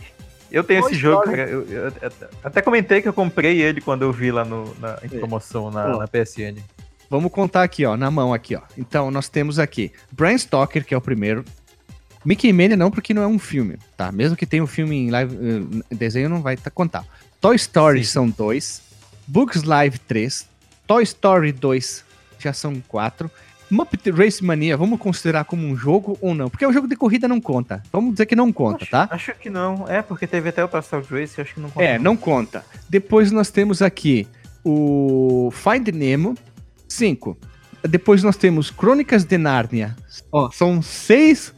Eu 0.55 0.63
tenho 0.63 0.79
Boa 0.79 0.89
esse 0.91 0.99
jogo, 0.99 1.19
história. 1.23 1.45
cara. 1.45 1.49
Eu, 1.51 1.67
eu- 1.69 1.91
eu 2.01 2.11
até 2.43 2.61
comentei 2.61 3.01
que 3.01 3.07
eu 3.09 3.13
comprei 3.13 3.61
ele 3.61 3.81
quando 3.81 4.03
eu 4.03 4.11
vi 4.13 4.31
lá 4.31 4.45
no, 4.45 4.73
na, 4.79 4.97
em 5.03 5.09
promoção 5.09 5.69
na, 5.69 5.97
na 5.97 6.07
PSN. 6.07 6.55
Vamos 7.09 7.29
contar 7.31 7.61
aqui, 7.63 7.85
ó, 7.85 7.97
na 7.97 8.09
mão 8.09 8.33
aqui, 8.33 8.55
ó. 8.55 8.61
Então, 8.77 9.11
nós 9.11 9.27
temos 9.27 9.59
aqui 9.59 9.91
Brian 10.11 10.37
Stoker, 10.37 10.85
que 10.85 10.93
é 10.93 10.97
o 10.97 11.01
primeiro. 11.01 11.43
Mickey 12.23 12.51
Mania 12.53 12.77
não, 12.77 12.89
porque 12.89 13.13
não 13.13 13.21
é 13.21 13.27
um 13.27 13.37
filme, 13.37 13.77
tá? 13.97 14.11
Mesmo 14.11 14.35
que 14.37 14.45
tenha 14.45 14.63
um 14.63 14.67
filme 14.67 14.95
em 14.95 15.09
live, 15.11 15.35
eh, 15.91 15.95
desenho, 15.95 16.29
não 16.29 16.41
vai 16.41 16.55
tá, 16.55 16.71
contar. 16.71 17.05
Toy 17.41 17.55
Story 17.57 18.03
Sim. 18.05 18.11
são 18.11 18.29
dois. 18.29 18.81
Books 19.27 19.63
Live 19.63 19.99
3. 19.99 20.47
Toy 20.87 21.03
Story 21.03 21.51
2 21.51 22.03
já 22.39 22.53
são 22.53 22.81
quatro. 22.87 23.29
Muppet 23.69 24.11
Race 24.11 24.43
Mania, 24.43 24.77
vamos 24.77 24.99
considerar 24.99 25.45
como 25.45 25.65
um 25.65 25.75
jogo 25.75 26.17
ou 26.21 26.35
não? 26.35 26.49
Porque 26.49 26.65
o 26.65 26.71
jogo 26.71 26.87
de 26.87 26.95
corrida 26.95 27.27
não 27.27 27.41
conta. 27.41 27.81
Vamos 27.91 28.13
dizer 28.13 28.25
que 28.25 28.35
não 28.35 28.51
conta, 28.51 28.83
acho, 28.83 28.91
tá? 28.91 29.07
Acho 29.11 29.33
que 29.35 29.49
não. 29.49 29.85
É, 29.87 30.01
porque 30.01 30.27
teve 30.27 30.49
até 30.49 30.63
o 30.63 30.79
Story 30.79 31.05
Race, 31.09 31.41
acho 31.41 31.53
que 31.53 31.59
não 31.59 31.69
conta. 31.69 31.85
É, 31.85 31.97
não 31.97 32.15
conta. 32.15 32.65
Depois 32.89 33.31
nós 33.31 33.49
temos 33.49 33.81
aqui 33.81 34.27
o 34.63 35.51
Find 35.51 35.87
Nemo, 35.89 36.35
5. 36.87 37.37
Depois 37.87 38.23
nós 38.23 38.35
temos 38.35 38.71
Crônicas 38.71 39.23
de 39.23 39.37
Nárnia. 39.37 39.95
Ó, 40.31 40.49
são 40.51 40.81
seis 40.81 41.53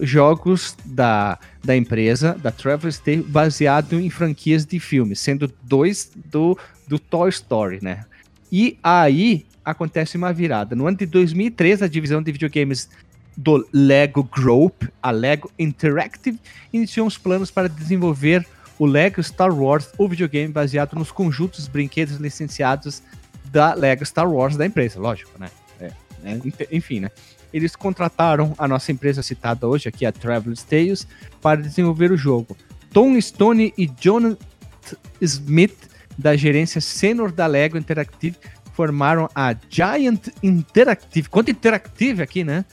jogos 0.00 0.76
da, 0.84 1.38
da 1.64 1.76
empresa, 1.76 2.36
da 2.40 2.50
Travel 2.50 2.92
Tale, 2.92 3.22
baseado 3.22 4.00
em 4.00 4.10
franquias 4.10 4.64
de 4.64 4.78
filmes, 4.78 5.20
sendo 5.20 5.52
dois 5.62 6.10
do, 6.14 6.58
do 6.86 6.98
Toy 6.98 7.28
Story, 7.30 7.80
né? 7.82 8.04
E 8.50 8.78
aí 8.82 9.46
acontece 9.70 10.16
uma 10.16 10.32
virada. 10.32 10.74
No 10.74 10.86
ano 10.86 10.96
de 10.96 11.06
2003, 11.06 11.82
a 11.82 11.88
divisão 11.88 12.22
de 12.22 12.32
videogames 12.32 12.88
do 13.36 13.66
Lego 13.72 14.24
Group, 14.24 14.84
a 15.02 15.10
Lego 15.10 15.50
Interactive, 15.58 16.40
iniciou 16.72 17.06
os 17.06 17.16
planos 17.16 17.50
para 17.50 17.68
desenvolver 17.68 18.46
o 18.78 18.86
Lego 18.86 19.22
Star 19.22 19.52
Wars, 19.52 19.90
o 19.98 20.08
videogame 20.08 20.52
baseado 20.52 20.94
nos 20.94 21.12
conjuntos 21.12 21.68
brinquedos 21.68 22.16
licenciados 22.16 23.02
da 23.44 23.74
Lego 23.74 24.04
Star 24.04 24.30
Wars 24.30 24.56
da 24.56 24.66
empresa, 24.66 24.98
lógico, 24.98 25.32
né? 25.38 25.48
É, 25.80 25.92
né? 26.22 26.40
Enfim, 26.70 27.00
né? 27.00 27.10
Eles 27.52 27.74
contrataram 27.74 28.54
a 28.58 28.68
nossa 28.68 28.92
empresa 28.92 29.22
citada 29.22 29.66
hoje 29.66 29.88
aqui, 29.88 30.04
a 30.04 30.12
Traveler's 30.12 30.62
Tales, 30.62 31.06
para 31.40 31.60
desenvolver 31.60 32.10
o 32.10 32.16
jogo. 32.16 32.56
Tom 32.92 33.20
Stone 33.20 33.72
e 33.76 33.86
Jonathan 34.00 34.36
Smith, 35.20 35.88
da 36.16 36.36
gerência 36.36 36.80
sênior 36.80 37.30
da 37.30 37.46
Lego 37.46 37.78
Interactive, 37.78 38.36
formaram 38.78 39.28
a 39.34 39.56
Giant 39.68 40.28
Interactive. 40.40 41.28
Quanto 41.28 41.50
Interactive 41.50 42.22
aqui, 42.22 42.44
né? 42.44 42.64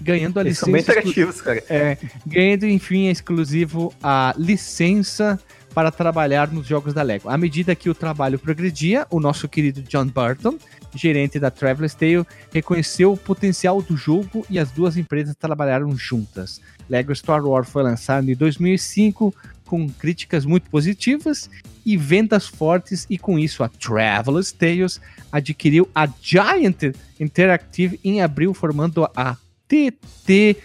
Ganhando 0.00 0.40
a 0.40 0.42
Eles 0.42 0.54
licença. 0.54 0.64
são 0.64 0.72
bem 0.72 0.82
interativos, 0.82 1.40
cara. 1.40 1.62
É, 1.70 1.96
ganhando, 2.26 2.66
enfim, 2.66 3.06
exclusivo 3.06 3.94
a 4.02 4.34
licença 4.36 5.38
para 5.72 5.92
trabalhar 5.92 6.50
nos 6.50 6.66
jogos 6.66 6.92
da 6.92 7.02
Lego. 7.02 7.28
À 7.28 7.38
medida 7.38 7.76
que 7.76 7.88
o 7.88 7.94
trabalho 7.94 8.40
progredia, 8.40 9.06
o 9.08 9.20
nosso 9.20 9.48
querido 9.48 9.82
John 9.82 10.06
Burton, 10.06 10.58
gerente 10.96 11.38
da 11.38 11.48
Traveler's 11.48 11.94
Tale, 11.94 12.26
reconheceu 12.52 13.12
o 13.12 13.16
potencial 13.16 13.80
do 13.80 13.96
jogo 13.96 14.44
e 14.50 14.58
as 14.58 14.72
duas 14.72 14.96
empresas 14.96 15.36
trabalharam 15.36 15.96
juntas. 15.96 16.60
Lego 16.90 17.14
Star 17.14 17.46
Wars 17.46 17.70
foi 17.70 17.84
lançado 17.84 18.28
em 18.28 18.34
2005 18.34 19.32
com 19.72 19.88
críticas 19.88 20.44
muito 20.44 20.68
positivas 20.68 21.48
e 21.86 21.96
vendas 21.96 22.46
fortes 22.46 23.06
e 23.08 23.16
com 23.16 23.38
isso 23.38 23.64
a 23.64 23.68
Traveler's 23.70 24.52
Tales 24.52 25.00
adquiriu 25.32 25.88
a 25.94 26.06
Giant 26.20 26.94
Interactive 27.18 27.98
em 28.04 28.20
abril 28.20 28.52
formando 28.52 29.08
a 29.16 29.34
TT 29.66 30.58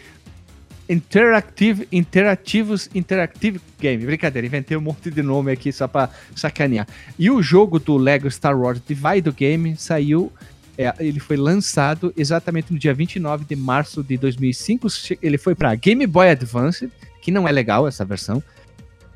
Interactive, 0.89 1.87
Interativos 1.89 2.89
Interactive 2.93 3.61
Game. 3.79 4.05
Brincadeira, 4.05 4.45
inventei 4.45 4.75
um 4.75 4.81
monte 4.81 5.09
de 5.09 5.21
nome 5.23 5.53
aqui 5.53 5.71
só 5.71 5.87
pra 5.87 6.09
sacanear. 6.35 6.85
E 7.17 7.31
o 7.31 7.41
jogo 7.41 7.79
do 7.79 7.95
Lego 7.95 8.29
Star 8.29 8.59
Wars 8.59 8.81
Divide 8.85 9.31
Game 9.31 9.75
saiu, 9.77 10.33
é, 10.77 10.93
ele 10.99 11.21
foi 11.21 11.37
lançado 11.37 12.13
exatamente 12.17 12.73
no 12.73 12.77
dia 12.79 12.93
29 12.93 13.45
de 13.45 13.55
março 13.55 14.03
de 14.03 14.17
2005. 14.17 14.89
Che- 14.89 15.17
Ele 15.21 15.37
foi 15.37 15.55
para 15.55 15.73
Game 15.75 16.05
Boy 16.05 16.29
Advance, 16.29 16.91
que 17.21 17.31
não 17.31 17.47
é 17.47 17.51
legal 17.53 17.87
essa 17.87 18.05
versão, 18.05 18.41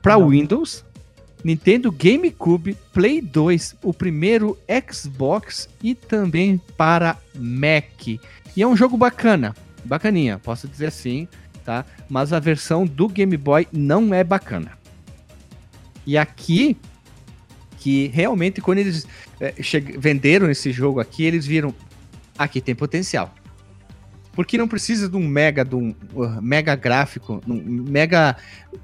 para 0.02 0.18
Windows, 0.18 0.84
Nintendo 1.44 1.92
GameCube, 1.92 2.78
Play 2.94 3.22
2, 3.22 3.76
o 3.84 3.94
primeiro 3.94 4.58
Xbox 4.92 5.70
e 5.82 5.96
também 5.96 6.60
para 6.78 7.18
Mac. 7.36 8.08
E 8.08 8.62
é 8.62 8.68
um 8.68 8.76
jogo 8.76 8.98
bacana, 8.98 9.56
bacaninha, 9.86 10.40
posso 10.40 10.68
dizer 10.68 10.88
assim, 10.88 11.28
tá? 11.64 11.86
Mas 12.10 12.34
a 12.34 12.40
versão 12.40 12.86
do 12.86 13.08
Game 13.08 13.36
Boy 13.38 13.68
não 13.72 14.14
é 14.14 14.24
bacana. 14.24 14.72
E 16.06 16.18
aqui, 16.18 16.76
que 17.78 18.08
realmente 18.08 18.62
quando 18.62 18.80
eles 18.80 19.08
che- 19.62 19.98
venderam 19.98 20.50
esse 20.50 20.72
jogo 20.72 21.00
aqui, 21.00 21.24
eles 21.24 21.46
viram, 21.46 21.74
aqui 22.38 22.60
tem 22.60 22.76
potencial. 22.76 23.34
Porque 24.34 24.58
não 24.58 24.68
precisa 24.68 25.10
de 25.10 25.18
um 25.18 25.28
mega, 25.28 25.64
de 25.66 25.76
um 25.76 25.94
uh, 26.14 26.42
mega 26.42 26.74
gráfico, 26.76 27.42
um 27.48 27.62
mega 27.90 28.38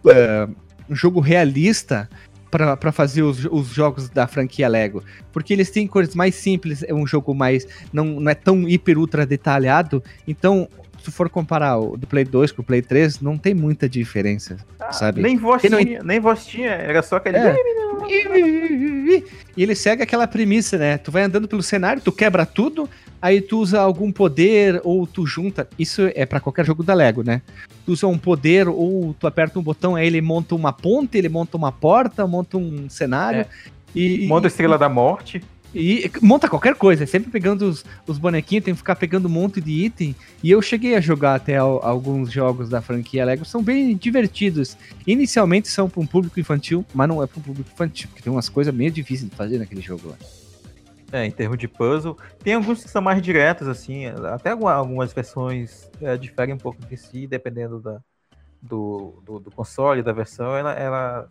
uh, 0.04 0.56
um 0.90 0.96
jogo 0.96 1.20
realista 1.20 2.10
para 2.50 2.92
fazer 2.92 3.24
os, 3.24 3.46
os 3.46 3.68
jogos 3.68 4.10
da 4.10 4.26
franquia 4.26 4.68
Lego. 4.68 5.04
Porque 5.32 5.54
eles 5.54 5.70
têm 5.70 5.86
cores 5.86 6.16
mais 6.16 6.36
simples, 6.36 6.84
é 6.84 6.94
um 6.94 7.06
jogo 7.06 7.34
mais. 7.34 7.68
Não, 7.92 8.06
não 8.06 8.32
é 8.32 8.36
tão 8.36 8.68
hiper 8.68 8.98
ultra 8.98 9.26
detalhado. 9.26 10.04
Então, 10.28 10.68
se 11.04 11.12
for 11.12 11.30
comparar 11.30 11.78
o 11.78 11.96
do 11.98 12.08
Play 12.08 12.24
2 12.24 12.52
com 12.52 12.62
o 12.62 12.66
Play 12.66 12.82
3, 12.82 13.22
não 13.22 13.38
tem 13.38 13.54
muita 13.54 13.88
diferença, 13.88 14.58
sabe? 14.92 15.22
Nem 15.22 15.38
voz 15.38 15.62
Quem 15.62 15.70
não 15.70 15.84
tinha, 15.84 16.04
nem 16.04 16.20
voz 16.20 16.46
tinha, 16.46 16.72
era 16.72 17.02
só 17.02 17.18
aquele. 17.18 17.38
É. 17.38 17.56
E 19.56 19.64
ele 19.64 19.76
segue 19.76 20.04
aquela 20.04 20.28
premissa, 20.28 20.78
né? 20.78 20.98
Tu 20.98 21.12
vai 21.12 21.24
andando 21.24 21.48
pelo 21.48 21.64
cenário, 21.64 22.02
tu 22.02 22.12
quebra 22.12 22.46
tudo, 22.46 22.90
aí 23.22 23.42
tu 23.42 23.60
usa 23.60 23.80
algum 23.80 24.12
poder 24.12 24.82
ou 24.84 25.06
tu 25.08 25.26
junta. 25.26 25.68
Isso 25.78 26.02
é 26.16 26.26
pra 26.26 26.40
qualquer 26.40 26.66
jogo 26.66 26.84
da 26.84 26.94
Lego, 26.94 27.24
né? 27.24 27.42
Tu 27.86 27.92
usa 27.94 28.08
um 28.08 28.18
poder 28.18 28.68
ou 28.68 29.14
tu 29.20 29.28
aperta 29.28 29.58
um 29.60 29.64
botão, 29.64 29.96
aí 29.96 30.08
ele 30.08 30.22
monta 30.22 30.54
uma 30.56 30.72
ponte, 30.74 31.18
ele 31.18 31.30
monta 31.30 31.56
uma 31.58 31.72
porta, 31.72 32.26
monta 32.28 32.58
um 32.58 32.90
cenário. 32.90 33.42
É. 33.42 33.48
E, 33.96 34.28
Monta 34.28 34.48
a 34.48 34.50
Estrela 34.50 34.78
da 34.78 34.88
Morte. 34.90 35.42
e 35.74 36.10
monta 36.22 36.48
qualquer 36.48 36.76
coisa, 36.76 37.04
é 37.04 37.08
sempre 37.08 37.32
pegando 37.32 37.64
os, 37.68 37.84
os 38.06 38.18
bonequinhos, 38.18 38.64
tem 38.66 38.74
que 38.74 38.78
ficar 38.78 38.96
pegando 38.96 39.28
um 39.28 39.32
monte 39.32 39.60
de 39.60 39.72
item. 39.72 40.16
E 40.44 40.52
eu 40.52 40.62
cheguei 40.62 40.96
a 40.96 41.02
jogar 41.02 41.36
até 41.36 41.58
al- 41.58 41.84
alguns 41.84 42.32
jogos 42.32 42.70
da 42.70 42.82
franquia 42.82 43.26
Lego, 43.26 43.44
são 43.46 43.64
bem 43.64 43.96
divertidos. 43.96 44.78
Inicialmente 45.08 45.68
são 45.70 45.90
para 45.90 46.02
um 46.02 46.06
público 46.06 46.40
infantil, 46.40 46.86
mas 46.94 47.08
não 47.08 47.24
é 47.24 47.28
para 47.28 47.40
um 47.40 47.44
público 47.44 47.70
infantil, 47.74 48.08
porque 48.10 48.22
tem 48.22 48.32
umas 48.32 48.50
coisas 48.50 48.74
meio 48.74 48.92
difíceis 48.92 49.30
de 49.30 49.36
fazer 49.36 49.58
naquele 49.58 49.82
jogo 49.82 50.10
lá. 50.10 50.16
É, 51.18 51.26
em 51.26 51.32
termos 51.32 51.58
de 51.58 51.68
puzzle. 51.68 52.16
Tem 52.44 52.54
alguns 52.54 52.84
que 52.84 52.90
são 52.90 53.02
mais 53.02 53.22
diretos, 53.22 53.68
assim. 53.68 54.06
Até 54.06 54.52
alguma- 54.52 54.74
algumas 54.74 55.12
versões 55.14 55.90
é, 56.02 56.16
diferem 56.16 56.54
um 56.54 56.58
pouco 56.58 56.86
de 56.86 56.96
si, 56.96 57.26
dependendo 57.26 57.80
da, 57.80 58.00
do, 58.62 59.22
do, 59.26 59.40
do 59.40 59.52
console, 59.52 60.04
da 60.04 60.14
versão. 60.14 60.56
Ela, 60.56 60.74
ela 60.74 61.30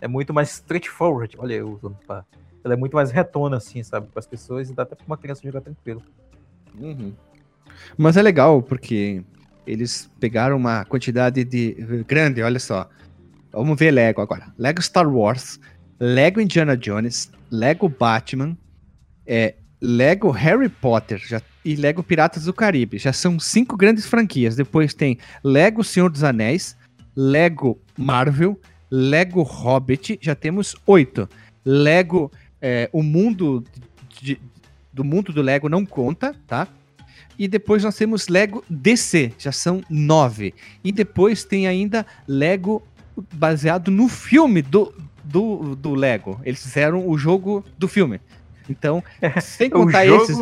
é 0.00 0.06
muito 0.06 0.32
mais 0.32 0.50
straightforward. 0.52 1.36
Olha, 1.38 1.54
eu 1.54 1.68
usando 1.72 1.96
pá. 2.06 2.24
Ela 2.62 2.74
é 2.74 2.76
muito 2.76 2.94
mais 2.94 3.10
retona, 3.10 3.56
assim, 3.56 3.82
sabe? 3.82 4.06
Para 4.06 4.20
as 4.20 4.26
pessoas 4.26 4.70
e 4.70 4.74
dá 4.74 4.82
até 4.84 4.94
para 4.94 5.06
uma 5.06 5.16
criança 5.16 5.42
jogar 5.42 5.62
tranquilo. 5.62 6.02
Mas 7.96 8.16
é 8.16 8.22
legal, 8.22 8.62
porque 8.62 9.24
eles 9.66 10.10
pegaram 10.20 10.56
uma 10.56 10.84
quantidade 10.84 11.44
de 11.44 11.72
grande, 12.06 12.42
olha 12.42 12.60
só. 12.60 12.88
Vamos 13.50 13.78
ver 13.78 13.90
Lego 13.90 14.20
agora. 14.20 14.52
Lego 14.58 14.80
Star 14.82 15.08
Wars, 15.08 15.58
Lego 15.98 16.40
Indiana 16.40 16.76
Jones, 16.76 17.30
Lego 17.50 17.88
Batman, 17.88 18.56
é, 19.28 19.54
Lego 19.80 20.30
Harry 20.30 20.68
Potter 20.68 21.18
já, 21.18 21.40
e 21.64 21.76
Lego 21.76 22.02
Piratas 22.02 22.46
do 22.46 22.52
Caribe. 22.52 22.98
Já 22.98 23.12
são 23.12 23.38
cinco 23.38 23.76
grandes 23.76 24.06
franquias. 24.06 24.56
Depois 24.56 24.94
tem 24.94 25.18
Lego 25.44 25.84
Senhor 25.84 26.10
dos 26.10 26.24
Anéis, 26.24 26.76
Lego 27.14 27.78
Marvel, 27.96 28.58
Lego 28.90 29.42
Hobbit, 29.42 30.18
já 30.22 30.34
temos 30.34 30.74
oito. 30.86 31.28
Lego, 31.64 32.32
é, 32.60 32.88
o 32.92 33.02
mundo 33.02 33.62
de- 34.20 34.40
do 34.92 35.04
mundo 35.04 35.32
do 35.32 35.42
Lego 35.42 35.68
não 35.68 35.84
conta, 35.84 36.34
tá? 36.46 36.66
E 37.38 37.46
depois 37.46 37.84
nós 37.84 37.94
temos 37.94 38.26
Lego 38.28 38.64
DC, 38.68 39.32
já 39.38 39.52
são 39.52 39.82
nove. 39.88 40.54
E 40.82 40.90
depois 40.90 41.44
tem 41.44 41.68
ainda 41.68 42.04
Lego 42.26 42.82
baseado 43.34 43.90
no 43.90 44.08
filme 44.08 44.62
do, 44.62 44.92
do, 45.22 45.76
do 45.76 45.94
Lego. 45.94 46.40
Eles 46.44 46.62
fizeram 46.62 47.06
o 47.06 47.16
jogo 47.18 47.64
do 47.76 47.86
filme. 47.86 48.20
Então, 48.68 49.02
sem 49.40 49.66
É 49.66 49.70
contar 49.70 50.06
jogo, 50.06 50.22
esses. 50.22 50.38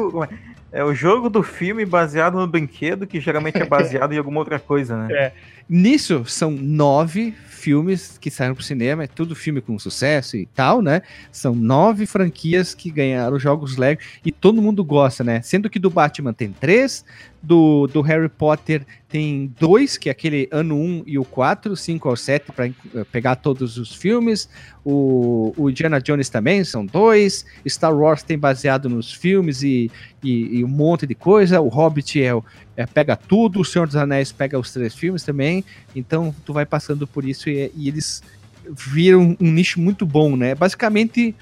É 0.73 0.85
o 0.85 0.93
jogo 0.93 1.31
do 1.31 1.43
filme 1.43 1.87
baseado 1.87 2.37
no 2.39 2.47
brinquedo, 2.47 3.07
que 3.07 3.21
geralmente 3.21 3.57
é 3.57 3.65
baseado 3.67 4.13
em 4.13 4.19
alguma 4.19 4.41
outra 4.41 4.59
coisa, 4.59 4.97
né? 4.97 5.33
Nisso 5.69 6.25
são 6.27 6.51
nove 6.53 7.35
filmes 7.49 8.17
que 8.19 8.31
saíram 8.31 8.55
pro 8.55 8.63
cinema, 8.63 9.03
é 9.03 9.07
tudo 9.09 9.35
filme 9.35 9.61
com 9.61 9.77
sucesso 9.77 10.37
e 10.37 10.47
tal, 10.47 10.81
né? 10.81 11.03
São 11.33 11.53
nove 11.53 12.07
franquias 12.07 12.75
que 12.75 12.91
ganharam 12.91 13.37
jogos 13.41 13.77
Lego 13.77 14.01
e 14.25 14.31
todo 14.31 14.63
mundo 14.63 14.85
gosta, 14.85 15.25
né? 15.25 15.43
Sendo 15.43 15.69
que 15.69 15.81
do 15.81 15.91
Batman 15.91 16.33
tem 16.33 16.53
três, 16.53 17.05
do, 17.43 17.87
do 17.89 18.01
Harry 18.03 18.29
Potter 18.29 18.87
tem 19.09 19.53
dois, 19.59 19.97
que 19.97 20.09
é 20.09 20.13
aquele 20.13 20.49
ano 20.51 20.77
1 20.77 21.05
e 21.07 21.19
o 21.19 21.25
4, 21.25 21.77
5 21.77 22.09
ao 22.09 22.17
7, 22.17 22.53
para 22.53 22.71
pegar 23.11 23.37
todos 23.37 23.79
os 23.79 23.95
filmes. 23.95 24.49
O, 24.85 25.53
o 25.57 25.71
Indiana 25.71 26.01
Jones 26.01 26.29
também 26.29 26.65
são 26.65 26.85
dois. 26.85 27.47
Star 27.69 27.97
Wars 27.97 28.23
tem 28.23 28.39
baseado 28.39 28.89
nos 28.89 29.13
filmes 29.13 29.63
e, 29.63 29.91
e, 30.23 30.59
e 30.59 30.65
um 30.65 30.69
monte 30.69 31.07
de 31.07 31.15
coisa. 31.15 31.61
O 31.61 31.69
Hobbit 31.69 32.21
é, 32.23 32.35
o- 32.35 32.45
é, 32.77 32.87
pega 32.87 33.17
tudo. 33.17 33.61
O 33.61 33.65
Senhor 33.65 33.87
dos 33.87 33.97
Anéis 33.97 34.33
pega 34.33 34.59
os 34.59 34.73
três 34.73 34.95
filmes 34.95 35.23
também. 35.23 35.65
Então 35.95 36.35
tu 36.45 36.53
vai 36.53 36.67
passando 36.67 37.07
por 37.07 37.25
isso 37.25 37.49
e, 37.49 37.71
e 37.75 37.89
eles 37.89 38.23
viram 38.69 39.37
um 39.41 39.51
nicho 39.51 39.81
muito 39.81 40.05
bom, 40.05 40.37
né? 40.37 40.55
Basicamente 40.55 41.35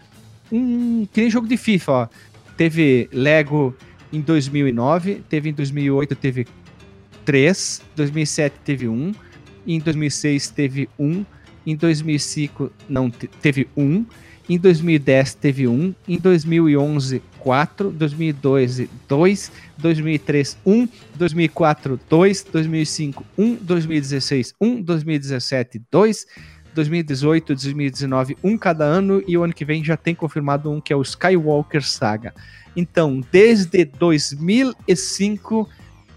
um 0.52 1.06
que 1.12 1.20
nem 1.20 1.30
jogo 1.30 1.48
de 1.48 1.56
FIFA, 1.56 1.92
ó. 1.92 2.08
Teve 2.56 3.08
Lego 3.12 3.74
em 4.12 4.20
2009, 4.20 5.22
teve 5.28 5.48
em 5.50 5.52
2008 5.52 6.14
teve 6.14 6.46
3, 7.24 7.82
2007 7.96 8.54
teve 8.64 8.86
um, 8.86 9.12
em 9.66 9.80
2006 9.80 10.50
teve 10.50 10.88
um, 10.98 11.24
em 11.66 11.74
2005 11.74 12.70
não 12.88 13.10
te- 13.10 13.26
teve 13.26 13.66
um, 13.76 14.04
em 14.48 14.58
2010 14.58 15.34
teve 15.34 15.66
um, 15.66 15.94
em 16.06 16.18
2011 16.18 17.22
4, 17.38 17.90
2012 17.90 18.90
2, 19.08 19.52
2003 19.78 20.58
1, 20.64 20.88
2004 21.14 22.00
2, 22.08 22.46
2005 22.52 23.24
1, 23.36 23.54
2016 23.56 24.54
1, 24.60 24.82
2017 24.82 25.82
2, 25.90 26.26
2018, 26.74 27.46
2019, 27.54 28.36
um 28.42 28.58
cada 28.58 28.84
ano, 28.84 29.22
e 29.26 29.38
o 29.38 29.44
ano 29.44 29.54
que 29.54 29.64
vem 29.64 29.84
já 29.84 29.96
tem 29.96 30.14
confirmado 30.14 30.70
um 30.70 30.80
que 30.80 30.92
é 30.92 30.96
o 30.96 31.02
Skywalker 31.02 31.82
Saga. 31.82 32.34
Então, 32.76 33.22
desde 33.30 33.84
2005, 33.84 35.68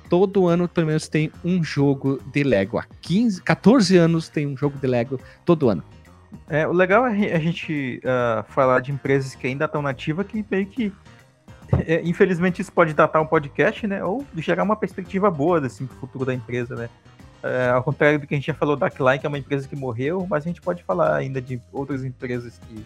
todo 0.09 0.47
ano 0.47 0.67
pelo 0.67 0.87
menos 0.87 1.07
tem 1.07 1.31
um 1.43 1.63
jogo 1.63 2.19
de 2.31 2.43
Lego. 2.43 2.79
Há 2.79 2.85
15, 3.01 3.41
14 3.43 3.97
anos 3.97 4.29
tem 4.29 4.47
um 4.47 4.57
jogo 4.57 4.79
de 4.79 4.87
Lego 4.87 5.19
todo 5.45 5.69
ano. 5.69 5.83
É, 6.49 6.67
o 6.67 6.71
legal 6.71 7.05
é 7.05 7.33
a 7.33 7.39
gente 7.39 8.01
uh, 8.03 8.43
falar 8.51 8.79
de 8.79 8.91
empresas 8.91 9.35
que 9.35 9.47
ainda 9.47 9.65
estão 9.65 9.81
nativas, 9.81 10.25
que 10.27 10.45
meio 10.49 10.65
que. 10.65 10.93
É, 11.85 12.01
infelizmente 12.03 12.61
isso 12.61 12.71
pode 12.71 12.93
datar 12.93 13.21
um 13.21 13.25
podcast, 13.25 13.85
né? 13.85 14.03
Ou 14.03 14.25
gerar 14.37 14.63
uma 14.63 14.75
perspectiva 14.75 15.29
boa 15.29 15.65
assim, 15.65 15.85
pro 15.85 15.97
futuro 15.97 16.25
da 16.25 16.33
empresa, 16.33 16.75
né? 16.75 16.89
É, 17.43 17.69
ao 17.69 17.83
contrário 17.83 18.19
do 18.19 18.25
que 18.25 18.33
a 18.33 18.37
gente 18.37 18.47
já 18.47 18.53
falou 18.53 18.75
da 18.75 18.89
Klein, 18.89 19.19
que 19.19 19.25
é 19.25 19.29
uma 19.29 19.37
empresa 19.37 19.67
que 19.67 19.75
morreu, 19.75 20.25
mas 20.29 20.43
a 20.43 20.47
gente 20.47 20.61
pode 20.61 20.83
falar 20.83 21.15
ainda 21.15 21.41
de 21.41 21.61
outras 21.71 22.03
empresas 22.03 22.59
que 22.67 22.83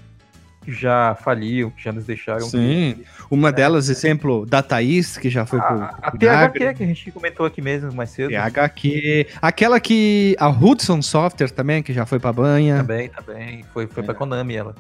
já 0.68 1.16
faliam, 1.16 1.70
que 1.72 1.84
já 1.84 1.92
nos 1.92 2.06
deixaram. 2.06 2.42
Sim. 2.42 3.04
Uma 3.30 3.50
é. 3.50 3.52
delas, 3.52 3.90
exemplo, 3.90 4.46
da 4.46 4.62
Thaís, 4.62 5.18
que 5.18 5.30
já 5.30 5.46
foi 5.46 5.60
a, 5.60 5.64
pro. 5.64 5.82
A 5.82 6.12
THQ, 6.12 6.74
que 6.76 6.84
a 6.84 6.88
gente 6.88 7.12
comentou 7.12 7.46
aqui 7.46 7.62
mesmo 7.62 7.92
mais 7.94 8.12
cedo. 8.12 8.32
THQ. 8.32 9.28
Aquela 9.42 9.80
que. 9.80 10.36
A 10.40 10.50
Hudson 10.50 11.02
Software 11.02 11.50
também, 11.50 11.82
que 11.82 11.94
já 11.94 12.06
foi 12.06 12.20
pra 12.20 12.32
banha. 12.32 12.78
Também, 12.78 13.10
também. 13.10 13.66
Foi, 13.74 13.88
foi 13.88 14.04
é. 14.04 14.06
pra 14.06 14.16
Konami 14.16 14.56
ela. 14.56 14.76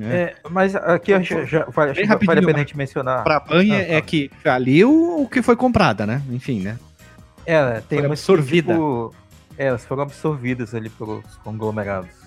É. 0.00 0.14
É, 0.14 0.36
mas 0.48 0.74
aqui 0.74 1.12
já, 1.22 1.44
já 1.44 1.64
vale, 1.66 1.92
vale 1.92 2.40
a 2.40 2.46
pena 2.46 2.56
a 2.56 2.58
gente 2.58 2.76
mencionar. 2.76 3.24
Pra 3.24 3.40
banha 3.40 3.76
ah, 3.76 3.82
é 3.82 4.00
tá. 4.00 4.06
que 4.06 4.30
faliu 4.42 5.20
o 5.20 5.28
que 5.28 5.42
foi 5.42 5.54
comprada, 5.54 6.06
né? 6.06 6.22
Enfim, 6.30 6.60
né? 6.60 6.78
É, 7.44 7.80
tem 7.80 7.98
uma 8.00 8.08
absorvida. 8.08 8.72
Tipo, 8.72 9.14
é, 9.58 9.66
elas 9.66 9.84
foram 9.84 10.04
absorvidas 10.04 10.74
ali 10.74 10.88
pelos 10.88 11.24
conglomerados. 11.44 12.21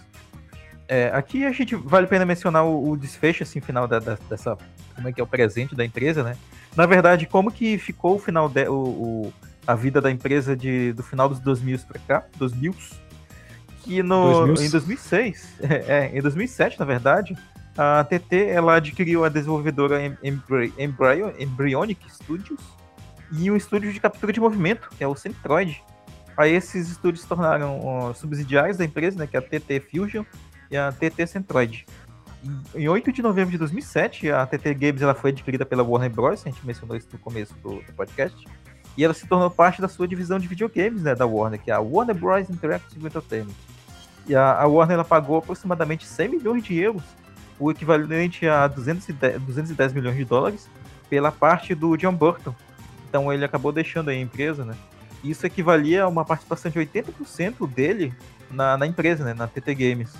É, 0.87 1.09
aqui 1.13 1.45
a 1.45 1.51
gente 1.51 1.75
vale 1.75 2.05
a 2.05 2.09
pena 2.09 2.25
mencionar 2.25 2.63
o, 2.65 2.91
o 2.91 2.97
desfecho 2.97 3.43
assim 3.43 3.59
final 3.59 3.87
da, 3.87 3.99
da, 3.99 4.17
dessa 4.29 4.57
como 4.93 5.07
é 5.07 5.11
que 5.11 5.19
é 5.19 5.23
o 5.23 5.27
presente 5.27 5.75
da 5.75 5.83
empresa, 5.83 6.23
né? 6.23 6.37
Na 6.75 6.85
verdade, 6.85 7.25
como 7.25 7.51
que 7.51 7.77
ficou 7.77 8.15
o 8.15 8.19
final 8.19 8.47
de, 8.47 8.67
o, 8.67 8.73
o 8.73 9.33
a 9.65 9.73
vida 9.73 9.99
da 9.99 10.11
empresa 10.11 10.55
de, 10.55 10.93
do 10.93 11.01
final 11.01 11.27
dos 11.27 11.39
2000 11.39 11.79
para 11.79 11.99
cá, 11.99 12.25
2000 12.37 12.75
que 13.85 14.01
no 14.01 14.45
2000. 14.47 14.65
em 14.65 14.69
2006, 14.69 15.53
é, 15.61 15.73
é, 15.87 16.17
em 16.17 16.21
2007, 16.21 16.79
na 16.79 16.85
verdade, 16.85 17.37
a 17.77 18.03
TT 18.03 18.47
ela 18.47 18.75
adquiriu 18.75 19.23
a 19.23 19.29
desenvolvedora 19.29 20.01
Embryo, 20.23 21.33
Embryonic 21.37 22.11
Studios 22.11 22.59
e 23.31 23.49
o 23.51 23.55
estúdio 23.55 23.93
de 23.93 23.99
captura 23.99 24.33
de 24.33 24.39
movimento, 24.39 24.89
que 24.97 25.03
é 25.03 25.07
o 25.07 25.15
Centroid. 25.15 25.83
Aí 26.37 26.53
esses 26.53 26.89
estúdios 26.89 27.21
se 27.21 27.27
tornaram 27.27 27.79
uh, 27.79 28.13
subsidiários 28.13 28.77
da 28.77 28.83
empresa, 28.83 29.17
né, 29.17 29.27
que 29.27 29.37
é 29.37 29.39
a 29.39 29.41
TT 29.41 29.79
Fusion 29.91 30.23
e 30.69 30.77
a 30.77 30.91
TT 30.91 31.27
Centroid. 31.27 31.85
Em 32.75 32.87
8 32.87 33.11
de 33.11 33.21
novembro 33.21 33.51
de 33.51 33.57
2007, 33.57 34.31
a 34.31 34.45
TT 34.45 34.73
Games 34.75 35.01
ela 35.01 35.15
foi 35.15 35.31
adquirida 35.31 35.65
pela 35.65 35.83
Warner 35.83 36.11
Bros., 36.11 36.43
a 36.45 36.49
gente 36.49 36.65
mencionou 36.65 36.95
isso 36.95 37.07
no 37.11 37.17
começo 37.17 37.55
do, 37.63 37.81
do 37.81 37.93
podcast, 37.93 38.45
e 38.95 39.03
ela 39.03 39.13
se 39.13 39.27
tornou 39.27 39.49
parte 39.49 39.81
da 39.81 39.87
sua 39.87 40.07
divisão 40.07 40.37
de 40.37 40.47
videogames 40.47 41.01
né, 41.01 41.15
da 41.15 41.25
Warner, 41.25 41.59
que 41.59 41.71
é 41.71 41.73
a 41.73 41.79
Warner 41.79 42.15
Bros. 42.15 42.49
Interactive 42.49 43.05
Entertainment. 43.05 43.55
E 44.27 44.35
a, 44.35 44.61
a 44.61 44.67
Warner 44.67 44.95
ela 44.95 45.03
pagou 45.03 45.37
aproximadamente 45.37 46.05
100 46.05 46.29
milhões 46.29 46.63
de 46.63 46.75
euros, 46.75 47.03
o 47.59 47.71
equivalente 47.71 48.47
a 48.47 48.67
210, 48.67 49.41
210 49.41 49.93
milhões 49.93 50.15
de 50.15 50.25
dólares, 50.25 50.69
pela 51.09 51.31
parte 51.31 51.73
do 51.73 51.95
John 51.97 52.13
Burton, 52.13 52.53
então 53.15 53.31
ele 53.31 53.45
acabou 53.45 53.71
deixando 53.71 54.09
a 54.09 54.15
empresa, 54.15 54.65
né? 54.65 54.75
Isso 55.23 55.45
equivalia 55.45 56.03
a 56.03 56.07
uma 56.07 56.25
participação 56.25 56.69
de 56.69 56.77
80% 56.77 57.65
dele 57.67 58.13
na, 58.51 58.77
na 58.77 58.85
empresa, 58.85 59.23
né? 59.23 59.33
Na 59.33 59.47
TT 59.47 59.73
Games. 59.73 60.13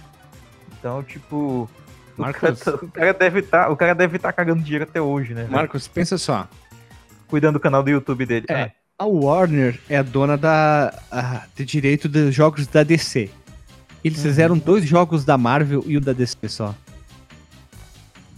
Então, 0.85 1.01
tipo, 1.01 1.67
Marcos... 2.15 2.59
Tá, 2.59 2.75
o 2.75 2.87
cara, 2.91 3.11
deve 3.11 3.39
estar, 3.39 3.63
tá, 3.63 3.71
o 3.71 3.75
cara 3.75 3.95
deve 3.95 4.17
estar 4.17 4.29
tá 4.29 4.33
cagando 4.33 4.61
dinheiro 4.61 4.83
até 4.83 5.01
hoje, 5.01 5.33
né? 5.33 5.47
Marcos, 5.49 5.87
pensa 5.87 6.15
só. 6.15 6.47
Cuidando 7.25 7.53
do 7.53 7.59
canal 7.59 7.81
do 7.81 7.89
YouTube 7.89 8.23
dele. 8.23 8.45
É, 8.47 8.61
ah. 8.61 8.71
a 8.99 9.05
Warner 9.07 9.79
é 9.89 9.97
a 9.97 10.03
dona 10.03 10.37
da 10.37 10.93
a, 11.11 11.41
de 11.55 11.65
direito 11.65 12.07
dos 12.07 12.35
jogos 12.35 12.67
da 12.67 12.83
DC. 12.83 13.31
Eles 14.03 14.19
uhum. 14.19 14.23
fizeram 14.25 14.57
dois 14.59 14.85
jogos 14.85 15.25
da 15.25 15.39
Marvel 15.39 15.83
e 15.87 15.97
o 15.97 16.01
da 16.01 16.13
DC 16.13 16.37
só. 16.49 16.75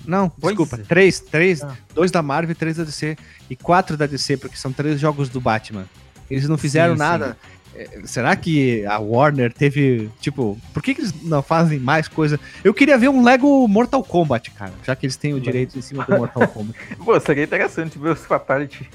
Não, 0.05 0.29
pois 0.29 0.55
desculpa. 0.55 0.81
É. 0.81 0.85
Três, 0.85 1.19
três. 1.19 1.61
Ah. 1.61 1.75
Dois 1.93 2.11
da 2.11 2.21
Marvel, 2.21 2.55
três 2.55 2.77
da 2.77 2.85
DC. 2.85 3.17
E 3.49 3.57
quatro 3.57 3.97
da 3.97 4.05
DC, 4.05 4.37
porque 4.37 4.55
são 4.55 4.71
três 4.71 5.01
jogos 5.01 5.27
do 5.27 5.41
Batman. 5.41 5.85
Eles 6.31 6.47
não 6.47 6.57
fizeram 6.57 6.93
sim, 6.93 6.99
nada. 6.99 7.31
Sim. 7.31 7.56
É, 7.77 8.01
será 8.05 8.35
que 8.35 8.83
a 8.85 8.97
Warner 8.97 9.53
teve. 9.53 10.09
Tipo, 10.19 10.57
por 10.73 10.81
que, 10.81 10.95
que, 10.95 11.01
eles 11.01 11.13
não 11.23 11.43
fazem 11.43 11.77
mais 11.77 12.07
coisa? 12.07 12.39
Eu 12.63 12.73
queria 12.73 12.97
ver 12.97 13.07
um 13.09 13.23
Lego 13.23 13.67
Mortal 13.67 14.03
Kombat, 14.03 14.49
cara. 14.51 14.73
Já 14.83 14.95
que 14.95 15.05
eles 15.05 15.15
têm 15.15 15.35
o 15.35 15.39
direito 15.39 15.77
em 15.77 15.81
cima 15.81 16.03
do 16.03 16.17
Mortal 16.17 16.47
Kombat. 16.47 16.77
Pô, 16.97 17.19
seria 17.19 17.43
interessante 17.43 17.99
ver 17.99 18.13
os 18.13 18.25
Fatality 18.25 18.89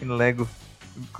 em 0.00 0.06
Lego. 0.06 0.48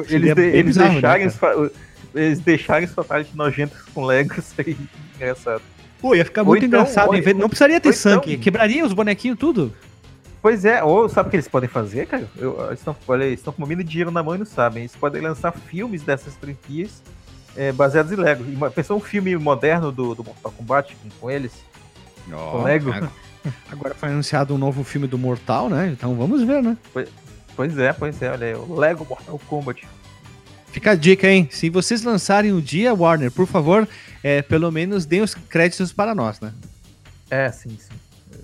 Eles, 0.08 0.34
de, 0.34 0.42
eles, 0.42 0.64
bizarro, 0.64 0.92
deixarem 0.92 1.26
né, 1.26 1.32
os, 1.32 1.70
eles 2.14 2.40
deixarem 2.40 2.86
os 2.86 2.94
Fatality 2.94 3.36
nojentos 3.36 3.80
com 3.92 4.04
Lego, 4.04 4.34
seria 4.42 4.76
engraçado. 5.16 5.62
Pô, 6.00 6.14
ia 6.14 6.24
ficar 6.24 6.44
muito 6.44 6.64
então, 6.64 6.80
engraçado. 6.80 7.08
Ou, 7.08 7.34
não 7.34 7.48
precisaria 7.48 7.80
ter 7.80 7.92
sangue. 7.92 8.32
Então, 8.32 8.42
quebraria 8.42 8.84
os 8.86 8.92
bonequinhos 8.92 9.36
tudo. 9.36 9.74
Pois 10.40 10.64
é, 10.64 10.82
ou 10.82 11.08
sabe 11.08 11.28
o 11.28 11.30
que 11.30 11.36
eles 11.36 11.48
podem 11.48 11.68
fazer, 11.68 12.06
cara? 12.06 12.28
Eu, 12.36 12.64
eles 12.66 12.78
estão 12.78 12.94
estão 13.32 13.52
com 13.52 13.64
uma 13.64 13.84
dinheiro 13.84 14.10
na 14.10 14.22
mão 14.22 14.34
e 14.34 14.38
não 14.38 14.46
sabem. 14.46 14.82
Eles 14.82 14.94
podem 14.94 15.20
lançar 15.20 15.52
filmes 15.52 16.02
dessas 16.02 16.34
franquias 16.36 17.02
é, 17.56 17.72
baseados 17.72 18.12
em 18.12 18.16
Lego. 18.16 18.44
Pensou 18.70 18.96
um 18.96 19.00
filme 19.00 19.36
moderno 19.36 19.90
do, 19.90 20.14
do 20.14 20.22
Mortal 20.22 20.52
Kombat 20.52 20.96
com, 20.96 21.08
com 21.20 21.30
eles? 21.30 21.52
Oh, 22.28 22.52
com 22.52 22.62
Lego? 22.62 22.92
Cara. 22.92 23.10
Agora 23.70 23.94
foi 23.94 24.10
anunciado 24.10 24.54
um 24.54 24.58
novo 24.58 24.84
filme 24.84 25.06
do 25.06 25.18
Mortal, 25.18 25.68
né? 25.68 25.88
Então 25.88 26.14
vamos 26.14 26.42
ver, 26.42 26.62
né? 26.62 26.76
Pois, 26.92 27.08
pois 27.56 27.78
é, 27.78 27.92
pois 27.92 28.22
é. 28.22 28.30
Olha 28.30 28.46
aí, 28.46 28.54
o 28.54 28.74
Lego 28.74 29.04
Mortal 29.08 29.40
Kombat. 29.48 29.86
Fica 30.70 30.92
a 30.92 30.94
dica, 30.94 31.28
hein? 31.28 31.48
Se 31.50 31.70
vocês 31.70 32.02
lançarem 32.02 32.52
o 32.52 32.60
dia, 32.60 32.94
Warner, 32.94 33.32
por 33.32 33.46
favor, 33.46 33.88
é, 34.22 34.42
pelo 34.42 34.70
menos 34.70 35.06
deem 35.06 35.22
os 35.22 35.34
créditos 35.34 35.92
para 35.92 36.14
nós, 36.14 36.38
né? 36.40 36.52
É, 37.30 37.50
sim, 37.50 37.70
sim. 37.70 37.87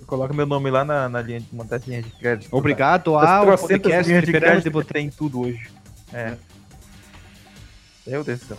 Coloca 0.05 0.33
meu 0.33 0.45
nome 0.45 0.69
lá 0.69 0.85
na, 0.85 1.09
na 1.09 1.21
linha 1.21 1.39
de 1.39 1.47
montar 1.51 1.81
linha 1.85 2.01
de 2.01 2.09
crédito. 2.11 2.55
Obrigado 2.55 3.13
tá? 3.13 3.37
ao 3.37 3.57
podcast 3.57 4.07
linhas 4.07 4.25
de 4.25 4.31
crédito 4.31 4.85
que 4.85 4.93
tem 4.93 5.09
tudo 5.09 5.41
hoje. 5.41 5.69
É. 6.13 6.35
Meu 8.05 8.23
Deus 8.23 8.39
do 8.39 8.45
céu. 8.45 8.57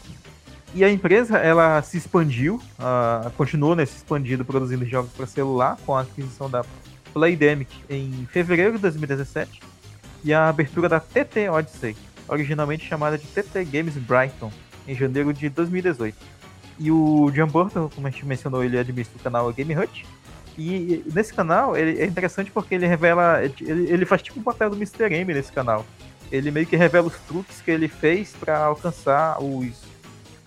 E 0.75 0.85
a 0.85 0.91
empresa, 0.91 1.39
ela 1.39 1.81
se 1.83 1.97
expandiu, 1.97 2.61
uh, 2.79 3.31
continuou 3.31 3.75
né, 3.75 3.87
se 3.87 3.97
expandindo, 3.97 4.45
produzindo 4.45 4.85
jogos 4.85 5.11
para 5.13 5.27
celular, 5.27 5.79
com 5.87 5.95
a 5.95 6.03
aquisição 6.03 6.51
da 6.51 6.65
Playdemic 7.13 7.73
em 7.89 8.27
fevereiro 8.31 8.73
de 8.73 8.79
2017 8.79 9.61
e 10.23 10.35
a 10.35 10.49
abertura 10.49 10.89
da 10.89 11.01
TT 11.01 11.49
Odyssey, 11.49 11.97
originalmente 12.29 12.85
chamada 12.85 13.17
de 13.17 13.27
TT 13.27 13.65
Games 13.65 13.95
Brighton, 13.95 14.53
em 14.87 14.95
janeiro 14.95 15.33
de 15.33 15.49
2018. 15.49 16.17
E 16.79 16.91
o 16.91 17.31
John 17.33 17.47
Burton, 17.47 17.89
como 17.95 18.07
a 18.07 18.11
gente 18.11 18.27
mencionou, 18.27 18.63
ele 18.63 18.79
administra 18.79 19.17
o 19.19 19.23
canal 19.23 19.51
Game 19.53 19.75
Hut. 19.75 20.05
E 20.59 21.05
nesse 21.13 21.35
canal 21.35 21.77
ele 21.77 22.01
é 22.01 22.07
interessante 22.07 22.51
porque 22.51 22.75
ele 22.75 22.87
revela. 22.87 23.43
Ele, 23.45 23.93
ele 23.93 24.07
faz 24.07 24.23
tipo 24.23 24.41
um 24.41 24.43
papel 24.43 24.71
do 24.71 24.77
Mr. 24.77 25.13
M 25.13 25.35
nesse 25.35 25.53
canal. 25.53 25.85
Ele 26.33 26.51
meio 26.51 26.67
que 26.67 26.77
revela 26.77 27.07
os 27.07 27.15
truques 27.29 27.61
que 27.61 27.71
ele 27.71 27.89
fez 27.89 28.33
para 28.39 28.59
alcançar 28.59 29.41
os, 29.41 29.83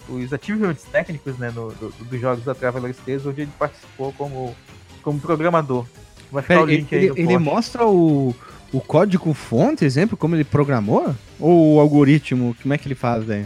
os 0.10 0.34
achievements 0.34 0.84
técnicos 0.84 1.38
né, 1.38 1.52
no, 1.56 1.72
do, 1.72 1.90
dos 1.90 2.20
jogos 2.20 2.44
da 2.44 2.54
Traveler 2.54 2.94
Tales, 2.94 3.26
onde 3.26 3.42
ele 3.42 3.52
participou 3.58 4.12
como, 4.14 4.56
como 5.02 5.20
programador. 5.20 5.86
Vai 6.32 6.42
ficar 6.42 6.56
Pera, 6.56 6.66
o 6.66 6.70
link 6.70 6.92
ele, 6.92 7.06
aí. 7.06 7.12
Ele, 7.12 7.22
ele 7.22 7.38
mostra 7.38 7.86
o, 7.86 8.36
o 8.74 8.82
código 8.82 9.34
fonte, 9.34 9.86
exemplo, 9.86 10.18
como 10.18 10.36
ele 10.36 10.44
programou? 10.44 11.16
Ou 11.40 11.76
o 11.76 11.80
algoritmo, 11.80 12.56
como 12.62 12.74
é 12.74 12.78
que 12.78 12.88
ele 12.88 12.96
faz 12.96 13.26
daí? 13.26 13.46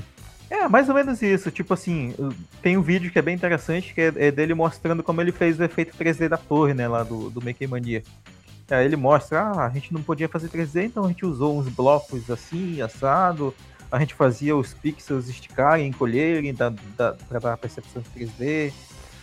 É, 0.54 0.70
mais 0.70 0.88
ou 0.88 0.94
menos 0.94 1.20
isso. 1.24 1.50
Tipo 1.50 1.74
assim, 1.74 2.14
tem 2.62 2.78
um 2.78 2.82
vídeo 2.84 3.12
que 3.12 3.18
é 3.18 3.24
bem 3.24 3.34
interessante, 3.34 3.92
que 3.92 4.00
é, 4.00 4.14
é 4.16 4.32
dele 4.32 4.54
mostrando 4.54 5.02
como 5.02 5.20
ele 5.20 5.32
fez 5.32 5.60
o 5.60 5.64
efeito 5.64 5.98
3D 5.98 6.30
da 6.30 6.38
torre, 6.38 6.76
né, 6.76 6.88
lá 6.88 7.02
do, 7.02 7.32
do 7.32 7.44
Maker 7.44 7.68
Mania. 7.68 8.04
Aí 8.70 8.86
ele 8.86 8.96
mostra, 8.96 9.42
ah, 9.42 9.66
a 9.66 9.70
gente 9.70 9.92
não 9.92 10.04
podia 10.04 10.30
fazer 10.30 10.50
3D, 10.50 10.86
então 10.86 11.06
a 11.06 11.08
gente 11.08 11.26
usou 11.26 11.58
uns 11.58 11.68
blocos 11.68 12.30
assim, 12.30 12.82
assado, 12.82 13.54
a 13.92 13.98
gente 14.00 14.14
fazia 14.14 14.56
os 14.56 14.76
pixels 14.76 15.28
esticarem, 15.28 15.88
encolherem 15.88 16.54
da, 16.54 16.72
da, 16.96 17.14
para 17.14 17.40
dar 17.40 17.54
a 17.54 17.58
percepção 17.58 18.04
de 18.04 18.10
3D. 18.10 18.72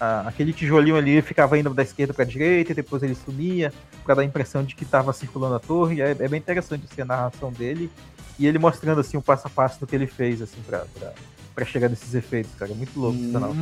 Ah, 0.01 0.25
aquele 0.27 0.53
tijolinho 0.53 0.97
ali 0.97 1.23
ficava 1.23 1.57
indo 1.57 1.73
da 1.73 1.85
esquerda 1.85 2.13
para 2.13 2.25
a 2.25 2.27
direita 2.27 2.73
e 2.73 2.75
depois 2.75 3.05
ele 3.05 3.15
sumia 3.15 3.73
para 4.03 4.17
dar 4.17 4.23
a 4.23 4.25
impressão 4.25 4.65
de 4.65 4.75
que 4.75 4.83
estava 4.83 5.13
circulando 5.13 5.55
a 5.55 5.61
torre. 5.61 6.01
É, 6.01 6.11
é, 6.11 6.29
bem 6.29 6.41
interessante 6.41 6.89
assim, 6.91 7.03
a 7.03 7.05
narração 7.05 7.53
dele 7.53 7.89
e 8.41 8.47
ele 8.47 8.59
mostrando 8.59 9.01
assim 9.01 9.17
o 9.17 9.23
passo 9.23 9.47
a 9.47 9.51
passo 9.51 9.79
do 9.79 9.87
que 9.87 9.95
ele 9.95 10.07
fez 10.07 10.43
assim 10.43 10.61
para 10.63 11.65
chegar 11.65 11.89
nesses 11.89 12.15
efeitos, 12.15 12.53
cara. 12.59 12.73
É 12.73 12.75
muito 12.75 12.99
louco 12.99 13.17
hum. 13.19 13.23
esse 13.23 13.33
canal. 13.33 13.55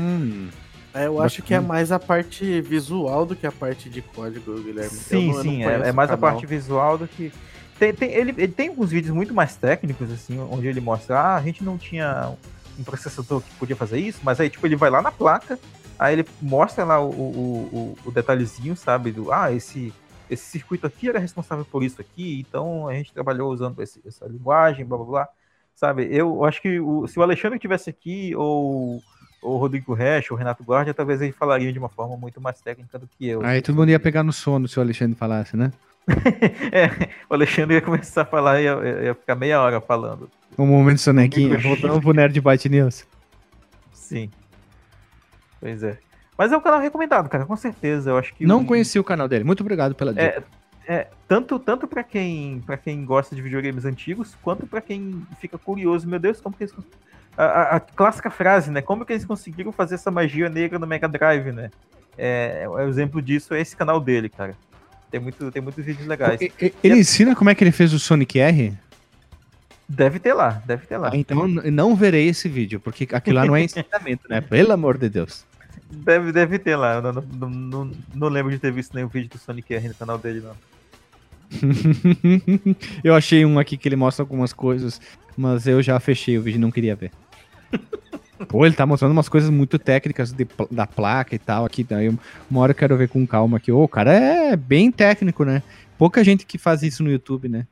É, 0.94 1.06
eu 1.06 1.20
acho 1.20 1.42
que 1.42 1.52
é 1.52 1.60
mais 1.60 1.92
a 1.92 1.98
parte 1.98 2.60
visual 2.62 3.26
do 3.26 3.36
que 3.36 3.46
a 3.46 3.52
parte 3.52 3.90
de 3.90 4.00
código, 4.00 4.54
Guilherme. 4.62 4.90
Sim, 4.90 5.32
não, 5.32 5.42
sim, 5.42 5.64
é, 5.64 5.88
é, 5.88 5.92
mais 5.92 6.10
a 6.10 6.16
parte 6.16 6.46
visual 6.46 6.96
do 6.96 7.06
que. 7.06 7.32
Tem, 7.78 7.92
tem, 7.92 8.10
ele, 8.10 8.34
ele 8.36 8.52
tem 8.52 8.68
alguns 8.68 8.90
vídeos 8.90 9.14
muito 9.14 9.34
mais 9.34 9.54
técnicos, 9.54 10.10
assim, 10.10 10.38
onde 10.50 10.66
ele 10.66 10.80
mostra, 10.80 11.20
ah, 11.20 11.36
a 11.36 11.42
gente 11.42 11.62
não 11.62 11.78
tinha 11.78 12.32
um 12.76 12.82
processador 12.82 13.40
que 13.40 13.54
podia 13.54 13.76
fazer 13.76 14.00
isso, 14.00 14.18
mas 14.24 14.40
aí, 14.40 14.50
tipo, 14.50 14.66
ele 14.66 14.74
vai 14.74 14.90
lá 14.90 15.00
na 15.00 15.12
placa, 15.12 15.58
Aí 15.98 16.14
ele 16.14 16.26
mostra 16.40 16.84
lá 16.84 17.00
o, 17.00 17.10
o, 17.10 17.96
o, 18.04 18.08
o 18.08 18.10
detalhezinho, 18.12 18.76
sabe? 18.76 19.10
Do, 19.10 19.32
ah, 19.32 19.52
esse, 19.52 19.92
esse 20.30 20.44
circuito 20.44 20.86
aqui 20.86 21.08
era 21.08 21.18
responsável 21.18 21.64
por 21.64 21.82
isso 21.82 22.00
aqui, 22.00 22.44
então 22.46 22.88
a 22.88 22.94
gente 22.94 23.12
trabalhou 23.12 23.52
usando 23.52 23.80
esse, 23.82 24.00
essa 24.06 24.26
linguagem, 24.26 24.84
blá 24.84 24.98
blá 24.98 25.06
blá. 25.06 25.28
Sabe, 25.74 26.08
eu 26.10 26.44
acho 26.44 26.60
que 26.60 26.80
o, 26.80 27.06
se 27.06 27.18
o 27.18 27.22
Alexandre 27.22 27.56
estivesse 27.56 27.88
aqui, 27.88 28.34
ou 28.34 29.00
o 29.40 29.56
Rodrigo 29.56 29.94
Resch, 29.94 30.30
ou 30.30 30.36
o 30.36 30.38
Renato 30.38 30.64
Guardia, 30.64 30.92
talvez 30.92 31.22
eles 31.22 31.36
falariam 31.36 31.72
de 31.72 31.78
uma 31.78 31.88
forma 31.88 32.16
muito 32.16 32.40
mais 32.40 32.60
técnica 32.60 32.98
do 32.98 33.06
que 33.06 33.28
eu. 33.28 33.44
Aí 33.44 33.62
todo 33.62 33.76
mundo 33.76 33.90
ia 33.90 34.00
pegar 34.00 34.24
no 34.24 34.32
sono 34.32 34.66
se 34.66 34.78
o 34.78 34.82
Alexandre 34.82 35.16
falasse, 35.16 35.56
né? 35.56 35.72
é, 36.72 37.08
o 37.28 37.34
Alexandre 37.34 37.76
ia 37.76 37.82
começar 37.82 38.22
a 38.22 38.24
falar 38.24 38.60
e 38.60 38.64
ia, 38.64 39.04
ia 39.04 39.14
ficar 39.14 39.36
meia 39.36 39.60
hora 39.60 39.80
falando. 39.80 40.28
Um 40.58 40.66
momento 40.66 40.98
sonequinho, 40.98 41.60
voltando 41.60 42.00
pro 42.00 42.12
Nerd 42.12 42.40
Byte 42.40 42.68
News. 42.68 43.06
Sim. 43.92 44.30
Pois 45.60 45.82
é. 45.82 45.98
Mas 46.38 46.52
é 46.52 46.56
um 46.56 46.60
canal 46.60 46.80
recomendado, 46.80 47.28
cara, 47.28 47.44
com 47.44 47.56
certeza. 47.56 48.10
Eu 48.10 48.16
acho 48.16 48.32
que. 48.32 48.46
Não 48.46 48.64
conheci 48.64 48.96
o 48.96 49.04
canal 49.04 49.26
dele. 49.26 49.42
Muito 49.42 49.60
obrigado 49.60 49.96
pela 49.96 50.12
dica. 50.12 50.44
É, 50.86 50.94
é 50.94 51.06
tanto 51.26 51.58
tanto 51.58 51.88
para 51.88 52.04
quem 52.04 52.62
para 52.64 52.76
quem 52.76 53.04
gosta 53.04 53.34
de 53.34 53.42
videogames 53.42 53.84
antigos, 53.84 54.36
quanto 54.40 54.64
para 54.64 54.80
quem 54.80 55.26
fica 55.40 55.58
curioso. 55.58 56.06
Meu 56.06 56.20
Deus, 56.20 56.40
como 56.40 56.56
que 56.56 56.62
eles 56.62 56.74
a, 57.36 57.44
a, 57.44 57.76
a, 57.76 57.80
clássica 57.80 58.30
frase, 58.30 58.70
né? 58.70 58.80
Como 58.80 59.04
que 59.04 59.12
eles 59.12 59.24
conseguiram 59.24 59.72
fazer 59.72 59.96
essa 59.96 60.12
magia 60.12 60.48
negra 60.48 60.78
no 60.78 60.86
Mega 60.86 61.08
Drive, 61.08 61.50
né? 61.50 61.70
É, 62.16 62.66
o 62.68 62.80
exemplo 62.80 63.20
disso 63.20 63.52
é 63.54 63.60
esse 63.60 63.76
canal 63.76 64.00
dele, 64.00 64.28
cara. 64.28 64.56
Tem, 65.10 65.20
muito, 65.20 65.50
tem 65.50 65.62
muitos 65.62 65.84
vídeos 65.84 66.06
legais. 66.06 66.40
Ele, 66.40 66.74
ele 66.82 66.98
ensina 66.98 67.34
como 67.34 67.50
é 67.50 67.54
que 67.54 67.64
ele 67.64 67.72
fez 67.72 67.92
o 67.92 67.98
Sonic 67.98 68.38
R? 68.38 68.76
Deve 69.88 70.18
ter 70.18 70.34
lá, 70.34 70.62
deve 70.66 70.86
ter 70.86 70.98
lá. 70.98 71.10
Então 71.14 71.48
não 71.48 71.96
verei 71.96 72.28
esse 72.28 72.48
vídeo, 72.48 72.78
porque 72.78 73.08
aquilo 73.12 73.36
lá 73.36 73.46
não 73.46 73.56
é 73.56 73.62
ensinamento, 73.64 74.28
né? 74.28 74.40
Pelo 74.40 74.72
amor 74.72 74.98
de 74.98 75.08
Deus. 75.08 75.47
Deve, 75.90 76.32
deve 76.32 76.58
ter 76.58 76.76
lá. 76.76 76.94
Eu 76.94 77.02
não, 77.02 77.12
não, 77.12 77.50
não, 77.50 77.90
não 78.14 78.28
lembro 78.28 78.50
de 78.52 78.58
ter 78.58 78.72
visto 78.72 78.94
nenhum 78.94 79.08
vídeo 79.08 79.30
do 79.30 79.38
Sonic 79.38 79.74
R 79.74 79.88
no 79.88 79.94
canal 79.94 80.18
dele, 80.18 80.40
não. 80.40 80.56
eu 83.02 83.14
achei 83.14 83.44
um 83.44 83.58
aqui 83.58 83.76
que 83.76 83.88
ele 83.88 83.96
mostra 83.96 84.22
algumas 84.22 84.52
coisas, 84.52 85.00
mas 85.36 85.66
eu 85.66 85.82
já 85.82 85.98
fechei 85.98 86.36
o 86.36 86.42
vídeo 86.42 86.58
e 86.58 86.60
não 86.60 86.70
queria 86.70 86.94
ver. 86.94 87.10
Pô, 88.48 88.64
ele 88.64 88.74
tá 88.74 88.86
mostrando 88.86 89.12
umas 89.12 89.28
coisas 89.28 89.50
muito 89.50 89.78
técnicas 89.78 90.30
de, 90.30 90.46
da 90.70 90.86
placa 90.86 91.34
e 91.34 91.38
tal 91.38 91.64
aqui. 91.64 91.82
Daí 91.82 92.08
uma 92.50 92.60
hora 92.60 92.70
eu 92.70 92.76
quero 92.76 92.96
ver 92.96 93.08
com 93.08 93.26
calma 93.26 93.56
aqui. 93.56 93.72
Ô, 93.72 93.82
o 93.82 93.88
cara 93.88 94.12
é 94.12 94.56
bem 94.56 94.92
técnico, 94.92 95.44
né? 95.44 95.62
Pouca 95.96 96.22
gente 96.22 96.46
que 96.46 96.56
faz 96.56 96.82
isso 96.82 97.02
no 97.02 97.10
YouTube, 97.10 97.48
né? 97.48 97.66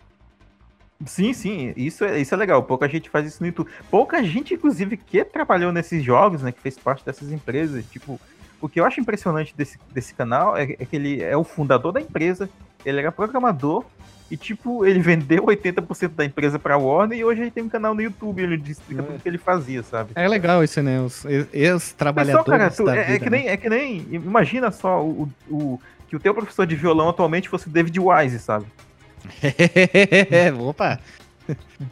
Sim, 1.04 1.32
sim, 1.32 1.74
isso 1.76 2.04
é, 2.04 2.18
isso 2.18 2.34
é 2.34 2.36
legal. 2.38 2.62
Pouca 2.62 2.88
gente 2.88 3.10
faz 3.10 3.26
isso 3.26 3.42
no 3.42 3.46
YouTube. 3.46 3.70
Pouca 3.90 4.22
gente, 4.24 4.54
inclusive, 4.54 4.96
que 4.96 5.24
trabalhou 5.24 5.70
nesses 5.72 6.02
jogos, 6.02 6.42
né? 6.42 6.52
Que 6.52 6.60
fez 6.60 6.78
parte 6.78 7.04
dessas 7.04 7.30
empresas. 7.30 7.84
Tipo, 7.90 8.18
o 8.60 8.68
que 8.68 8.80
eu 8.80 8.84
acho 8.84 9.00
impressionante 9.00 9.54
desse, 9.54 9.78
desse 9.92 10.14
canal 10.14 10.56
é, 10.56 10.62
é 10.62 10.84
que 10.84 10.96
ele 10.96 11.22
é 11.22 11.36
o 11.36 11.44
fundador 11.44 11.92
da 11.92 12.00
empresa, 12.00 12.48
ele 12.84 13.00
era 13.00 13.12
programador 13.12 13.84
e, 14.30 14.36
tipo, 14.36 14.84
ele 14.84 14.98
vendeu 14.98 15.44
80% 15.44 16.08
da 16.08 16.24
empresa 16.24 16.58
pra 16.58 16.76
Warner 16.76 17.18
e 17.18 17.24
hoje 17.24 17.42
ele 17.42 17.50
tem 17.50 17.62
um 17.62 17.68
canal 17.68 17.94
no 17.94 18.02
YouTube, 18.02 18.42
ele 18.42 18.60
explica 18.66 19.02
é. 19.02 19.04
tudo 19.04 19.22
que 19.22 19.28
ele 19.28 19.38
fazia, 19.38 19.82
sabe? 19.82 20.10
É 20.14 20.26
legal 20.26 20.64
isso, 20.64 20.82
né? 20.82 21.00
Os 21.00 21.24
ex-trabalhadores. 21.52 22.46
Cara, 22.46 22.70
tu, 22.70 22.88
é, 22.88 23.14
é, 23.14 23.18
que 23.18 23.30
nem, 23.30 23.44
né? 23.44 23.52
é 23.52 23.56
que 23.56 23.68
nem. 23.68 24.06
Imagina 24.10 24.72
só 24.72 25.04
o, 25.04 25.28
o, 25.48 25.80
que 26.08 26.16
o 26.16 26.20
teu 26.20 26.34
professor 26.34 26.66
de 26.66 26.74
violão 26.74 27.08
atualmente 27.08 27.48
fosse 27.48 27.68
o 27.68 27.70
David 27.70 28.00
Wise, 28.00 28.40
sabe? 28.40 28.66
Opa! 30.60 31.00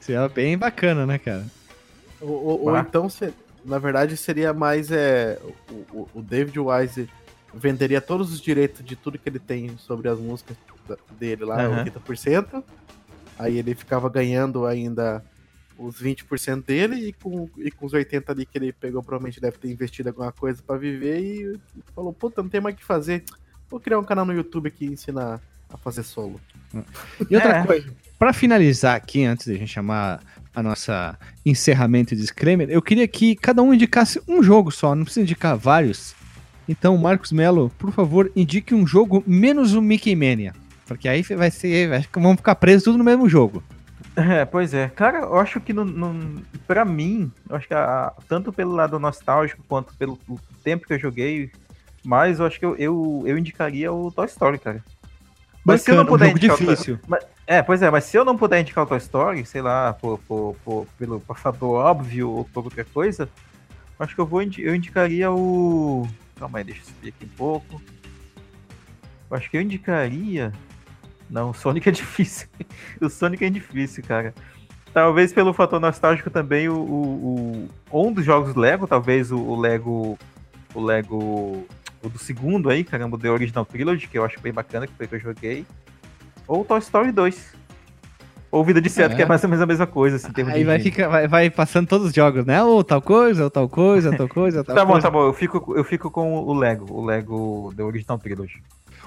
Isso 0.01 0.12
é 0.12 0.28
bem 0.28 0.59
bacana, 0.59 1.06
né, 1.06 1.19
cara? 1.19 1.44
Ou, 2.20 2.31
ou, 2.31 2.65
ou 2.65 2.78
então, 2.78 3.09
na 3.65 3.78
verdade, 3.78 4.16
seria 4.16 4.52
mais 4.52 4.90
é, 4.90 5.39
o, 5.93 6.09
o 6.15 6.23
David 6.23 6.59
Wise 6.59 7.09
venderia 7.52 8.01
todos 8.01 8.32
os 8.32 8.40
direitos 8.40 8.85
de 8.85 8.97
tudo 8.97 9.19
que 9.19 9.28
ele 9.28 9.39
tem 9.39 9.77
sobre 9.78 10.09
as 10.09 10.19
músicas 10.19 10.56
dele 11.19 11.44
lá, 11.44 11.69
uhum. 11.69 11.85
80%. 11.85 12.65
Aí 13.39 13.59
ele 13.59 13.74
ficava 13.74 14.09
ganhando 14.09 14.66
ainda 14.66 15.24
os 15.78 16.01
20% 16.01 16.65
dele 16.65 17.09
e 17.09 17.12
com, 17.12 17.48
e 17.56 17.70
com 17.70 17.86
os 17.86 17.93
80 17.93 18.31
ali 18.31 18.47
que 18.47 18.56
ele 18.56 18.73
pegou, 18.73 19.02
provavelmente 19.02 19.40
deve 19.40 19.59
ter 19.59 19.70
investido 19.70 20.09
alguma 20.09 20.32
coisa 20.32 20.62
para 20.62 20.78
viver 20.78 21.20
e 21.20 21.61
falou, 21.94 22.12
puta, 22.12 22.43
não 22.43 22.48
tem 22.48 22.61
mais 22.61 22.74
o 22.74 22.78
que 22.78 22.85
fazer. 22.85 23.24
Vou 23.69 23.81
criar 23.81 23.98
um 23.98 24.05
canal 24.05 24.24
no 24.24 24.32
YouTube 24.32 24.70
que 24.70 24.86
ensina 24.86 25.40
a 25.69 25.77
fazer 25.77 26.05
solo. 26.05 26.40
E 27.30 27.34
outra 27.34 27.59
é. 27.59 27.66
coisa, 27.66 27.86
para 28.18 28.32
finalizar 28.32 28.96
aqui, 28.96 29.24
antes 29.24 29.46
de 29.46 29.52
a 29.52 29.59
gente 29.59 29.72
chamar 29.72 30.20
a 30.55 30.62
nossa 30.62 31.18
encerramento 31.44 32.14
de 32.14 32.22
disclaimer, 32.22 32.70
eu 32.70 32.80
queria 32.80 33.06
que 33.09 33.34
cada 33.34 33.62
um 33.62 33.74
indicasse 33.74 34.20
um 34.28 34.42
jogo 34.42 34.70
só, 34.70 34.94
não 34.94 35.05
precisa 35.05 35.22
indicar 35.22 35.56
vários. 35.56 36.14
Então, 36.68 36.96
Marcos 36.96 37.32
Melo, 37.32 37.70
por 37.78 37.92
favor, 37.92 38.30
indique 38.34 38.74
um 38.74 38.86
jogo 38.86 39.22
menos 39.26 39.74
o 39.74 39.82
Mickey 39.82 40.16
Mania. 40.16 40.55
Porque 40.86 41.09
aí 41.09 41.22
vai 41.22 41.51
ser. 41.51 41.88
Vai, 41.88 42.05
vamos 42.14 42.36
ficar 42.36 42.55
presos 42.55 42.84
tudo 42.84 42.98
no 42.98 43.05
mesmo 43.05 43.28
jogo. 43.28 43.62
É, 44.16 44.44
pois 44.44 44.72
é. 44.72 44.88
Cara, 44.88 45.18
eu 45.18 45.38
acho 45.38 45.60
que 45.60 45.72
no, 45.72 45.84
no, 45.84 46.42
pra 46.66 46.84
mim, 46.84 47.32
eu 47.48 47.56
acho 47.56 47.66
que 47.66 47.74
a, 47.74 48.12
tanto 48.28 48.52
pelo 48.52 48.72
lado 48.72 48.98
nostálgico 48.98 49.62
quanto 49.68 49.94
pelo 49.96 50.18
tempo 50.62 50.86
que 50.86 50.94
eu 50.94 50.98
joguei, 50.98 51.51
mas 52.05 52.38
eu 52.38 52.46
acho 52.46 52.59
que 52.59 52.64
eu, 52.64 52.76
eu, 52.76 53.24
eu 53.26 53.36
indicaria 53.36 53.92
o 53.92 54.12
Toy 54.12 54.26
Story, 54.26 54.59
cara. 54.59 54.84
Mas 55.64 55.80
Bacana, 55.80 55.84
se 55.84 55.90
eu 55.90 55.96
não 55.96 56.06
puder 56.06 56.26
um 56.26 56.28
jogo 56.28 56.38
difícil. 56.38 56.94
O, 56.96 56.98
mas, 57.08 57.26
é, 57.46 57.62
pois 57.62 57.82
é, 57.82 57.90
mas 57.90 58.04
se 58.04 58.16
eu 58.16 58.24
não 58.24 58.36
puder 58.36 58.60
indicar 58.60 58.84
o 58.84 58.86
Toy 58.86 58.98
Story, 58.98 59.46
sei 59.46 59.62
lá, 59.62 59.94
por, 59.94 60.18
por, 60.18 60.56
por, 60.64 60.86
pelo 60.98 61.20
fator 61.34 61.76
óbvio 61.76 62.30
ou 62.30 62.44
por 62.44 62.64
outra 62.64 62.84
coisa, 62.84 63.28
acho 63.98 64.14
que 64.14 64.20
eu 64.20 64.26
vou 64.26 64.42
eu 64.42 64.74
indicaria 64.74 65.30
o. 65.30 66.06
Calma 66.38 66.58
aí, 66.58 66.64
deixa 66.64 66.82
eu 66.82 66.86
subir 66.86 67.08
aqui 67.08 67.24
um 67.24 67.36
pouco. 67.36 67.82
Eu 69.30 69.36
acho 69.36 69.50
que 69.50 69.56
eu 69.56 69.62
indicaria. 69.62 70.52
Não, 71.30 71.50
o 71.50 71.54
Sonic 71.54 71.88
é 71.88 71.92
difícil. 71.92 72.46
o 73.00 73.08
Sonic 73.08 73.44
é 73.44 73.50
difícil, 73.50 74.04
cara. 74.04 74.34
Talvez 74.92 75.32
pelo 75.32 75.52
fator 75.52 75.80
nostálgico 75.80 76.30
também 76.30 76.68
o, 76.68 76.76
o, 76.76 77.68
o 77.90 78.06
um 78.06 78.12
dos 78.12 78.24
jogos 78.24 78.54
Lego, 78.54 78.86
talvez 78.86 79.32
o, 79.32 79.38
o 79.38 79.58
Lego 79.58 80.18
o 80.74 80.80
Lego 80.80 81.66
o 82.05 82.09
do 82.09 82.18
segundo 82.18 82.68
aí, 82.68 82.85
caramba, 82.85 83.16
o 83.16 83.18
The 83.18 83.31
Original 83.31 83.64
Trilogy, 83.64 84.06
que 84.06 84.18
eu 84.18 84.24
acho 84.24 84.40
bem 84.40 84.52
bacana, 84.52 84.86
que 84.86 84.93
foi 84.94 85.06
que 85.06 85.14
eu 85.14 85.20
joguei. 85.20 85.64
Ou 86.47 86.64
Toy 86.64 86.78
Story 86.78 87.10
2. 87.10 87.64
Ou 88.51 88.64
Vida 88.64 88.81
de 88.81 88.89
Seto, 88.89 89.12
é. 89.12 89.16
que 89.16 89.22
é 89.22 89.26
mais 89.26 89.43
ou 89.43 89.48
menos 89.48 89.62
a 89.62 89.66
mesma 89.66 89.86
coisa. 89.86 90.16
Assim, 90.16 90.28
aí 90.47 90.62
vai, 90.62 90.78
fica, 90.78 91.09
vai, 91.09 91.26
vai, 91.26 91.51
passando 91.51 91.89
todos 91.89 92.09
os 92.09 92.14
jogos, 92.14 92.44
né? 92.44 92.62
Ou 92.62 92.85
tal 92.85 93.02
coisa, 93.02 93.44
ou 93.44 93.51
tal 93.51 93.68
coisa, 93.68 94.10
ou 94.10 94.16
tal 94.16 94.28
coisa, 94.28 94.62
tal 94.62 94.76
tá 94.76 94.85
coisa. 94.85 94.86
Tá 94.86 94.94
bom, 94.94 95.01
tá 95.01 95.10
bom. 95.10 95.26
Eu 95.26 95.32
fico, 95.32 95.74
eu 95.76 95.82
fico 95.82 96.10
com 96.10 96.39
o 96.39 96.55
Lego, 96.55 96.93
o 96.93 97.05
Lego 97.05 97.72
The 97.76 97.82
Original 97.82 98.18
Trilogy. 98.18 98.62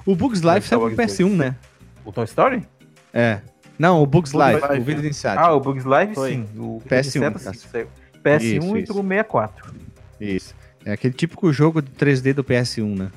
O 0.06 0.16
Bugs 0.16 0.42
Life 0.42 0.68
saiu 0.68 0.82
pro 0.82 0.90
PS1, 0.92 1.30
né? 1.30 1.56
O 2.04 2.12
Toy 2.12 2.26
Story? 2.26 2.68
É. 3.14 3.40
Não, 3.78 4.02
o 4.02 4.06
Bugs, 4.06 4.34
Bugs 4.34 4.54
Life, 4.54 4.68
Life, 4.68 4.82
o 4.82 4.84
Vida 4.84 5.02
de 5.02 5.08
Inseto. 5.10 5.40
Ah, 5.40 5.54
o 5.54 5.60
Bugs 5.60 5.86
Life, 5.86 6.16
Foi. 6.16 6.32
sim. 6.32 6.48
O 6.58 6.82
PS1. 6.90 7.06
Inseto, 7.06 7.40
sim. 7.40 7.86
PS1 8.24 8.64
isso, 8.64 8.78
e 8.78 8.86
pro 8.86 8.96
64. 8.96 9.74
Isso. 10.20 10.56
É 10.86 10.94
aquele 10.94 11.14
típico 11.14 11.52
jogo 11.52 11.82
de 11.82 11.92
3D 11.92 12.34
do 12.34 12.44
PS1, 12.44 12.98
né? 12.98 13.12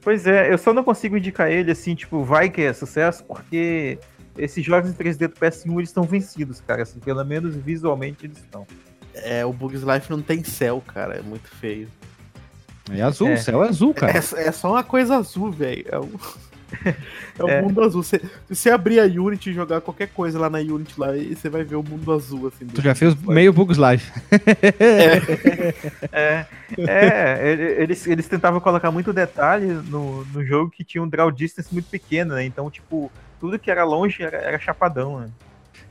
Pois 0.00 0.26
é, 0.26 0.52
eu 0.52 0.58
só 0.58 0.72
não 0.72 0.84
consigo 0.84 1.16
indicar 1.16 1.50
ele 1.50 1.70
assim, 1.72 1.94
tipo, 1.94 2.22
vai 2.22 2.48
que 2.48 2.62
é 2.62 2.72
sucesso, 2.72 3.24
porque 3.24 3.98
esses 4.38 4.64
jogos 4.64 4.90
em 4.90 4.94
3D 4.94 5.28
do 5.28 5.34
PS1 5.34 5.76
eles 5.78 5.88
estão 5.88 6.04
vencidos, 6.04 6.60
cara. 6.60 6.82
Assim, 6.82 7.00
pelo 7.00 7.24
menos 7.24 7.56
visualmente 7.56 8.26
eles 8.26 8.38
estão. 8.38 8.66
É, 9.14 9.44
o 9.44 9.52
Bugs 9.52 9.82
Life 9.82 10.10
não 10.10 10.22
tem 10.22 10.44
céu, 10.44 10.82
cara. 10.86 11.16
É 11.16 11.22
muito 11.22 11.48
feio. 11.48 11.88
É 12.90 13.02
azul, 13.02 13.28
é. 13.28 13.34
o 13.34 13.38
céu 13.38 13.64
é 13.64 13.68
azul, 13.68 13.92
cara. 13.92 14.12
É, 14.12 14.18
é 14.18 14.52
só 14.52 14.72
uma 14.72 14.84
coisa 14.84 15.16
azul, 15.16 15.50
velho. 15.50 15.84
É 15.88 15.98
um... 15.98 16.10
É 17.38 17.44
o 17.44 17.48
é. 17.48 17.60
mundo 17.60 17.82
azul. 17.82 18.02
se 18.02 18.20
você 18.48 18.70
abrir 18.70 18.98
a 18.98 19.04
Unity 19.04 19.50
e 19.50 19.54
jogar 19.54 19.80
qualquer 19.80 20.08
coisa 20.08 20.38
lá 20.38 20.48
na 20.48 20.58
Unity 20.58 20.98
lá, 20.98 21.08
você 21.12 21.48
vai 21.48 21.62
ver 21.62 21.76
o 21.76 21.82
mundo 21.82 22.10
azul, 22.12 22.48
assim. 22.48 22.66
Tu 22.66 22.80
já 22.80 22.94
fez 22.94 23.14
meio 23.14 23.52
Bugs 23.52 23.78
Life. 23.78 24.10
é, 26.12 26.46
é, 26.78 26.86
é, 26.86 27.82
eles, 27.82 28.06
eles 28.06 28.26
tentavam 28.26 28.60
colocar 28.60 28.90
muito 28.90 29.12
detalhe 29.12 29.66
no, 29.66 30.24
no 30.26 30.44
jogo 30.44 30.70
que 30.70 30.82
tinha 30.82 31.02
um 31.02 31.08
draw 31.08 31.30
distance 31.30 31.72
muito 31.72 31.90
pequeno, 31.90 32.34
né? 32.34 32.44
Então, 32.44 32.70
tipo, 32.70 33.12
tudo 33.38 33.58
que 33.58 33.70
era 33.70 33.84
longe 33.84 34.22
era, 34.22 34.38
era 34.38 34.58
chapadão, 34.58 35.20
né? 35.20 35.28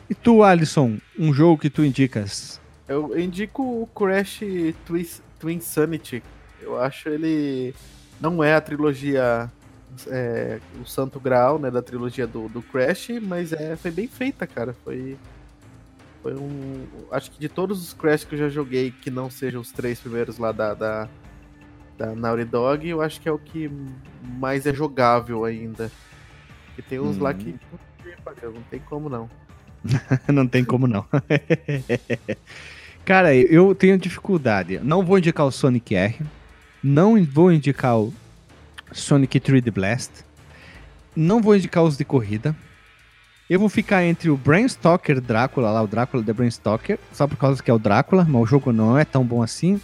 E 0.09 0.13
tu, 0.13 0.43
Alisson, 0.43 0.97
um 1.17 1.33
jogo 1.33 1.61
que 1.61 1.69
tu 1.69 1.83
indicas? 1.83 2.59
Eu 2.87 3.17
indico 3.19 3.63
o 3.63 3.87
Crash 3.87 4.41
Twin, 4.85 5.07
Twin 5.39 5.59
Sanity. 5.59 6.21
Eu 6.61 6.79
acho 6.79 7.09
ele. 7.09 7.73
Não 8.19 8.43
é 8.43 8.53
a 8.53 8.61
trilogia 8.61 9.51
é, 10.07 10.59
o 10.81 10.85
Santo 10.85 11.19
Graal, 11.19 11.59
né, 11.59 11.71
da 11.71 11.81
trilogia 11.81 12.27
do, 12.27 12.47
do 12.49 12.61
Crash, 12.61 13.09
mas 13.21 13.53
é, 13.53 13.75
foi 13.75 13.91
bem 13.91 14.07
feita, 14.07 14.45
cara. 14.45 14.75
Foi, 14.83 15.17
foi 16.21 16.35
um. 16.35 16.85
Acho 17.11 17.31
que 17.31 17.39
de 17.39 17.49
todos 17.49 17.81
os 17.81 17.93
Crash 17.93 18.23
que 18.23 18.35
eu 18.35 18.39
já 18.39 18.49
joguei, 18.49 18.91
que 18.91 19.09
não 19.09 19.29
sejam 19.29 19.61
os 19.61 19.71
três 19.71 19.99
primeiros 19.99 20.37
lá 20.37 20.51
da, 20.51 20.73
da, 20.73 21.09
da 21.97 22.15
Naughty 22.15 22.45
Dog, 22.45 22.87
eu 22.87 23.01
acho 23.01 23.19
que 23.21 23.29
é 23.29 23.31
o 23.31 23.39
que 23.39 23.69
mais 24.21 24.65
é 24.65 24.73
jogável 24.73 25.45
ainda. 25.45 25.91
E 26.77 26.81
tem 26.81 26.99
uns 26.99 27.17
hum. 27.17 27.23
lá 27.23 27.33
que. 27.33 27.55
Não 28.43 28.61
tem 28.69 28.79
como 28.79 29.09
não. 29.09 29.29
não 30.27 30.47
tem 30.47 30.63
como 30.63 30.87
não. 30.87 31.05
Cara, 33.05 33.35
eu 33.35 33.75
tenho 33.75 33.97
dificuldade. 33.97 34.79
Não 34.79 35.05
vou 35.05 35.19
indicar 35.19 35.45
o 35.45 35.51
Sonic 35.51 35.95
R 35.95 36.19
Não 36.83 37.23
vou 37.23 37.51
indicar 37.51 37.99
o 37.99 38.11
Sonic 38.91 39.39
3D 39.39 39.71
Blast. 39.71 40.11
Não 41.15 41.41
vou 41.41 41.55
indicar 41.55 41.83
os 41.83 41.97
de 41.97 42.05
corrida. 42.05 42.55
Eu 43.49 43.59
vou 43.59 43.69
ficar 43.69 44.03
entre 44.03 44.29
o 44.29 44.37
Brainstalker 44.37 45.21
Drácula, 45.21 45.71
lá, 45.71 45.81
o 45.81 45.87
Drácula 45.87 46.23
The 46.23 46.33
Brainstalker, 46.33 46.97
só 47.13 47.27
por 47.27 47.37
causa 47.37 47.61
que 47.61 47.69
é 47.69 47.73
o 47.73 47.77
Drácula, 47.77 48.25
mas 48.27 48.41
o 48.41 48.45
jogo 48.45 48.71
não 48.71 48.97
é 48.97 49.05
tão 49.05 49.23
bom 49.23 49.43
assim. 49.43 49.79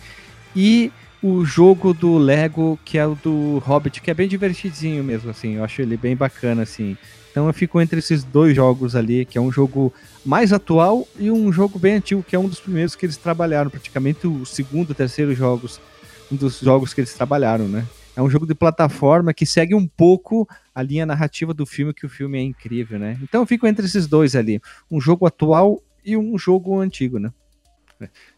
E 0.55 0.91
o 1.21 1.45
jogo 1.45 1.93
do 1.93 2.17
Lego, 2.17 2.79
que 2.83 2.97
é 2.97 3.05
o 3.05 3.13
do 3.13 3.59
Hobbit, 3.59 4.01
que 4.01 4.09
é 4.09 4.13
bem 4.13 4.27
divertidinho 4.27 5.03
mesmo, 5.03 5.29
assim. 5.29 5.57
Eu 5.57 5.63
acho 5.63 5.81
ele 5.81 5.95
bem 5.95 6.15
bacana, 6.15 6.63
assim. 6.63 6.97
Então 7.29 7.47
eu 7.47 7.53
fico 7.53 7.79
entre 7.79 7.99
esses 7.99 8.23
dois 8.23 8.55
jogos 8.55 8.95
ali, 8.95 9.25
que 9.25 9.37
é 9.37 9.41
um 9.41 9.51
jogo 9.51 9.93
mais 10.25 10.51
atual 10.51 11.07
e 11.19 11.29
um 11.29 11.51
jogo 11.51 11.77
bem 11.77 11.93
antigo, 11.93 12.23
que 12.23 12.35
é 12.35 12.39
um 12.39 12.47
dos 12.47 12.59
primeiros 12.59 12.95
que 12.95 13.05
eles 13.05 13.15
trabalharam, 13.15 13.69
praticamente 13.69 14.25
o 14.25 14.45
segundo, 14.45 14.93
terceiro 14.93 15.33
jogos, 15.33 15.79
um 16.31 16.35
dos 16.35 16.59
jogos 16.59 16.93
que 16.93 17.01
eles 17.01 17.13
trabalharam, 17.13 17.67
né? 17.67 17.85
É 18.15 18.21
um 18.21 18.29
jogo 18.29 18.45
de 18.45 18.53
plataforma 18.53 19.33
que 19.33 19.45
segue 19.45 19.73
um 19.73 19.87
pouco 19.87 20.47
a 20.75 20.81
linha 20.81 21.05
narrativa 21.05 21.53
do 21.53 21.65
filme, 21.65 21.93
que 21.93 22.05
o 22.05 22.09
filme 22.09 22.39
é 22.39 22.41
incrível, 22.41 22.99
né? 22.99 23.17
Então 23.21 23.41
eu 23.41 23.45
fico 23.45 23.65
entre 23.67 23.85
esses 23.85 24.07
dois 24.07 24.35
ali, 24.35 24.61
um 24.89 24.99
jogo 24.99 25.25
atual 25.25 25.81
e 26.03 26.17
um 26.17 26.37
jogo 26.37 26.79
antigo, 26.79 27.19
né? 27.19 27.31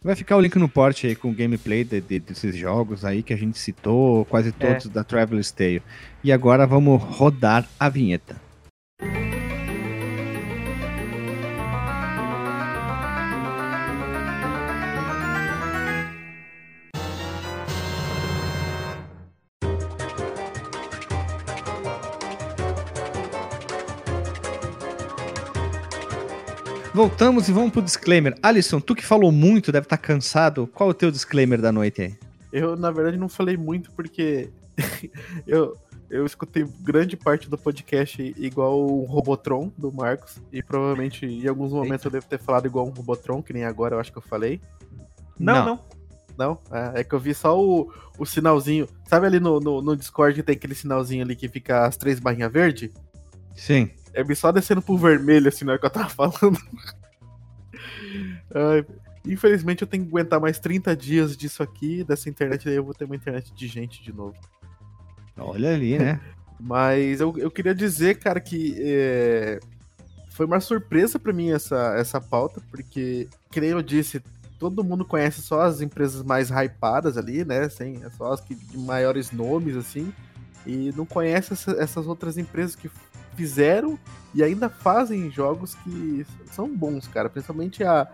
Vai 0.02 0.16
ficar 0.16 0.36
o 0.36 0.42
link 0.42 0.58
no 0.58 0.68
porte 0.68 1.08
aí 1.08 1.16
com 1.16 1.30
o 1.30 1.34
gameplay 1.34 1.84
de, 1.84 2.02
de, 2.02 2.20
desses 2.20 2.56
jogos 2.56 3.06
aí 3.06 3.24
que 3.24 3.34
a 3.34 3.38
gente 3.38 3.58
citou, 3.58 4.26
quase 4.26 4.52
todos 4.52 4.86
é. 4.88 4.90
da 4.90 5.04
Traveler's 5.04 5.52
Tale. 5.52 5.82
E 6.24 6.32
agora 6.32 6.68
vamos 6.68 7.02
rodar 7.02 7.68
a 7.80 7.88
vinheta. 7.88 8.36
Voltamos 26.94 27.50
e 27.50 27.52
vamos 27.52 27.72
pro 27.72 27.82
disclaimer. 27.82 28.38
Alisson, 28.44 28.80
tu 28.80 28.94
que 28.94 29.04
falou 29.04 29.32
muito, 29.32 29.72
deve 29.72 29.86
estar 29.86 29.98
tá 29.98 30.04
cansado. 30.04 30.68
Qual 30.68 30.90
é 30.90 30.92
o 30.92 30.94
teu 30.94 31.10
disclaimer 31.10 31.60
da 31.60 31.72
noite 31.72 32.04
aí? 32.04 32.16
Eu, 32.52 32.76
na 32.76 32.92
verdade, 32.92 33.18
não 33.18 33.28
falei 33.28 33.58
muito 33.58 33.92
porque 33.94 34.52
eu, 35.48 35.76
eu 36.08 36.24
escutei 36.24 36.64
grande 36.82 37.18
parte 37.18 37.50
do 37.50 37.58
podcast 37.58 38.36
igual 38.38 38.80
o 38.80 39.06
Robotron 39.06 39.72
do 39.76 39.92
Marcos. 39.92 40.38
E 40.52 40.62
provavelmente 40.62 41.26
em 41.26 41.48
alguns 41.48 41.72
momentos 41.72 42.06
Eita. 42.06 42.10
eu 42.10 42.12
devo 42.12 42.28
ter 42.28 42.38
falado 42.38 42.68
igual 42.68 42.86
um 42.86 42.92
Robotron, 42.92 43.42
que 43.42 43.54
nem 43.54 43.64
agora 43.64 43.96
eu 43.96 44.00
acho 44.00 44.12
que 44.12 44.20
eu 44.20 44.22
falei. 44.22 44.62
Não, 45.40 45.56
não. 45.56 45.66
não. 45.66 46.04
Não? 46.38 46.60
É, 46.72 47.02
é, 47.02 47.04
que 47.04 47.14
eu 47.14 47.20
vi 47.20 47.34
só 47.34 47.60
o, 47.60 47.92
o 48.20 48.26
sinalzinho. 48.26 48.88
Sabe 49.08 49.26
ali 49.26 49.40
no, 49.40 49.60
no, 49.60 49.82
no 49.82 49.98
Discord 49.98 50.44
tem 50.44 50.56
aquele 50.56 50.76
sinalzinho 50.76 51.24
ali 51.24 51.36
que 51.36 51.48
fica 51.48 51.88
as 51.88 51.98
três 51.98 52.20
barrinhas 52.20 52.52
verde? 52.52 52.94
Sim. 53.56 53.90
É 54.14 54.36
só 54.36 54.52
descendo 54.52 54.82
pro 54.82 54.98
vermelho, 54.98 55.48
assim, 55.48 55.66
na 55.66 55.74
hora 55.74 55.80
que 55.80 55.86
eu 55.86 55.90
tava 55.90 56.10
falando. 56.30 56.60
Ai, 58.54 58.86
infelizmente 59.26 59.82
eu 59.82 59.88
tenho 59.88 60.04
que 60.04 60.10
aguentar 60.10 60.40
mais 60.40 60.60
30 60.60 60.96
dias 60.96 61.36
disso 61.36 61.64
aqui, 61.64 62.04
dessa 62.04 62.30
internet, 62.30 62.66
daí 62.66 62.76
eu 62.76 62.84
vou 62.84 62.94
ter 62.94 63.06
uma 63.06 63.16
internet 63.16 63.54
de 63.54 63.68
gente 63.68 64.04
de 64.04 64.14
novo. 64.14 64.36
Olha 65.38 65.74
ali, 65.74 65.98
né? 65.98 66.20
Mas 66.60 67.20
eu, 67.20 67.38
eu 67.38 67.52
queria 67.52 67.76
dizer, 67.76 68.20
cara, 68.20 68.40
que 68.40 68.76
é, 68.80 69.60
foi 70.30 70.46
uma 70.46 70.60
surpresa 70.60 71.20
para 71.20 71.34
mim 71.34 71.52
essa, 71.52 71.96
essa 71.98 72.22
pauta, 72.22 72.62
porque, 72.72 73.28
que 73.52 73.60
nem 73.60 73.72
eu 73.72 73.82
disse, 73.82 74.22
todo 74.58 74.84
mundo 74.84 75.04
conhece 75.04 75.42
só 75.42 75.62
as 75.62 75.82
empresas 75.82 76.24
mais 76.24 76.50
hypadas 76.50 77.18
ali, 77.18 77.44
né? 77.44 77.62
Assim, 77.62 78.02
só 78.18 78.32
as 78.32 78.40
que, 78.40 78.56
de 78.56 78.78
maiores 78.78 79.32
nomes, 79.32 79.76
assim, 79.76 80.14
e 80.66 80.94
não 80.96 81.06
conhece 81.06 81.54
essa, 81.54 81.72
essas 81.74 82.08
outras 82.08 82.38
empresas 82.38 82.76
que 82.76 82.90
fizeram 83.36 84.00
e 84.34 84.44
ainda 84.44 84.70
fazem 84.70 85.30
jogos 85.32 85.76
que 85.76 86.26
são 86.52 86.68
bons, 86.68 87.08
cara. 87.08 87.30
Principalmente 87.30 87.84
a, 87.84 88.08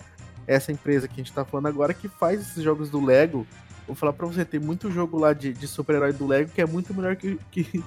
essa 0.46 0.72
empresa 0.72 1.08
que 1.08 1.14
a 1.14 1.18
gente 1.18 1.34
tá 1.34 1.46
falando 1.46 1.68
agora 1.68 1.94
que 1.94 2.08
faz 2.08 2.42
esses 2.42 2.64
jogos 2.64 2.90
do 2.90 3.04
Lego. 3.04 3.46
Vou 3.88 3.96
falar 3.96 4.14
pra 4.14 4.28
você, 4.28 4.46
tem 4.46 4.60
muito 4.60 4.92
jogo 4.92 5.18
lá 5.18 5.34
de, 5.34 5.54
de 5.54 5.68
super-herói 5.68 6.14
do 6.14 6.28
Lego 6.28 6.52
que 6.52 6.62
é 6.62 6.66
muito 6.66 6.94
melhor 6.94 7.16
que, 7.16 7.40
que, 7.52 7.84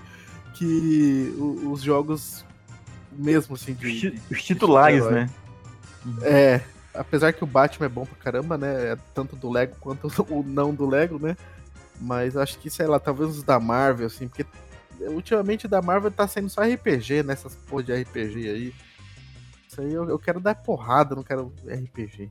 que 0.55 1.35
os 1.65 1.83
jogos 1.83 2.45
mesmo, 3.13 3.55
assim. 3.55 3.75
De, 3.75 4.21
os 4.31 4.43
titulares, 4.43 5.05
né? 5.07 5.29
É, 6.23 6.61
apesar 6.95 7.33
que 7.33 7.45
o 7.45 7.47
Batman 7.47 7.87
é 7.87 7.89
bom 7.89 8.05
pra 8.05 8.17
caramba, 8.17 8.59
né? 8.59 8.93
É 8.93 8.97
tanto 9.15 9.37
do 9.37 9.51
Lego 9.51 9.77
quanto 9.81 10.09
o 10.31 10.43
não 10.43 10.75
do 10.75 10.87
Lego, 10.87 11.19
né? 11.19 11.37
Mas 12.01 12.37
acho 12.37 12.59
que, 12.59 12.69
sei 12.69 12.87
lá, 12.87 12.99
talvez 12.99 13.31
os 13.31 13.43
da 13.43 13.61
Marvel, 13.61 14.07
assim, 14.07 14.27
porque 14.27 14.45
ultimamente 15.11 15.69
da 15.69 15.83
Marvel 15.83 16.11
tá 16.11 16.27
sendo 16.27 16.49
só 16.49 16.63
RPG, 16.63 17.23
nessas 17.23 17.55
né, 17.55 17.61
porra 17.69 17.83
de 17.83 17.95
RPG 17.95 18.49
aí. 18.49 18.75
Isso 19.69 19.81
aí 19.81 19.93
eu, 19.93 20.09
eu 20.09 20.19
quero 20.19 20.41
dar 20.41 20.55
porrada, 20.55 21.15
não 21.15 21.23
quero 21.23 21.53
RPG. 21.67 22.31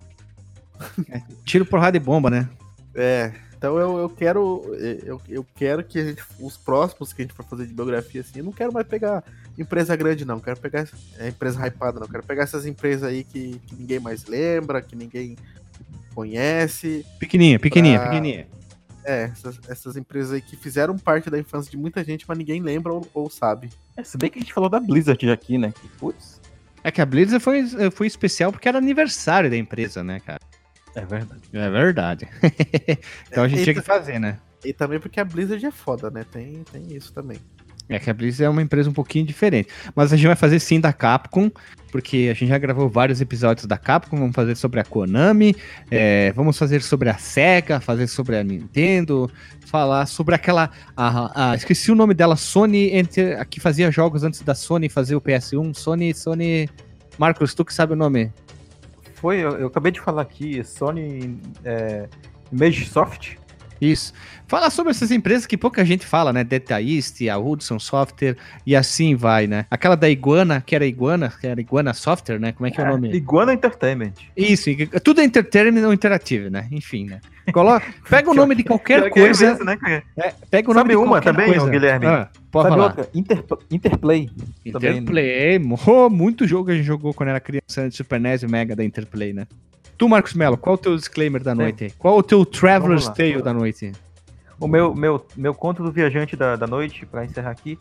É, 1.09 1.21
tiro, 1.45 1.65
porrada 1.65 1.97
e 1.97 1.99
bomba, 1.99 2.29
né? 2.29 2.49
É, 2.95 3.33
então 3.55 3.77
eu, 3.77 3.99
eu 3.99 4.09
quero 4.09 4.63
eu, 5.03 5.21
eu 5.29 5.45
quero 5.55 5.83
que 5.83 5.99
a 5.99 6.05
gente, 6.05 6.23
os 6.39 6.57
próximos 6.57 7.13
que 7.13 7.21
a 7.21 7.25
gente 7.25 7.35
for 7.35 7.45
fazer 7.45 7.67
de 7.67 7.73
biografia 7.73 8.21
assim, 8.21 8.39
eu 8.39 8.43
não 8.43 8.51
quero 8.51 8.73
mais 8.73 8.87
pegar 8.87 9.23
empresa 9.57 9.95
grande 9.95 10.25
não, 10.25 10.39
quero 10.39 10.59
pegar 10.59 10.87
é, 11.19 11.29
empresa 11.29 11.65
hypada 11.65 11.99
não, 11.99 12.07
quero 12.07 12.23
pegar 12.23 12.43
essas 12.43 12.65
empresas 12.65 13.03
aí 13.03 13.23
que, 13.23 13.59
que 13.67 13.75
ninguém 13.75 13.99
mais 13.99 14.25
lembra, 14.25 14.81
que 14.81 14.95
ninguém 14.95 15.37
conhece. 16.13 17.05
Pequenininha, 17.19 17.59
pequenininha, 17.59 17.99
pra... 17.99 18.09
pequenininha. 18.09 18.47
É, 19.03 19.23
essas, 19.23 19.59
essas, 19.67 19.97
empresas 19.97 20.33
aí 20.33 20.41
que 20.41 20.55
fizeram 20.55 20.97
parte 20.97 21.29
da 21.29 21.39
infância 21.39 21.71
de 21.71 21.77
muita 21.77 22.03
gente, 22.03 22.25
mas 22.27 22.37
ninguém 22.37 22.61
lembra 22.61 22.93
ou, 22.93 23.07
ou 23.13 23.29
sabe. 23.29 23.69
É, 23.97 24.03
se 24.03 24.17
bem 24.17 24.29
que 24.29 24.39
a 24.39 24.41
gente 24.41 24.53
falou 24.53 24.69
da 24.69 24.79
Blizzard 24.79 25.29
aqui, 25.31 25.57
né? 25.57 25.71
Que, 25.71 25.87
putz. 25.89 26.39
É 26.83 26.91
que 26.91 27.01
a 27.01 27.05
Blizzard 27.05 27.43
foi, 27.43 27.65
foi 27.91 28.07
especial 28.07 28.51
porque 28.51 28.67
era 28.67 28.77
aniversário 28.77 29.49
da 29.49 29.57
empresa, 29.57 30.03
né, 30.03 30.19
cara? 30.19 30.39
É 30.95 31.05
verdade. 31.05 31.41
É 31.53 31.69
verdade. 31.69 32.27
então 33.29 33.43
a 33.43 33.47
gente 33.47 33.61
e, 33.61 33.63
tinha 33.63 33.75
que 33.75 33.81
fazer, 33.81 34.19
né? 34.19 34.39
E 34.63 34.73
também 34.73 34.99
porque 34.99 35.19
a 35.19 35.25
Blizzard 35.25 35.65
é 35.65 35.71
foda, 35.71 36.09
né? 36.11 36.25
Tem, 36.31 36.63
tem 36.71 36.93
isso 36.95 37.13
também. 37.13 37.39
É 37.91 37.99
que 37.99 38.09
a 38.09 38.13
Blizzard 38.13 38.45
é 38.45 38.49
uma 38.49 38.61
empresa 38.61 38.89
um 38.89 38.93
pouquinho 38.93 39.25
diferente. 39.25 39.67
Mas 39.93 40.13
a 40.13 40.15
gente 40.15 40.25
vai 40.25 40.35
fazer 40.35 40.61
sim 40.61 40.79
da 40.79 40.93
Capcom, 40.93 41.51
porque 41.91 42.29
a 42.31 42.33
gente 42.33 42.47
já 42.47 42.57
gravou 42.57 42.87
vários 42.87 43.19
episódios 43.19 43.65
da 43.65 43.77
Capcom. 43.77 44.15
Vamos 44.17 44.33
fazer 44.33 44.55
sobre 44.55 44.79
a 44.79 44.85
Konami, 44.85 45.53
é, 45.91 46.31
vamos 46.31 46.57
fazer 46.57 46.81
sobre 46.81 47.09
a 47.09 47.17
Sega, 47.17 47.81
fazer 47.81 48.07
sobre 48.07 48.37
a 48.37 48.43
Nintendo, 48.45 49.29
falar 49.65 50.05
sobre 50.05 50.35
aquela. 50.35 50.71
A, 50.95 51.51
a, 51.51 51.55
esqueci 51.55 51.91
o 51.91 51.95
nome 51.95 52.13
dela, 52.13 52.37
Sony, 52.37 52.95
entre, 52.95 53.33
a 53.33 53.43
que 53.43 53.59
fazia 53.59 53.91
jogos 53.91 54.23
antes 54.23 54.41
da 54.41 54.55
Sony 54.55 54.87
fazer 54.87 55.17
o 55.17 55.21
PS1. 55.21 55.73
Sony, 55.75 56.13
Sony. 56.13 56.69
Marcos, 57.17 57.53
tu 57.53 57.65
que 57.65 57.73
sabe 57.73 57.91
o 57.91 57.97
nome? 57.97 58.31
Foi, 59.15 59.37
eu, 59.37 59.57
eu 59.57 59.67
acabei 59.67 59.91
de 59.91 59.99
falar 59.99 60.21
aqui, 60.21 60.63
Sony 60.63 61.37
é, 61.65 62.07
Image 62.53 62.85
Soft. 62.85 63.35
Isso. 63.81 64.13
Falar 64.47 64.69
sobre 64.69 64.91
essas 64.91 65.09
empresas 65.09 65.47
que 65.47 65.57
pouca 65.57 65.83
gente 65.83 66.05
fala, 66.05 66.31
né? 66.31 66.43
Data 66.43 66.79
East, 66.79 67.19
a 67.27 67.37
Hudson 67.39 67.79
Software 67.79 68.37
e 68.65 68.75
assim 68.75 69.15
vai, 69.15 69.47
né? 69.47 69.65
Aquela 69.71 69.95
da 69.95 70.07
Iguana, 70.07 70.61
que 70.63 70.75
era 70.75 70.85
Iguana, 70.85 71.33
que 71.39 71.47
era 71.47 71.59
Iguana 71.59 71.93
Software, 71.93 72.39
né? 72.39 72.51
Como 72.51 72.67
é 72.67 72.71
que 72.71 72.79
é, 72.79 72.83
é 72.83 72.87
o 72.87 72.91
nome? 72.91 73.11
Iguana 73.11 73.53
Entertainment. 73.53 74.13
Isso, 74.37 74.69
tudo 75.03 75.21
é 75.21 75.23
entertainment 75.23 75.85
ou 75.87 75.93
interativo, 75.93 76.49
né? 76.49 76.67
Enfim, 76.71 77.05
né? 77.05 77.19
Coloca, 77.51 77.85
pega 78.07 78.29
o 78.29 78.33
nome 78.35 78.53
de 78.53 78.63
qualquer 78.63 79.09
coisa. 79.09 79.53
Isso, 79.53 79.63
né? 79.63 79.77
é, 80.17 80.33
pega 80.49 80.69
o 80.69 80.73
nome 80.73 80.93
Sabe 80.93 81.03
de 81.03 81.09
uma 81.09 81.21
também, 81.21 81.47
coisa. 81.47 81.69
Guilherme? 81.69 82.05
Ah, 82.05 82.29
pode 82.51 82.69
Sabe 82.69 82.75
falar. 82.75 82.87
outra? 82.89 83.09
Inter, 83.15 83.43
Interplay. 83.71 84.29
Interplay. 84.65 85.59
Também. 85.59 85.77
Oh, 85.91 86.09
muito 86.09 86.47
jogo 86.47 86.65
que 86.65 86.71
a 86.71 86.75
gente 86.75 86.85
jogou 86.85 87.13
quando 87.13 87.29
era 87.29 87.39
criança 87.39 87.89
de 87.89 87.95
Super 87.95 88.19
NES 88.19 88.43
e 88.43 88.47
Mega 88.47 88.75
da 88.75 88.83
Interplay, 88.83 89.33
né? 89.33 89.47
Tu, 90.01 90.09
Marcos 90.09 90.33
Mello, 90.33 90.57
qual 90.57 90.73
é 90.73 90.79
o 90.79 90.81
teu 90.81 90.95
disclaimer 90.95 91.43
da 91.43 91.53
noite? 91.53 91.89
Sim. 91.89 91.95
Qual 91.99 92.15
é 92.15 92.17
o 92.17 92.23
teu 92.23 92.43
Traveler's 92.43 93.07
Tale 93.09 93.39
da 93.39 93.53
noite? 93.53 93.91
O 94.59 94.67
meu, 94.67 94.95
meu, 94.95 95.23
meu 95.37 95.53
conto 95.53 95.83
do 95.83 95.91
viajante 95.91 96.35
da, 96.35 96.55
da 96.55 96.65
noite, 96.65 97.05
para 97.05 97.23
encerrar 97.23 97.51
aqui, 97.51 97.77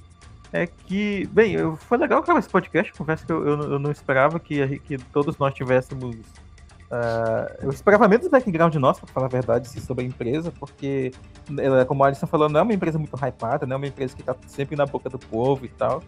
é 0.53 0.67
que, 0.67 1.27
bem, 1.33 1.55
eu, 1.55 1.77
foi 1.79 1.97
legal 1.97 2.23
gravar 2.23 2.39
esse 2.39 2.49
podcast, 2.51 2.93
confesso 2.93 3.25
que 3.25 3.33
eu, 3.33 3.49
eu, 3.49 3.73
eu 3.73 3.79
não 3.79 3.91
esperava 3.91 4.39
que, 4.39 4.79
que 4.81 4.99
todos 4.99 5.39
nós 5.39 5.55
tivéssemos. 5.55 6.15
Uh, 6.15 7.57
eu 7.63 7.71
esperava 7.71 8.07
menos 8.07 8.29
background 8.29 8.75
nosso, 8.75 9.01
para 9.01 9.15
falar 9.15 9.27
a 9.27 9.31
verdade, 9.31 9.67
sobre 9.81 10.05
a 10.05 10.07
empresa, 10.07 10.53
porque, 10.61 11.13
ela, 11.57 11.87
como 11.87 12.05
a 12.05 12.09
Alisson 12.09 12.27
falou, 12.27 12.51
não 12.51 12.61
é 12.61 12.63
uma 12.63 12.75
empresa 12.75 12.99
muito 12.99 13.17
hypada, 13.17 13.65
não 13.65 13.77
é 13.77 13.77
uma 13.79 13.87
empresa 13.87 14.15
que 14.15 14.21
está 14.21 14.37
sempre 14.47 14.77
na 14.77 14.85
boca 14.85 15.09
do 15.09 15.19
povo 15.19 15.65
e 15.65 15.71
tal. 15.71 16.03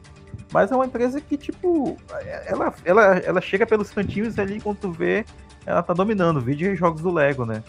Mas 0.52 0.70
é 0.70 0.76
uma 0.76 0.84
empresa 0.84 1.22
que, 1.22 1.38
tipo, 1.38 1.96
ela, 2.44 2.74
ela, 2.84 3.02
ela 3.20 3.40
chega 3.40 3.66
pelos 3.66 3.90
cantinhos 3.90 4.38
ali 4.38 4.60
quando 4.60 4.76
tu 4.76 4.92
vê 4.92 5.24
ela 5.64 5.82
tá 5.82 5.92
dominando, 5.92 6.40
vídeo 6.40 6.72
e 6.72 6.76
jogos 6.76 7.02
do 7.02 7.12
Lego, 7.12 7.44
né? 7.44 7.62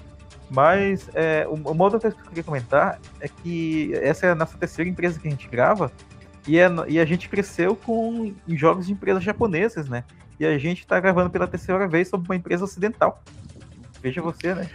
Mas 0.50 1.10
é, 1.14 1.48
uma 1.48 1.84
outra 1.84 2.00
coisa 2.00 2.16
que 2.16 2.22
eu 2.22 2.28
queria 2.28 2.44
comentar 2.44 3.00
é 3.20 3.28
que 3.28 3.92
essa 3.96 4.28
é 4.28 4.32
a 4.32 4.36
nossa 4.36 4.58
terceira 4.58 4.90
empresa 4.90 5.20
que 5.20 5.28
a 5.28 5.32
gente 5.32 5.48
grava 5.48 5.92
e, 6.48 6.60
é, 6.60 6.70
e 6.88 7.00
a 7.00 7.06
gente 7.06 7.30
cresceu 7.30 7.76
com 7.76 8.34
jogos 8.50 8.88
de 8.88 8.94
empresas 8.94 9.24
japonesas, 9.24 9.88
né? 9.88 10.04
E 10.40 10.46
a 10.46 10.58
gente 10.58 10.86
tá 10.86 11.00
gravando 11.00 11.30
pela 11.30 11.48
terceira 11.48 11.88
vez 11.88 12.08
sobre 12.08 12.28
uma 12.28 12.36
empresa 12.36 12.66
ocidental. 12.66 13.24
Veja 14.02 14.22
você, 14.22 14.54
né? 14.54 14.70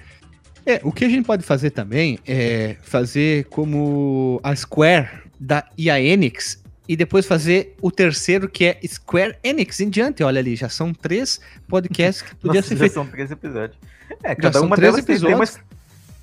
É, 0.64 0.80
o 0.82 0.92
que 0.92 1.04
a 1.04 1.08
gente 1.08 1.24
pode 1.24 1.42
fazer 1.42 1.70
também 1.70 2.18
é 2.26 2.76
fazer 2.82 3.44
como 3.44 4.40
a 4.42 4.54
Square 4.54 5.08
da 5.38 5.64
e 5.76 5.90
a 5.90 6.00
Enix 6.00 6.62
e 6.89 6.97
depois 6.97 7.27
fazer 7.27 7.77
o 7.82 7.90
terceiro 7.90 8.48
que 8.48 8.65
é 8.65 8.81
Square 8.86 9.36
Enix 9.44 9.78
em 9.81 9.90
diante. 9.90 10.23
Olha 10.24 10.39
ali, 10.40 10.56
já 10.56 10.69
são 10.69 10.93
três 10.94 11.39
podcasts 11.69 12.23
que 12.23 12.35
podia 12.40 12.60
Nossa, 12.60 12.69
ser 12.69 12.74
já 12.77 12.81
feito. 12.81 12.93
são 12.94 13.06
três 13.06 13.31
episódios. 13.31 13.78
É, 14.24 14.35
cada 14.35 14.62
uma 14.62 14.74
delas 14.77 15.05
tem, 15.05 15.19
tem 15.19 15.35
uma, 15.35 15.44
episódios. 15.44 15.60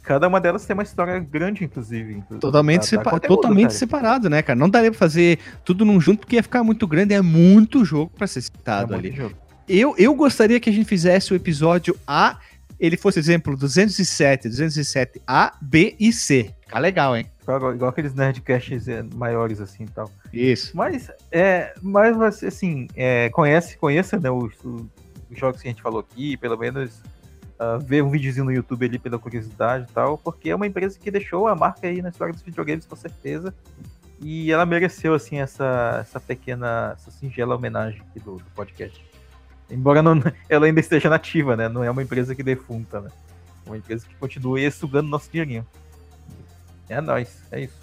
cada 0.02 0.28
uma 0.28 0.42
delas 0.42 0.66
tem 0.66 0.74
uma 0.74 0.82
história 0.84 1.20
grande, 1.20 1.64
inclusive. 1.64 2.14
inclusive. 2.14 2.40
Totalmente, 2.40 2.98
conteúdo, 2.98 3.22
totalmente 3.28 3.68
cara. 3.68 3.74
separado, 3.80 4.30
né, 4.30 4.42
cara? 4.42 4.58
Não 4.58 4.70
daria 4.70 4.90
pra 4.90 4.98
fazer 5.00 5.38
tudo 5.64 5.86
num 5.86 6.02
junto 6.02 6.22
porque 6.22 6.36
ia 6.38 6.44
ficar 6.44 6.64
muito 6.64 6.88
grande, 6.88 7.14
é 7.14 7.22
muito 7.22 7.86
jogo 7.86 8.12
pra 8.18 8.26
ser 8.26 8.40
É 8.40 8.42
citado 8.42 8.94
muito 8.94 9.06
ali. 9.08 9.16
jogo. 9.16 9.36
Eu, 9.68 9.96
eu 9.98 10.14
gostaria 10.16 10.60
que 10.60 10.70
a 10.70 10.74
gente 10.74 10.88
fizesse 10.88 11.32
o 11.34 11.36
episódio 11.36 11.96
A, 12.08 12.38
ele 12.80 12.98
fosse 12.98 13.20
exemplo 13.20 13.56
207, 13.56 14.50
207A, 14.50 15.54
B 15.62 15.96
e 16.00 16.12
C. 16.12 16.54
Fica 16.62 16.80
legal, 16.80 17.16
hein? 17.16 17.26
Igual, 17.44 17.76
igual 17.76 17.90
aqueles 17.90 18.14
nerdcasts 18.14 18.88
é, 18.88 19.04
maiores 19.14 19.62
assim 19.62 19.84
e 19.84 19.90
tal. 19.90 20.12
Isso. 20.34 20.76
Mas, 20.76 21.12
é, 21.32 21.74
mas 21.82 22.44
assim, 22.44 22.88
é, 22.96 23.30
conhece, 23.30 23.78
conheça 23.78 24.20
né, 24.20 24.30
os, 24.30 24.54
os 24.64 24.88
jogos 25.32 25.62
que 25.62 25.68
a 25.68 25.72
gente 25.72 25.82
falou 25.82 26.00
aqui, 26.00 26.36
pelo 26.38 26.58
menos 26.58 27.02
ah, 27.58 27.78
ver 27.78 28.04
um 28.04 28.10
videozinho 28.10 28.46
no 28.46 28.52
YouTube 28.52 28.86
ali 28.86 29.00
pela 29.00 29.18
curiosidade 29.18 29.88
e 29.90 29.94
tal, 29.94 30.18
porque 30.18 30.50
é 30.50 30.56
uma 30.56 30.68
empresa 30.68 31.00
que 31.00 31.10
deixou 31.10 31.48
a 31.48 31.56
marca 31.56 31.88
aí 31.88 32.02
na 32.02 32.10
história 32.10 32.34
dos 32.34 32.44
videogames 32.44 32.86
com 32.86 32.96
certeza. 32.96 33.54
E 34.22 34.52
ela 34.52 34.66
mereceu, 34.66 35.14
assim, 35.14 35.40
essa, 35.40 36.00
essa 36.02 36.20
pequena, 36.20 36.94
essa 36.98 37.12
singela 37.12 37.56
homenagem 37.56 38.02
aqui 38.02 38.20
do, 38.20 38.38
do 38.38 38.52
podcast. 38.56 39.04
Embora 39.70 40.02
não, 40.02 40.22
ela 40.50 40.66
ainda 40.66 40.80
esteja 40.80 41.10
nativa, 41.10 41.56
né? 41.56 41.68
Não 41.70 41.84
é 41.84 41.90
uma 41.92 42.04
empresa 42.04 42.36
que 42.36 42.44
defunta, 42.44 43.02
né? 43.02 43.10
É 43.66 43.70
uma 43.70 43.78
empresa 43.78 44.06
que 44.08 44.16
continua 44.16 44.60
sugando 44.72 45.10
nosso 45.10 45.30
dinheirinho. 45.32 45.66
É 46.88 47.02
nóis, 47.02 47.40
é 47.52 47.62
isso. 47.62 47.74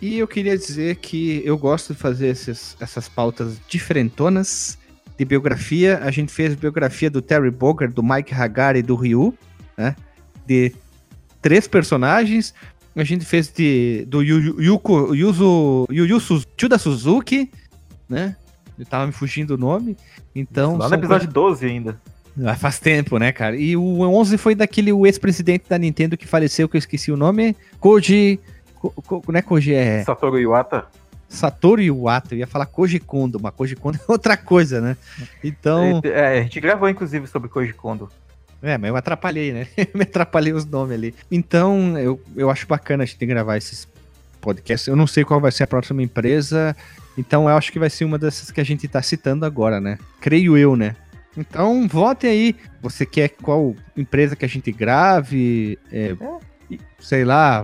E 0.00 0.18
eu 0.18 0.28
queria 0.28 0.56
dizer 0.56 0.96
que 0.96 1.42
eu 1.44 1.56
gosto 1.58 1.94
de 1.94 1.98
fazer 1.98 2.28
esses- 2.28 2.76
essas 2.78 3.08
pautas 3.08 3.58
diferentonas 3.68 4.78
de 5.18 5.24
biografia. 5.24 5.98
A 6.02 6.10
gente 6.10 6.30
fez 6.32 6.54
biografia 6.54 7.10
do 7.10 7.22
Terry 7.22 7.50
Bogard, 7.50 7.94
do 7.94 8.02
Mike 8.02 8.34
Hagar 8.34 8.76
e 8.76 8.82
do 8.82 8.94
Ryu, 8.94 9.36
né? 9.76 9.96
De 10.46 10.74
três 11.40 11.66
personagens. 11.66 12.54
A 12.94 13.02
gente 13.02 13.24
fez 13.24 13.48
de 13.48 14.04
do 14.06 14.22
Yu, 14.22 14.60
Yu- 14.60 15.14
Yu, 15.14 15.86
Yu 15.90 16.20
Suzuki, 16.20 17.50
né? 18.08 18.36
Tava 18.88 19.06
me 19.06 19.12
fugindo 19.12 19.52
o 19.54 19.56
nome. 19.56 19.96
Então, 20.34 20.76
Lá 20.76 20.88
no 20.88 20.94
episódio 20.96 21.28
12 21.28 21.66
ainda. 21.66 22.00
ah, 22.44 22.54
faz 22.56 22.78
tempo, 22.80 23.18
né, 23.18 23.30
cara? 23.32 23.56
E 23.56 23.76
o 23.76 24.00
11 24.00 24.36
foi 24.38 24.54
daquele 24.54 24.90
ex-presidente 25.06 25.64
da 25.68 25.78
Nintendo 25.78 26.16
que 26.16 26.26
faleceu, 26.26 26.68
que 26.68 26.76
eu 26.76 26.78
esqueci 26.80 27.12
o 27.12 27.16
nome. 27.16 27.56
Koji. 27.78 28.40
Ko, 28.80 28.90
Ko- 28.90 29.22
não 29.28 29.38
é 29.38 29.42
Koji, 29.42 29.74
é 29.74 30.02
Satoru 30.04 30.38
Iwata. 30.38 30.86
Satoru 31.28 31.80
Iwata. 31.82 32.34
Eu 32.34 32.38
ia 32.38 32.46
falar 32.46 32.66
Koji 32.66 32.98
Kondo, 33.00 33.38
mas 33.40 33.52
Koji 33.54 33.76
Kondo 33.76 33.98
é 34.08 34.12
outra 34.12 34.36
coisa, 34.36 34.80
né? 34.80 34.96
Então. 35.42 36.00
É, 36.04 36.38
a 36.38 36.42
gente 36.42 36.60
gravou 36.60 36.88
inclusive 36.88 37.26
sobre 37.26 37.48
Koji 37.48 37.72
Kondo. 37.72 38.08
É, 38.62 38.78
mas 38.78 38.88
eu 38.88 38.96
atrapalhei, 38.96 39.52
né? 39.52 39.66
me 39.94 40.02
atrapalhei 40.02 40.52
os 40.52 40.64
nomes 40.64 40.94
ali. 40.96 41.14
Então, 41.30 41.98
eu, 41.98 42.20
eu 42.34 42.50
acho 42.50 42.66
bacana 42.66 43.02
a 43.02 43.06
gente 43.06 43.24
gravar 43.26 43.56
esses 43.58 43.86
podcasts. 44.40 44.88
Eu 44.88 44.96
não 44.96 45.06
sei 45.06 45.22
qual 45.24 45.40
vai 45.40 45.52
ser 45.52 45.64
a 45.64 45.66
próxima 45.66 46.02
empresa. 46.02 46.74
Então, 47.16 47.48
eu 47.48 47.56
acho 47.56 47.72
que 47.72 47.78
vai 47.78 47.90
ser 47.90 48.04
uma 48.04 48.18
dessas 48.18 48.50
que 48.50 48.60
a 48.60 48.64
gente 48.64 48.88
tá 48.88 49.00
citando 49.00 49.44
agora, 49.44 49.80
né? 49.80 49.98
Creio 50.20 50.56
eu, 50.56 50.76
né? 50.76 50.96
Então, 51.36 51.86
vote 51.88 52.26
aí. 52.26 52.56
Você 52.82 53.04
quer 53.04 53.28
qual 53.28 53.74
empresa 53.96 54.36
que 54.36 54.44
a 54.44 54.48
gente 54.48 54.70
grave? 54.72 55.78
É, 55.92 56.16
sei 56.98 57.24
lá, 57.24 57.58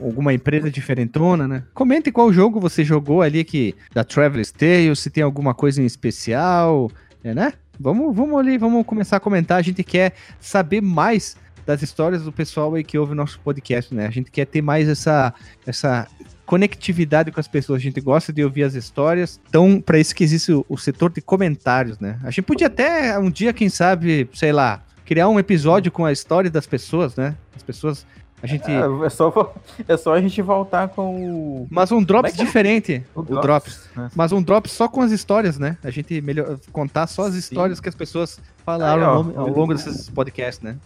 alguma 0.00 0.32
empresa 0.32 0.70
diferentona, 0.70 1.48
né? 1.48 1.62
Comente 1.72 2.12
qual 2.12 2.32
jogo 2.32 2.60
você 2.60 2.84
jogou 2.84 3.22
ali 3.22 3.44
que 3.44 3.74
da 3.92 4.04
Traveler's 4.04 4.52
Tale, 4.52 4.94
se 4.94 5.10
tem 5.10 5.22
alguma 5.22 5.54
coisa 5.54 5.80
em 5.80 5.86
especial, 5.86 6.90
é, 7.22 7.34
né? 7.34 7.52
Vamos, 7.78 8.14
vamos 8.14 8.38
ali, 8.38 8.56
vamos 8.58 8.86
começar 8.86 9.16
a 9.16 9.20
comentar. 9.20 9.58
A 9.58 9.62
gente 9.62 9.82
quer 9.82 10.12
saber 10.38 10.80
mais 10.80 11.36
das 11.66 11.82
histórias 11.82 12.22
do 12.22 12.32
pessoal 12.32 12.74
aí 12.74 12.84
que 12.84 12.98
ouve 12.98 13.12
o 13.12 13.16
nosso 13.16 13.40
podcast, 13.40 13.94
né? 13.94 14.06
A 14.06 14.10
gente 14.10 14.30
quer 14.30 14.44
ter 14.44 14.62
mais 14.62 14.88
essa, 14.88 15.32
essa 15.66 16.06
conectividade 16.46 17.30
com 17.30 17.40
as 17.40 17.48
pessoas. 17.48 17.80
A 17.80 17.82
gente 17.82 18.00
gosta 18.00 18.32
de 18.32 18.44
ouvir 18.44 18.64
as 18.64 18.74
histórias. 18.74 19.40
Então, 19.48 19.80
para 19.80 19.98
isso 19.98 20.14
que 20.14 20.22
existe 20.24 20.52
o, 20.52 20.64
o 20.68 20.76
setor 20.76 21.10
de 21.10 21.20
comentários, 21.20 21.98
né? 21.98 22.18
A 22.22 22.30
gente 22.30 22.42
podia 22.42 22.66
até 22.66 23.18
um 23.18 23.30
dia, 23.30 23.52
quem 23.52 23.68
sabe, 23.68 24.28
sei 24.34 24.52
lá, 24.52 24.82
criar 25.04 25.28
um 25.28 25.38
episódio 25.38 25.90
com 25.90 26.04
a 26.04 26.12
história 26.12 26.50
das 26.50 26.66
pessoas, 26.66 27.16
né? 27.16 27.34
As 27.56 27.62
pessoas. 27.62 28.06
A 28.42 28.46
gente. 28.46 28.70
É, 28.70 29.06
é 29.06 29.08
só, 29.10 29.54
é 29.88 29.96
só 29.96 30.12
a 30.12 30.20
gente 30.20 30.42
voltar 30.42 30.88
com 30.88 31.62
o. 31.62 31.66
Mas 31.70 31.90
um 31.90 32.02
drops 32.02 32.38
é 32.38 32.42
é? 32.42 32.44
diferente. 32.44 33.02
O, 33.14 33.22
drops. 33.22 33.88
né? 33.96 34.10
Mas 34.14 34.32
um 34.32 34.42
drops 34.42 34.70
só 34.72 34.86
com 34.86 35.00
as 35.00 35.12
histórias, 35.12 35.58
né? 35.58 35.78
A 35.82 35.90
gente 35.90 36.20
melhor 36.20 36.58
contar 36.70 37.06
só 37.06 37.22
as 37.22 37.32
Sim. 37.32 37.38
histórias 37.38 37.80
que 37.80 37.88
as 37.88 37.94
pessoas 37.94 38.38
falaram 38.64 39.02
Aí, 39.02 39.08
ó, 39.08 39.10
ao, 39.10 39.22
longo- 39.22 39.40
ao 39.40 39.48
longo 39.48 39.74
desses 39.74 40.10
podcasts, 40.10 40.62
né? 40.62 40.76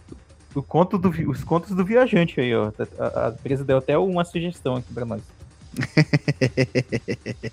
O 0.55 0.63
conto 0.63 0.97
do, 0.97 1.09
os 1.29 1.43
contos 1.43 1.75
do 1.75 1.83
viajante 1.83 2.39
aí, 2.39 2.55
ó. 2.55 2.71
A, 2.97 3.27
a 3.27 3.29
empresa 3.31 3.63
deu 3.65 3.77
até 3.77 3.97
uma 3.97 4.23
sugestão 4.23 4.77
aqui 4.77 4.93
pra 4.93 5.05
nós. 5.05 5.21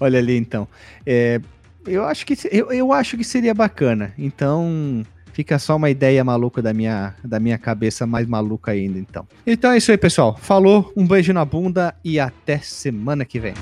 Olha 0.00 0.18
ali, 0.18 0.36
então. 0.36 0.66
É, 1.06 1.40
eu, 1.86 2.04
acho 2.04 2.26
que, 2.26 2.34
eu, 2.50 2.72
eu 2.72 2.92
acho 2.92 3.16
que 3.16 3.24
seria 3.24 3.54
bacana. 3.54 4.12
Então, 4.18 5.04
fica 5.32 5.58
só 5.58 5.76
uma 5.76 5.90
ideia 5.90 6.24
maluca 6.24 6.60
da 6.60 6.74
minha, 6.74 7.14
da 7.24 7.38
minha 7.38 7.58
cabeça, 7.58 8.06
mais 8.06 8.26
maluca 8.26 8.72
ainda, 8.72 8.98
então. 8.98 9.26
Então 9.46 9.72
é 9.72 9.76
isso 9.76 9.90
aí, 9.90 9.98
pessoal. 9.98 10.36
Falou, 10.36 10.92
um 10.96 11.06
beijo 11.06 11.32
na 11.32 11.44
bunda 11.44 11.94
e 12.04 12.18
até 12.18 12.58
semana 12.58 13.24
que 13.24 13.38
vem. 13.38 13.54